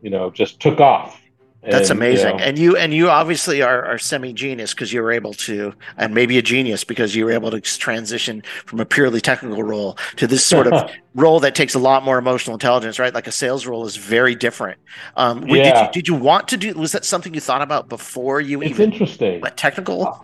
you 0.02 0.10
know, 0.10 0.30
just 0.30 0.60
took 0.60 0.80
off. 0.80 1.20
That's 1.68 1.90
And, 1.90 2.04
you 2.08 2.20
amazing. 2.20 2.22
know, 2.22 2.38
And 2.38 2.58
you 2.58 2.76
and 2.76 2.94
you 2.94 3.10
obviously 3.10 3.60
are, 3.62 3.84
are 3.84 3.98
semi 3.98 4.32
genius 4.32 4.72
because 4.72 4.92
you 4.92 5.02
were 5.02 5.10
able 5.12 5.34
to, 5.34 5.74
and 5.96 6.14
maybe 6.14 6.38
a 6.38 6.42
genius 6.42 6.84
because 6.84 7.14
you 7.16 7.24
were 7.24 7.32
able 7.32 7.50
to 7.50 7.60
transition 7.60 8.42
from 8.66 8.78
a 8.80 8.86
purely 8.86 9.20
technical 9.20 9.62
role 9.64 9.98
to 10.16 10.26
this 10.28 10.44
sort 10.44 10.68
of 10.68 10.84
role 11.14 11.40
that 11.40 11.54
takes 11.56 11.74
a 11.74 11.78
lot 11.80 12.04
more 12.04 12.18
emotional 12.18 12.54
intelligence, 12.54 12.98
right? 13.00 13.12
Like 13.14 13.26
a 13.26 13.32
sales 13.32 13.66
role 13.66 13.84
is 13.84 13.96
very 13.96 14.34
different. 14.36 14.78
Um, 15.16 15.40
w- 15.42 15.60
did, 15.60 15.74
Yeah. 15.74 15.80
you, 15.80 15.88
did 15.88 16.06
you 16.08 16.14
want 16.14 16.48
to 16.48 16.56
do? 16.56 16.72
Was 16.74 16.92
that 16.92 17.04
something 17.04 17.34
you 17.34 17.40
thought 17.40 17.62
about 17.62 17.88
before 17.88 18.40
you 18.40 18.62
it's 18.62 18.78
even 18.78 18.78
interesting. 18.78 19.42
went 19.42 19.56
technical? 19.56 20.14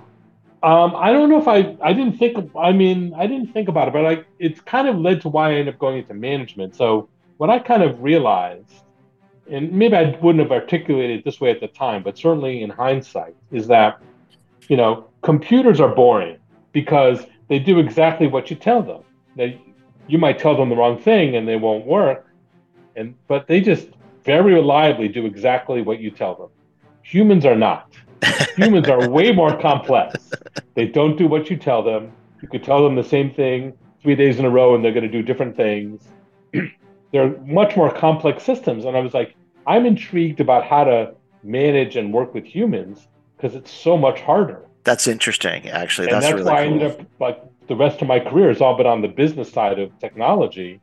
Um, 0.63 0.95
I 0.95 1.13
don't 1.13 1.29
know 1.29 1.41
if 1.41 1.49
I 1.49 1.77
I 1.83 1.93
didn't 1.93 2.19
think 2.19 2.37
I 2.57 2.73
mean 2.73 3.13
I 3.17 3.27
didn't 3.27 3.53
think 3.53 3.69
about 3.69 3.89
it, 3.89 3.93
but 3.95 4.03
like 4.05 4.27
it's 4.39 4.61
kind 4.61 4.87
of 4.89 4.97
led 4.99 5.21
to 5.23 5.29
why 5.29 5.51
I 5.51 5.55
ended 5.55 5.75
up 5.75 5.79
going 5.81 5.99
into 5.99 6.15
management. 6.15 6.77
So 6.77 7.11
what 7.37 7.51
I 7.51 7.59
kind 7.59 7.83
of 7.83 8.01
realized, 8.01 8.82
and 9.51 9.73
maybe 9.73 9.97
I 9.97 10.17
wouldn't 10.23 10.43
have 10.43 10.53
articulated 10.53 11.21
it 11.21 11.25
this 11.25 11.41
way 11.41 11.51
at 11.51 11.61
the 11.61 11.69
time, 11.69 12.03
but 12.03 12.17
certainly 12.17 12.63
in 12.63 12.71
hindsight, 12.71 13.35
is 13.51 13.67
that 13.69 14.01
you 14.69 14.77
know 14.77 15.09
computers 15.23 15.81
are 15.81 15.95
boring 15.95 16.39
because 16.73 17.27
they 17.49 17.59
do 17.59 17.79
exactly 17.79 18.27
what 18.27 18.51
you 18.51 18.57
tell 18.57 18.83
them. 18.83 19.03
They, 19.37 19.61
you 20.07 20.19
might 20.19 20.39
tell 20.39 20.57
them 20.57 20.69
the 20.69 20.77
wrong 20.77 20.99
thing 20.99 21.37
and 21.37 21.47
they 21.47 21.57
won't 21.57 21.87
work, 21.87 22.27
and 22.97 23.15
but 23.29 23.47
they 23.47 23.61
just 23.61 23.89
very 24.25 24.55
reliably 24.55 25.09
do 25.09 25.27
exactly 25.27 25.83
what 25.83 26.01
you 26.01 26.11
tell 26.11 26.35
them. 26.35 26.49
Humans 27.03 27.45
are 27.45 27.57
not. 27.57 27.93
Humans 28.57 28.89
are 28.89 29.09
way 29.09 29.33
more 29.33 29.59
complex. 29.61 30.31
They 30.75 30.87
don't 30.87 31.17
do 31.17 31.27
what 31.27 31.51
you 31.51 31.57
tell 31.57 31.83
them. 31.83 32.13
You 32.41 32.49
could 32.49 32.63
tell 32.63 32.83
them 32.83 32.95
the 32.95 33.05
same 33.05 33.33
thing 33.33 33.73
three 34.03 34.15
days 34.15 34.39
in 34.39 34.45
a 34.45 34.51
row 34.51 34.75
and 34.75 34.85
they're 34.85 34.93
going 34.93 35.05
to 35.05 35.11
do 35.11 35.23
different 35.23 35.57
things. 35.57 36.09
they're 37.13 37.37
much 37.43 37.77
more 37.77 37.93
complex 37.93 38.43
systems. 38.43 38.85
And 38.85 38.97
I 38.97 39.01
was 39.01 39.15
like, 39.15 39.35
I'm 39.67 39.87
intrigued 39.87 40.41
about 40.41 40.65
how 40.65 40.85
to 40.85 41.15
manage 41.43 41.97
and 41.97 42.13
work 42.13 42.35
with 42.35 42.45
humans 42.45 43.07
because 43.37 43.55
it's 43.55 43.71
so 43.71 43.97
much 43.97 44.21
harder. 44.21 44.63
That's 44.85 45.07
interesting, 45.07 45.69
actually. 45.69 46.09
And 46.09 46.17
that's, 46.17 46.27
that's 46.27 46.35
really 46.35 46.51
why 46.51 46.65
cool. 46.65 46.71
I 46.71 46.73
ended 46.73 47.01
up 47.01 47.07
like 47.21 47.43
the 47.69 47.77
rest 47.77 48.03
of 48.03 48.09
my 48.09 48.19
career 48.19 48.49
has 48.49 48.61
all 48.61 48.77
been 48.77 48.87
on 48.87 49.03
the 49.03 49.09
business 49.09 49.51
side 49.53 49.79
of 49.79 49.97
technology, 50.01 50.81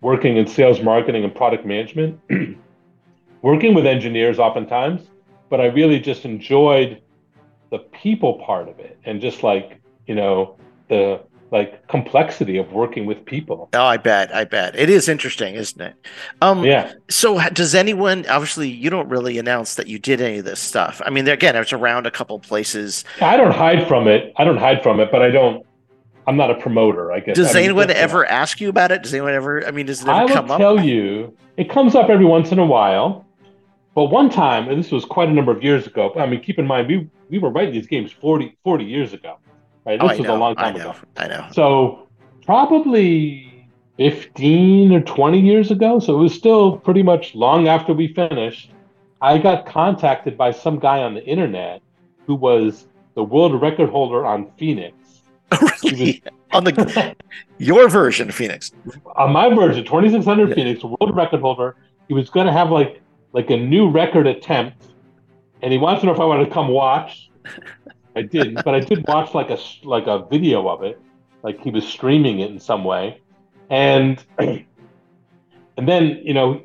working 0.00 0.36
in 0.36 0.46
sales, 0.46 0.82
marketing, 0.82 1.24
and 1.24 1.34
product 1.34 1.64
management, 1.64 2.20
working 3.42 3.74
with 3.74 3.86
engineers 3.86 4.38
oftentimes. 4.38 5.08
But 5.48 5.60
I 5.60 5.66
really 5.66 6.00
just 6.00 6.24
enjoyed 6.24 7.00
the 7.70 7.78
people 7.78 8.34
part 8.34 8.68
of 8.68 8.78
it 8.78 8.98
and 9.04 9.20
just 9.20 9.42
like 9.42 9.80
you 10.06 10.14
know 10.14 10.56
the 10.88 11.20
like 11.54 11.86
complexity 11.86 12.58
of 12.58 12.72
working 12.72 13.06
with 13.06 13.24
people. 13.24 13.68
Oh, 13.74 13.84
I 13.84 13.96
bet. 13.96 14.34
I 14.34 14.42
bet. 14.42 14.74
It 14.76 14.90
is 14.90 15.08
interesting, 15.08 15.54
isn't 15.54 15.80
it? 15.80 15.94
Um, 16.42 16.64
Yeah. 16.64 16.92
So, 17.08 17.40
does 17.50 17.76
anyone? 17.76 18.26
Obviously, 18.26 18.68
you 18.68 18.90
don't 18.90 19.08
really 19.08 19.38
announce 19.38 19.76
that 19.76 19.86
you 19.86 20.00
did 20.00 20.20
any 20.20 20.38
of 20.38 20.44
this 20.44 20.58
stuff. 20.58 21.00
I 21.06 21.10
mean, 21.10 21.28
again, 21.28 21.54
it's 21.54 21.72
around 21.72 22.06
a 22.06 22.10
couple 22.10 22.40
places. 22.40 23.04
I 23.20 23.36
don't 23.36 23.52
hide 23.54 23.86
from 23.86 24.08
it. 24.08 24.32
I 24.36 24.42
don't 24.42 24.56
hide 24.56 24.82
from 24.82 24.98
it, 24.98 25.12
but 25.12 25.22
I 25.22 25.30
don't. 25.30 25.64
I'm 26.26 26.36
not 26.36 26.50
a 26.50 26.56
promoter. 26.56 27.12
I 27.12 27.20
guess. 27.20 27.36
Does 27.36 27.54
I 27.54 27.62
anyone 27.62 27.90
ever 27.90 28.26
ask 28.26 28.60
you 28.60 28.68
about 28.68 28.90
it? 28.90 29.04
Does 29.04 29.14
anyone 29.14 29.32
ever? 29.34 29.64
I 29.64 29.70
mean, 29.70 29.86
does 29.86 30.02
it 30.02 30.08
I 30.08 30.24
ever 30.24 30.26
will 30.26 30.34
come 30.34 30.50
up? 30.50 30.58
tell 30.58 30.84
you, 30.84 31.36
it 31.56 31.70
comes 31.70 31.94
up 31.94 32.10
every 32.10 32.26
once 32.26 32.50
in 32.50 32.58
a 32.58 32.66
while. 32.66 33.24
But 33.94 34.06
one 34.06 34.28
time, 34.28 34.68
and 34.68 34.76
this 34.76 34.90
was 34.90 35.04
quite 35.04 35.28
a 35.28 35.32
number 35.32 35.52
of 35.52 35.62
years 35.62 35.86
ago. 35.86 36.12
I 36.16 36.26
mean, 36.26 36.42
keep 36.42 36.58
in 36.58 36.66
mind, 36.66 36.88
we 36.88 37.08
we 37.30 37.38
were 37.38 37.50
writing 37.50 37.74
these 37.74 37.86
games 37.86 38.10
40, 38.10 38.56
40 38.64 38.84
years 38.84 39.12
ago. 39.12 39.38
Right? 39.86 39.98
Oh, 40.00 40.08
This 40.08 40.16
I 40.18 40.20
was 40.20 40.28
know. 40.28 40.36
a 40.36 40.38
long 40.38 40.54
I 40.56 40.62
time 40.62 40.74
know. 40.78 40.90
ago. 40.90 40.98
I 41.16 41.26
know. 41.28 41.46
So 41.52 42.08
probably 42.46 43.68
15 43.98 44.92
or 44.92 45.00
20 45.00 45.40
years 45.40 45.70
ago. 45.70 45.98
So 45.98 46.18
it 46.18 46.22
was 46.22 46.34
still 46.34 46.76
pretty 46.78 47.02
much 47.02 47.34
long 47.34 47.68
after 47.68 47.92
we 47.92 48.08
finished. 48.08 48.70
I 49.20 49.38
got 49.38 49.66
contacted 49.66 50.36
by 50.36 50.50
some 50.50 50.78
guy 50.78 50.98
on 51.02 51.14
the 51.14 51.24
internet 51.24 51.80
who 52.26 52.34
was 52.34 52.86
the 53.14 53.22
world 53.22 53.60
record 53.60 53.90
holder 53.90 54.26
on 54.26 54.50
Phoenix. 54.58 54.96
really? 55.84 56.22
On 56.52 56.64
the 56.64 57.14
your 57.58 57.88
version 57.88 58.30
Phoenix. 58.30 58.72
On 59.16 59.32
my 59.32 59.48
version, 59.54 59.84
2600 59.84 60.48
Yeah. 60.48 60.54
Phoenix, 60.54 60.82
world 60.82 61.14
record 61.14 61.40
holder, 61.40 61.76
he 62.08 62.14
was 62.14 62.30
going 62.30 62.46
to 62.46 62.52
have 62.52 62.70
like 62.70 63.00
like 63.32 63.50
a 63.50 63.56
new 63.56 63.88
record 63.90 64.26
attempt, 64.26 64.86
and 65.62 65.72
he 65.72 65.78
wants 65.78 66.00
to 66.00 66.06
know 66.06 66.12
if 66.14 66.20
I 66.20 66.24
want 66.24 66.46
to 66.46 66.52
come 66.52 66.68
watch. 66.68 67.30
I 68.16 68.22
didn't, 68.22 68.64
but 68.64 68.74
I 68.74 68.80
did 68.80 69.04
watch 69.08 69.34
like 69.34 69.50
a 69.50 69.58
like 69.82 70.06
a 70.06 70.24
video 70.30 70.68
of 70.68 70.82
it, 70.82 71.00
like 71.42 71.60
he 71.62 71.70
was 71.70 71.86
streaming 71.86 72.40
it 72.40 72.50
in 72.50 72.58
some 72.60 72.84
way, 72.84 73.20
and 73.70 74.22
and 74.38 74.66
then 75.76 76.20
you 76.22 76.34
know, 76.34 76.62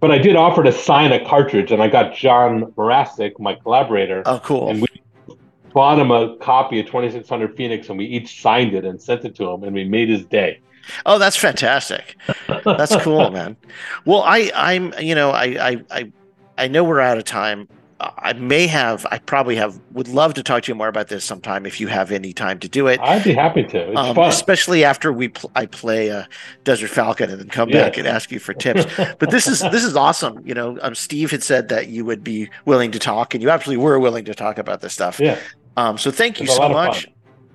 but 0.00 0.10
I 0.10 0.18
did 0.18 0.36
offer 0.36 0.62
to 0.62 0.72
sign 0.72 1.12
a 1.12 1.24
cartridge, 1.26 1.72
and 1.72 1.82
I 1.82 1.88
got 1.88 2.14
John 2.14 2.72
Mracek, 2.76 3.32
my 3.38 3.54
collaborator, 3.54 4.22
Oh, 4.26 4.40
cool. 4.44 4.68
and 4.68 4.80
we 4.82 5.36
bought 5.72 5.98
him 5.98 6.10
a 6.10 6.36
copy 6.36 6.78
of 6.80 6.86
2600 6.86 7.56
Phoenix, 7.56 7.88
and 7.88 7.98
we 7.98 8.04
each 8.06 8.40
signed 8.40 8.74
it 8.74 8.84
and 8.84 9.00
sent 9.00 9.24
it 9.24 9.34
to 9.36 9.50
him, 9.50 9.64
and 9.64 9.74
we 9.74 9.84
made 9.84 10.08
his 10.08 10.24
day. 10.26 10.60
Oh, 11.06 11.18
that's 11.18 11.36
fantastic. 11.36 12.16
That's 12.64 12.94
cool, 12.96 13.30
man. 13.30 13.56
Well, 14.04 14.22
I, 14.22 14.52
I'm, 14.54 14.92
you 15.00 15.14
know, 15.14 15.30
I, 15.30 15.44
I, 15.70 15.84
I, 15.90 16.12
I 16.58 16.68
know 16.68 16.84
we're 16.84 17.00
out 17.00 17.16
of 17.16 17.24
time. 17.24 17.68
I 18.00 18.32
may 18.34 18.66
have, 18.66 19.06
I 19.10 19.18
probably 19.18 19.54
have, 19.56 19.78
would 19.92 20.08
love 20.08 20.34
to 20.34 20.42
talk 20.42 20.64
to 20.64 20.70
you 20.72 20.74
more 20.74 20.88
about 20.88 21.08
this 21.08 21.24
sometime 21.24 21.64
if 21.64 21.80
you 21.80 21.86
have 21.86 22.10
any 22.10 22.32
time 22.32 22.58
to 22.58 22.68
do 22.68 22.86
it. 22.88 22.98
I'd 23.00 23.22
be 23.22 23.32
happy 23.32 23.62
to. 23.64 23.90
It's 23.90 23.96
Um, 23.98 24.16
fun. 24.16 24.28
especially 24.28 24.84
after 24.84 25.12
we, 25.12 25.28
pl- 25.28 25.50
I 25.54 25.66
play 25.66 26.10
uh, 26.10 26.24
Desert 26.64 26.88
Falcon 26.90 27.30
and 27.30 27.40
then 27.40 27.48
come 27.48 27.68
Yeah. 27.70 27.84
back 27.84 27.96
and 27.96 28.06
ask 28.06 28.32
you 28.32 28.40
for 28.40 28.52
tips. 28.52 28.84
But 29.18 29.30
this 29.30 29.46
is 29.46 29.60
this 29.60 29.84
is 29.84 29.96
awesome. 29.96 30.42
You 30.44 30.54
know, 30.54 30.76
um, 30.82 30.94
Steve 30.94 31.30
had 31.30 31.42
said 31.42 31.68
that 31.68 31.88
you 31.88 32.04
would 32.04 32.24
be 32.24 32.50
willing 32.64 32.90
to 32.90 32.98
talk, 32.98 33.32
and 33.34 33.42
you 33.42 33.48
absolutely 33.50 33.82
were 33.84 33.98
willing 34.00 34.24
to 34.24 34.34
talk 34.34 34.58
about 34.58 34.80
this 34.80 34.92
stuff. 34.92 35.20
yeah, 35.20 35.38
Um, 35.76 35.96
so 35.96 36.10
thank 36.10 36.40
you 36.40 36.44
It's 36.44 36.54
a 36.54 36.56
so 36.56 36.68
much. 36.68 37.06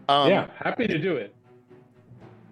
Um, 0.07 0.29
yeah, 0.29 0.47
happy 0.57 0.87
to 0.87 0.97
do 0.97 1.17
it. 1.17 1.35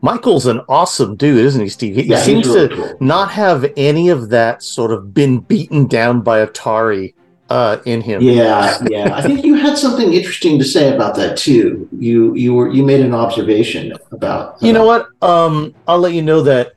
Michael's 0.01 0.45
an 0.45 0.61
awesome 0.69 1.15
dude, 1.15 1.43
isn't 1.43 1.61
he, 1.61 1.69
Steve? 1.69 1.95
He, 1.95 2.03
he 2.03 2.09
Yeah, 2.09 2.17
seems 2.19 2.47
really 2.47 2.69
to 2.69 2.75
cool. 2.75 2.97
not 2.99 3.31
have 3.31 3.65
any 3.75 4.09
of 4.09 4.29
that 4.29 4.61
sort 4.61 4.91
of 4.91 5.13
been 5.13 5.39
beaten 5.39 5.87
down 5.87 6.21
by 6.21 6.45
Atari 6.45 7.15
uh, 7.49 7.77
in 7.85 8.01
him. 8.01 8.21
Yeah, 8.21 8.77
yeah. 8.89 9.15
I 9.15 9.21
think 9.21 9.43
you 9.43 9.55
had 9.55 9.77
something 9.77 10.13
interesting 10.13 10.57
to 10.59 10.65
say 10.65 10.93
about 10.93 11.15
that 11.15 11.37
too. 11.37 11.87
You 11.97 12.35
you 12.35 12.53
were 12.53 12.71
you 12.71 12.83
made 12.83 13.01
an 13.01 13.13
observation 13.13 13.93
about 14.11 14.61
You 14.61 14.73
know 14.73 14.85
what? 14.85 15.09
Um, 15.21 15.73
I'll 15.87 15.99
let 15.99 16.13
you 16.13 16.21
know 16.21 16.41
that. 16.41 16.73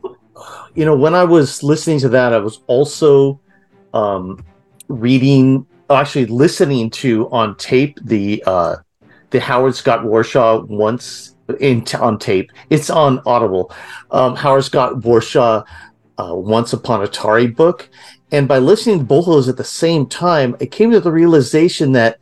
You 0.75 0.85
know, 0.85 0.97
when 0.97 1.15
I 1.15 1.25
was 1.25 1.63
listening 1.65 1.99
to 2.01 2.09
that, 2.11 2.33
I 2.33 2.39
was 2.39 2.61
also 2.69 3.41
um, 3.93 4.45
reading, 4.89 5.67
actually 5.91 6.27
listening 6.27 6.91
to 6.91 7.29
on 7.31 7.57
tape 7.57 7.99
the 8.05 8.43
uh, 8.47 8.77
the 9.31 9.41
Howard 9.41 9.75
Scott 9.75 10.01
Warshaw 10.01 10.67
once 10.69 11.35
in 11.59 11.85
on 11.99 12.19
tape. 12.19 12.53
It's 12.71 12.91
on 12.91 13.21
Audible. 13.27 13.73
Um, 14.11 14.37
Howard 14.37 14.65
Scott 14.65 14.95
Warshaw 15.01 15.65
uh, 16.19 16.35
Once 16.35 16.73
Upon 16.73 17.05
Atari 17.07 17.55
book, 17.55 17.89
and 18.33 18.47
by 18.47 18.59
listening 18.59 18.99
to 18.99 19.05
both 19.05 19.27
of 19.27 19.35
those 19.35 19.49
at 19.49 19.57
the 19.57 19.65
same 19.65 20.07
time, 20.07 20.57
I 20.61 20.67
came 20.67 20.91
to 20.93 21.01
the 21.01 21.11
realization 21.11 21.93
that 21.93 22.19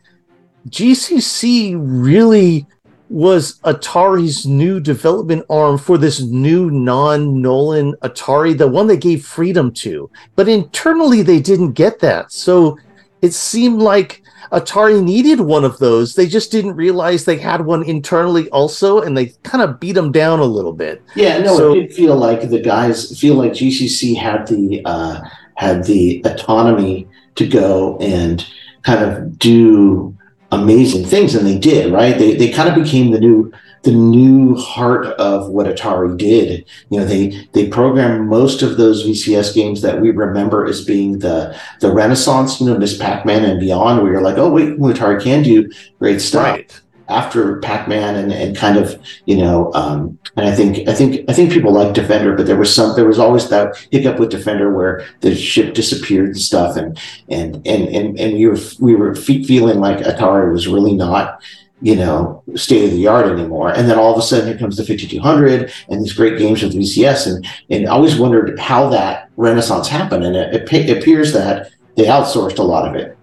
GCC 0.68 1.76
really 1.78 2.66
was 3.10 3.58
Atari's 3.60 4.46
new 4.46 4.80
development 4.80 5.44
arm 5.48 5.78
for 5.78 5.96
this 5.96 6.20
new 6.20 6.70
non 6.70 7.40
Nolan 7.40 7.94
Atari, 8.02 8.56
the 8.56 8.68
one 8.68 8.86
they 8.86 8.98
gave 8.98 9.24
freedom 9.24 9.72
to. 9.72 10.10
But 10.36 10.48
internally, 10.48 11.22
they 11.22 11.40
didn't 11.40 11.72
get 11.72 12.00
that. 12.00 12.32
So 12.32 12.78
it 13.22 13.32
seemed 13.32 13.80
like 13.80 14.22
Atari 14.52 15.02
needed 15.02 15.40
one 15.40 15.64
of 15.64 15.78
those. 15.78 16.14
They 16.14 16.26
just 16.26 16.52
didn't 16.52 16.76
realize 16.76 17.24
they 17.24 17.38
had 17.38 17.62
one 17.64 17.82
internally 17.84 18.48
also, 18.50 19.00
and 19.02 19.16
they 19.16 19.26
kind 19.42 19.62
of 19.62 19.80
beat 19.80 19.92
them 19.92 20.12
down 20.12 20.40
a 20.40 20.44
little 20.44 20.72
bit. 20.72 21.02
Yeah, 21.16 21.38
no, 21.38 21.56
So- 21.56 21.72
it 21.72 21.80
did 21.80 21.92
feel 21.94 22.16
like 22.16 22.48
the 22.48 22.60
guys 22.60 23.18
feel 23.18 23.34
like 23.34 23.52
GCC 23.52 24.16
had 24.16 24.46
the 24.46 24.82
uh, 24.84 25.20
had 25.58 25.84
the 25.86 26.22
autonomy 26.24 27.04
to 27.34 27.44
go 27.44 27.98
and 27.98 28.46
kind 28.82 29.04
of 29.04 29.38
do 29.40 30.16
amazing 30.52 31.04
things, 31.04 31.34
and 31.34 31.44
they 31.44 31.58
did. 31.58 31.92
Right? 31.92 32.16
They 32.16 32.36
they 32.36 32.50
kind 32.50 32.68
of 32.68 32.76
became 32.80 33.10
the 33.10 33.18
new 33.18 33.52
the 33.82 33.90
new 33.90 34.54
heart 34.54 35.06
of 35.06 35.50
what 35.50 35.66
Atari 35.66 36.16
did. 36.16 36.64
You 36.90 37.00
know, 37.00 37.06
they 37.06 37.48
they 37.54 37.68
programmed 37.68 38.28
most 38.28 38.62
of 38.62 38.76
those 38.76 39.04
VCS 39.04 39.52
games 39.52 39.82
that 39.82 40.00
we 40.00 40.10
remember 40.10 40.64
as 40.64 40.84
being 40.84 41.18
the 41.18 41.58
the 41.80 41.92
Renaissance. 41.92 42.60
You 42.60 42.68
know, 42.68 42.78
Miss 42.78 42.96
Pac 42.96 43.26
Man 43.26 43.44
and 43.44 43.58
beyond. 43.58 44.00
Where 44.00 44.12
you're 44.12 44.22
like, 44.22 44.38
oh 44.38 44.52
wait, 44.52 44.78
Atari 44.78 45.20
can 45.20 45.42
do 45.42 45.68
great 45.98 46.20
stuff 46.20 46.82
after 47.08 47.58
Pac-Man 47.60 48.14
and, 48.16 48.32
and 48.32 48.56
kind 48.56 48.76
of 48.76 49.00
you 49.26 49.36
know 49.36 49.72
um, 49.74 50.18
and 50.36 50.46
I 50.46 50.54
think 50.54 50.88
I 50.88 50.94
think 50.94 51.28
I 51.28 51.32
think 51.32 51.52
people 51.52 51.72
like 51.72 51.94
Defender, 51.94 52.34
but 52.36 52.46
there 52.46 52.56
was 52.56 52.74
some 52.74 52.94
there 52.94 53.06
was 53.06 53.18
always 53.18 53.48
that 53.48 53.76
hiccup 53.90 54.18
with 54.18 54.30
Defender 54.30 54.74
where 54.74 55.06
the 55.20 55.34
ship 55.34 55.74
disappeared 55.74 56.26
and 56.26 56.38
stuff, 56.38 56.76
and 56.76 56.98
and 57.28 57.56
and 57.66 57.88
and 57.88 58.18
and 58.18 58.34
we 58.34 58.46
were 58.46 58.58
we 58.80 58.94
were 58.94 59.14
fe- 59.14 59.44
feeling 59.44 59.80
like 59.80 59.98
Atari 59.98 60.52
was 60.52 60.68
really 60.68 60.94
not 60.94 61.42
you 61.80 61.96
know 61.96 62.42
state 62.54 62.84
of 62.84 62.92
the 62.92 63.06
art 63.08 63.26
anymore, 63.26 63.70
and 63.70 63.90
then 63.90 63.98
all 63.98 64.12
of 64.12 64.18
a 64.18 64.22
sudden 64.22 64.46
here 64.48 64.58
comes 64.58 64.76
the 64.76 64.84
5200 64.84 65.72
and 65.88 66.02
these 66.02 66.12
great 66.12 66.38
games 66.38 66.62
with 66.62 66.74
VCS, 66.74 67.26
and 67.26 67.46
and 67.70 67.88
I 67.88 67.90
always 67.90 68.16
wondered 68.16 68.58
how 68.58 68.88
that 68.90 69.30
renaissance 69.36 69.88
happened, 69.88 70.24
and 70.24 70.36
it, 70.36 70.54
it, 70.54 70.68
pa- 70.68 70.96
appears 70.96 71.32
that 71.32 71.70
they 71.96 72.04
outsourced 72.04 72.58
a 72.60 72.62
lot 72.62 72.88
of 72.88 72.94
it. 72.94 73.17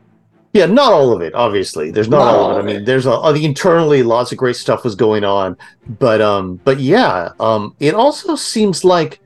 Yeah, 0.56 0.68
not 0.68 0.94
all 0.94 1.12
of 1.12 1.22
it, 1.22 1.36
obviously. 1.36 1.92
There's 1.92 2.08
not, 2.08 2.34
all 2.34 2.52
of 2.52 2.58
it. 2.58 2.60
I 2.62 2.64
mean, 2.64 2.86
there's 2.86 3.06
a, 3.06 3.12
uh, 3.12 3.34
internally 3.34 4.04
lots 4.04 4.32
of 4.32 4.38
great 4.38 4.56
stuff 4.56 4.86
was 4.86 4.96
going 4.96 5.26
on, 5.26 5.58
but 6.00 6.22
um, 6.22 6.62
but 6.64 6.80
yeah, 6.80 7.34
um, 7.42 7.76
it 7.82 7.94
also 7.94 8.38
seems 8.38 8.86
like 8.86 9.20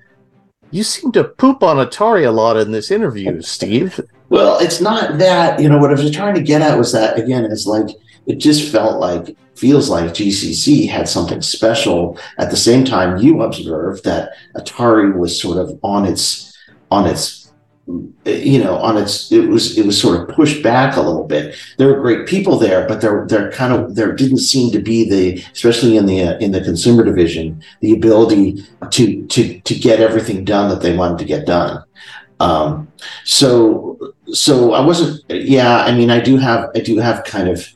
you 0.71 0.81
seem 0.81 1.11
to 1.11 1.23
poop 1.23 1.61
on 1.61 1.77
Atari 1.77 2.25
a 2.25 2.31
lot 2.31 2.57
in 2.57 2.71
this 2.71 2.89
interview, 2.89 3.43
Steve. 3.43 3.99
Well, 4.29 4.57
it's 4.57 4.81
not 4.81 5.19
that, 5.19 5.59
you 5.59 5.69
know, 5.69 5.77
what 5.77 5.91
I 5.91 6.01
was 6.01 6.09
trying 6.09 6.33
to 6.33 6.41
get 6.41 6.63
at 6.63 6.75
was 6.75 6.91
that 6.93 7.19
again, 7.19 7.45
it's 7.45 7.67
like 7.67 7.95
it 8.25 8.37
just 8.37 8.71
felt 8.71 8.99
like 8.99 9.37
feels 9.55 9.87
like 9.87 10.05
GCC 10.05 10.89
had 10.89 11.07
something 11.07 11.43
special. 11.43 12.17
At 12.39 12.49
the 12.49 12.57
same 12.57 12.83
time, 12.83 13.17
you 13.17 13.43
observed 13.43 14.03
that 14.05 14.31
Atari 14.55 15.15
was 15.15 15.39
sort 15.39 15.59
of 15.59 15.79
on 15.83 16.05
its 16.05 16.57
on 16.89 17.05
its 17.05 17.38
you 18.25 18.63
know 18.63 18.75
on 18.75 18.97
its 18.97 19.31
it 19.31 19.47
was 19.49 19.77
it 19.77 19.85
was 19.85 19.99
sort 19.99 20.19
of 20.19 20.35
pushed 20.35 20.61
back 20.61 20.95
a 20.95 21.01
little 21.01 21.25
bit. 21.25 21.55
There 21.77 21.87
were 21.87 22.01
great 22.01 22.27
people 22.27 22.57
there 22.57 22.87
but 22.87 23.01
there 23.01 23.25
there 23.27 23.51
kind 23.51 23.73
of 23.73 23.95
there 23.95 24.13
didn't 24.13 24.39
seem 24.39 24.71
to 24.71 24.79
be 24.79 25.09
the 25.09 25.43
especially 25.51 25.97
in 25.97 26.05
the 26.05 26.23
uh, 26.23 26.37
in 26.37 26.51
the 26.51 26.61
consumer 26.61 27.03
division 27.03 27.63
the 27.81 27.93
ability 27.93 28.63
to 28.91 29.25
to 29.27 29.59
to 29.61 29.75
get 29.75 29.99
everything 29.99 30.45
done 30.45 30.69
that 30.69 30.81
they 30.81 30.95
wanted 30.95 31.19
to 31.19 31.25
get 31.25 31.45
done. 31.45 31.83
Um 32.39 32.91
so 33.23 33.89
so 34.33 34.73
i 34.73 34.79
wasn't 34.79 35.23
yeah 35.29 35.79
i 35.79 35.91
mean 35.91 36.09
i 36.09 36.19
do 36.19 36.37
have 36.37 36.69
i 36.75 36.79
do 36.79 36.97
have 36.97 37.23
kind 37.23 37.49
of 37.49 37.67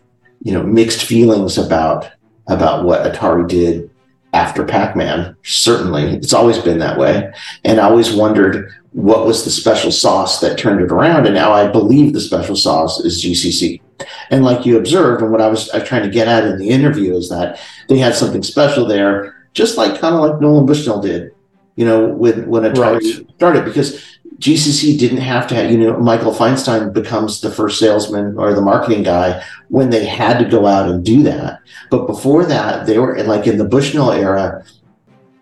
you 0.41 0.53
know 0.53 0.64
mixed 0.64 1.03
feelings 1.03 1.57
about 1.57 2.09
about 2.47 2.86
what 2.86 3.01
atari 3.01 3.47
did 3.47 3.89
after 4.34 4.65
pac-man 4.65 5.36
certainly. 5.43 6.15
It's 6.15 6.34
always 6.34 6.57
been 6.57 6.79
that 6.79 6.97
way. 6.97 7.31
And 7.63 7.79
i 7.79 7.84
always 7.84 8.13
wondered 8.13 8.71
what 8.91 9.25
was 9.25 9.43
the 9.43 9.51
special 9.51 9.91
sauce 9.91 10.39
that 10.41 10.57
turned 10.57 10.81
it 10.81 10.91
around. 10.91 11.25
And 11.25 11.36
now 11.36 11.51
i 11.53 11.67
believe 11.67 12.13
the 12.13 12.21
special 12.21 12.55
sauce 12.55 12.99
is 12.99 13.23
gcc 13.23 13.79
and 14.31 14.43
like 14.43 14.65
you 14.65 14.77
observed 14.77 15.21
and 15.21 15.31
what 15.31 15.41
i 15.41 15.47
was, 15.47 15.69
I 15.69 15.77
was 15.79 15.88
trying 15.88 16.03
to 16.03 16.09
get 16.09 16.27
at 16.27 16.43
in 16.45 16.57
the 16.57 16.69
interview 16.69 17.15
is 17.15 17.29
that 17.29 17.59
they 17.89 17.97
had 17.97 18.15
something 18.15 18.43
special 18.43 18.86
there 18.86 19.47
just 19.53 19.77
like 19.77 19.99
kind 20.01 20.15
of 20.15 20.21
like 20.21 20.41
nolan 20.41 20.65
bushnell 20.65 20.99
did 21.01 21.31
you 21.75 21.86
know 21.86 22.07
when 22.07 22.47
when 22.47 22.63
atari 22.63 22.99
Right. 23.01 23.29
started. 23.36 23.65
Because 23.65 24.12
gcc 24.43 24.99
didn't 24.99 25.17
have 25.33 25.47
to 25.47 25.55
have 25.55 25.71
you 25.71 25.77
know 25.77 25.97
michael 25.99 26.33
feinstein 26.33 26.91
becomes 26.91 27.39
the 27.39 27.49
first 27.49 27.79
salesman 27.79 28.37
or 28.37 28.53
the 28.53 28.61
marketing 28.61 29.03
guy 29.03 29.41
when 29.69 29.89
they 29.89 30.05
had 30.05 30.37
to 30.37 30.45
go 30.45 30.67
out 30.67 30.87
and 30.89 31.03
do 31.03 31.23
that. 31.23 31.59
But 31.89 32.05
before 32.05 32.45
that 32.45 32.85
they 32.85 32.99
were 32.99 33.17
like 33.23 33.47
in 33.47 33.57
the 33.57 33.65
bushnell 33.65 34.11
era 34.11 34.63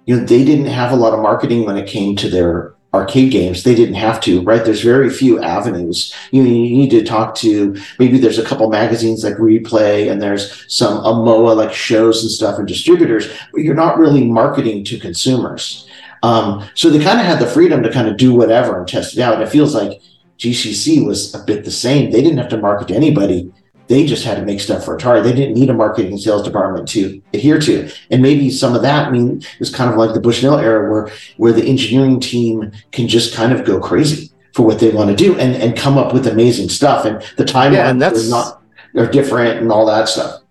you 0.06 0.16
know 0.16 0.24
they 0.24 0.46
didn't 0.46 0.68
have 0.68 0.92
a 0.92 0.96
lot 0.96 1.14
of 1.14 1.20
marketing 1.20 1.66
when 1.66 1.78
it 1.78 1.88
came 1.88 2.16
to 2.18 2.30
their 2.30 2.74
arcade 2.94 3.32
games. 3.32 3.64
They 3.64 3.76
didn't 3.76 3.96
have 3.96 4.22
to 4.22 4.42
right? 4.44 4.64
There's 4.64 4.84
very 4.84 5.10
few 5.10 5.42
avenues. 5.42 6.14
You, 6.32 6.44
you 6.44 6.78
need 6.78 6.92
to 6.92 7.04
talk 7.04 7.36
to 7.36 7.76
maybe 8.00 8.18
there's 8.18 8.40
a 8.40 8.46
couple 8.46 8.70
magazines 8.70 9.24
like 9.24 9.36
replay 9.36 10.12
and 10.12 10.22
there's 10.22 10.66
some 10.74 10.98
amoa 11.04 11.56
like 11.56 11.74
shows 11.74 12.22
and 12.22 12.32
stuff 12.32 12.58
and 12.60 12.68
distributors 12.68 13.28
but 13.52 13.62
you're 13.62 13.76
not 13.76 13.98
really 13.98 14.26
marketing 14.26 14.84
to 14.86 15.00
consumers 15.00 15.88
um, 16.24 16.68
so 16.76 16.90
they 16.90 17.04
kind 17.04 17.20
of 17.20 17.26
had 17.26 17.40
the 17.40 17.48
freedom 17.48 17.82
to 17.84 17.92
kind 17.92 18.08
of 18.08 18.18
do 18.18 18.34
whatever 18.34 18.78
and 18.80 18.88
test 18.88 19.18
it 19.18 19.22
out 19.22 19.36
and 19.36 19.44
it 19.44 19.50
feels 19.50 19.74
like 19.74 20.02
gcc 20.38 21.06
was 21.06 21.34
a 21.36 21.44
bit 21.46 21.64
the 21.66 21.72
same 21.72 22.12
they 22.12 22.22
didn't 22.22 22.38
have 22.38 22.50
to 22.50 22.58
market 22.58 22.88
to 22.88 22.96
anybody 22.96 23.52
they 23.92 24.06
just 24.06 24.24
had 24.24 24.38
to 24.38 24.46
make 24.46 24.62
stuff 24.62 24.86
for 24.86 24.98
Atari. 24.98 25.22
They 25.22 25.34
didn't 25.34 25.56
need 25.56 25.70
a 25.70 25.74
marketing 25.74 26.14
and 26.14 26.22
sales 26.22 26.44
department 26.44 26.88
to 26.90 27.22
adhere 27.34 27.60
to. 27.60 27.92
And 28.10 28.22
maybe 28.22 28.50
some 28.50 28.74
of 28.74 28.84
that 28.84 29.10
I 29.10 29.12
mean 29.12 29.44
is 29.60 29.70
kind 29.70 29.92
of 29.92 29.98
like 29.98 30.14
the 30.14 30.22
Bushnell 30.22 30.58
era 30.58 30.90
where 30.90 31.12
where 31.36 31.52
the 31.52 31.66
engineering 31.66 32.22
team 32.22 32.72
can 32.94 33.10
just 33.10 33.36
kind 33.36 33.52
of 33.52 33.66
go 33.66 33.82
crazy 33.82 34.32
for 34.54 34.66
what 34.66 34.80
they 34.80 34.92
want 34.92 35.10
to 35.10 35.16
do 35.16 35.38
and, 35.38 35.56
and 35.56 35.78
come 35.78 35.98
up 35.98 36.14
with 36.14 36.26
amazing 36.28 36.70
stuff. 36.70 37.04
And 37.04 37.22
the 37.36 37.44
timelines 37.44 37.74
Yeah, 37.74 37.90
and 37.90 38.02
that's- 38.02 38.28
are 38.28 38.30
not 38.30 38.62
are 38.96 39.12
different 39.12 39.60
and 39.60 39.72
all 39.74 39.86
that 39.88 40.08
stuff. 40.08 40.42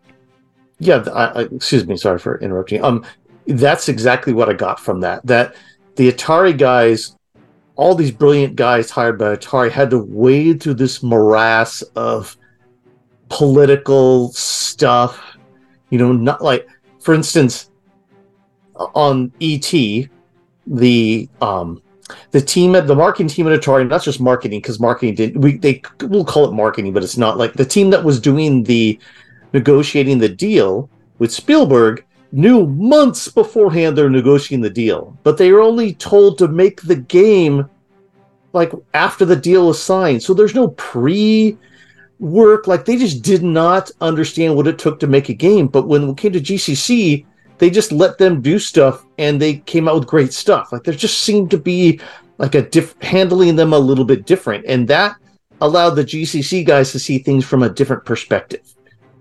Yeah, 0.79 1.05
I, 1.12 1.25
I, 1.25 1.41
excuse 1.43 1.87
me, 1.87 1.97
sorry 1.97 2.18
for 2.18 2.39
interrupting. 2.41 2.83
Um, 2.85 3.05
that's 3.47 3.88
exactly 3.88 4.32
what 4.32 4.49
I 4.49 4.55
got 4.55 4.80
from 4.80 5.01
that. 5.01 5.24
That 5.26 5.55
the 5.97 6.11
Atari 6.11 6.57
guys, 6.57 7.16
all 7.76 7.95
these 7.95 8.11
brilliant 8.11 8.57
guys 8.57 8.91
hired 8.91 9.18
by 9.18 9.36
Atari, 9.36 9.70
had 9.70 9.91
to 9.91 9.99
wade 9.99 10.62
through 10.62 10.74
this 10.74 11.03
morass 11.03 11.82
of 11.97 12.36
political 13.28 14.32
stuff. 14.32 15.36
You 15.91 15.99
know, 15.99 16.12
not 16.12 16.43
like, 16.43 16.68
for 17.01 17.14
instance, 17.14 17.70
on 18.76 19.32
ET, 19.41 19.72
the 20.66 21.28
um, 21.41 21.82
the 22.30 22.41
team 22.41 22.74
at 22.74 22.86
the 22.86 22.95
marketing 22.95 23.28
team 23.28 23.49
at 23.49 23.61
Atari, 23.61 23.88
not 23.88 24.03
just 24.03 24.20
marketing 24.20 24.61
because 24.61 24.80
marketing 24.80 25.14
didn't. 25.14 25.41
We 25.41 25.59
they 25.59 25.82
we'll 26.03 26.24
call 26.24 26.49
it 26.49 26.53
marketing, 26.53 26.93
but 26.93 27.03
it's 27.03 27.16
not 27.16 27.38
like 27.38 27.55
the 27.55 27.64
team 27.64 27.91
that 27.91 28.05
was 28.05 28.20
doing 28.20 28.62
the 28.62 28.99
negotiating 29.53 30.18
the 30.18 30.28
deal 30.28 30.88
with 31.18 31.32
Spielberg 31.32 32.05
knew 32.33 32.66
months 32.66 33.28
beforehand 33.28 33.97
they're 33.97 34.11
negotiating 34.11 34.62
the 34.62 34.70
deal, 34.70 35.16
but 35.22 35.37
they 35.37 35.53
were 35.53 35.61
only 35.61 35.95
told 35.95 36.39
to 36.39 36.49
make 36.49 36.83
the 36.83 36.97
game 36.97 37.68
like 38.53 38.72
after 38.95 39.24
the 39.24 39.37
deal 39.37 39.70
is 39.70 39.81
signed. 39.81 40.22
So 40.22 40.35
there's 40.35 40.55
no 40.55 40.68
pre 40.68 41.57
work. 42.18 42.66
Like 42.66 42.85
they 42.85 42.97
just 42.97 43.22
did 43.22 43.43
not 43.43 43.91
understand 44.01 44.55
what 44.55 44.66
it 44.66 44.78
took 44.78 45.01
to 45.01 45.07
make 45.07 45.28
a 45.28 45.35
game. 45.35 45.66
But 45.66 45.89
when 45.89 46.09
it 46.09 46.16
came 46.16 46.33
to 46.33 46.41
GCC, 46.41 47.26
they 47.59 47.70
just 47.70 47.93
let 47.93 48.18
them 48.18 48.41
do 48.41 48.59
stuff 48.59 49.05
and 49.18 49.41
they 49.41 49.59
came 49.59 49.89
out 49.89 49.95
with 49.95 50.07
great 50.07 50.33
stuff. 50.33 50.72
Like 50.72 50.85
there 50.85 50.95
just 50.95 51.20
seemed 51.20 51.51
to 51.51 51.59
be 51.59 52.01
like 52.39 52.55
a 52.55 52.62
diff 52.62 52.95
handling 53.03 53.57
them 53.57 53.72
a 53.72 53.78
little 53.78 54.05
bit 54.05 54.26
different. 54.26 54.64
And 54.66 54.89
that 54.89 55.16
allowed 55.61 55.91
the 55.91 56.05
GCC 56.05 56.64
guys 56.64 56.93
to 56.93 56.99
see 56.99 57.18
things 57.18 57.45
from 57.45 57.62
a 57.62 57.68
different 57.68 58.05
perspective. 58.05 58.74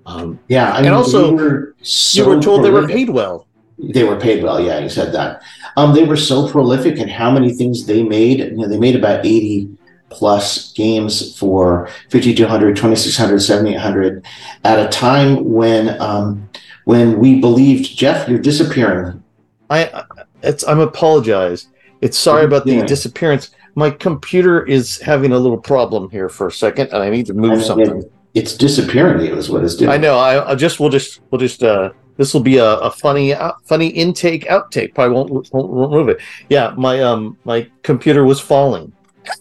Um, 0.09 0.39
Yeah, 0.47 0.71
I 0.71 0.77
And 0.77 0.85
mean, 0.85 0.93
also, 0.93 1.27
they 1.27 1.43
were 1.43 1.75
so 1.81 2.21
you 2.21 2.29
were 2.29 2.41
told 2.41 2.65
they 2.65 2.71
were 2.71 2.87
paid 2.87 3.09
well. 3.09 3.47
They 3.77 4.03
were 4.03 4.17
paid 4.17 4.43
well. 4.43 4.59
Yeah, 4.59 4.79
you 4.79 4.89
said 4.89 5.13
that. 5.13 5.41
Um, 5.77 5.93
they 5.93 6.03
were 6.03 6.17
so 6.17 6.49
prolific 6.49 6.97
in 6.97 7.07
how 7.07 7.31
many 7.31 7.53
things 7.53 7.85
they 7.85 8.03
made. 8.03 8.39
You 8.39 8.57
know, 8.57 8.67
they 8.67 8.77
made 8.79 8.95
about 8.95 9.25
80 9.25 9.69
plus 10.09 10.73
games 10.73 11.37
for 11.37 11.87
5200, 12.09 12.75
2600, 12.75 13.39
7800 13.39 14.25
at 14.63 14.79
a 14.79 14.89
time 14.89 15.45
when 15.49 16.01
um, 16.01 16.49
when 16.85 17.19
we 17.19 17.39
believed, 17.39 17.95
Jeff, 17.95 18.27
you're 18.27 18.39
disappearing. 18.39 19.23
I, 19.69 20.03
it's 20.41 20.67
I'm 20.67 20.79
apologize. 20.79 21.67
It's 22.01 22.17
sorry 22.17 22.45
about 22.45 22.65
the 22.65 22.73
Yeah. 22.77 22.85
disappearance. 22.85 23.51
My 23.75 23.91
computer 23.91 24.65
is 24.65 24.99
having 24.99 25.31
a 25.31 25.37
little 25.39 25.59
problem 25.59 26.09
here 26.09 26.27
for 26.27 26.47
a 26.47 26.51
second, 26.51 26.89
and 26.91 27.03
I 27.03 27.09
need 27.09 27.27
to 27.27 27.33
move 27.33 27.53
And 27.53 27.63
something. 27.63 28.03
It- 28.33 28.39
it's 28.39 28.55
disappearing 28.55 29.25
you 29.25 29.35
is 29.35 29.49
what 29.49 29.63
it's 29.63 29.75
doing. 29.75 29.91
I 29.91 29.97
know. 29.97 30.17
I, 30.17 30.51
I 30.51 30.55
just 30.55 30.79
we'll 30.79 30.89
just 30.89 31.21
we'll 31.31 31.39
just 31.39 31.63
uh 31.63 31.91
this 32.17 32.33
will 32.33 32.41
be 32.41 32.57
a, 32.57 32.73
a 32.79 32.91
funny 32.91 33.33
out, 33.33 33.55
funny 33.65 33.87
intake 33.87 34.45
outtake. 34.47 34.93
Probably 34.93 35.15
won't, 35.15 35.31
won't 35.53 35.69
won't 35.69 35.91
move 35.91 36.09
it. 36.09 36.19
Yeah, 36.49 36.73
my 36.77 37.01
um 37.01 37.37
my 37.45 37.67
computer 37.83 38.23
was 38.25 38.39
falling, 38.39 38.91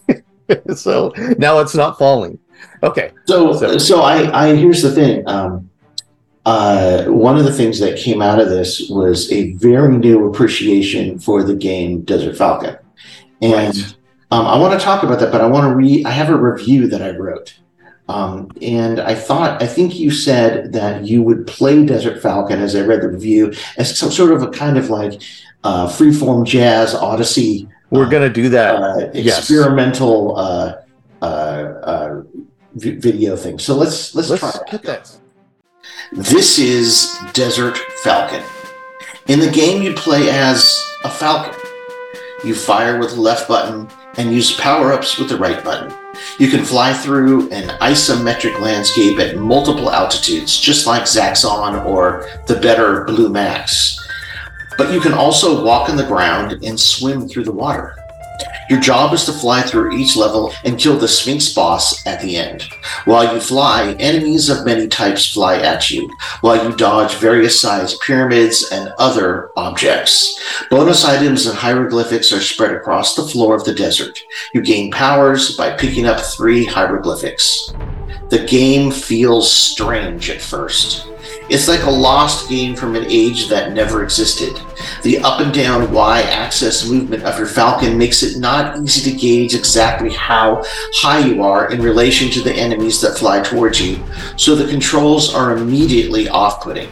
so 0.74 1.12
now 1.39 1.59
it's 1.59 1.74
not 1.74 1.99
falling. 1.99 2.39
Okay. 2.82 3.12
So, 3.26 3.53
So- 3.53 3.78
so 3.78 4.01
I, 4.03 4.47
I 4.47 4.55
here's 4.55 4.82
the 4.82 4.91
thing. 4.93 5.22
Um, 5.28 5.70
uh, 6.47 7.05
one 7.07 7.36
of 7.36 7.45
the 7.45 7.53
things 7.53 7.78
that 7.78 7.99
came 7.99 8.22
out 8.22 8.41
of 8.41 8.49
this 8.49 8.89
was 8.89 9.30
a 9.32 9.53
very 9.55 9.99
new 9.99 10.26
appreciation 10.30 11.18
for 11.18 11.43
the 11.43 11.55
game 11.55 12.01
Desert 12.03 12.36
Falcon, 12.39 12.76
and 13.43 13.76
Right. 13.76 13.95
um, 14.30 14.47
I 14.47 14.57
want 14.59 14.78
to 14.78 14.82
talk 14.82 15.03
about 15.03 15.20
that. 15.20 15.30
But 15.30 15.43
I 15.43 15.47
want 15.47 15.68
to 15.70 15.74
read. 15.76 16.07
I 16.07 16.11
have 16.11 16.30
a 16.30 16.36
review 16.36 16.86
that 16.89 17.03
I 17.03 17.11
wrote, 17.11 17.59
um, 18.09 18.51
and 18.63 19.01
I 19.01 19.15
thought 19.15 19.63
I 19.63 19.67
think 19.67 19.97
you 19.99 20.11
said 20.11 20.73
that 20.73 21.05
you 21.05 21.23
would 21.23 21.47
play 21.47 21.85
Desert 21.85 22.21
Falcon 22.23 22.61
as 22.61 22.75
I 22.75 22.81
read 22.81 23.03
the 23.03 23.09
review 23.09 23.53
as 23.77 23.99
some 23.99 24.11
sort 24.11 24.33
of 24.33 24.43
a 24.43 24.51
kind 24.51 24.79
of 24.79 24.89
like 24.91 25.21
uh, 25.65 25.87
freeform 25.89 26.45
jazz 26.47 26.95
odyssey 26.95 27.69
We're 27.91 28.09
gonna 28.09 28.31
do 28.31 28.49
that. 28.51 28.75
uh, 28.77 29.11
yes. 29.15 29.39
experimental 29.39 30.37
uh, 30.39 30.81
uh, 31.21 31.25
uh, 31.25 32.23
v- 32.75 32.97
video 32.97 33.37
thing. 33.37 33.59
So 33.59 33.75
let's 33.75 34.15
let's, 34.15 34.31
Let's 34.31 34.41
try. 34.41 34.51
it. 34.67 34.71
get 34.71 34.83
that. 34.85 35.17
This 36.13 36.59
is 36.59 37.19
Desert 37.35 37.77
Falcon. 38.03 38.43
In 39.27 39.41
the 39.41 39.51
game, 39.51 39.83
you 39.83 39.93
play 39.93 40.31
as 40.31 40.83
a 41.05 41.11
falcon. 41.11 41.55
You 42.45 42.55
fire 42.55 42.99
with 42.99 43.11
the 43.11 43.21
left 43.21 43.47
button 43.49 43.89
and 44.17 44.33
use 44.33 44.59
power 44.59 44.93
ups 44.93 45.18
with 45.18 45.29
the 45.29 45.37
right 45.37 45.63
button. 45.63 45.93
You 46.38 46.49
can 46.49 46.64
fly 46.64 46.92
through 46.92 47.50
an 47.50 47.68
isometric 47.80 48.61
landscape 48.61 49.18
at 49.18 49.36
multiple 49.36 49.90
altitudes, 49.90 50.58
just 50.58 50.86
like 50.86 51.03
Zaxxon 51.03 51.84
or 51.84 52.26
the 52.46 52.61
better 52.61 53.04
Blue 53.04 53.28
Max. 53.28 53.99
But 54.76 54.92
you 54.92 55.00
can 55.00 55.12
also 55.12 55.64
walk 55.64 55.90
on 55.90 55.96
the 55.96 56.07
ground 56.07 56.62
and 56.62 56.78
swim 56.78 57.28
through 57.28 57.45
the 57.45 57.53
water. 57.53 57.96
Your 58.71 58.81
job 58.81 59.15
is 59.15 59.25
to 59.25 59.33
fly 59.33 59.63
through 59.63 59.97
each 59.97 60.17
level 60.17 60.53
and 60.65 60.79
kill 60.79 60.99
the 60.99 61.09
Sphinx 61.09 61.53
boss 61.53 62.07
at 62.07 62.21
the 62.21 62.37
end. 62.37 62.65
While 63.05 63.35
you 63.35 63.41
fly, 63.41 63.97
enemies 63.99 64.51
of 64.51 64.67
many 64.67 64.89
types 64.89 65.33
fly 65.33 65.57
at 65.57 65.91
you, 65.91 66.11
while 66.43 66.63
you 66.63 66.77
dodge 66.77 67.15
various 67.15 67.59
sized 67.59 68.01
pyramids 68.01 68.71
and 68.71 68.93
other 68.99 69.51
objects. 69.57 70.39
Bonus 70.71 71.05
items 71.05 71.47
and 71.47 71.57
hieroglyphics 71.57 72.33
are 72.33 72.41
spread 72.41 72.73
across 72.73 73.15
the 73.15 73.27
floor 73.27 73.55
of 73.55 73.65
the 73.65 73.75
desert. 73.75 74.19
You 74.53 74.61
gain 74.61 74.91
powers 74.91 75.57
by 75.57 75.77
picking 75.77 76.07
up 76.07 76.21
three 76.21 76.65
hieroglyphics. 76.65 77.73
The 78.29 78.45
game 78.47 78.91
feels 78.91 79.51
strange 79.51 80.29
at 80.29 80.43
first. 80.43 81.09
It's 81.50 81.66
like 81.66 81.84
a 81.84 81.91
lost 81.91 82.50
game 82.50 82.76
from 82.76 82.95
an 82.95 83.07
age 83.08 83.49
that 83.49 83.72
never 83.72 84.03
existed. 84.03 84.61
The 85.03 85.18
up 85.20 85.41
and 85.41 85.53
down 85.53 85.91
Y 85.92 86.20
axis 86.20 86.88
movement 86.88 87.25
of 87.25 87.38
your 87.38 87.46
Falcon 87.46 87.96
makes 87.96 88.22
it 88.22 88.38
not 88.38 88.79
easy 88.79 89.11
to 89.11 89.16
gauge 89.16 89.54
exactly 89.54 90.11
how 90.11 90.62
high 90.95 91.26
you 91.26 91.42
are 91.42 91.72
in 91.72 91.80
relation 91.80 92.29
to 92.30 92.42
the 92.42 92.53
enemies 92.53 93.00
that 93.00 93.16
fly 93.16 93.41
towards 93.41 93.80
you, 93.80 93.99
so 94.37 94.54
the 94.54 94.68
controls 94.68 95.34
are 95.34 95.57
immediately 95.57 96.29
off 96.29 96.62
putting. 96.62 96.91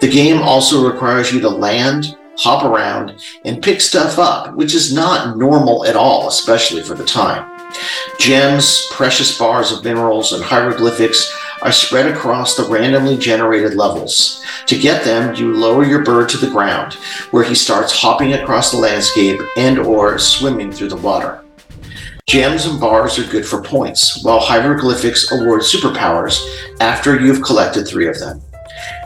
The 0.00 0.10
game 0.10 0.40
also 0.40 0.90
requires 0.90 1.30
you 1.30 1.40
to 1.40 1.50
land, 1.50 2.16
hop 2.38 2.64
around, 2.64 3.22
and 3.44 3.62
pick 3.62 3.82
stuff 3.82 4.18
up, 4.18 4.54
which 4.54 4.74
is 4.74 4.94
not 4.94 5.36
normal 5.36 5.84
at 5.84 5.96
all, 5.96 6.28
especially 6.28 6.82
for 6.82 6.94
the 6.94 7.04
time. 7.04 7.50
Gems, 8.18 8.88
precious 8.92 9.36
bars 9.36 9.72
of 9.72 9.84
minerals, 9.84 10.32
and 10.32 10.42
hieroglyphics 10.42 11.30
are 11.64 11.72
spread 11.72 12.06
across 12.06 12.54
the 12.54 12.62
randomly 12.64 13.16
generated 13.16 13.74
levels. 13.74 14.44
To 14.66 14.78
get 14.78 15.02
them, 15.02 15.34
you 15.34 15.56
lower 15.56 15.84
your 15.84 16.04
bird 16.04 16.28
to 16.28 16.36
the 16.36 16.50
ground, 16.50 16.92
where 17.32 17.42
he 17.42 17.54
starts 17.54 17.92
hopping 17.92 18.34
across 18.34 18.70
the 18.70 18.76
landscape 18.76 19.40
and 19.56 19.78
or 19.78 20.18
swimming 20.18 20.70
through 20.70 20.90
the 20.90 20.96
water. 20.96 21.42
Gems 22.26 22.66
and 22.66 22.80
bars 22.80 23.18
are 23.18 23.30
good 23.30 23.46
for 23.46 23.62
points, 23.62 24.22
while 24.24 24.40
hieroglyphics 24.40 25.32
award 25.32 25.62
superpowers 25.62 26.38
after 26.80 27.20
you've 27.20 27.42
collected 27.42 27.86
three 27.86 28.08
of 28.08 28.18
them. 28.18 28.40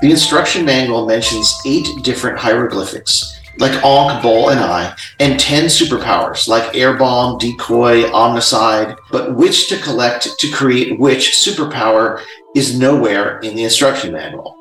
The 0.03 0.11
instruction 0.11 0.65
manual 0.65 1.07
mentions 1.07 1.61
eight 1.65 1.89
different 2.03 2.39
hieroglyphics, 2.39 3.39
like 3.59 3.73
Ankh, 3.85 4.23
Bull, 4.23 4.51
and 4.51 4.61
I, 4.61 4.97
and 5.19 5.39
10 5.39 5.65
superpowers, 5.65 6.47
like 6.47 6.77
Air 6.77 6.95
Bomb, 6.95 7.39
Decoy, 7.39 8.05
Omnicide, 8.05 8.97
but 9.11 9.35
which 9.35 9.69
to 9.69 9.79
collect 9.79 10.39
to 10.39 10.51
create 10.51 10.99
which 10.99 11.33
superpower 11.33 12.23
is 12.55 12.79
nowhere 12.79 13.39
in 13.41 13.55
the 13.55 13.65
instruction 13.65 14.13
manual. 14.13 14.57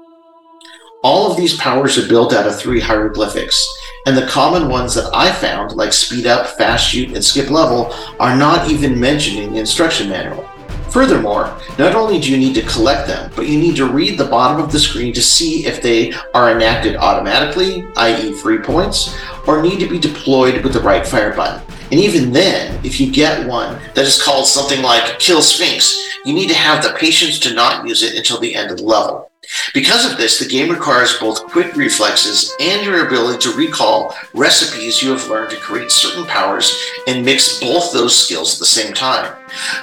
All 1.04 1.30
of 1.30 1.38
these 1.38 1.58
powers 1.58 1.98
are 1.98 2.08
built 2.08 2.34
out 2.34 2.48
of 2.48 2.58
three 2.58 2.80
hieroglyphics, 2.80 3.66
and 4.06 4.18
the 4.18 4.28
common 4.28 4.68
ones 4.68 4.94
that 4.96 5.10
I 5.14 5.32
found, 5.32 5.74
like 5.74 5.94
speed 5.94 6.26
up, 6.26 6.48
fast 6.58 6.90
shoot, 6.90 7.14
and 7.14 7.24
skip 7.24 7.50
level, 7.50 7.94
are 8.20 8.36
not 8.36 8.70
even 8.70 9.00
mentioned 9.00 9.40
in 9.40 9.54
the 9.54 9.60
instruction 9.60 10.10
manual. 10.10 10.50
Furthermore, 10.90 11.56
not 11.78 11.96
only 11.96 12.20
do 12.20 12.32
you 12.32 12.38
need 12.38 12.56
to 12.56 12.62
collect 12.64 13.08
them, 13.08 13.32
but 13.36 13.48
you 13.48 13.60
need 13.60 13.76
to 13.76 13.86
read 13.88 14.18
the 14.18 14.26
bottom 14.26 14.64
of 14.64 14.72
the 14.72 14.80
screen 14.80 15.14
to 15.14 15.22
see 15.22 15.66
if 15.66 15.82
they 15.82 16.14
are 16.34 16.52
enacted 16.52 16.96
automatically, 16.96 17.86
i.e., 17.98 18.34
free 18.34 18.60
points, 18.60 19.16
or 19.46 19.62
need 19.62 19.80
to 19.80 19.88
be 19.90 20.00
deployed 20.00 20.64
with 20.64 20.74
the 20.74 20.82
right 20.82 21.06
fire 21.06 21.36
button. 21.36 21.67
And 21.90 22.00
even 22.02 22.34
then, 22.34 22.84
if 22.84 23.00
you 23.00 23.10
get 23.10 23.48
one 23.48 23.80
that 23.94 24.06
is 24.06 24.22
called 24.22 24.46
something 24.46 24.82
like 24.82 25.20
Kill 25.20 25.42
Sphinx, 25.42 25.98
you 26.26 26.34
need 26.34 26.50
to 26.50 26.56
have 26.56 26.84
the 26.84 26.98
patience 27.00 27.40
to 27.40 27.54
not 27.54 27.88
use 27.88 28.04
it 28.04 28.16
until 28.16 28.40
the 28.40 28.56
end 28.56 28.72
of 28.72 28.78
the 28.78 28.84
level. 28.84 29.32
Because 29.74 30.10
of 30.10 30.18
this, 30.18 30.40
the 30.40 30.46
game 30.46 30.70
requires 30.70 31.18
both 31.18 31.48
quick 31.48 31.78
reflexes 31.78 32.54
and 32.60 32.86
your 32.86 33.08
ability 33.08 33.40
to 33.40 33.58
recall 33.58 34.14
recipes 34.34 35.02
you 35.02 35.12
have 35.12 35.30
learned 35.30 35.52
to 35.52 35.58
create 35.58 35.90
certain 35.90 36.26
powers 36.26 36.78
and 37.08 37.24
mix 37.24 37.58
both 37.62 37.94
those 37.94 38.14
skills 38.14 38.56
at 38.56 38.60
the 38.60 38.66
same 38.66 38.94
time. 38.94 39.34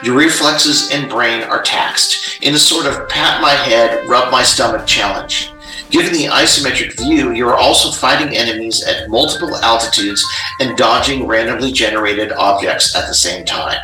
Your 0.03 0.17
reflexes 0.19 0.91
and 0.91 1.09
brain 1.09 1.43
are 1.45 1.63
taxed 1.63 2.43
in 2.43 2.55
a 2.55 2.59
sort 2.59 2.85
of 2.85 3.09
pat 3.09 3.41
my 3.41 3.53
head, 3.53 4.07
rub 4.07 4.31
my 4.31 4.43
stomach 4.43 4.87
challenge. 4.87 5.54
Given 5.95 6.13
the 6.13 6.25
isometric 6.25 6.97
view, 6.97 7.31
you 7.31 7.49
are 7.49 7.57
also 7.57 7.93
fighting 7.93 8.37
enemies 8.37 8.83
at 8.83 9.09
multiple 9.09 9.55
altitudes 9.59 10.27
and 10.59 10.77
dodging 10.77 11.25
randomly 11.25 11.71
generated 11.71 12.33
objects 12.33 12.97
at 12.97 13.07
the 13.07 13.15
same 13.15 13.45
time. 13.45 13.79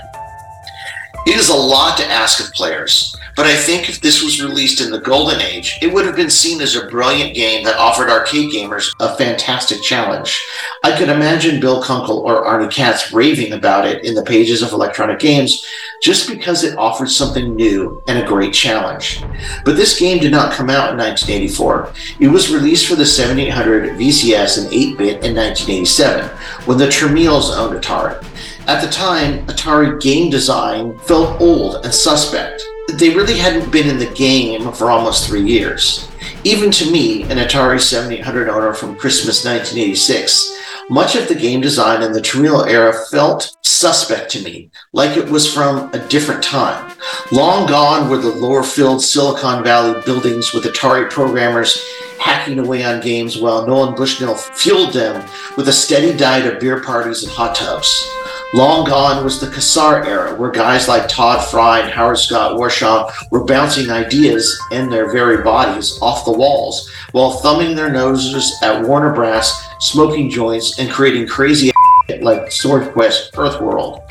It 1.29 1.37
is 1.37 1.51
a 1.51 1.55
lot 1.55 1.97
to 1.99 2.07
ask 2.07 2.45
of 2.45 2.53
players, 2.53 3.17
but 3.41 3.49
I 3.49 3.57
think 3.57 3.89
if 3.89 4.03
this 4.03 4.23
was 4.23 4.43
released 4.43 4.83
in 4.83 4.91
the 4.91 5.01
golden 5.01 5.41
age, 5.41 5.79
it 5.81 5.91
would 5.91 6.05
have 6.05 6.15
been 6.15 6.29
seen 6.29 6.61
as 6.61 6.77
a 6.77 6.87
brilliant 6.89 7.35
game 7.35 7.65
that 7.65 7.79
offered 7.79 8.11
arcade 8.11 8.53
gamers 8.53 8.95
a 9.01 9.17
fantastic 9.17 9.81
challenge. 9.81 10.47
I 10.83 10.95
could 10.95 11.09
imagine 11.09 11.59
Bill 11.59 11.83
Kunkel 11.83 12.19
or 12.19 12.45
Arnie 12.45 12.71
Katz 12.71 13.15
raving 13.15 13.55
about 13.55 13.87
it 13.87 14.05
in 14.05 14.15
the 14.15 14.23
pages 14.25 14.61
of 14.61 14.73
electronic 14.73 15.21
games 15.21 15.67
just 16.03 16.29
because 16.29 16.65
it 16.65 16.77
offered 16.77 17.09
something 17.09 17.57
new 17.57 18.03
and 18.09 18.19
a 18.19 18.29
great 18.29 18.53
challenge. 18.53 19.25
But 19.65 19.77
this 19.77 19.99
game 19.99 20.19
did 20.19 20.33
not 20.33 20.53
come 20.53 20.69
out 20.69 20.91
in 20.91 20.99
1984. 20.99 21.95
It 22.21 22.29
was 22.29 22.53
released 22.53 22.89
for 22.89 22.95
the 22.95 23.07
7800 23.07 23.97
VCS 23.97 24.59
and 24.59 24.71
8-bit 24.71 25.25
in 25.25 25.35
1987 25.35 26.29
when 26.67 26.77
the 26.77 26.89
Tramiels 26.89 27.57
owned 27.57 27.83
Atari. 27.83 28.23
At 28.67 28.83
the 28.83 28.93
time, 28.93 29.47
Atari 29.47 29.99
game 29.99 30.29
design 30.29 30.99
felt 30.99 31.41
old 31.41 31.87
and 31.87 31.95
suspect 31.95 32.63
they 32.99 33.15
really 33.15 33.39
hadn't 33.39 33.71
been 33.71 33.89
in 33.89 33.99
the 33.99 34.13
game 34.15 34.73
for 34.73 34.91
almost 34.91 35.29
three 35.29 35.43
years. 35.43 36.09
Even 36.45 36.71
to 36.71 36.91
me, 36.91 37.23
an 37.25 37.39
Atari 37.39 37.81
7800 37.81 38.49
owner 38.49 38.73
from 38.73 38.97
Christmas 38.97 39.45
1986, 39.45 40.57
much 40.89 41.15
of 41.15 41.29
the 41.29 41.35
game 41.35 41.61
design 41.61 42.03
in 42.03 42.13
the 42.13 42.21
Tramiel 42.21 42.67
era 42.67 42.93
felt 43.11 43.57
suspect 43.63 44.31
to 44.33 44.43
me, 44.43 44.71
like 44.93 45.17
it 45.17 45.29
was 45.29 45.53
from 45.53 45.93
a 45.93 46.09
different 46.09 46.43
time. 46.43 46.93
Long 47.31 47.69
gone 47.69 48.09
were 48.09 48.17
the 48.17 48.35
lore 48.35 48.65
filled 48.65 49.03
Silicon 49.03 49.63
Valley 49.63 50.01
buildings 50.05 50.53
with 50.53 50.65
Atari 50.65 51.11
programmers 51.11 51.83
hacking 52.19 52.59
away 52.59 52.85
on 52.85 53.01
games 53.01 53.39
while 53.39 53.67
Nolan 53.67 53.95
Bushnell 53.95 54.35
fueled 54.35 54.93
them 54.93 55.27
with 55.57 55.69
a 55.69 55.73
steady 55.73 56.17
diet 56.17 56.53
of 56.53 56.61
beer 56.61 56.83
parties 56.83 57.23
and 57.23 57.33
hot 57.33 57.55
tubs. 57.55 58.09
Long 58.53 58.85
gone 58.85 59.23
was 59.23 59.39
the 59.39 59.47
Kassar 59.47 60.05
era, 60.05 60.35
where 60.35 60.51
guys 60.51 60.89
like 60.89 61.09
Tod 61.09 61.49
Frye 61.49 61.81
and 61.81 61.91
Howard 61.91 62.19
Scott 62.19 62.59
Warshaw 62.59 63.13
were 63.31 63.45
bouncing 63.45 63.91
ideas 63.91 64.61
and 64.73 64.93
their 64.93 65.13
very 65.13 65.45
bodies 65.45 65.97
off 66.03 66.25
the 66.25 66.33
walls 66.33 66.91
while 67.13 67.31
thumbing 67.31 67.77
their 67.77 67.93
noses 67.93 68.59
at 68.61 68.83
Warner 68.85 69.13
Brass, 69.13 69.69
smoking 69.79 70.29
joints, 70.29 70.81
and 70.81 70.91
creating 70.91 71.29
crazy 71.29 71.71
like 72.23 72.51
Sword 72.51 72.93
Quest 72.93 73.33
Earthworld. 73.35 74.03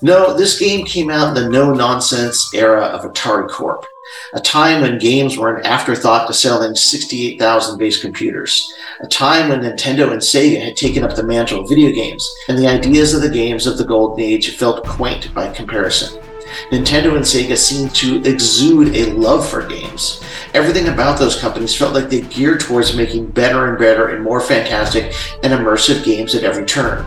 No, 0.00 0.34
this 0.34 0.58
game 0.58 0.86
came 0.86 1.10
out 1.10 1.36
in 1.36 1.44
the 1.44 1.50
no 1.50 1.74
nonsense 1.74 2.50
era 2.54 2.84
of 2.84 3.02
Atari 3.02 3.46
Corp 3.50 3.84
a 4.34 4.40
time 4.40 4.82
when 4.82 4.98
games 4.98 5.36
were 5.36 5.56
an 5.56 5.66
afterthought 5.66 6.26
to 6.26 6.34
selling 6.34 6.74
68,000 6.74 7.78
base 7.78 8.00
computers, 8.00 8.72
a 9.00 9.06
time 9.06 9.48
when 9.48 9.60
Nintendo 9.60 10.12
and 10.12 10.20
Sega 10.20 10.62
had 10.62 10.76
taken 10.76 11.04
up 11.04 11.16
the 11.16 11.22
mantle 11.22 11.60
of 11.60 11.68
video 11.68 11.90
games, 11.92 12.28
and 12.48 12.58
the 12.58 12.66
ideas 12.66 13.14
of 13.14 13.22
the 13.22 13.28
games 13.28 13.66
of 13.66 13.78
the 13.78 13.84
Golden 13.84 14.24
Age 14.24 14.56
felt 14.56 14.86
quaint 14.86 15.32
by 15.34 15.52
comparison. 15.52 16.22
Nintendo 16.70 17.16
and 17.16 17.24
Sega 17.24 17.56
seemed 17.56 17.94
to 17.94 18.22
exude 18.28 18.94
a 18.94 19.12
love 19.12 19.48
for 19.48 19.66
games. 19.66 20.22
Everything 20.54 20.88
about 20.88 21.18
those 21.18 21.40
companies 21.40 21.74
felt 21.74 21.94
like 21.94 22.10
they 22.10 22.20
geared 22.22 22.60
towards 22.60 22.96
making 22.96 23.26
better 23.26 23.68
and 23.68 23.78
better 23.78 24.08
and 24.08 24.22
more 24.22 24.40
fantastic 24.40 25.14
and 25.42 25.52
immersive 25.52 26.04
games 26.04 26.34
at 26.34 26.44
every 26.44 26.66
turn. 26.66 27.06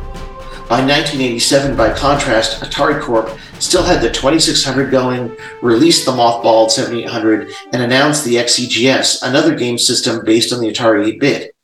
By 0.67 0.81
1987, 0.81 1.77
by 1.77 1.93
contrast, 1.93 2.63
Atari 2.63 2.99
Corp 2.99 3.29
still 3.59 3.83
had 3.83 4.01
the 4.01 4.11
2600 4.11 4.89
going, 4.89 5.37
released 5.61 6.05
the 6.05 6.11
mothballed 6.11 6.71
7800, 6.71 7.51
and 7.71 7.83
announced 7.83 8.25
the 8.25 8.37
XEGS, 8.37 9.21
another 9.21 9.53
game 9.53 9.77
system 9.77 10.25
based 10.25 10.51
on 10.51 10.59
the 10.59 10.71
Atari 10.71 11.05
8 11.09 11.19
bit. 11.19 11.55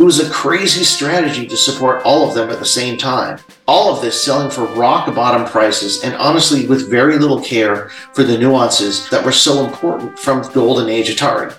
It 0.00 0.02
was 0.02 0.18
a 0.18 0.28
crazy 0.28 0.82
strategy 0.82 1.46
to 1.46 1.56
support 1.56 2.02
all 2.04 2.28
of 2.28 2.34
them 2.34 2.50
at 2.50 2.58
the 2.58 2.64
same 2.64 2.96
time. 2.96 3.38
All 3.68 3.94
of 3.94 4.02
this 4.02 4.20
selling 4.20 4.50
for 4.50 4.64
rock 4.74 5.14
bottom 5.14 5.46
prices 5.46 6.02
and 6.02 6.16
honestly 6.16 6.66
with 6.66 6.90
very 6.90 7.16
little 7.16 7.40
care 7.40 7.90
for 8.12 8.24
the 8.24 8.38
nuances 8.38 9.08
that 9.10 9.24
were 9.24 9.30
so 9.30 9.64
important 9.64 10.18
from 10.18 10.50
Golden 10.52 10.88
Age 10.88 11.14
Atari. 11.14 11.56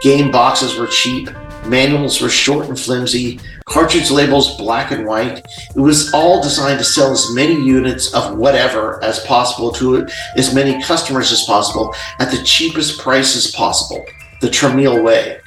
Game 0.00 0.30
boxes 0.30 0.76
were 0.76 0.86
cheap, 0.86 1.28
Manuals 1.68 2.20
were 2.20 2.28
short 2.28 2.68
and 2.68 2.78
flimsy, 2.78 3.40
cartridge 3.64 4.10
labels 4.10 4.56
black 4.56 4.92
and 4.92 5.04
white. 5.04 5.44
It 5.74 5.80
was 5.80 6.12
all 6.14 6.42
designed 6.42 6.78
to 6.78 6.84
sell 6.84 7.12
as 7.12 7.32
many 7.34 7.54
units 7.54 8.14
of 8.14 8.36
whatever 8.36 9.02
as 9.02 9.18
possible 9.20 9.72
to 9.72 10.06
as 10.36 10.54
many 10.54 10.80
customers 10.82 11.32
as 11.32 11.42
possible 11.42 11.94
at 12.20 12.30
the 12.30 12.42
cheapest 12.44 13.00
prices 13.00 13.50
possible, 13.50 14.04
the 14.40 14.48
Tramiel 14.48 15.02
way. 15.02 15.40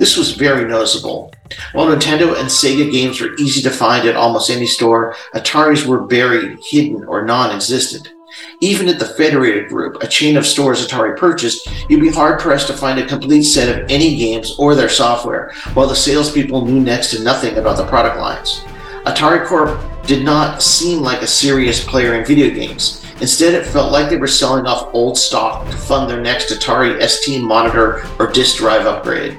This 0.00 0.16
was 0.16 0.32
very 0.32 0.66
noticeable. 0.66 1.32
While 1.72 1.86
Nintendo 1.86 2.36
and 2.38 2.48
Sega 2.48 2.90
games 2.90 3.20
were 3.20 3.36
easy 3.36 3.62
to 3.62 3.70
find 3.70 4.08
at 4.08 4.16
almost 4.16 4.50
any 4.50 4.66
store, 4.66 5.14
Ataris 5.34 5.86
were 5.86 6.00
buried, 6.00 6.58
hidden, 6.68 7.04
or 7.04 7.24
non 7.24 7.54
existent. 7.54 8.12
Even 8.60 8.88
at 8.88 8.98
the 8.98 9.04
Federated 9.06 9.68
Group, 9.68 10.02
a 10.02 10.08
chain 10.08 10.36
of 10.36 10.46
stores 10.46 10.86
Atari 10.86 11.16
purchased, 11.16 11.68
you'd 11.88 12.00
be 12.00 12.10
hard 12.10 12.40
pressed 12.40 12.66
to 12.68 12.72
find 12.72 12.98
a 12.98 13.06
complete 13.06 13.42
set 13.42 13.68
of 13.68 13.90
any 13.90 14.16
games 14.16 14.56
or 14.58 14.74
their 14.74 14.88
software, 14.88 15.52
while 15.74 15.86
the 15.86 15.94
salespeople 15.94 16.64
knew 16.64 16.80
next 16.80 17.10
to 17.10 17.22
nothing 17.22 17.56
about 17.56 17.76
the 17.76 17.86
product 17.86 18.18
lines. 18.18 18.64
Atari 19.06 19.44
Corp 19.46 19.78
did 20.06 20.24
not 20.24 20.62
seem 20.62 21.00
like 21.00 21.22
a 21.22 21.26
serious 21.26 21.84
player 21.84 22.14
in 22.14 22.24
video 22.24 22.48
games. 22.54 23.04
Instead, 23.20 23.54
it 23.54 23.66
felt 23.66 23.92
like 23.92 24.10
they 24.10 24.16
were 24.16 24.26
selling 24.26 24.66
off 24.66 24.92
old 24.92 25.16
stock 25.16 25.68
to 25.70 25.76
fund 25.76 26.10
their 26.10 26.20
next 26.20 26.52
Atari 26.52 27.00
ST 27.06 27.42
monitor 27.42 28.04
or 28.18 28.32
disk 28.32 28.56
drive 28.56 28.86
upgrade. 28.86 29.38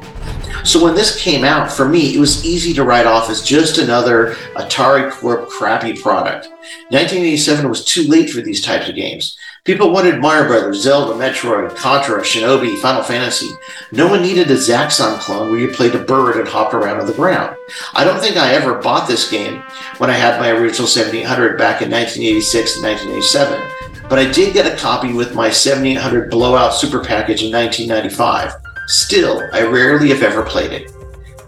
So 0.65 0.83
when 0.83 0.95
this 0.95 1.21
came 1.21 1.43
out, 1.43 1.71
for 1.71 1.87
me, 1.87 2.15
it 2.15 2.19
was 2.19 2.43
easy 2.43 2.73
to 2.73 2.83
write 2.83 3.05
off 3.05 3.29
as 3.29 3.43
just 3.43 3.77
another 3.77 4.33
Atari 4.55 5.11
Corp 5.11 5.47
crappy 5.47 5.93
product. 5.93 6.47
1987 6.89 7.69
was 7.69 7.85
too 7.85 8.07
late 8.07 8.31
for 8.31 8.41
these 8.41 8.63
types 8.65 8.89
of 8.89 8.95
games. 8.95 9.37
People 9.63 9.91
wanted 9.91 10.19
Mario 10.19 10.47
Brothers, 10.47 10.81
Zelda, 10.81 11.13
Metroid, 11.13 11.75
Contra, 11.75 12.21
Shinobi, 12.21 12.79
Final 12.79 13.03
Fantasy. 13.03 13.49
No 13.91 14.07
one 14.07 14.23
needed 14.23 14.49
a 14.49 14.55
Zaxxon 14.55 15.19
clone 15.19 15.51
where 15.51 15.59
you 15.59 15.67
played 15.67 15.93
a 15.93 16.03
bird 16.03 16.37
and 16.37 16.47
hopped 16.47 16.73
around 16.73 16.99
on 16.99 17.05
the 17.05 17.13
ground. 17.13 17.55
I 17.93 18.03
don't 18.03 18.19
think 18.19 18.35
I 18.35 18.53
ever 18.53 18.79
bought 18.79 19.07
this 19.07 19.29
game 19.29 19.61
when 19.99 20.09
I 20.09 20.13
had 20.13 20.39
my 20.39 20.49
original 20.49 20.87
7800 20.87 21.59
back 21.59 21.83
in 21.83 21.91
1986 21.91 22.77
and 22.77 22.85
1987, 22.85 24.07
but 24.09 24.17
I 24.17 24.31
did 24.31 24.53
get 24.53 24.71
a 24.71 24.75
copy 24.77 25.13
with 25.13 25.35
my 25.35 25.51
7800 25.51 26.31
Blowout 26.31 26.73
Super 26.73 27.03
Package 27.03 27.43
in 27.43 27.51
1995. 27.51 28.74
Still, 28.87 29.47
I 29.51 29.63
rarely, 29.63 30.11
if 30.11 30.21
ever, 30.21 30.43
played 30.43 30.71
it. 30.71 30.91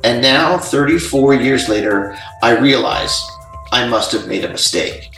And 0.03 0.21
now, 0.21 0.57
34 0.57 1.35
years 1.35 1.69
later, 1.69 2.17
I 2.41 2.57
realize 2.57 3.21
I 3.71 3.87
must 3.87 4.11
have 4.11 4.27
made 4.27 4.45
a 4.45 4.49
mistake. 4.49 5.11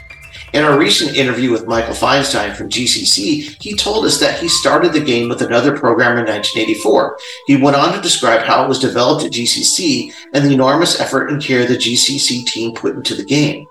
In 0.51 0.63
our 0.63 0.79
recent 0.79 1.15
interview 1.15 1.51
with 1.51 1.67
Michael 1.67 1.93
Feinstein 1.93 2.55
from 2.55 2.69
GCC, 2.69 3.61
he 3.61 3.75
told 3.75 4.05
us 4.05 4.19
that 4.19 4.39
he 4.39 4.49
started 4.49 4.93
the 4.93 4.99
game 4.99 5.29
with 5.29 5.43
another 5.43 5.77
programmer 5.77 6.21
in 6.21 6.25
1984. 6.25 7.19
He 7.45 7.55
went 7.55 7.75
on 7.75 7.93
to 7.93 8.01
describe 8.01 8.41
how 8.41 8.65
it 8.65 8.67
was 8.67 8.79
developed 8.79 9.23
at 9.23 9.31
GCC 9.31 10.11
and 10.33 10.43
the 10.43 10.53
enormous 10.53 10.99
effort 10.99 11.29
and 11.29 11.39
care 11.39 11.67
the 11.67 11.75
GCC 11.75 12.47
team 12.47 12.73
put 12.73 12.95
into 12.95 13.13
the 13.13 13.23
game. 13.23 13.67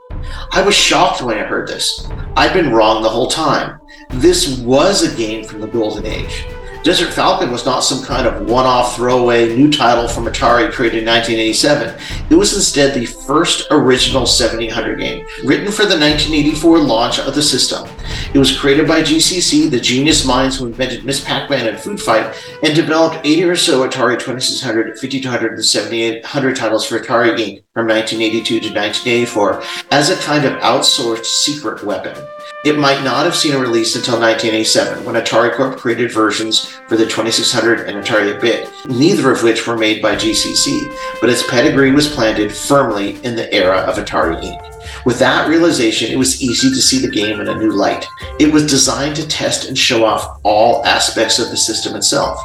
I 0.53 0.63
was 0.63 0.77
shocked 0.77 1.21
when 1.21 1.37
I 1.37 1.43
heard 1.43 1.67
this. 1.67 2.09
I'd 2.37 2.53
been 2.53 2.73
wrong 2.73 3.03
the 3.03 3.09
whole 3.09 3.29
time. 3.29 3.81
This 4.11 4.59
was 4.59 5.03
a 5.03 5.17
game 5.17 5.45
from 5.45 5.61
the 5.61 5.67
golden 5.67 6.07
age. 6.07 6.47
Desert 6.89 7.13
Falcon 7.13 7.51
was 7.51 7.67
not 7.67 7.81
some 7.81 8.03
kind 8.03 8.27
of 8.27 8.49
one 8.49 8.65
off 8.65 8.97
throwaway 8.97 9.55
new 9.55 9.71
title 9.71 10.09
from 10.09 10.25
Atari 10.25 10.73
created 10.73 11.01
in 11.01 11.05
1987. 11.05 11.95
It 12.31 12.35
was 12.35 12.55
instead 12.55 12.95
the 12.95 13.05
first 13.05 13.67
original 13.71 14.25
7800 14.25 14.99
game, 14.99 15.27
written 15.45 15.71
for 15.71 15.83
the 15.83 15.99
1984 15.99 16.79
launch 16.79 17.19
of 17.19 17.35
the 17.35 17.43
system. 17.43 17.87
It 18.33 18.39
was 18.39 18.59
created 18.59 18.89
by 18.89 19.03
GCC, 19.03 19.71
the 19.71 19.79
genius 19.79 20.25
minds 20.25 20.59
who 20.59 20.65
invented 20.65 21.05
Miss 21.05 21.23
Pac 21.23 21.51
Man 21.51 21.69
and 21.69 21.79
Food 21.79 22.01
Fight, 22.01 22.35
and 22.63 22.75
developed 22.75 23.21
80 23.23 23.45
or 23.45 23.57
so 23.57 23.87
Atari 23.87 24.19
2600, 24.19 24.99
5200, 24.99 25.53
and 25.53 25.63
7800 25.63 26.57
titles 26.57 26.87
for 26.87 26.99
Atari 26.99 27.37
Inc. 27.37 27.65
from 27.75 27.87
1982 27.87 28.61
to 28.61 28.69
1984 28.75 29.63
as 29.91 30.09
a 30.09 30.17
kind 30.23 30.47
of 30.47 30.55
outsourced 30.63 31.27
secret 31.27 31.85
weapon. 31.85 32.17
It 32.65 32.77
might 32.77 33.05
not 33.05 33.25
have 33.25 33.37
seen 33.37 33.55
a 33.55 33.59
release 33.59 33.95
until 33.95 34.19
1987, 34.19 35.05
when 35.05 35.15
Atari 35.15 35.55
Corp 35.55 35.77
created 35.77 36.11
versions 36.11 36.67
for 36.89 36.97
the 36.97 37.07
2600 37.07 37.89
and 37.89 38.05
Atari 38.05 38.35
8-bit, 38.35 38.69
neither 38.87 39.31
of 39.31 39.45
which 39.45 39.65
were 39.65 39.79
made 39.79 40.03
by 40.03 40.17
GCC, 40.17 40.93
but 41.21 41.31
its 41.31 41.49
pedigree 41.49 41.93
was 41.93 42.13
planted 42.13 42.53
firmly 42.53 43.25
in 43.25 43.37
the 43.37 43.53
era 43.55 43.79
of 43.83 43.95
Atari 43.95 44.43
Inc. 44.43 45.05
With 45.05 45.21
that 45.21 45.49
realization, 45.49 46.11
it 46.11 46.19
was 46.19 46.43
easy 46.43 46.71
to 46.71 46.83
see 46.83 46.99
the 46.99 47.09
game 47.09 47.39
in 47.39 47.47
a 47.47 47.55
new 47.55 47.71
light. 47.71 48.05
It 48.41 48.53
was 48.53 48.67
designed 48.67 49.15
to 49.17 49.29
test 49.29 49.69
and 49.69 49.79
show 49.79 50.05
off 50.05 50.41
all 50.43 50.85
aspects 50.85 51.39
of 51.39 51.51
the 51.51 51.57
system 51.57 51.95
itself 51.95 52.41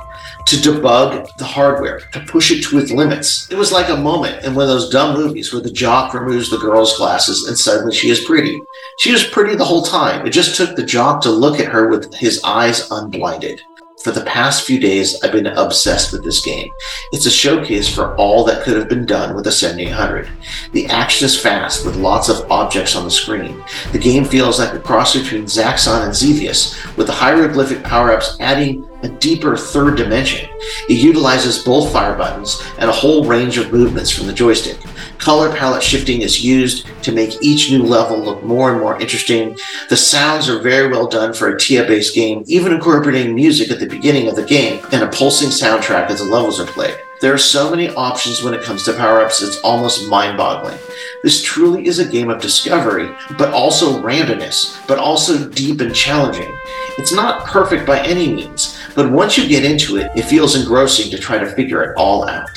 to 0.45 0.55
debug 0.57 1.27
the 1.37 1.45
hardware, 1.45 1.99
to 2.11 2.19
push 2.21 2.51
it 2.51 2.63
to 2.63 2.79
its 2.79 2.91
limits. 2.91 3.49
It 3.51 3.57
was 3.57 3.71
like 3.71 3.89
a 3.89 3.97
moment 3.97 4.43
in 4.43 4.55
one 4.55 4.63
of 4.63 4.69
those 4.69 4.89
dumb 4.89 5.15
movies 5.15 5.53
where 5.53 5.61
the 5.61 5.71
jock 5.71 6.13
removes 6.13 6.49
the 6.49 6.57
girl's 6.57 6.97
glasses 6.97 7.47
and 7.47 7.57
suddenly 7.57 7.95
she 7.95 8.09
is 8.09 8.23
pretty. 8.25 8.61
She 8.99 9.11
was 9.11 9.23
pretty 9.23 9.55
the 9.55 9.65
whole 9.65 9.83
time. 9.83 10.25
It 10.25 10.31
just 10.31 10.55
took 10.55 10.75
the 10.75 10.85
jock 10.85 11.21
to 11.21 11.29
look 11.29 11.59
at 11.59 11.71
her 11.71 11.87
with 11.87 12.13
his 12.13 12.41
eyes 12.43 12.89
unblinded. 12.91 13.61
For 14.03 14.11
the 14.11 14.25
past 14.25 14.65
few 14.65 14.79
days, 14.79 15.23
I've 15.23 15.31
been 15.31 15.47
obsessed 15.47 16.11
with 16.11 16.25
this 16.25 16.43
game. 16.43 16.69
It's 17.13 17.25
a 17.25 17.31
showcase 17.31 17.87
for 17.87 18.13
all 18.17 18.43
that 18.43 18.63
could 18.63 18.75
have 18.75 18.89
been 18.89 19.05
done 19.05 19.33
with 19.33 19.47
a 19.47 19.51
7800. 19.51 20.27
The 20.73 20.87
action 20.87 21.25
is 21.25 21.39
fast, 21.39 21.85
with 21.85 21.95
lots 21.95 22.27
of 22.27 22.51
objects 22.51 22.97
on 22.97 23.05
the 23.05 23.11
screen. 23.11 23.63
The 23.93 23.99
game 23.99 24.25
feels 24.25 24.59
like 24.59 24.73
a 24.73 24.79
cross 24.79 25.15
between 25.15 25.45
Zaxxon 25.45 26.03
and 26.03 26.13
Xevious, 26.13 26.75
with 26.97 27.07
the 27.07 27.13
hieroglyphic 27.13 27.81
power-ups 27.83 28.35
adding 28.41 28.85
a 29.03 29.09
deeper 29.19 29.55
third 29.55 29.97
dimension. 29.97 30.49
It 30.89 31.03
utilizes 31.03 31.63
both 31.63 31.91
fire 31.91 32.17
buttons 32.17 32.61
and 32.79 32.89
a 32.89 32.93
whole 32.93 33.25
range 33.25 33.57
of 33.57 33.71
movements 33.71 34.09
from 34.09 34.27
the 34.27 34.33
joystick. 34.33 34.77
Color 35.17 35.55
palette 35.55 35.83
shifting 35.83 36.21
is 36.21 36.43
used 36.43 36.87
to 37.03 37.11
make 37.11 37.41
each 37.41 37.71
new 37.71 37.83
level 37.83 38.17
look 38.17 38.43
more 38.43 38.71
and 38.71 38.79
more 38.79 38.99
interesting. 38.99 39.57
The 39.89 39.97
sounds 39.97 40.49
are 40.49 40.59
very 40.59 40.89
well 40.89 41.07
done 41.07 41.33
for 41.33 41.49
a 41.49 41.59
TIA-based 41.59 42.15
game, 42.15 42.43
even 42.47 42.73
incorporating 42.73 43.35
music 43.35 43.71
at 43.71 43.79
the 43.79 43.87
beginning 43.87 44.27
of 44.27 44.35
the 44.35 44.43
game 44.43 44.85
and 44.91 45.03
a 45.03 45.07
pulsing 45.07 45.49
soundtrack 45.49 46.09
as 46.09 46.19
the 46.19 46.25
levels 46.25 46.59
are 46.59 46.65
played. 46.65 46.97
There 47.21 47.33
are 47.33 47.37
so 47.37 47.69
many 47.69 47.87
options 47.87 48.43
when 48.43 48.53
it 48.53 48.63
comes 48.63 48.83
to 48.83 48.91
power-ups, 48.91 49.41
it's 49.41 49.61
almost 49.61 50.09
mind-boggling. 50.09 50.77
This 51.23 51.41
truly 51.41 51.87
is 51.87 51.99
a 51.99 52.05
game 52.05 52.29
of 52.29 52.41
discovery, 52.41 53.09
but 53.37 53.53
also 53.53 54.01
randomness, 54.01 54.85
but 54.87 54.97
also 54.97 55.47
deep 55.47 55.79
and 55.79 55.95
challenging. 55.95 56.53
It's 56.97 57.13
not 57.13 57.45
perfect 57.45 57.87
by 57.87 58.01
any 58.01 58.27
means, 58.27 58.72
but 58.95 59.11
once 59.11 59.37
you 59.37 59.47
get 59.47 59.65
into 59.65 59.97
it, 59.97 60.11
it 60.15 60.23
feels 60.23 60.55
engrossing 60.55 61.09
to 61.11 61.17
try 61.17 61.37
to 61.37 61.51
figure 61.51 61.83
it 61.83 61.95
all 61.97 62.27
out. 62.27 62.49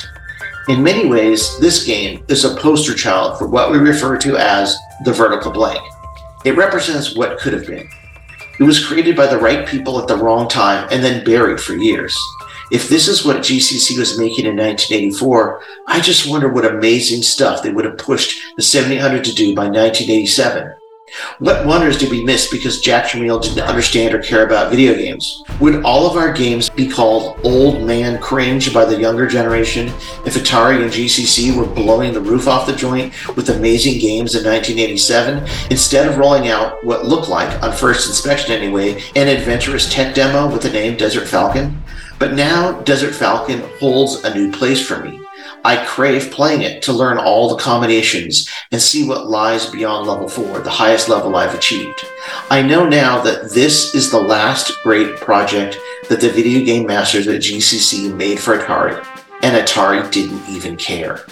In 0.69 0.83
many 0.83 1.07
ways, 1.07 1.57
this 1.59 1.85
game 1.85 2.23
is 2.27 2.43
a 2.43 2.55
poster 2.55 2.93
child 2.93 3.37
for 3.37 3.47
what 3.47 3.71
we 3.71 3.77
refer 3.77 4.17
to 4.17 4.37
as 4.37 4.75
the 5.05 5.13
vertical 5.13 5.51
blank. 5.51 5.81
It 6.45 6.57
represents 6.57 7.15
what 7.15 7.39
could 7.39 7.53
have 7.53 7.65
been. 7.65 7.89
It 8.59 8.63
was 8.63 8.85
created 8.85 9.15
by 9.15 9.27
the 9.27 9.37
right 9.37 9.67
people 9.67 9.99
at 9.99 10.07
the 10.07 10.17
wrong 10.17 10.49
time 10.49 10.87
and 10.91 11.03
then 11.03 11.23
buried 11.23 11.59
for 11.59 11.75
years. 11.75 12.17
If 12.69 12.89
this 12.89 13.07
is 13.07 13.25
what 13.25 13.37
GCC 13.37 13.97
was 13.97 14.19
making 14.19 14.45
in 14.45 14.57
1984, 14.57 15.61
I 15.87 16.01
just 16.01 16.29
wonder 16.29 16.49
what 16.49 16.65
amazing 16.65 17.21
stuff 17.21 17.63
they 17.63 17.71
would 17.71 17.85
have 17.85 17.97
pushed 17.97 18.37
the 18.57 18.63
7800 18.63 19.23
to 19.23 19.35
do 19.35 19.55
by 19.55 19.67
1987. 19.69 20.73
What 21.39 21.65
wonders 21.65 21.97
did 21.97 22.11
we 22.11 22.23
miss 22.23 22.51
because 22.51 22.81
Jack 22.81 23.05
Tramiel 23.05 23.41
didn't 23.41 23.61
understand 23.61 24.13
or 24.13 24.21
care 24.21 24.45
about 24.45 24.71
video 24.71 24.93
games? 24.93 25.43
Would 25.59 25.83
all 25.83 26.09
of 26.09 26.17
our 26.17 26.33
games 26.33 26.69
be 26.69 26.89
called 26.89 27.39
old 27.43 27.85
man 27.85 28.19
cringe 28.19 28.73
by 28.73 28.85
the 28.85 28.99
younger 28.99 29.25
generation 29.25 29.87
if 30.25 30.35
Atari 30.35 30.81
and 30.81 30.91
GCC 30.91 31.55
were 31.55 31.65
blowing 31.65 32.11
the 32.11 32.21
roof 32.21 32.47
off 32.47 32.65
the 32.65 32.75
joint 32.75 33.13
with 33.37 33.49
amazing 33.49 33.99
games 33.99 34.35
in 34.35 34.43
1987 34.43 35.47
instead 35.71 36.07
of 36.07 36.17
rolling 36.17 36.49
out 36.49 36.83
what 36.83 37.05
looked 37.05 37.29
like, 37.29 37.63
on 37.63 37.71
first 37.71 38.07
inspection 38.07 38.51
anyway, 38.51 39.01
an 39.15 39.27
adventurous 39.27 39.91
tech 39.91 40.13
demo 40.13 40.51
with 40.51 40.61
the 40.61 40.69
name 40.71 40.97
Desert 40.97 41.27
Falcon? 41.27 41.81
But 42.19 42.33
now 42.33 42.81
Desert 42.81 43.13
Falcon 43.13 43.61
holds 43.79 44.23
a 44.23 44.33
new 44.33 44.51
place 44.51 44.85
for 44.85 45.03
me. 45.03 45.26
I 45.67 45.83
crave 45.85 46.31
playing 46.31 46.61
it 46.61 46.81
to 46.83 46.93
learn 46.93 47.17
all 47.17 47.49
the 47.49 47.61
combinations 47.61 48.49
and 48.71 48.81
see 48.81 49.05
what 49.05 49.27
lies 49.27 49.65
beyond 49.69 50.07
level 50.07 50.29
4, 50.29 50.59
the 50.59 50.69
highest 50.69 51.09
level 51.09 51.35
I've 51.35 51.53
achieved. 51.53 52.05
I 52.49 52.61
know 52.61 52.87
now 52.87 53.21
that 53.23 53.51
this 53.51 53.93
is 53.93 54.09
the 54.09 54.21
last 54.21 54.71
great 54.81 55.17
project 55.17 55.77
that 56.07 56.21
the 56.21 56.29
video 56.29 56.63
game 56.63 56.87
masters 56.87 57.27
at 57.27 57.41
GCC 57.41 58.15
made 58.15 58.39
for 58.39 58.57
Atari, 58.57 59.05
and 59.43 59.57
Atari 59.57 60.09
didn't 60.09 60.41
even 60.47 60.77
care. 60.77 61.25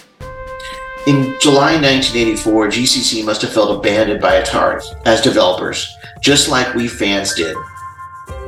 In 1.08 1.38
July 1.40 1.80
1984, 1.80 2.68
GCC 2.68 3.24
must 3.24 3.42
have 3.42 3.54
felt 3.54 3.80
abandoned 3.80 4.20
by 4.20 4.42
Atari 4.42 4.84
as 5.06 5.22
developers, 5.22 5.88
just 6.20 6.50
like 6.50 6.76
we 6.76 6.90
fans 6.90 7.34
did. 7.36 7.56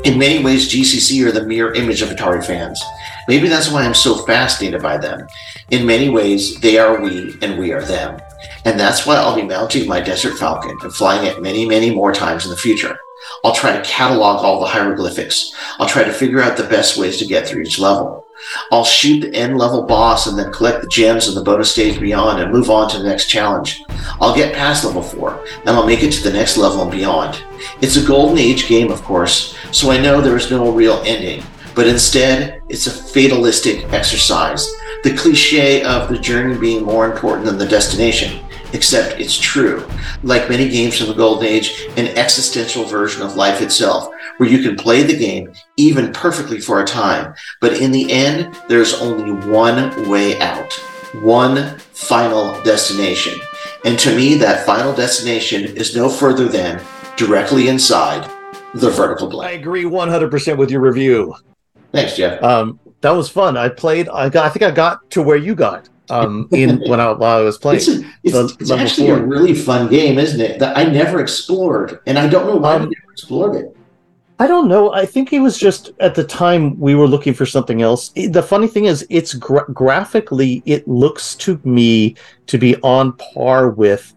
In 0.03 0.19
many 0.19 0.43
ways, 0.43 0.69
GCC 0.69 1.25
are 1.25 1.31
the 1.31 1.45
mirror 1.45 1.73
image 1.73 2.01
of 2.01 2.09
Atari 2.09 2.45
fans. 2.45 2.83
Maybe 3.27 3.47
that's 3.47 3.71
why 3.71 3.83
I'm 3.83 3.93
so 3.93 4.15
fascinated 4.25 4.81
by 4.81 4.97
them. 4.97 5.27
In 5.71 5.85
many 5.85 6.09
ways, 6.09 6.59
they 6.59 6.77
are 6.77 7.01
we 7.01 7.37
and 7.41 7.59
we 7.59 7.73
are 7.73 7.81
them. 7.81 8.19
And 8.65 8.79
that's 8.79 9.05
why 9.05 9.15
I'll 9.15 9.35
be 9.35 9.43
mounting 9.43 9.87
my 9.87 9.99
Desert 9.99 10.37
Falcon 10.37 10.77
and 10.81 10.93
flying 10.93 11.25
it 11.25 11.41
many, 11.41 11.65
many 11.65 11.93
more 11.93 12.13
times 12.13 12.45
in 12.45 12.51
the 12.51 12.57
future. 12.57 12.97
I'll 13.43 13.55
try 13.55 13.75
to 13.75 13.83
catalog 13.83 14.43
all 14.43 14.59
the 14.59 14.67
hieroglyphics. 14.67 15.53
I'll 15.79 15.89
try 15.89 16.03
to 16.03 16.13
figure 16.13 16.41
out 16.41 16.57
the 16.57 16.63
best 16.63 16.97
ways 16.97 17.17
to 17.17 17.25
get 17.25 17.47
through 17.47 17.63
each 17.63 17.79
level. 17.79 18.25
I'll 18.71 18.85
shoot 18.85 19.21
the 19.21 19.33
end 19.33 19.57
level 19.57 19.83
boss 19.83 20.27
and 20.27 20.37
then 20.37 20.51
collect 20.51 20.81
the 20.81 20.87
gems 20.87 21.27
in 21.27 21.35
the 21.35 21.43
bonus 21.43 21.71
stage 21.71 21.99
beyond 21.99 22.41
and 22.41 22.51
move 22.51 22.69
on 22.69 22.89
to 22.89 22.99
the 22.99 23.03
next 23.03 23.27
challenge. 23.27 23.81
I'll 24.21 24.35
get 24.35 24.53
past 24.53 24.85
level 24.85 25.01
4 25.01 25.45
and 25.65 25.69
I'll 25.69 25.85
make 25.85 26.03
it 26.03 26.11
to 26.11 26.23
the 26.23 26.31
next 26.31 26.57
level 26.57 26.83
and 26.83 26.91
beyond. 26.91 27.43
It's 27.81 27.97
a 27.97 28.05
golden 28.05 28.37
age 28.37 28.67
game, 28.67 28.91
of 28.91 29.03
course, 29.03 29.57
so 29.71 29.91
I 29.91 29.99
know 29.99 30.21
there 30.21 30.37
is 30.37 30.51
no 30.51 30.71
real 30.71 31.01
ending, 31.05 31.43
but 31.77 31.87
instead, 31.87 32.63
it's 32.69 32.87
a 32.87 32.91
fatalistic 32.91 33.83
exercise. 33.93 34.67
The 35.03 35.15
cliche 35.15 35.83
of 35.83 36.09
the 36.09 36.17
journey 36.17 36.57
being 36.57 36.83
more 36.83 37.05
important 37.05 37.45
than 37.45 37.59
the 37.59 37.67
destination, 37.67 38.43
except 38.73 39.21
it's 39.21 39.37
true. 39.37 39.87
Like 40.23 40.49
many 40.49 40.69
games 40.69 40.97
from 40.97 41.09
the 41.09 41.13
Golden 41.13 41.45
Age, 41.45 41.87
an 41.95 42.07
existential 42.17 42.83
version 42.83 43.21
of 43.21 43.35
life 43.35 43.61
itself, 43.61 44.11
where 44.37 44.49
you 44.49 44.67
can 44.67 44.75
play 44.75 45.03
the 45.03 45.15
game 45.15 45.53
even 45.77 46.11
perfectly 46.11 46.59
for 46.59 46.81
a 46.81 46.85
time, 46.85 47.35
but 47.61 47.79
in 47.79 47.91
the 47.91 48.11
end, 48.11 48.57
there's 48.67 48.95
only 48.95 49.33
one 49.47 50.09
way 50.09 50.39
out, 50.41 50.73
one 51.21 51.77
final 51.93 52.59
destination. 52.63 53.39
And 53.85 53.99
to 53.99 54.15
me, 54.15 54.33
that 54.37 54.65
final 54.65 54.95
destination 54.95 55.63
is 55.63 55.95
no 55.95 56.09
further 56.09 56.47
than 56.47 56.81
directly 57.17 57.67
inside 57.67 58.27
the 58.73 58.89
vertical 58.89 59.29
blank. 59.29 59.51
I 59.51 59.53
agree 59.53 59.83
100% 59.83 60.57
with 60.57 60.71
your 60.71 60.81
review. 60.81 61.35
Thanks, 61.91 62.15
Jeff. 62.15 62.41
Um, 62.43 62.79
that 63.01 63.11
was 63.11 63.29
fun. 63.29 63.57
I 63.57 63.69
played. 63.69 64.09
I 64.09 64.29
got. 64.29 64.45
I 64.45 64.49
think 64.49 64.63
I 64.63 64.71
got 64.71 65.09
to 65.11 65.21
where 65.21 65.37
you 65.37 65.55
got. 65.55 65.89
Um, 66.09 66.47
in 66.51 66.79
when 66.89 66.99
I 66.99 67.11
while 67.11 67.39
I 67.39 67.41
was 67.41 67.57
playing. 67.57 67.77
It's, 67.77 67.87
a, 67.87 68.01
it's, 68.23 68.33
the 68.33 68.57
it's 68.59 68.71
actually 68.71 69.07
four. 69.07 69.17
a 69.19 69.21
really 69.21 69.53
fun 69.53 69.89
game, 69.89 70.17
isn't 70.17 70.39
it? 70.39 70.59
That 70.59 70.77
I 70.77 70.85
never 70.85 71.19
explored, 71.19 71.99
and 72.05 72.17
I 72.17 72.27
don't 72.27 72.47
know 72.47 72.55
why 72.55 72.75
Um, 72.75 72.81
I 72.83 72.85
never 72.85 73.11
explored 73.11 73.55
it. 73.55 73.77
I 74.39 74.45
don't 74.45 74.67
know. 74.67 74.93
I 74.93 75.05
think 75.05 75.33
it 75.33 75.39
was 75.39 75.57
just 75.57 75.91
at 75.99 76.13
the 76.13 76.23
time 76.23 76.79
we 76.79 76.93
were 76.93 77.07
looking 77.07 77.33
for 77.33 77.45
something 77.45 77.81
else. 77.81 78.09
The 78.09 78.43
funny 78.43 78.67
thing 78.67 78.85
is, 78.85 79.05
it's 79.09 79.33
gra- 79.33 79.65
graphically, 79.73 80.61
it 80.65 80.87
looks 80.87 81.33
to 81.37 81.59
me 81.63 82.15
to 82.45 82.59
be 82.59 82.75
on 82.83 83.13
par 83.13 83.69
with 83.71 84.13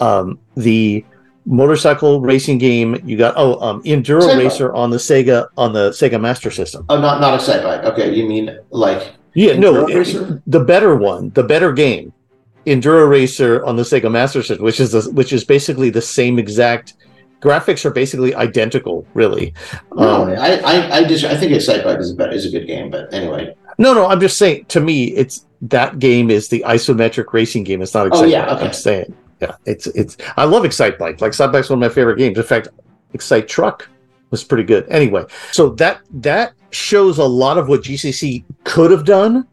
um, 0.00 0.38
the 0.56 1.04
motorcycle 1.46 2.20
racing 2.20 2.58
game 2.58 3.00
you 3.04 3.16
got. 3.16 3.34
Oh, 3.36 3.58
um, 3.60 3.82
Enduro 3.84 4.22
Sega. 4.22 4.38
Racer 4.38 4.74
on 4.74 4.90
the 4.90 4.96
Sega 4.98 5.48
on 5.56 5.72
the 5.72 5.90
Sega 5.90 6.20
Master 6.20 6.50
System. 6.50 6.84
Oh, 6.88 7.00
not 7.00 7.20
not 7.20 7.38
Excitebike. 7.40 7.84
Okay, 7.84 8.12
you 8.12 8.26
mean 8.28 8.58
like 8.70 9.12
Yeah, 9.34 9.56
no, 9.56 9.86
Racer? 9.86 10.42
the 10.46 10.60
better 10.60 10.96
one, 10.96 11.30
the 11.30 11.42
better 11.44 11.72
game, 11.72 12.12
Enduro 12.66 13.08
Racer 13.08 13.64
on 13.64 13.76
the 13.76 13.82
Sega 13.84 14.10
Master 14.10 14.42
System, 14.42 14.64
which 14.64 14.80
is 14.80 14.92
the, 14.92 15.02
which 15.12 15.32
is 15.32 15.44
basically 15.44 15.88
the 15.90 16.02
same 16.02 16.38
exact 16.38 16.94
graphics 17.40 17.84
are 17.84 17.90
basically 17.90 18.34
identical, 18.34 19.06
really. 19.14 19.54
No, 19.94 20.22
Um, 20.22 20.30
I, 20.30 20.58
I, 20.60 20.96
I 20.98 21.04
just, 21.04 21.24
I 21.24 21.36
think 21.36 21.52
Excitebike 21.52 22.00
is 22.00 22.10
a 22.10 22.14
better, 22.14 22.32
is 22.32 22.46
a 22.46 22.50
good 22.50 22.66
game, 22.66 22.90
but 22.90 23.12
anyway. 23.14 23.54
no, 23.78 23.92
no, 23.94 24.06
I'm 24.06 24.18
just 24.20 24.36
saying. 24.38 24.64
To 24.70 24.80
me, 24.80 25.08
it's 25.14 25.46
that 25.62 25.98
game 26.00 26.30
is 26.30 26.48
the 26.48 26.64
isometric 26.66 27.32
racing 27.32 27.62
game. 27.64 27.82
It's 27.82 27.94
not 27.94 28.06
exactly 28.08 28.34
Oh, 28.34 28.38
yeah, 28.38 28.46
Bike. 28.46 28.56
okay. 28.56 28.66
I'm 28.66 28.72
saying, 28.72 29.14
yeah, 29.40 29.56
it's 29.66 29.86
it's. 29.88 30.16
I 30.36 30.44
love 30.44 30.64
Excite 30.64 30.98
Bike. 30.98 31.20
Like 31.20 31.28
Excite 31.28 31.52
Bike's 31.52 31.68
one 31.68 31.82
of 31.82 31.88
my 31.88 31.94
favorite 31.94 32.18
games. 32.18 32.38
In 32.38 32.44
fact, 32.44 32.68
Excite 33.12 33.48
Truck 33.48 33.88
was 34.30 34.42
pretty 34.42 34.64
good. 34.64 34.88
Anyway, 34.88 35.24
so 35.52 35.70
that 35.70 36.00
that 36.10 36.54
shows 36.70 37.18
a 37.18 37.24
lot 37.24 37.58
of 37.58 37.68
what 37.68 37.82
GCC 37.82 38.44
could 38.64 38.90
have 38.90 39.04
done. 39.04 39.46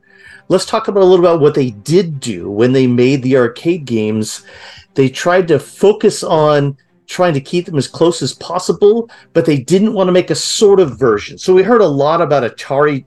Let's 0.49 0.65
talk 0.65 0.88
about 0.88 1.03
a 1.03 1.05
little 1.05 1.26
about 1.26 1.41
what 1.41 1.55
they 1.55 1.72
did 1.72 2.19
do 2.19 2.49
when 2.49 2.73
they 2.73 2.88
made 2.88 3.23
the 3.23 3.38
arcade 3.38 3.85
games. 3.85 4.45
They 4.93 5.10
tried 5.10 5.47
to 5.49 5.60
focus 5.60 6.23
on 6.23 6.77
trying 7.07 7.34
to 7.34 7.41
keep 7.41 7.65
them 7.65 7.77
as 7.77 7.88
close 7.88 8.22
as 8.22 8.34
possible, 8.34 9.10
but 9.34 9.45
they 9.45 9.57
didn't 9.57 9.93
want 9.93 10.07
to 10.07 10.11
make 10.11 10.30
a 10.30 10.35
sort 10.35 10.80
of 10.80 10.97
version. 10.97 11.38
So 11.38 11.53
we 11.53 11.64
heard 11.64 11.81
a 11.81 11.88
lot 11.88 12.22
about 12.22 12.43
Atari 12.43 13.05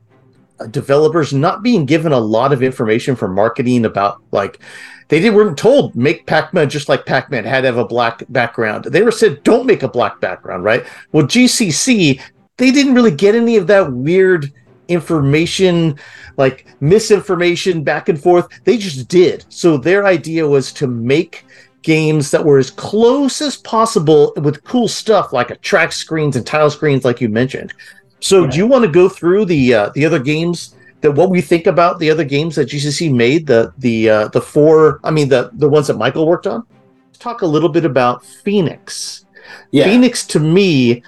uh, 0.60 0.66
developers 0.66 1.32
not 1.32 1.62
being 1.62 1.86
given 1.86 2.12
a 2.12 2.18
lot 2.18 2.52
of 2.52 2.62
information 2.62 3.16
for 3.16 3.28
marketing 3.28 3.84
about 3.84 4.22
like 4.32 4.60
they 5.08 5.20
didn't 5.20 5.34
weren't 5.34 5.58
told 5.58 5.94
make 5.94 6.26
Pac-Man 6.26 6.68
just 6.68 6.88
like 6.88 7.06
Pac-Man 7.06 7.44
had 7.44 7.62
to 7.62 7.68
have 7.68 7.78
a 7.78 7.84
black 7.84 8.22
background. 8.28 8.84
They 8.86 9.02
were 9.02 9.12
said 9.12 9.42
don't 9.42 9.66
make 9.66 9.82
a 9.82 9.88
black 9.88 10.20
background, 10.20 10.64
right? 10.64 10.84
Well, 11.12 11.26
GCC 11.26 12.20
they 12.56 12.70
didn't 12.70 12.94
really 12.94 13.10
get 13.10 13.34
any 13.34 13.56
of 13.56 13.66
that 13.66 13.92
weird 13.92 14.52
information 14.88 15.98
like 16.36 16.66
misinformation 16.80 17.82
back 17.82 18.08
and 18.08 18.20
forth. 18.20 18.48
They 18.64 18.78
just 18.78 19.08
did. 19.08 19.44
So 19.48 19.76
their 19.76 20.06
idea 20.06 20.46
was 20.46 20.72
to 20.74 20.86
make 20.86 21.44
games 21.82 22.30
that 22.30 22.44
were 22.44 22.58
as 22.58 22.70
close 22.70 23.40
as 23.40 23.56
possible 23.58 24.32
with 24.36 24.64
cool 24.64 24.88
stuff 24.88 25.32
like 25.32 25.50
a 25.50 25.56
track 25.56 25.92
screens 25.92 26.36
and 26.36 26.46
tile 26.46 26.70
screens 26.70 27.04
like 27.04 27.20
you 27.20 27.28
mentioned. 27.28 27.72
So 28.20 28.46
do 28.46 28.56
you 28.56 28.66
want 28.66 28.84
to 28.84 28.90
go 28.90 29.08
through 29.08 29.44
the 29.44 29.74
uh, 29.74 29.90
the 29.94 30.04
other 30.04 30.18
games 30.18 30.74
that 31.00 31.12
what 31.12 31.30
we 31.30 31.40
think 31.40 31.66
about 31.66 31.98
the 31.98 32.10
other 32.10 32.24
games 32.24 32.56
that 32.56 32.68
GCC 32.68 33.12
made 33.12 33.46
the 33.46 33.72
the 33.78 34.10
uh, 34.10 34.28
the 34.28 34.40
four 34.40 35.00
I 35.04 35.10
mean 35.10 35.28
the 35.28 35.50
the 35.54 35.68
ones 35.68 35.86
that 35.88 35.96
Michael 35.96 36.26
worked 36.26 36.46
on? 36.46 36.64
Let's 37.08 37.18
talk 37.18 37.42
a 37.42 37.46
little 37.46 37.68
bit 37.68 37.84
about 37.84 38.24
Phoenix. 38.24 39.24
Yeah. 39.70 39.84
Phoenix 39.84 40.26
to 40.28 40.40
me 40.40 41.02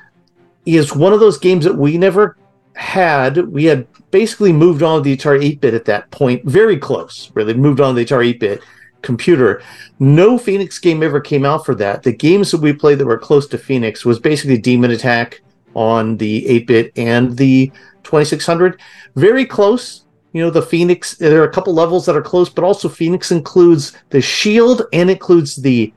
is 0.66 0.94
one 0.94 1.12
of 1.12 1.20
those 1.20 1.38
games 1.38 1.64
that 1.64 1.74
we 1.74 1.98
never 1.98 2.36
had. 2.74 3.48
We 3.48 3.64
had 3.64 3.86
basically 4.10 4.52
moved 4.52 4.82
on 4.82 5.02
to 5.02 5.04
the 5.04 5.16
Atari 5.16 5.44
8 5.44 5.60
bit 5.60 5.74
at 5.74 5.84
that 5.86 6.10
point, 6.10 6.44
very 6.44 6.76
close, 6.76 7.30
really 7.34 7.54
moved 7.54 7.80
on 7.80 7.94
to 7.94 8.04
the 8.04 8.06
Atari 8.06 8.28
8 8.30 8.40
bit 8.40 8.62
computer. 9.02 9.62
No 9.98 10.38
Phoenix 10.38 10.78
game 10.78 11.02
ever 11.02 11.20
came 11.20 11.44
out 11.44 11.64
for 11.64 11.74
that. 11.76 12.02
The 12.02 12.12
games 12.12 12.50
that 12.50 12.60
we 12.60 12.72
played 12.72 12.98
that 12.98 13.06
were 13.06 13.18
close 13.18 13.46
to 13.48 13.58
Phoenix 13.58 14.04
was 14.04 14.18
basically 14.18 14.58
Demon 14.58 14.90
Attack 14.90 15.42
on 15.74 16.16
the 16.16 16.46
8 16.48 16.66
bit 16.66 16.92
and 16.96 17.36
the 17.36 17.70
2600. 18.08 18.80
Very 19.16 19.44
close. 19.44 20.04
You 20.32 20.42
know, 20.42 20.50
the 20.50 20.62
Phoenix, 20.62 21.16
there 21.16 21.40
are 21.42 21.48
a 21.48 21.52
couple 21.52 21.72
levels 21.74 22.06
that 22.06 22.16
are 22.16 22.22
close, 22.22 22.48
but 22.48 22.64
also 22.64 22.88
Phoenix 22.88 23.30
includes 23.32 23.92
the 24.10 24.20
shield 24.20 24.82
and 24.92 25.10
includes 25.10 25.56
the 25.56 25.92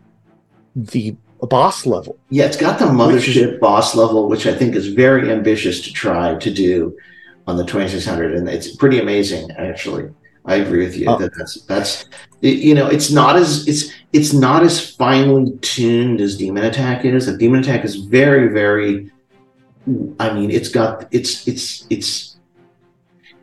the 0.75 1.15
boss 1.41 1.85
level. 1.85 2.17
Yeah, 2.29 2.45
it's 2.45 2.55
got 2.57 2.79
the 2.79 2.85
mothership 2.85 3.59
boss 3.59 3.93
level, 3.95 4.29
which 4.29 4.45
I 4.47 4.53
think 4.53 4.75
is 4.75 4.87
very 4.87 5.31
ambitious 5.31 5.81
to 5.81 5.91
try 5.91 6.35
to 6.35 6.53
do 6.53 6.95
on 7.47 7.57
the 7.57 7.65
2600, 7.65 8.35
and 8.35 8.47
it's 8.47 8.75
pretty 8.75 8.99
amazing. 8.99 9.51
Actually, 9.51 10.09
I 10.45 10.55
agree 10.55 10.85
with 10.85 10.95
you 10.95 11.07
Oh. 11.09 11.17
that 11.17 11.31
that's 11.37 11.61
that's 11.63 12.05
you 12.41 12.73
know 12.73 12.87
it's 12.87 13.11
not 13.11 13.35
as 13.35 13.67
it's 13.67 13.91
it's 14.13 14.33
not 14.33 14.63
as 14.63 14.75
finely 14.95 15.51
tuned 15.61 16.21
as 16.21 16.37
Demon 16.37 16.63
Attack 16.63 17.03
is. 17.05 17.27
And 17.27 17.37
Demon 17.39 17.59
Attack 17.61 17.83
is 17.85 17.95
very 17.95 18.47
very. 18.47 19.11
I 20.19 20.33
mean, 20.33 20.51
it's 20.51 20.69
got 20.69 21.07
it's 21.11 21.47
it's 21.47 21.85
it's 21.89 22.37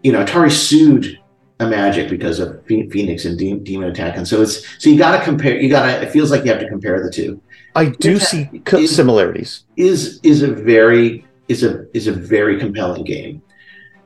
you 0.03 0.13
know 0.13 0.25
Atari 0.25 0.51
sued 0.53 1.19
Imagic 1.61 2.09
because 2.09 2.39
of 2.39 2.65
Phoenix 2.67 3.25
and 3.25 3.37
De- 3.37 3.59
Demon 3.59 3.89
Attack, 3.89 4.17
and 4.17 4.27
so 4.29 4.41
it's 4.43 4.65
so 4.83 4.89
you 4.91 4.97
got 4.99 5.19
to 5.19 5.25
compare. 5.25 5.61
You 5.61 5.69
got 5.69 5.87
to. 5.87 6.03
It 6.03 6.11
feels 6.13 6.31
like 6.31 6.45
you 6.45 6.51
have 6.53 6.61
to 6.61 6.69
compare 6.69 7.03
the 7.03 7.11
two 7.11 7.41
I 7.75 7.87
do 7.87 8.13
Yeah, 8.13 8.19
see 8.19 8.45
co- 8.65 8.79
is- 8.79 8.95
similarities. 8.95 9.65
is 9.77 10.21
is 10.23 10.43
a 10.43 10.53
very 10.53 11.27
is 11.49 11.65
a 11.65 11.87
is 11.97 12.07
a 12.07 12.13
very 12.13 12.59
compelling 12.59 13.05
game. 13.05 13.43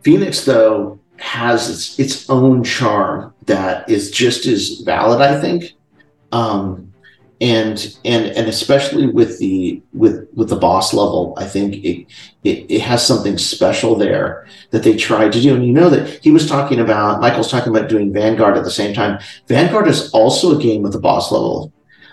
Phoenix 0.03 0.45
though 0.45 0.99
has 1.19 1.69
its 1.69 1.99
its 1.99 2.31
own 2.31 2.65
charm 2.65 3.35
that 3.47 3.89
is 3.91 4.11
just 4.11 4.47
as 4.47 4.81
valid, 4.85 5.21
I 5.21 5.39
think. 5.41 5.75
Um, 6.33 6.92
and 7.43 7.99
and 8.05 8.27
and 8.27 8.49
especially 8.49 9.09
with 9.09 9.41
the 9.41 9.83
with 9.93 10.29
with 10.33 10.49
the 10.49 10.57
boss 10.57 10.95
level, 10.95 11.35
I 11.37 11.45
think 11.45 11.75
it, 11.85 12.07
it 12.45 12.67
it 12.71 12.81
has 12.83 13.05
something 13.05 13.37
special 13.37 13.97
there 13.97 14.47
that 14.71 14.85
they 14.85 14.97
tried 14.97 15.33
to 15.33 15.41
do. 15.41 15.53
And 15.57 15.67
you 15.67 15.73
know 15.73 15.91
that 15.91 16.23
he 16.23 16.31
was 16.31 16.49
talking 16.49 16.79
about 16.79 17.21
Michael's 17.21 17.51
talking 17.51 17.77
about 17.77 17.89
doing 17.89 18.13
Vanguard 18.13 18.57
at 18.57 18.63
the 18.63 18.71
same 18.71 18.95
time. 18.95 19.19
Vanguard 19.49 19.89
is 19.89 20.09
also 20.13 20.57
a 20.57 20.63
game 20.63 20.83
with 20.83 20.95
a 20.95 21.01
boss 21.01 21.33
level. 21.33 21.73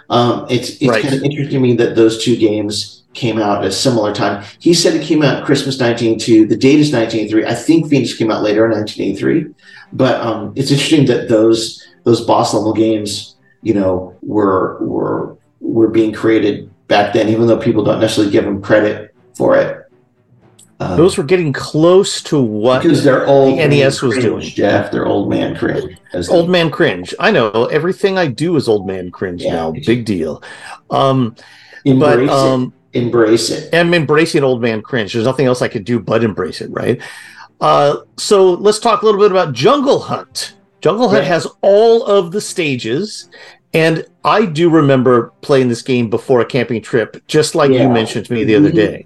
Um, 0.10 0.48
it's 0.50 0.72
it's 0.82 0.88
Right. 0.88 1.04
kind 1.04 1.14
of 1.14 1.24
interesting 1.24 1.54
to 1.54 1.60
me 1.60 1.76
that 1.76 1.96
those 1.96 2.24
two 2.24 2.36
games 2.36 3.04
came 3.14 3.38
out 3.38 3.62
at 3.64 3.70
a 3.70 3.72
similar 3.72 4.12
time. 4.14 4.44
He 4.58 4.74
said 4.74 4.96
it 4.96 5.04
came 5.04 5.22
out 5.22 5.46
Christmas 5.46 5.80
1982. 5.80 6.48
The 6.48 6.58
date 6.58 6.80
is 6.80 6.92
1983. 6.92 7.46
I 7.46 7.54
think 7.54 7.88
Phoenix 7.88 8.16
came 8.16 8.32
out 8.32 8.42
later 8.42 8.66
in 8.66 8.72
1983. 8.72 9.54
But 9.94 10.20
um, 10.22 10.54
it's 10.56 10.72
interesting 10.72 11.06
that 11.06 11.30
those 11.30 11.86
those 12.04 12.22
boss 12.22 12.56
level 12.56 12.74
games, 12.74 13.36
you 13.61 13.73
know, 13.73 14.15
were 14.22 14.77
were 14.81 15.38
were 15.60 15.88
being 15.90 16.14
created 16.14 16.69
back 16.88 17.14
then, 17.14 17.30
even 17.30 17.48
though 17.48 17.57
people 17.57 17.84
don't 17.84 17.99
necessarily 17.99 18.31
give 18.31 18.45
them 18.45 18.61
credit 18.61 19.14
for 19.36 19.56
it. 19.57 19.76
Um, 20.81 20.95
Those 20.95 21.18
were 21.18 21.26
getting 21.26 21.52
close 21.52 22.22
to 22.23 22.40
what 22.41 22.81
because 22.84 23.03
they're 23.03 23.27
old. 23.27 23.60
the 23.60 23.68
NES 23.68 24.02
was 24.02 24.14
cringe, 24.14 24.23
doing. 24.26 24.41
Jeff. 24.41 24.91
They're 24.91 25.06
old 25.06 25.30
man 25.30 25.56
cringe. 25.56 25.98
as 26.14 26.30
old 26.30 26.48
they- 26.48 26.52
man 26.53 26.69
cringe. 26.72 27.14
I 27.19 27.31
know 27.31 27.49
everything 27.65 28.18
I 28.18 28.27
do 28.27 28.56
is 28.56 28.69
old 28.69 28.88
man 28.88 29.11
cringe 29.11 29.44
Yeah. 29.44 29.53
now. 29.53 29.72
Big 29.86 30.06
deal. 30.06 30.41
Um, 30.90 31.36
Embrace 31.84 32.30
but 32.30 32.30
um, 32.30 32.73
it. 32.94 33.02
Embrace 33.03 33.49
it. 33.49 33.73
I'm 33.76 33.94
embracing 33.94 34.44
old 34.44 34.61
man 34.61 34.81
cringe. 34.81 35.11
There's 35.14 35.26
nothing 35.26 35.45
else 35.48 35.61
I 35.61 35.68
could 35.68 35.84
do 35.84 35.99
but 35.99 36.23
embrace 36.23 36.61
it, 36.61 36.72
right? 36.72 37.02
Uh, 37.60 37.98
so 38.18 38.53
let's 38.53 38.80
talk 38.80 39.02
a 39.02 39.06
little 39.06 39.19
bit 39.19 39.31
about 39.31 39.52
Jungle 39.53 39.99
Hunt. 39.99 40.53
Jungle 40.82 41.10
Hunt 41.10 41.26
has 41.26 41.48
all 41.62 42.04
of 42.06 42.32
the 42.32 42.42
stages, 42.42 43.30
and 43.74 44.06
I 44.24 44.46
do 44.46 44.70
remember 44.70 45.32
playing 45.42 45.70
this 45.70 45.82
game 45.82 46.10
before 46.10 46.40
a 46.42 46.46
camping 46.46 46.82
trip, 46.82 47.22
just 47.28 47.56
like 47.56 47.72
Yeah. 47.72 47.84
you 47.84 47.90
mentioned 47.90 48.26
to 48.28 48.34
me 48.34 48.44
the 48.44 48.56
other 48.56 48.72
Mhm. 48.72 48.76
day. 48.76 49.06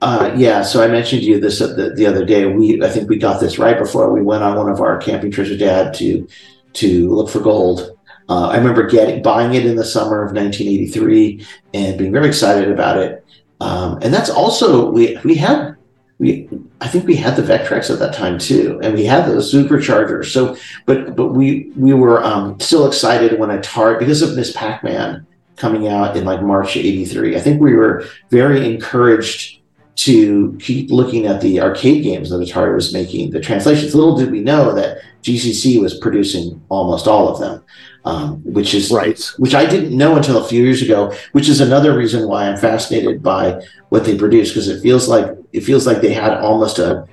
Uh, 0.00 0.30
yeah, 0.36 0.62
so 0.62 0.80
I 0.82 0.86
mentioned 0.86 1.22
to 1.22 1.26
you 1.28 1.40
this 1.40 1.60
uh, 1.60 1.74
the, 1.76 1.90
the 1.96 2.06
other 2.06 2.24
day. 2.24 2.46
We 2.46 2.80
I 2.82 2.88
think 2.88 3.08
we 3.08 3.18
got 3.18 3.40
this 3.40 3.58
right 3.58 3.76
before 3.76 4.12
we 4.12 4.22
went 4.22 4.44
on 4.44 4.56
one 4.56 4.68
of 4.70 4.80
our 4.80 4.96
camping 4.98 5.32
trips 5.32 5.50
with 5.50 5.58
Dad 5.58 5.92
to 5.94 6.26
to 6.74 7.10
look 7.14 7.28
for 7.28 7.40
gold. 7.40 7.90
Uh, 8.28 8.48
I 8.48 8.58
remember 8.58 8.86
getting 8.86 9.22
buying 9.22 9.54
it 9.54 9.66
in 9.66 9.74
the 9.74 9.84
summer 9.84 10.22
of 10.22 10.32
1983 10.32 11.44
and 11.74 11.98
being 11.98 12.12
very 12.12 12.28
excited 12.28 12.70
about 12.70 12.98
it. 12.98 13.24
Um, 13.60 13.98
and 14.02 14.14
that's 14.14 14.30
also 14.30 14.88
we 14.88 15.18
we 15.24 15.34
had 15.34 15.74
we 16.18 16.48
I 16.80 16.88
think 16.88 17.06
we 17.06 17.16
had 17.16 17.36
the 17.36 17.42
Vectrex 17.42 17.90
at 17.90 17.98
that 18.00 18.14
time 18.14 18.38
too, 18.38 18.80
and 18.82 18.94
we 18.94 19.04
had 19.04 19.26
the 19.26 19.36
superchargers. 19.36 20.32
So, 20.32 20.56
but 20.86 21.14
but 21.14 21.28
we 21.28 21.70
we 21.76 21.94
were 21.94 22.22
um, 22.24 22.58
still 22.60 22.86
excited 22.86 23.38
when 23.38 23.50
Atari 23.50 23.98
because 23.98 24.22
of 24.22 24.34
Miss 24.34 24.52
Pac-Man 24.52 25.26
coming 25.56 25.88
out 25.88 26.16
in 26.16 26.24
like 26.24 26.42
March 26.42 26.76
'83. 26.76 27.36
I 27.36 27.40
think 27.40 27.60
we 27.60 27.74
were 27.74 28.04
very 28.30 28.66
encouraged 28.66 29.57
to 29.98 30.56
keep 30.60 30.90
looking 30.92 31.26
at 31.26 31.40
the 31.40 31.60
arcade 31.60 32.04
games 32.04 32.30
that 32.30 32.36
Atari 32.36 32.72
was 32.74 32.92
making, 32.92 33.30
the 33.30 33.40
translations. 33.40 33.96
Little 33.96 34.16
did 34.16 34.30
we 34.30 34.40
know 34.40 34.72
that 34.74 34.98
GCC 35.24 35.80
was 35.80 35.98
producing 35.98 36.62
almost 36.68 37.08
all 37.08 37.28
of 37.28 37.40
them, 37.40 37.64
um, 38.04 38.36
which 38.44 38.74
is 38.74 38.92
Right. 38.92 39.20
which 39.38 39.56
I 39.56 39.66
didn't 39.66 39.96
know 39.96 40.14
until 40.14 40.38
a 40.38 40.44
few 40.46 40.62
years 40.62 40.82
ago. 40.82 41.12
Which 41.32 41.48
is 41.48 41.60
another 41.60 41.96
reason 41.96 42.28
why 42.28 42.48
I'm 42.48 42.56
fascinated 42.56 43.24
by 43.24 43.60
what 43.88 44.04
they 44.04 44.16
produce 44.16 44.50
because 44.50 44.68
it 44.68 44.80
feels 44.80 45.08
like 45.08 45.26
it 45.52 45.62
feels 45.62 45.84
like 45.84 46.00
they 46.00 46.12
had 46.12 46.34
almost 46.34 46.78
a 46.78 47.04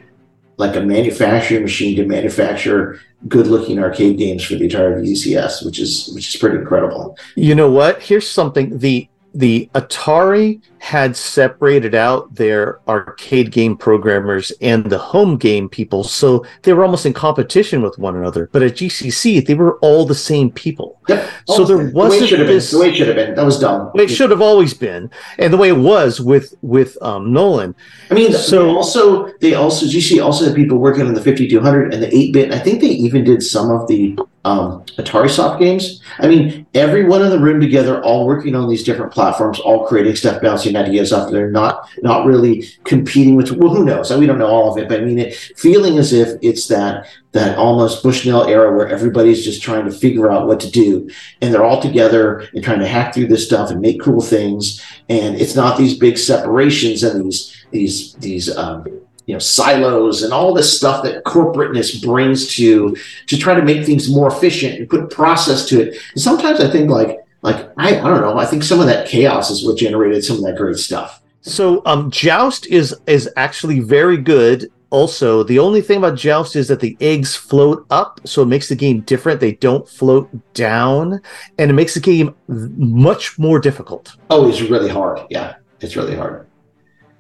like 0.57 0.75
a 0.75 0.81
manufacturing 0.81 1.63
machine 1.63 1.95
to 1.97 2.05
manufacture 2.05 2.99
good-looking 3.27 3.79
arcade 3.79 4.17
games 4.17 4.43
for 4.43 4.55
the 4.55 4.67
Atari 4.69 5.01
VCS, 5.01 5.65
which 5.65 5.79
is 5.79 6.11
which 6.13 6.35
is 6.35 6.39
pretty 6.39 6.57
incredible. 6.59 7.17
You 7.35 7.55
know 7.55 7.71
what? 7.71 8.03
Here's 8.03 8.29
something. 8.29 8.77
The 8.77 9.09
the 9.33 9.69
Atari 9.73 10.61
had 10.85 11.15
separated 11.17 11.95
out 11.95 12.35
their 12.35 12.79
arcade 12.87 13.51
game 13.51 13.75
programmers 13.75 14.51
and 14.61 14.85
the 14.85 14.99
home 14.99 15.35
game 15.35 15.67
people, 15.67 16.03
so 16.03 16.45
they 16.61 16.73
were 16.73 16.83
almost 16.83 17.07
in 17.07 17.11
competition 17.13 17.81
with 17.81 17.97
one 17.97 18.15
another. 18.15 18.51
But 18.51 18.61
at 18.61 18.73
GCC, 18.73 19.43
they 19.47 19.55
were 19.55 19.79
all 19.79 20.05
the 20.05 20.13
same 20.13 20.51
people. 20.51 21.01
Yep. 21.09 21.27
So 21.47 21.65
there 21.65 21.87
the 21.87 21.91
wasn't 21.91 22.21
it 22.21 22.27
should 22.27 22.37
have 22.39 22.47
this- 22.47 22.69
been. 22.69 22.79
The 22.79 22.85
way 22.85 22.91
it 22.91 22.95
should 22.97 23.07
have 23.07 23.15
been. 23.15 23.33
That 23.33 23.45
was 23.45 23.59
dumb. 23.59 23.89
It 23.95 24.09
should 24.09 24.29
have 24.29 24.43
always 24.43 24.75
been, 24.75 25.09
and 25.39 25.51
the 25.51 25.57
way 25.57 25.69
it 25.69 25.77
was 25.77 26.21
with 26.21 26.53
with 26.61 27.01
um, 27.01 27.33
Nolan. 27.33 27.73
I 28.11 28.13
mean, 28.13 28.31
So- 28.33 28.37
so 28.55 28.75
also 28.77 29.33
they 29.41 29.55
also 29.55 29.87
GC 29.87 30.23
also 30.23 30.45
had 30.45 30.53
people 30.55 30.77
working 30.77 31.07
on 31.07 31.15
the 31.15 31.21
5200 31.21 31.95
and 31.95 32.03
the 32.03 32.15
8 32.15 32.31
bit. 32.31 32.51
I 32.51 32.59
think 32.59 32.81
they 32.81 32.89
even 32.89 33.23
did 33.23 33.41
some 33.41 33.71
of 33.71 33.87
the 33.87 34.15
um, 34.45 34.83
Atari 34.99 35.29
soft 35.31 35.59
games. 35.59 36.01
I 36.19 36.27
mean, 36.27 36.67
everyone 36.75 37.23
in 37.23 37.31
the 37.31 37.39
room 37.39 37.59
together, 37.59 37.99
all 38.03 38.27
working 38.27 38.53
on 38.53 38.69
these 38.69 38.83
different 38.83 39.11
platforms, 39.11 39.59
all 39.59 39.87
creating 39.87 40.15
stuff, 40.15 40.39
bouncing 40.39 40.74
ideas 40.77 41.14
off 41.14 41.31
there, 41.31 41.49
not 41.49 41.89
not 42.02 42.26
really 42.26 42.68
competing 42.84 43.35
with. 43.35 43.52
Well, 43.52 43.73
who 43.73 43.85
knows? 43.85 44.11
We 44.14 44.26
don't 44.26 44.39
know 44.39 44.47
all 44.47 44.72
of 44.72 44.77
it, 44.77 44.89
but 44.89 45.02
I 45.02 45.06
mean, 45.06 45.19
it 45.19 45.34
feeling 45.34 45.97
as 45.97 46.14
if 46.14 46.38
it's 46.41 46.68
that 46.68 47.07
that 47.31 47.57
almost 47.57 48.03
Bushnell 48.03 48.47
era 48.47 48.76
where 48.76 48.88
everybody's 48.88 49.43
just 49.43 49.61
trying 49.61 49.85
to 49.85 49.91
figure 49.91 50.31
out 50.31 50.47
what 50.47 50.60
to 50.61 50.72
do, 50.72 51.10
and 51.41 51.53
they're 51.53 51.65
all 51.65 51.81
together 51.81 52.47
and 52.53 52.64
trying 52.64 52.80
to 52.80 52.88
hack 52.88 53.14
through 53.14 53.27
this 53.27 53.45
stuff 53.45 53.69
and 53.69 53.81
make 53.81 54.02
cool 54.02 54.22
things. 54.22 54.81
And 55.10 55.35
it's 55.35 55.56
not 55.56 55.77
these 55.77 55.97
big 55.97 56.18
separations 56.18 57.03
and 57.03 57.26
these 57.26 57.65
these 57.72 58.14
these 58.15 58.56
um, 58.56 58.85
you 59.26 59.34
know 59.34 59.39
silos 59.39 60.23
and 60.23 60.34
all 60.34 60.53
this 60.53 60.76
stuff 60.76 61.03
that 61.03 61.23
corporateness 61.23 62.02
brings 62.03 62.53
to 62.56 62.95
to 63.27 63.38
try 63.38 63.56
to 63.56 63.64
make 63.64 63.85
things 63.85 64.10
more 64.10 64.27
efficient 64.27 64.80
and 64.80 64.89
put 64.89 65.10
process 65.10 65.68
to 65.68 65.81
it. 65.81 65.99
And 66.14 66.22
sometimes 66.22 66.60
I 66.60 66.69
think 66.69 66.89
like 66.89 67.24
like 67.45 67.72
I, 67.77 67.99
I 67.99 68.09
don't 68.09 68.22
know, 68.22 68.38
I 68.38 68.45
think 68.45 68.63
some 68.63 68.80
of 68.80 68.88
that 68.88 69.07
chaos 69.07 69.51
is 69.51 69.65
what 69.65 69.77
generated 69.77 70.23
some 70.23 70.38
of 70.38 70.43
that 70.43 70.55
great 70.57 70.77
stuff. 70.77 71.22
So 71.41 71.84
um, 71.85 72.09
Joust 72.09 72.65
is 72.67 72.95
is 73.05 73.30
actually 73.38 73.80
very 73.80 74.17
good. 74.17 74.72
Also, 74.89 75.43
the 75.43 75.59
only 75.59 75.81
thing 75.81 75.97
about 75.97 76.15
Joust 76.15 76.55
is 76.55 76.67
that 76.69 76.80
the 76.80 76.95
eggs 77.01 77.35
float 77.35 77.85
up, 77.89 78.22
so 78.26 78.41
it 78.41 78.45
makes 78.45 78.69
the 78.69 78.76
game 78.76 79.01
different. 79.01 79.39
They 79.39 79.53
don't 79.53 79.88
float 79.88 80.30
down, 80.53 81.22
and 81.57 81.69
it 81.69 81.73
makes 81.73 81.93
the 81.93 81.99
game 81.99 82.34
much 82.47 83.38
more 83.38 83.59
difficult. 83.59 84.15
Oh, 84.30 84.47
it's 84.49 84.61
really 84.61 84.89
hard. 84.89 85.19
Yeah, 85.30 85.55
it's 85.81 85.95
really 85.95 86.15
hard. 86.15 86.47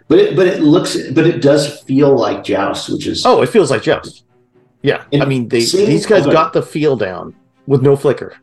But 0.07 0.19
it 0.19 0.35
but 0.35 0.47
it 0.47 0.61
looks 0.61 0.95
but 1.11 1.27
it 1.27 1.41
does 1.41 1.81
feel 1.81 2.15
like 2.15 2.43
Joust, 2.43 2.89
which 2.89 3.07
is 3.07 3.25
Oh, 3.25 3.41
it 3.41 3.49
feels 3.49 3.69
like 3.69 3.83
Joust. 3.83 4.23
Yeah, 4.81 5.03
I 5.13 5.25
mean 5.25 5.49
they 5.49 5.59
these 5.65 6.05
guys 6.05 6.25
got 6.25 6.53
the 6.53 6.61
feel 6.61 6.95
down 6.95 7.35
with 7.67 7.81
no 7.81 7.95
flicker. 7.95 8.35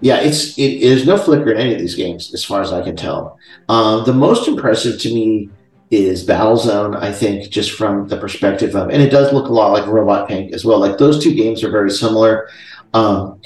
Yeah, 0.00 0.20
it's 0.20 0.56
it 0.58 0.80
there's 0.80 1.06
no 1.06 1.16
flicker 1.16 1.50
in 1.50 1.58
any 1.58 1.74
of 1.74 1.80
these 1.80 1.94
games, 1.94 2.32
as 2.32 2.44
far 2.44 2.60
as 2.60 2.72
I 2.72 2.82
can 2.82 2.96
tell. 2.96 3.38
Um, 3.68 4.04
the 4.04 4.12
most 4.12 4.46
impressive 4.46 5.00
to 5.00 5.12
me 5.12 5.50
is 5.90 6.26
Battlezone. 6.26 6.96
I 6.96 7.12
think 7.12 7.50
just 7.50 7.72
from 7.72 8.06
the 8.08 8.16
perspective 8.16 8.76
of, 8.76 8.90
and 8.90 9.02
it 9.02 9.10
does 9.10 9.32
look 9.32 9.48
a 9.48 9.52
lot 9.52 9.72
like 9.72 9.86
Robot 9.86 10.28
Tank 10.28 10.52
as 10.52 10.64
well. 10.64 10.78
Like 10.78 10.98
those 10.98 11.22
two 11.22 11.34
games 11.34 11.64
are 11.64 11.70
very 11.70 11.90
similar. 11.90 12.48
Um, 12.94 13.40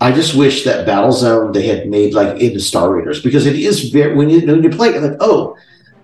I 0.00 0.12
just 0.12 0.34
wish 0.34 0.64
that 0.64 0.86
Battlezone 0.86 1.54
they 1.54 1.66
had 1.66 1.88
made 1.88 2.14
like 2.14 2.40
into 2.40 2.60
Star 2.60 2.94
Raiders 2.94 3.22
because 3.22 3.46
it 3.46 3.56
is 3.56 3.88
very 3.90 4.14
when 4.14 4.28
you 4.28 4.46
when 4.46 4.62
you 4.62 4.70
play 4.70 4.88
it, 4.88 5.02
like 5.02 5.16
oh. 5.20 5.56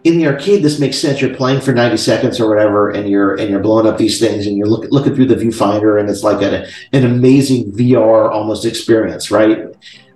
In 0.05 0.19
the 0.19 0.27
arcade, 0.27 0.63
this 0.63 0.79
makes 0.79 0.99
sense. 0.99 1.21
You're 1.23 1.35
playing 1.35 1.63
for 1.63 1.73
90 1.73 1.97
seconds 1.97 2.39
or 2.39 2.49
whatever, 2.49 2.91
and 2.91 3.09
you're 3.09 3.35
and 3.37 3.49
you're 3.51 3.61
blowing 3.61 3.87
up 3.87 3.97
these 3.99 4.21
things, 4.21 4.47
and 4.47 4.57
you're 4.57 4.67
look, 4.67 4.85
looking 4.91 5.15
through 5.15 5.27
the 5.27 5.35
viewfinder, 5.35 5.99
and 5.99 6.09
it's 6.11 6.23
like 6.23 6.43
a, 6.43 6.67
an 6.93 7.05
amazing 7.05 7.73
VR 7.73 8.31
almost 8.31 8.65
experience, 8.67 9.31
right? 9.31 9.67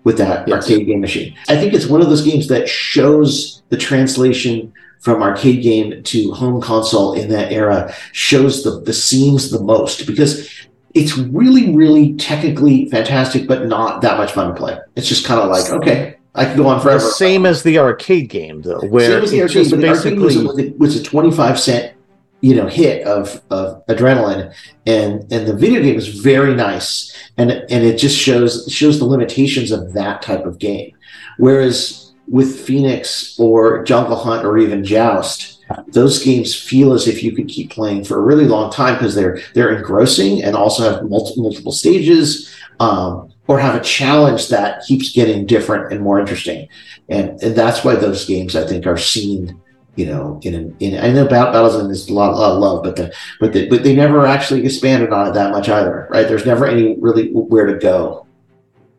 with 0.04 0.16
that 0.16 0.46
Yes. 0.48 0.62
arcade 0.62 0.86
game 0.86 1.00
machine. 1.00 1.34
I 1.48 1.56
think 1.56 1.74
it's 1.74 1.86
one 1.86 2.00
of 2.00 2.08
those 2.08 2.22
games 2.22 2.46
that 2.48 2.68
shows 2.68 3.62
the 3.68 3.76
translation 3.76 4.72
from 5.00 5.22
arcade 5.22 5.62
game 5.62 6.02
to 6.04 6.32
home 6.32 6.60
console 6.62 7.12
in 7.12 7.28
that 7.30 7.52
era 7.52 7.92
shows 8.12 8.62
the 8.62 8.80
the 8.80 8.92
seams 8.92 9.50
the 9.50 9.60
most 9.60 10.06
because 10.06 10.48
it's 10.94 11.18
really 11.18 11.74
really 11.74 12.14
technically 12.14 12.88
fantastic 12.90 13.46
but 13.46 13.66
not 13.66 14.00
that 14.02 14.16
much 14.16 14.32
fun 14.32 14.48
to 14.48 14.54
play. 14.54 14.78
It's 14.96 15.08
just 15.08 15.26
kind 15.26 15.40
of 15.40 15.50
like 15.50 15.68
okay, 15.70 16.16
I 16.38 16.56
go 16.56 16.66
on 16.66 16.84
The 16.84 16.98
same 17.00 17.46
as 17.46 17.62
the 17.62 17.78
arcade 17.78 18.28
game, 18.28 18.62
though, 18.62 18.80
where 18.80 19.10
Same 19.10 19.22
as 19.24 19.30
the 19.30 19.40
it's 19.40 19.56
arcade, 19.56 19.70
but 19.70 19.80
the 19.80 19.88
arcade 19.88 20.18
was, 20.18 20.34
basically 20.36 20.68
a, 20.68 20.72
was 20.72 20.96
a 20.96 21.02
25 21.02 21.60
cent 21.60 21.94
you 22.40 22.54
know 22.54 22.68
hit 22.68 23.04
of 23.06 23.42
of 23.50 23.84
adrenaline. 23.86 24.54
And 24.86 25.30
and 25.32 25.46
the 25.46 25.54
video 25.54 25.82
game 25.82 25.96
is 25.96 26.08
very 26.08 26.54
nice. 26.54 27.16
And 27.36 27.50
and 27.50 27.84
it 27.84 27.98
just 27.98 28.16
shows 28.16 28.66
shows 28.70 28.98
the 28.98 29.04
limitations 29.04 29.70
of 29.72 29.92
that 29.94 30.22
type 30.22 30.46
of 30.46 30.58
game. 30.58 30.92
Whereas 31.38 32.12
with 32.28 32.60
phoenix 32.60 33.38
or 33.38 33.82
jungle 33.84 34.16
hunt 34.16 34.44
or 34.44 34.58
even 34.58 34.84
joust 34.84 35.58
those 35.88 36.22
games 36.22 36.54
feel 36.54 36.92
as 36.92 37.06
if 37.06 37.22
you 37.22 37.32
could 37.32 37.48
keep 37.48 37.70
playing 37.70 38.04
for 38.04 38.18
a 38.18 38.22
really 38.22 38.46
long 38.46 38.70
time 38.70 38.94
because 38.94 39.14
they're 39.14 39.40
they're 39.54 39.76
engrossing 39.76 40.42
and 40.42 40.56
also 40.56 40.82
have 40.82 41.08
multiple 41.08 41.42
multiple 41.42 41.72
stages. 41.72 42.54
Um, 42.80 43.32
or 43.48 43.58
have 43.58 43.74
a 43.74 43.84
challenge 43.84 44.48
that 44.48 44.82
keeps 44.86 45.12
getting 45.12 45.46
different 45.46 45.92
and 45.92 46.00
more 46.00 46.20
interesting 46.20 46.68
and 47.08 47.42
and 47.42 47.56
that's 47.56 47.84
why 47.84 47.94
those 47.94 48.24
games 48.26 48.54
i 48.54 48.66
think 48.66 48.86
are 48.86 48.96
seen 48.96 49.60
you 49.96 50.06
know 50.06 50.38
in 50.42 50.76
in 50.80 51.02
i 51.02 51.10
know 51.10 51.26
Bat- 51.26 51.54
battlezone 51.54 51.90
is 51.90 52.08
a 52.08 52.14
lot, 52.14 52.36
lot 52.36 52.52
of 52.52 52.58
love 52.58 52.82
but 52.82 52.96
the 52.96 53.12
but 53.40 53.52
the, 53.52 53.68
but 53.68 53.82
they 53.82 53.96
never 53.96 54.26
actually 54.26 54.64
expanded 54.64 55.12
on 55.12 55.26
it 55.26 55.34
that 55.34 55.50
much 55.50 55.68
either 55.68 56.06
right 56.10 56.28
there's 56.28 56.46
never 56.46 56.66
any 56.66 56.96
really 57.00 57.30
where 57.32 57.66
to 57.66 57.78
go 57.78 58.26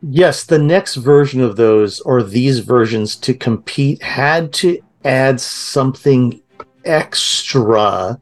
Yes, 0.02 0.44
the 0.44 0.58
next 0.58 0.94
version 0.94 1.42
of 1.42 1.56
those 1.56 2.00
or 2.00 2.22
these 2.22 2.60
versions 2.60 3.16
to 3.16 3.34
compete 3.34 4.02
had 4.02 4.52
to 4.54 4.80
add 5.04 5.40
something 5.40 6.40
extra. 6.84 8.20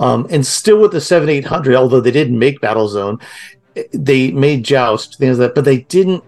Um, 0.00 0.26
and 0.28 0.44
still 0.44 0.80
with 0.80 0.90
the 0.90 1.00
7800, 1.00 1.76
although 1.76 2.00
they 2.00 2.10
didn't 2.10 2.38
make 2.38 2.60
Battlezone, 2.60 3.22
eh, 3.22 3.53
they 3.92 4.30
made 4.30 4.64
Joust, 4.64 5.18
things 5.18 5.38
like 5.38 5.48
that, 5.48 5.54
but 5.54 5.64
they 5.64 5.78
didn't 5.78 6.22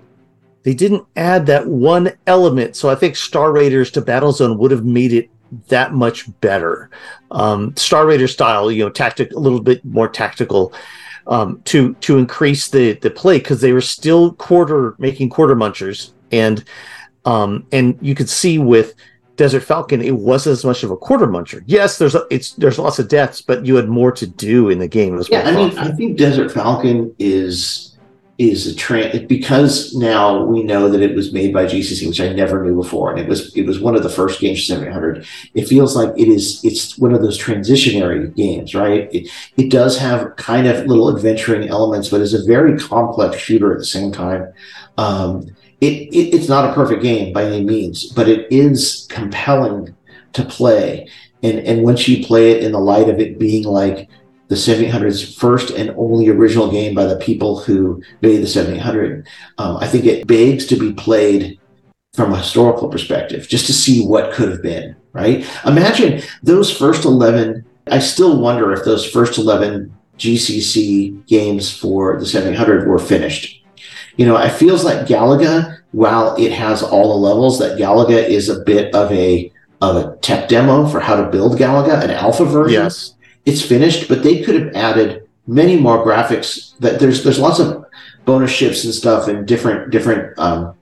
they 0.63 0.75
didn't 0.75 1.07
add 1.15 1.47
that 1.47 1.67
one 1.69 2.13
element. 2.27 2.75
So 2.75 2.89
I 2.89 2.97
think 2.97 3.15
Star 3.15 3.53
Raiders 3.53 3.91
to 3.93 4.03
Battlezone 4.03 4.59
would 4.59 4.73
have 4.73 4.85
made 4.85 5.13
it 5.13 5.31
that 5.69 5.93
much 5.93 6.29
better. 6.41 6.91
Um, 7.31 7.77
Star 7.77 8.05
Raider 8.05 8.27
style, 8.27 8.73
you 8.73 8.83
know, 8.85 8.91
tactic 8.91 9.33
a 9.33 9.39
little 9.39 9.61
bit 9.61 9.85
more 9.85 10.09
tactical 10.09 10.73
um, 11.27 11.61
to 11.67 11.95
to 11.95 12.19
increase 12.19 12.69
the 12.69 12.95
the 12.95 13.11
play 13.11 13.39
because 13.39 13.61
they 13.61 13.73
were 13.73 13.81
still 13.81 14.33
quarter 14.33 14.95
making 14.99 15.31
quarter 15.31 15.55
munchers 15.55 16.13
and 16.33 16.65
um, 17.25 17.67
and 17.73 17.99
you 18.01 18.15
could 18.15 18.29
see 18.29 18.59
with 18.59 18.95
Desert 19.37 19.61
Falcon 19.61 20.03
it 20.03 20.17
wasn't 20.17 20.55
as 20.55 20.65
much 20.65 20.83
of 20.83 20.91
a 20.91 20.97
quarter 20.97 21.27
muncher. 21.27 21.63
Yes, 21.67 21.99
there's 21.99 22.15
a, 22.15 22.27
it's 22.31 22.53
there's 22.55 22.79
lots 22.79 22.99
of 22.99 23.09
deaths, 23.09 23.41
but 23.41 23.65
you 23.65 23.77
had 23.77 23.89
more 23.89 24.13
to 24.13 24.27
do 24.27 24.71
in 24.71 24.79
the 24.79 24.89
game. 24.89 25.15
It 25.15 25.19
was 25.19 25.29
yeah 25.29 25.49
i 25.49 25.53
mean 25.53 25.77
i 25.79 25.91
think 25.93 26.17
desert 26.17 26.51
falcon 26.51 27.15
is 27.19 27.93
is 28.39 28.67
a 28.67 28.75
trend 28.75 29.27
because 29.29 29.95
now 29.95 30.45
we 30.45 30.63
know 30.63 30.91
that 30.91 31.01
it 31.01 31.15
was 31.15 31.33
made 31.33 31.55
by 31.55 31.65
gcc 31.65 32.07
which 32.07 32.21
i 32.21 32.31
never 32.33 32.63
knew 32.63 32.75
before 32.75 33.11
and 33.11 33.19
it 33.19 33.27
was 33.27 33.55
it 33.57 33.65
was 33.65 33.81
one 33.81 33.97
of 33.97 34.03
the 34.03 34.11
first 34.11 34.41
games 34.41 34.61
for 34.61 34.75
700 34.75 35.27
it 35.55 35.67
feels 35.67 35.97
like 35.97 36.11
it 36.19 36.29
is 36.29 36.63
it's 36.63 36.99
one 36.99 37.15
of 37.15 37.23
those 37.23 37.39
transitionary 37.39 38.35
games 38.35 38.75
right 38.75 39.09
it, 39.15 39.29
it 39.57 39.71
does 39.71 39.99
have 39.99 40.37
kind 40.37 40.67
of 40.67 40.87
little 40.87 41.15
adventuring 41.15 41.69
elements 41.69 42.11
but 42.11 42.21
is 42.21 42.35
a 42.35 42.45
very 42.45 42.79
complex 42.79 43.39
shooter 43.39 43.73
at 43.73 43.79
the 43.79 43.87
same 43.87 44.13
time 44.13 44.53
um, 44.99 45.55
it, 45.81 46.09
it 46.15 46.35
it's 46.35 46.49
not 46.49 46.69
a 46.69 46.75
perfect 46.75 47.03
game 47.03 47.33
by 47.33 47.45
any 47.45 47.65
means 47.65 48.13
but 48.13 48.29
it 48.29 48.51
is 48.51 49.07
compelling 49.11 49.95
to 50.37 50.45
play. 50.45 51.09
And 51.43 51.59
and 51.61 51.83
once 51.83 52.07
you 52.07 52.25
play 52.25 52.53
it 52.53 52.63
in 52.63 52.73
the 52.73 52.79
light 52.79 53.09
of 53.09 53.19
it 53.19 53.39
being 53.39 53.65
like 53.65 54.09
the 54.49 54.55
7800's 54.55 55.35
first 55.35 55.71
and 55.71 55.91
only 55.97 56.29
original 56.29 56.71
game 56.71 56.95
by 56.95 57.05
the 57.05 57.17
people 57.17 57.59
who 57.59 58.01
made 58.23 58.37
the 58.37 58.47
7800 58.47 59.27
um, 59.59 59.77
i 59.79 59.89
think 59.89 60.05
it 60.05 60.25
begs 60.29 60.67
to 60.67 60.77
be 60.77 60.93
played 60.93 61.59
from 62.15 62.33
a 62.33 62.37
historical 62.37 62.89
perspective 62.89 63.49
just 63.49 63.67
to 63.67 63.73
see 63.73 64.07
what 64.07 64.33
could 64.33 64.49
have 64.49 64.63
been 64.63 64.95
right? 65.13 65.45
Imagine 65.65 66.23
those 66.45 66.71
first 66.71 67.05
11 67.05 67.65
i 67.91 67.99
still 67.99 68.41
wonder 68.41 68.73
if 68.73 68.85
those 68.85 69.05
first 69.11 69.37
11 69.37 69.93
gcc 70.17 71.27
games 71.27 71.77
for 71.77 72.19
the 72.21 72.27
7800 72.27 72.87
were 72.87 72.99
finished 73.01 73.66
you 74.17 74.27
know 74.27 74.37
it 74.37 74.51
feels 74.53 74.85
like 74.85 75.07
galaga 75.07 75.79
while 75.93 76.35
it 76.37 76.53
has 76.53 76.83
all 76.83 77.09
the 77.09 77.29
levels 77.29 77.59
that 77.59 77.79
galaga 77.79 78.23
is 78.29 78.49
a 78.49 78.61
bit 78.61 78.95
of 78.95 79.11
a 79.13 79.53
of 79.81 79.97
a 79.97 80.17
tech 80.19 80.49
demo 80.49 80.87
for 80.87 81.01
how 81.01 81.17
to 81.17 81.31
build 81.31 81.59
galaga 81.59 82.03
an 82.03 82.11
alpha 82.11 82.45
version 82.45 82.83
yes, 82.83 83.17
it's 83.47 83.63
finished, 83.63 84.09
but 84.09 84.25
they 84.25 84.43
could 84.43 84.61
have 84.61 84.75
added 84.75 85.27
many 85.47 85.79
more 85.79 86.05
graphics. 86.05 86.77
That 86.81 86.99
there's 86.99 87.23
there's 87.23 87.39
lots 87.39 87.61
of 87.61 87.87
bonus 88.25 88.51
ships 88.51 88.85
and 88.85 88.93
stuff 88.93 89.29
and 89.29 89.47
different 89.47 89.93
different 89.93 90.37
um, 90.39 90.75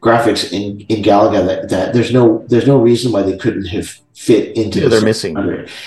graphics 0.00 0.50
in 0.50 0.80
in 0.88 1.04
Galaga 1.04 1.46
that, 1.46 1.68
that 1.68 1.92
there's 1.92 2.12
no 2.12 2.44
there's 2.48 2.66
no 2.66 2.78
reason 2.78 3.12
why 3.12 3.22
they 3.22 3.36
couldn't 3.36 3.66
have 3.66 4.00
fit 4.14 4.56
into. 4.56 4.80
Yeah, 4.80 4.88
they're 4.88 5.02
missing. 5.02 5.36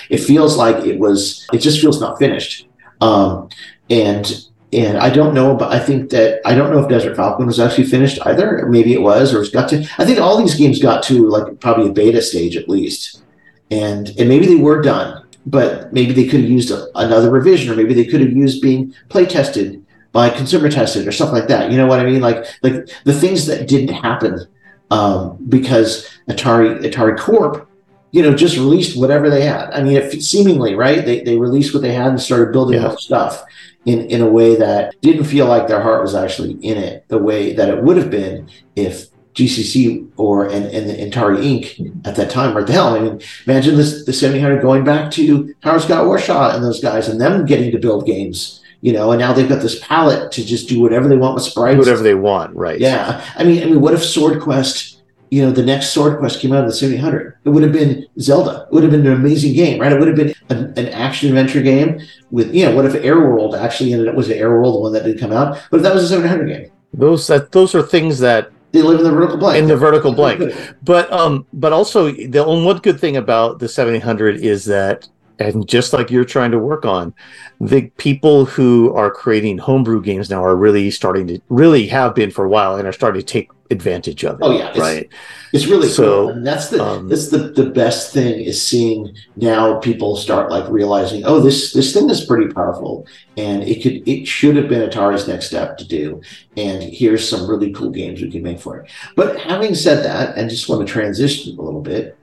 It 0.08 0.18
feels 0.18 0.56
like 0.56 0.86
it 0.86 1.00
was. 1.00 1.46
It 1.52 1.58
just 1.58 1.80
feels 1.80 2.00
not 2.00 2.18
finished. 2.18 2.68
Um, 3.00 3.48
and 3.90 4.46
and 4.72 4.98
I 4.98 5.10
don't 5.10 5.34
know, 5.34 5.56
but 5.56 5.72
I 5.72 5.80
think 5.80 6.10
that 6.10 6.40
I 6.44 6.54
don't 6.54 6.70
know 6.72 6.78
if 6.78 6.88
Desert 6.88 7.16
Falcon 7.16 7.46
was 7.46 7.58
actually 7.58 7.86
finished 7.86 8.18
either. 8.24 8.66
Maybe 8.66 8.92
it 8.92 9.02
was, 9.02 9.34
or 9.34 9.40
it's 9.40 9.50
got 9.50 9.68
to. 9.70 9.84
I 9.98 10.04
think 10.04 10.20
all 10.20 10.36
these 10.38 10.54
games 10.54 10.80
got 10.80 11.02
to 11.04 11.28
like 11.28 11.58
probably 11.60 11.88
a 11.88 11.92
beta 11.92 12.22
stage 12.22 12.56
at 12.56 12.68
least, 12.68 13.22
and 13.70 14.10
and 14.18 14.28
maybe 14.28 14.46
they 14.46 14.56
were 14.56 14.80
done, 14.80 15.26
but 15.44 15.92
maybe 15.92 16.12
they 16.12 16.26
could 16.26 16.40
have 16.42 16.50
used 16.50 16.70
a, 16.70 16.86
another 16.96 17.30
revision, 17.30 17.72
or 17.72 17.76
maybe 17.76 17.94
they 17.94 18.04
could 18.04 18.20
have 18.20 18.32
used 18.32 18.62
being 18.62 18.94
play 19.08 19.26
tested 19.26 19.84
by 20.12 20.30
consumer 20.30 20.70
tested 20.70 21.06
or 21.06 21.12
stuff 21.12 21.32
like 21.32 21.48
that. 21.48 21.70
You 21.72 21.76
know 21.76 21.86
what 21.86 22.00
I 22.00 22.04
mean? 22.04 22.20
Like 22.20 22.46
like 22.62 22.88
the 23.04 23.12
things 23.14 23.46
that 23.46 23.66
didn't 23.66 23.94
happen 23.94 24.46
um, 24.92 25.36
because 25.48 26.08
Atari 26.28 26.80
Atari 26.84 27.18
Corp, 27.18 27.68
you 28.12 28.22
know, 28.22 28.34
just 28.36 28.56
released 28.56 28.96
whatever 28.96 29.30
they 29.30 29.42
had. 29.42 29.70
I 29.72 29.82
mean, 29.82 29.96
if 29.96 30.22
seemingly 30.22 30.76
right, 30.76 31.04
they 31.04 31.22
they 31.22 31.36
released 31.38 31.74
what 31.74 31.82
they 31.82 31.92
had 31.92 32.08
and 32.08 32.20
started 32.20 32.52
building 32.52 32.80
Yeah. 32.80 32.94
stuff 32.96 33.44
in 33.86 34.00
in 34.10 34.20
a 34.20 34.30
way 34.30 34.56
that 34.56 34.94
didn't 35.00 35.24
feel 35.24 35.46
like 35.46 35.66
their 35.66 35.80
heart 35.80 36.02
was 36.02 36.14
actually 36.14 36.52
in 36.62 36.76
it, 36.76 37.08
the 37.08 37.18
way 37.18 37.54
that 37.54 37.68
it 37.68 37.82
would 37.82 37.96
have 37.96 38.10
been 38.10 38.48
if 38.76 39.06
GCC 39.34 40.10
or 40.16 40.46
and, 40.46 40.66
and 40.66 41.12
Atari 41.12 41.38
Inc. 41.38 42.06
at 42.06 42.16
that 42.16 42.30
time 42.30 42.54
were 42.54 42.60
at 42.60 42.66
the 42.66 42.72
helm. 42.72 42.94
I 42.94 43.00
mean, 43.00 43.20
imagine 43.46 43.76
this 43.76 44.04
the 44.04 44.12
700 44.12 44.60
going 44.60 44.84
back 44.84 45.10
to 45.12 45.54
Howard 45.62 45.82
Scott 45.82 46.04
Warshaw 46.04 46.54
and 46.54 46.64
those 46.64 46.80
guys 46.80 47.08
and 47.08 47.20
them 47.20 47.46
getting 47.46 47.70
to 47.72 47.78
build 47.78 48.06
games. 48.06 48.62
You 48.82 48.94
know, 48.94 49.12
and 49.12 49.20
now 49.20 49.34
they've 49.34 49.48
got 49.48 49.60
this 49.60 49.78
palette 49.86 50.32
to 50.32 50.44
just 50.44 50.66
do 50.66 50.80
whatever 50.80 51.06
they 51.06 51.18
want 51.18 51.34
with 51.34 51.44
sprites. 51.44 51.76
whatever 51.76 52.02
they 52.02 52.14
want, 52.14 52.56
right? 52.56 52.80
Yeah, 52.80 53.22
I 53.36 53.44
mean, 53.44 53.62
I 53.62 53.66
mean, 53.66 53.82
what 53.82 53.92
if 53.92 54.02
Sword 54.02 54.40
Quest? 54.40 54.89
You 55.30 55.42
know, 55.42 55.52
the 55.52 55.64
next 55.64 55.90
Sword 55.90 56.18
Quest 56.18 56.40
came 56.40 56.52
out 56.52 56.64
of 56.64 56.66
the 56.70 56.74
700. 56.74 57.36
It 57.44 57.50
would 57.50 57.62
have 57.62 57.72
been 57.72 58.04
Zelda. 58.18 58.66
It 58.70 58.74
would 58.74 58.82
have 58.82 58.90
been 58.90 59.06
an 59.06 59.12
amazing 59.12 59.54
game, 59.54 59.80
right? 59.80 59.92
It 59.92 59.98
would 59.98 60.08
have 60.08 60.16
been 60.16 60.34
an, 60.48 60.74
an 60.76 60.88
action 60.88 61.28
adventure 61.28 61.62
game 61.62 62.00
with, 62.32 62.52
you 62.52 62.66
know, 62.66 62.74
what 62.74 62.84
if 62.84 62.94
Airworld 62.94 63.56
actually 63.56 63.92
ended 63.92 64.08
up 64.08 64.16
was 64.16 64.28
Airworld 64.28 64.72
the 64.72 64.80
one 64.80 64.92
that 64.92 65.04
did 65.04 65.20
come 65.20 65.32
out? 65.32 65.56
But 65.70 65.78
if 65.78 65.82
that 65.84 65.94
was 65.94 66.02
a 66.04 66.08
700 66.08 66.46
game? 66.48 66.70
Those 66.92 67.26
that 67.28 67.52
those 67.52 67.76
are 67.76 67.82
things 67.82 68.18
that 68.18 68.50
They 68.72 68.82
live 68.82 68.98
in 68.98 69.04
the 69.04 69.12
vertical 69.12 69.36
blank. 69.38 69.58
in 69.62 69.68
the 69.68 69.76
vertical 69.76 70.12
blank. 70.12 70.52
But 70.82 71.12
um, 71.12 71.46
but 71.52 71.72
also 71.72 72.10
the 72.10 72.44
only 72.44 72.64
one 72.66 72.78
good 72.78 72.98
thing 72.98 73.16
about 73.16 73.60
the 73.60 73.68
700 73.68 74.40
is 74.40 74.64
that, 74.64 75.08
and 75.38 75.68
just 75.68 75.92
like 75.92 76.10
you're 76.10 76.24
trying 76.24 76.50
to 76.50 76.58
work 76.58 76.84
on, 76.84 77.14
the 77.60 77.82
people 77.98 78.44
who 78.46 78.92
are 78.96 79.12
creating 79.12 79.58
homebrew 79.58 80.02
games 80.02 80.28
now 80.28 80.42
are 80.44 80.56
really 80.56 80.90
starting 80.90 81.28
to 81.28 81.38
really 81.48 81.86
have 81.86 82.16
been 82.16 82.32
for 82.32 82.44
a 82.44 82.48
while 82.48 82.74
and 82.74 82.88
are 82.88 82.92
starting 82.92 83.20
to 83.20 83.26
take 83.26 83.48
advantage 83.70 84.24
of 84.24 84.34
it. 84.34 84.38
Oh, 84.42 84.56
yeah, 84.56 84.76
right. 84.78 85.08
It's 85.52 85.66
really 85.66 85.88
So, 85.88 86.02
cool. 86.02 86.28
And 86.30 86.46
that's 86.46 86.68
the 86.68 86.82
um, 86.84 87.08
that's 87.08 87.28
the, 87.28 87.38
the 87.38 87.70
best 87.70 88.12
thing 88.12 88.40
is 88.40 88.60
seeing 88.60 89.14
now 89.36 89.78
people 89.78 90.16
start 90.16 90.50
like 90.50 90.68
realizing, 90.68 91.24
oh, 91.24 91.40
this 91.40 91.72
this 91.72 91.92
thing 91.92 92.10
is 92.10 92.24
pretty 92.24 92.52
powerful 92.52 93.06
and 93.36 93.62
it 93.62 93.82
could 93.82 94.06
it 94.08 94.26
should 94.26 94.56
have 94.56 94.68
been 94.68 94.88
Atari's 94.88 95.28
next 95.28 95.46
step 95.46 95.76
to 95.78 95.86
do. 95.86 96.20
And 96.56 96.82
here's 96.82 97.28
some 97.28 97.48
really 97.48 97.72
cool 97.72 97.90
games 97.90 98.20
we 98.20 98.30
can 98.30 98.42
make 98.42 98.60
for 98.60 98.78
it. 98.80 98.90
But 99.16 99.38
having 99.40 99.74
said 99.74 100.04
that, 100.04 100.36
and 100.36 100.50
just 100.50 100.68
want 100.68 100.86
to 100.86 100.92
transition 100.92 101.58
a 101.58 101.62
little 101.62 101.82
bit, 101.82 102.16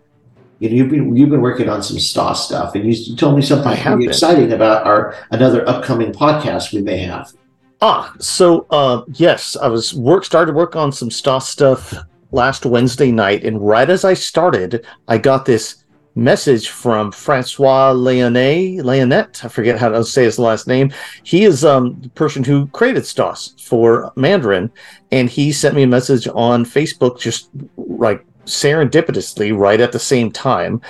you 0.60 0.69
know, 0.69 0.76
you've 0.76 0.90
been 0.90 1.15
you've 1.15 1.30
been 1.30 1.41
working 1.41 1.69
on 1.69 1.84
some 1.84 1.99
STOS 1.99 2.45
stuff, 2.45 2.76
and 2.76 2.84
you, 2.86 2.91
you 2.91 3.15
told 3.15 3.36
me 3.36 3.41
something 3.41 3.68
I 3.68 3.76
have 3.76 4.02
exciting 4.02 4.52
about 4.52 4.86
our 4.88 5.15
another 5.32 5.68
upcoming 5.68 6.11
podcast 6.11 6.74
we 6.74 6.82
may 6.82 6.98
have. 6.98 7.32
Ah, 7.81 8.13
so 8.19 8.65
uh, 8.71 9.03
yes, 9.13 9.55
I 9.55 9.67
was 9.67 9.93
work 9.93 10.25
started 10.25 10.55
work 10.55 10.75
on 10.75 10.91
some 10.91 11.11
STOS 11.11 11.47
stuff 11.47 11.93
last 12.31 12.65
Wednesday 12.65 13.11
night, 13.11 13.43
and 13.43 13.61
right 13.65 13.89
as 13.89 14.03
I 14.03 14.13
started, 14.15 14.85
I 15.07 15.17
got 15.19 15.45
this 15.45 15.83
message 16.15 16.69
from 16.69 17.11
Francois 17.11 17.93
Lionet. 17.93 18.79
Leonet, 18.81 19.45
I 19.45 19.47
forget 19.47 19.77
how 19.77 19.89
to 19.89 20.03
say 20.03 20.23
his 20.23 20.39
last 20.39 20.67
name. 20.67 20.91
He 21.21 21.43
is 21.45 21.63
um, 21.63 21.99
the 22.01 22.09
person 22.09 22.43
who 22.43 22.65
created 22.67 23.05
STOS 23.05 23.53
for 23.61 24.11
Mandarin, 24.15 24.71
and 25.11 25.29
he 25.29 25.51
sent 25.51 25.75
me 25.75 25.83
a 25.83 25.87
message 25.87 26.27
on 26.33 26.65
Facebook, 26.65 27.19
just 27.19 27.49
like 27.77 28.25
serendipitously, 28.45 29.55
right 29.55 29.79
at 29.79 29.91
the 29.91 29.99
same 29.99 30.31
time. 30.31 30.81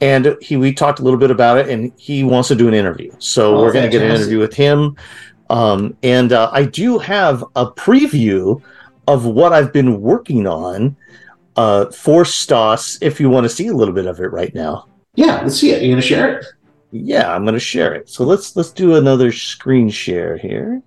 And 0.00 0.36
he 0.40 0.56
we 0.56 0.72
talked 0.72 1.00
a 1.00 1.02
little 1.02 1.18
bit 1.20 1.30
about 1.30 1.58
it, 1.58 1.68
and 1.68 1.92
he 1.98 2.24
wants 2.24 2.48
to 2.48 2.54
do 2.54 2.66
an 2.66 2.72
interview. 2.74 3.12
So 3.18 3.56
Oh, 3.56 3.62
we're 3.62 3.72
going 3.72 3.84
to 3.84 3.90
get 3.90 4.00
an 4.02 4.16
interview 4.16 4.38
with 4.38 4.54
him. 4.54 4.96
Um, 5.50 5.96
and 6.02 6.32
uh, 6.32 6.48
I 6.52 6.64
do 6.64 6.98
have 6.98 7.42
a 7.56 7.66
preview 7.70 8.62
of 9.08 9.26
what 9.26 9.52
I've 9.52 9.72
been 9.72 10.00
working 10.00 10.46
on 10.46 10.96
uh, 11.56 11.90
for 11.90 12.24
STOS. 12.24 12.98
If 13.02 13.20
you 13.20 13.28
want 13.28 13.44
to 13.44 13.48
see 13.48 13.66
a 13.66 13.74
little 13.74 13.92
bit 13.92 14.06
of 14.06 14.20
it 14.20 14.28
right 14.28 14.54
now, 14.54 14.86
Yeah, 15.16 15.42
let's 15.42 15.56
see 15.56 15.72
it. 15.72 15.82
You 15.82 15.90
gonna 15.90 16.00
share 16.02 16.38
it? 16.38 16.46
yeah, 16.92 17.34
I'm 17.34 17.42
going 17.44 17.54
to 17.54 17.60
share 17.60 17.94
it. 17.94 18.08
So 18.08 18.24
let's 18.24 18.56
let's 18.56 18.70
do 18.70 18.96
another 18.96 19.30
screen 19.32 19.88
share 19.90 20.36
here. 20.36 20.82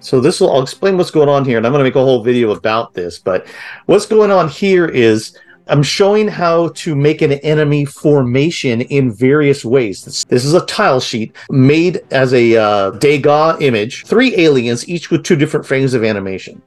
So 0.00 0.20
this 0.20 0.40
will 0.40 0.52
I'll 0.52 0.62
explain 0.62 0.96
what's 0.98 1.10
going 1.10 1.28
on 1.28 1.44
here, 1.44 1.56
and 1.58 1.66
I'm 1.66 1.72
going 1.72 1.80
to 1.80 1.84
make 1.88 1.96
a 1.96 2.02
whole 2.04 2.22
video 2.22 2.50
about 2.50 2.92
this. 2.92 3.18
But 3.18 3.46
what's 3.86 4.04
going 4.06 4.30
on 4.30 4.48
here 4.48 4.86
is 4.86 5.38
I'm 5.68 5.82
showing 5.82 6.28
how 6.28 6.68
to 6.68 6.94
make 6.94 7.22
an 7.22 7.32
enemy 7.32 7.84
formation 7.84 8.80
in 8.82 9.12
various 9.12 9.64
ways. 9.64 10.04
This, 10.04 10.24
this 10.24 10.44
is 10.44 10.54
a 10.54 10.66
tile 10.66 11.00
sheet 11.00 11.34
made 11.50 12.00
as 12.10 12.34
a 12.34 12.56
uh, 12.56 12.90
Degas 12.92 13.60
image, 13.60 14.04
three 14.06 14.36
aliens, 14.36 14.88
each 14.88 15.10
with 15.10 15.22
two 15.24 15.36
different 15.36 15.64
frames 15.64 15.94
of 15.94 16.02
animation. 16.04 16.60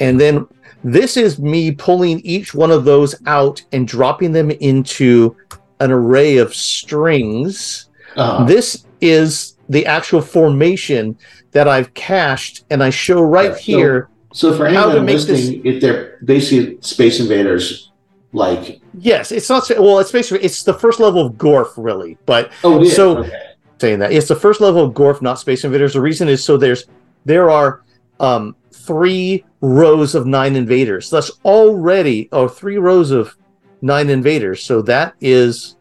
And 0.00 0.20
then 0.20 0.46
this 0.84 1.16
is 1.16 1.38
me 1.40 1.72
pulling 1.72 2.20
each 2.20 2.54
one 2.54 2.70
of 2.70 2.84
those 2.84 3.14
out 3.26 3.62
and 3.72 3.86
dropping 3.88 4.32
them 4.32 4.50
into 4.50 5.36
an 5.80 5.90
array 5.90 6.36
of 6.36 6.54
strings. 6.54 7.88
Uh, 8.16 8.44
This 8.44 8.84
is 9.00 9.56
the 9.68 9.84
actual 9.86 10.20
formation 10.20 11.16
that 11.52 11.66
I've 11.68 11.92
cached, 11.94 12.64
and 12.70 12.82
I 12.82 12.90
show 12.90 13.20
right 13.20 13.50
Yeah, 13.50 13.54
so- 13.54 13.60
here. 13.62 14.08
So 14.34 14.56
for 14.56 14.68
How 14.68 14.92
to 14.92 15.00
make 15.00 15.14
listening, 15.26 15.62
if 15.64 15.80
they're 15.80 16.18
basically 16.22 16.76
Space 16.82 17.18
Invaders, 17.18 17.87
like 18.32 18.80
Yes, 18.94 19.32
it's 19.32 19.48
not 19.48 19.68
well. 19.78 19.98
It's 19.98 20.12
basically 20.12 20.44
it's 20.44 20.62
the 20.62 20.74
first 20.74 21.00
level 21.00 21.26
of 21.26 21.34
Gorf, 21.34 21.72
really. 21.76 22.18
But 22.26 22.52
oh, 22.64 22.82
yeah, 22.82 22.92
So- 22.92 23.18
okay. 23.18 23.42
saying 23.80 23.98
that 24.00 24.12
it's 24.12 24.28
the 24.28 24.36
first 24.36 24.60
level 24.60 24.84
of 24.84 24.94
Gorf, 24.94 25.22
not 25.22 25.38
Space 25.38 25.64
Invaders. 25.64 25.94
The 25.94 26.00
reason 26.00 26.28
is 26.28 26.44
so 26.44 26.56
there's 26.56 26.84
there 27.24 27.50
are 27.50 27.82
um, 28.20 28.56
three 28.72 29.44
rows 29.60 30.14
of 30.14 30.26
nine 30.26 30.56
invaders. 30.56 31.10
That's 31.10 31.30
already 31.44 32.28
or 32.32 32.48
three 32.48 32.78
rows 32.78 33.10
of 33.10 33.36
nine 33.82 34.10
invaders. 34.10 34.62
So 34.62 34.82
that 34.82 35.14
is 35.20 35.76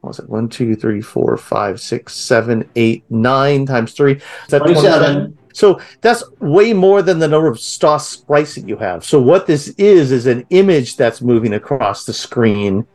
what 0.00 0.08
was 0.10 0.18
it? 0.20 0.28
One, 0.28 0.48
two, 0.48 0.76
three, 0.76 1.00
four, 1.00 1.36
five, 1.36 1.80
six, 1.80 2.14
seven, 2.14 2.68
eight, 2.76 3.04
nine 3.10 3.66
times 3.66 3.92
three. 3.92 4.14
Is 4.14 4.22
that 4.48 4.58
27. 4.60 5.34
27? 5.34 5.38
So 5.56 5.80
that's 6.02 6.22
way 6.38 6.74
more 6.74 7.00
than 7.00 7.18
the 7.18 7.26
number 7.26 7.48
of 7.48 7.58
STOS 7.58 8.06
sprites 8.06 8.56
that 8.56 8.68
you 8.68 8.76
have. 8.76 9.06
So 9.06 9.18
what 9.18 9.46
this 9.46 9.68
is 9.78 10.12
is 10.12 10.26
an 10.26 10.44
image 10.50 10.96
that's 10.96 11.22
moving 11.22 11.54
across 11.54 12.04
the 12.04 12.12
screen 12.12 12.86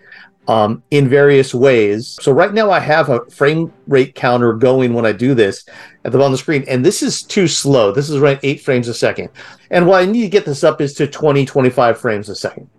um, 0.48 0.84
in 0.92 1.10
various 1.10 1.56
ways. 1.56 2.20
So 2.22 2.32
right 2.32 2.54
now 2.54 2.70
I 2.70 2.80
have 2.80 3.10
a 3.10 3.26
frame 3.32 3.74
rate 3.88 4.14
counter 4.14 4.54
going 4.54 4.94
when 4.94 5.08
I 5.08 5.12
do 5.12 5.34
this 5.34 5.66
at 6.06 6.12
the 6.12 6.20
bottom 6.20 6.34
of 6.34 6.38
the 6.38 6.44
screen, 6.44 6.64
and 6.68 6.86
this 6.86 7.02
is 7.02 7.24
too 7.24 7.48
slow. 7.48 7.92
This 7.92 8.12
is 8.12 8.20
right 8.20 8.40
eight 8.44 8.62
frames 8.62 8.88
a 8.88 8.94
second. 8.94 9.30
And 9.72 9.88
what 9.88 10.04
I 10.04 10.06
need 10.06 10.22
to 10.22 10.30
get 10.30 10.46
this 10.46 10.64
up 10.64 10.82
is 10.82 10.94
to 10.96 11.08
20, 11.08 11.48
25 11.48 12.00
frames 12.00 12.30
a 12.30 12.36
second. 12.36 12.70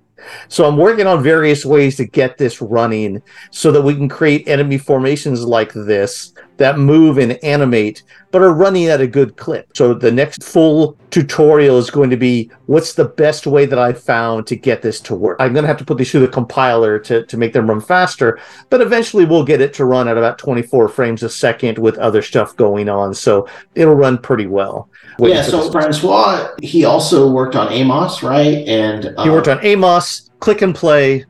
So 0.47 0.65
I'm 0.65 0.77
working 0.77 1.09
on 1.09 1.25
various 1.25 1.65
ways 1.65 1.97
to 1.97 2.05
get 2.05 2.39
this 2.39 2.63
running 2.63 3.21
so 3.51 3.73
that 3.73 3.83
we 3.83 3.97
can 3.97 4.09
create 4.09 4.47
enemy 4.47 4.79
formations 4.79 5.45
like 5.45 5.73
this 5.73 6.35
that 6.63 6.79
move 6.79 7.19
and 7.19 7.33
animate, 7.45 8.05
but 8.31 8.41
are 8.41 8.55
running 8.55 8.87
at 8.87 9.01
a 9.01 9.07
good 9.07 9.37
clip. 9.37 9.77
So 9.77 9.95
the 9.95 10.13
next 10.13 10.45
full 10.45 10.97
tutorial 11.11 11.77
is 11.77 11.91
going 11.91 12.09
to 12.11 12.17
be 12.17 12.53
what's 12.67 12.95
the 12.95 13.05
best 13.05 13.49
way 13.49 13.67
that 13.67 13.81
I 13.81 13.93
found 13.93 14.47
to 14.47 14.55
get 14.55 14.81
this 14.81 15.01
to 15.01 15.15
work. 15.17 15.39
I'm 15.41 15.53
going 15.53 15.65
to 15.65 15.69
have 15.69 15.79
to 15.79 15.85
put 15.85 15.99
these 15.99 16.13
through 16.13 16.21
the 16.21 16.29
compiler 16.29 17.01
to, 17.01 17.27
to 17.27 17.37
make 17.37 17.53
them 17.53 17.69
run 17.69 17.81
faster, 17.81 18.39
but 18.71 18.81
eventually 18.81 19.25
we'll 19.25 19.45
get 19.45 19.61
it 19.61 19.75
to 19.75 19.85
run 19.85 20.07
at 20.07 20.17
about 20.17 20.39
24 20.39 20.89
frames 20.89 21.25
a 21.25 21.29
second 21.29 21.79
with 21.79 21.99
other 21.99 22.23
stuff 22.23 22.55
going 22.55 22.89
on. 22.89 23.13
So 23.13 23.49
it'll 23.75 23.97
run 23.97 24.19
pretty 24.19 24.47
well. 24.47 24.89
Yeah. 25.19 25.43
So 25.43 25.69
Francois, 25.73 26.49
he 26.63 26.85
also 26.85 27.29
worked 27.29 27.57
on 27.57 27.73
Amos, 27.73 28.23
right? 28.23 28.67
And 28.69 29.03
he 29.03 29.11
uh, 29.11 29.33
worked 29.33 29.49
on 29.49 29.59
Amos, 29.65 30.31
Click 30.39 30.63
and 30.63 30.75
Play, 30.75 31.25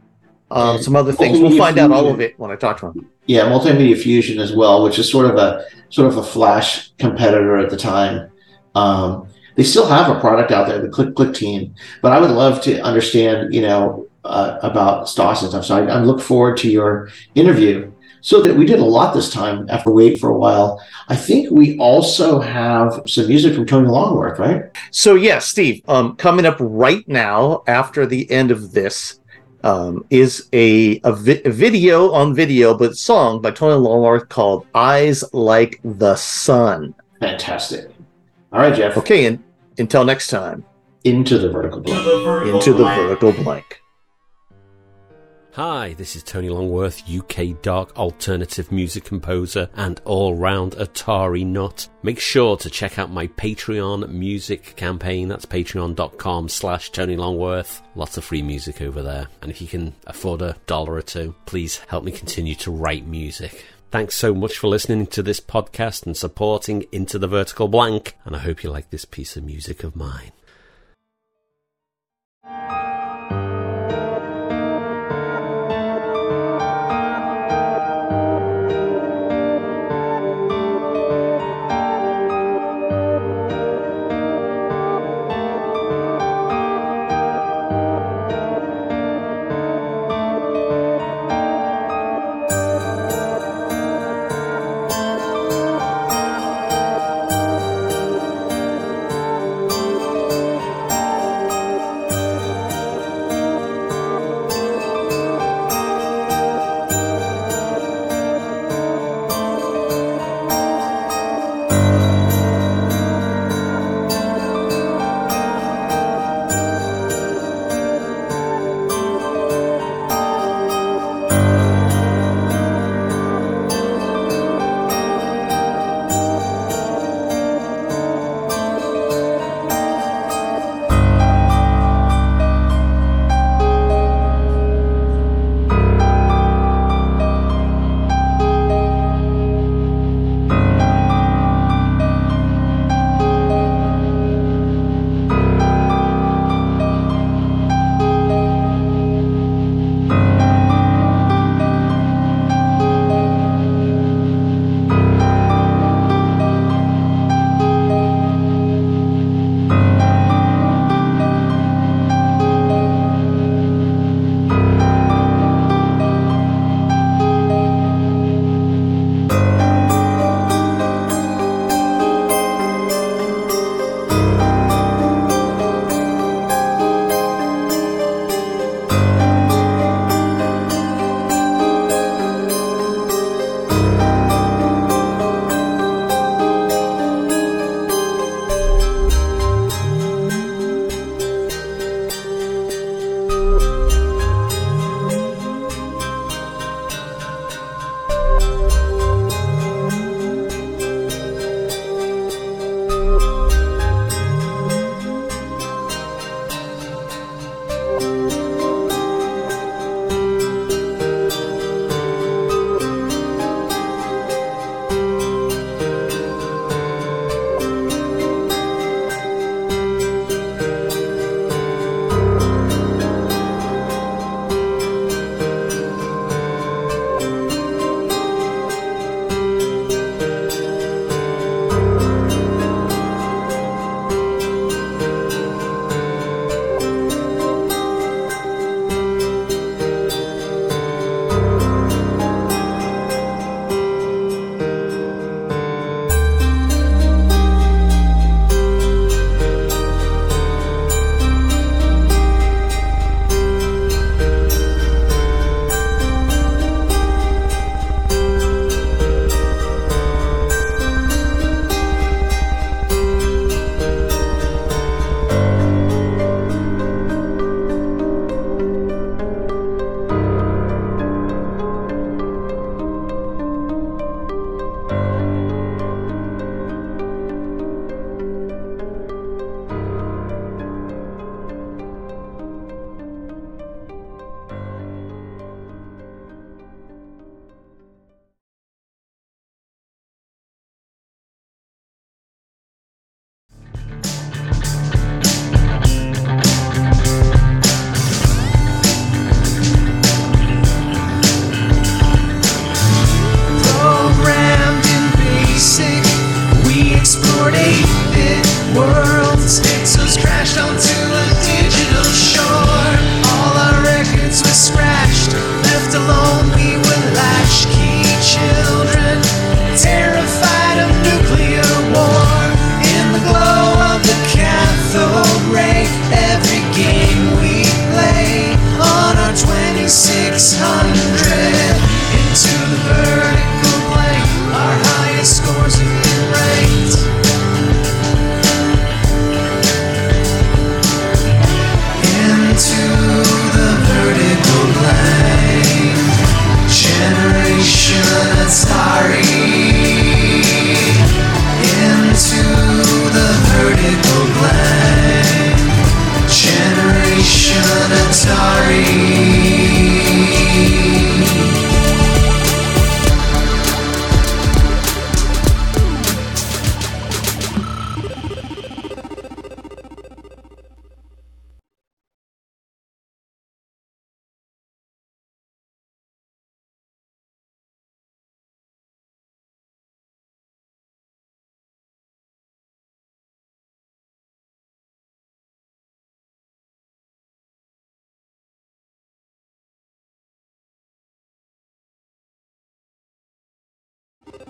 um, 0.52 0.82
some 0.82 0.96
other 0.96 1.12
things. 1.12 1.40
We'll 1.40 1.56
find 1.56 1.78
out 1.78 1.90
all 1.90 2.08
of 2.08 2.20
it 2.20 2.38
when 2.38 2.50
I 2.50 2.56
talk 2.56 2.78
to 2.80 2.86
him. 2.86 3.10
yeah, 3.26 3.42
Multimedia 3.42 4.00
Fusion 4.00 4.38
as 4.38 4.52
well, 4.52 4.82
which 4.84 4.98
is 4.98 5.10
sort 5.10 5.26
of 5.26 5.36
a 5.36 5.64
sort 5.90 6.08
of 6.08 6.16
a 6.16 6.22
Flash 6.22 6.90
competitor 6.98 7.56
at 7.56 7.70
the 7.70 7.76
time. 7.76 8.30
Um, 8.74 9.28
they 9.54 9.62
still 9.62 9.86
have 9.86 10.14
a 10.14 10.18
product 10.20 10.50
out 10.50 10.66
there, 10.66 10.80
the 10.80 10.88
Click 10.88 11.14
Click 11.14 11.34
team, 11.34 11.74
but 12.00 12.12
I 12.12 12.20
would 12.20 12.30
love 12.30 12.62
to 12.62 12.80
understand, 12.80 13.54
you 13.54 13.62
know, 13.62 14.08
uh, 14.24 14.58
about 14.62 15.08
STOS 15.08 15.42
and 15.42 15.50
stuff. 15.50 15.64
So 15.64 15.76
I, 15.76 15.96
I 15.96 16.00
look 16.00 16.20
forward 16.20 16.56
to 16.58 16.70
your 16.70 17.10
interview. 17.34 17.90
So 18.24 18.40
that 18.42 18.54
we 18.54 18.64
did 18.64 18.78
a 18.78 18.84
lot 18.84 19.14
this 19.14 19.32
time 19.32 19.66
after 19.68 19.90
waiting 19.90 20.16
for 20.16 20.30
a 20.30 20.38
while. 20.38 20.80
I 21.08 21.16
think 21.16 21.50
we 21.50 21.76
also 21.78 22.38
have 22.38 23.02
some 23.04 23.26
music 23.26 23.52
from 23.52 23.66
Tony 23.66 23.88
Longworth, 23.88 24.38
right? 24.38 24.70
So 24.92 25.16
yeah, 25.16 25.40
Steve, 25.40 25.82
um, 25.88 26.14
coming 26.14 26.46
up 26.46 26.56
right 26.60 27.02
now 27.08 27.64
after 27.66 28.06
the 28.06 28.30
end 28.30 28.52
of 28.52 28.70
this 28.70 29.18
um, 29.64 30.04
is 30.10 30.48
a, 30.52 31.00
a, 31.04 31.12
vi- 31.12 31.42
a 31.44 31.50
video 31.50 32.10
on 32.12 32.34
video, 32.34 32.76
but 32.76 32.96
song 32.96 33.40
by 33.42 33.50
Tony 33.50 33.74
Longworth 33.74 34.28
called 34.28 34.66
"Eyes 34.74 35.24
Like 35.32 35.80
the 35.84 36.14
Sun." 36.16 36.94
Fantastic. 37.20 37.90
All 38.52 38.60
right, 38.60 38.74
Jeff. 38.74 38.96
Okay, 38.98 39.26
and 39.26 39.42
until 39.78 40.04
next 40.04 40.28
time, 40.28 40.64
Into 41.04 41.38
the 41.38 41.50
vertical 41.50 41.80
blank. 41.80 42.54
into 42.54 42.72
the 42.72 42.84
vertical 42.84 43.32
blank. 43.32 43.81
Hi, 45.56 45.92
this 45.98 46.16
is 46.16 46.22
Tony 46.22 46.48
Longworth, 46.48 47.02
UK 47.06 47.60
dark 47.60 47.94
alternative 47.98 48.72
music 48.72 49.04
composer 49.04 49.68
and 49.76 50.00
all 50.06 50.34
round 50.34 50.72
Atari 50.72 51.44
nut. 51.44 51.90
Make 52.02 52.20
sure 52.20 52.56
to 52.56 52.70
check 52.70 52.98
out 52.98 53.10
my 53.10 53.26
Patreon 53.26 54.08
music 54.08 54.76
campaign. 54.76 55.28
That's 55.28 55.44
patreon.com 55.44 56.48
slash 56.48 56.88
Tony 56.88 57.16
Longworth. 57.16 57.82
Lots 57.94 58.16
of 58.16 58.24
free 58.24 58.40
music 58.40 58.80
over 58.80 59.02
there. 59.02 59.28
And 59.42 59.50
if 59.50 59.60
you 59.60 59.66
can 59.68 59.92
afford 60.06 60.40
a 60.40 60.56
dollar 60.66 60.94
or 60.94 61.02
two, 61.02 61.34
please 61.44 61.80
help 61.88 62.02
me 62.02 62.12
continue 62.12 62.54
to 62.54 62.70
write 62.70 63.06
music. 63.06 63.66
Thanks 63.90 64.14
so 64.14 64.34
much 64.34 64.56
for 64.56 64.68
listening 64.68 65.06
to 65.08 65.22
this 65.22 65.40
podcast 65.40 66.06
and 66.06 66.16
supporting 66.16 66.86
Into 66.92 67.18
the 67.18 67.28
Vertical 67.28 67.68
Blank. 67.68 68.16
And 68.24 68.34
I 68.34 68.38
hope 68.38 68.64
you 68.64 68.70
like 68.70 68.88
this 68.88 69.04
piece 69.04 69.36
of 69.36 69.44
music 69.44 69.84
of 69.84 69.96
mine. 69.96 70.32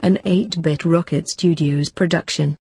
An 0.02 0.18
8-Bit 0.24 0.84
Rocket 0.84 1.28
Studios 1.28 1.88
production. 1.88 2.50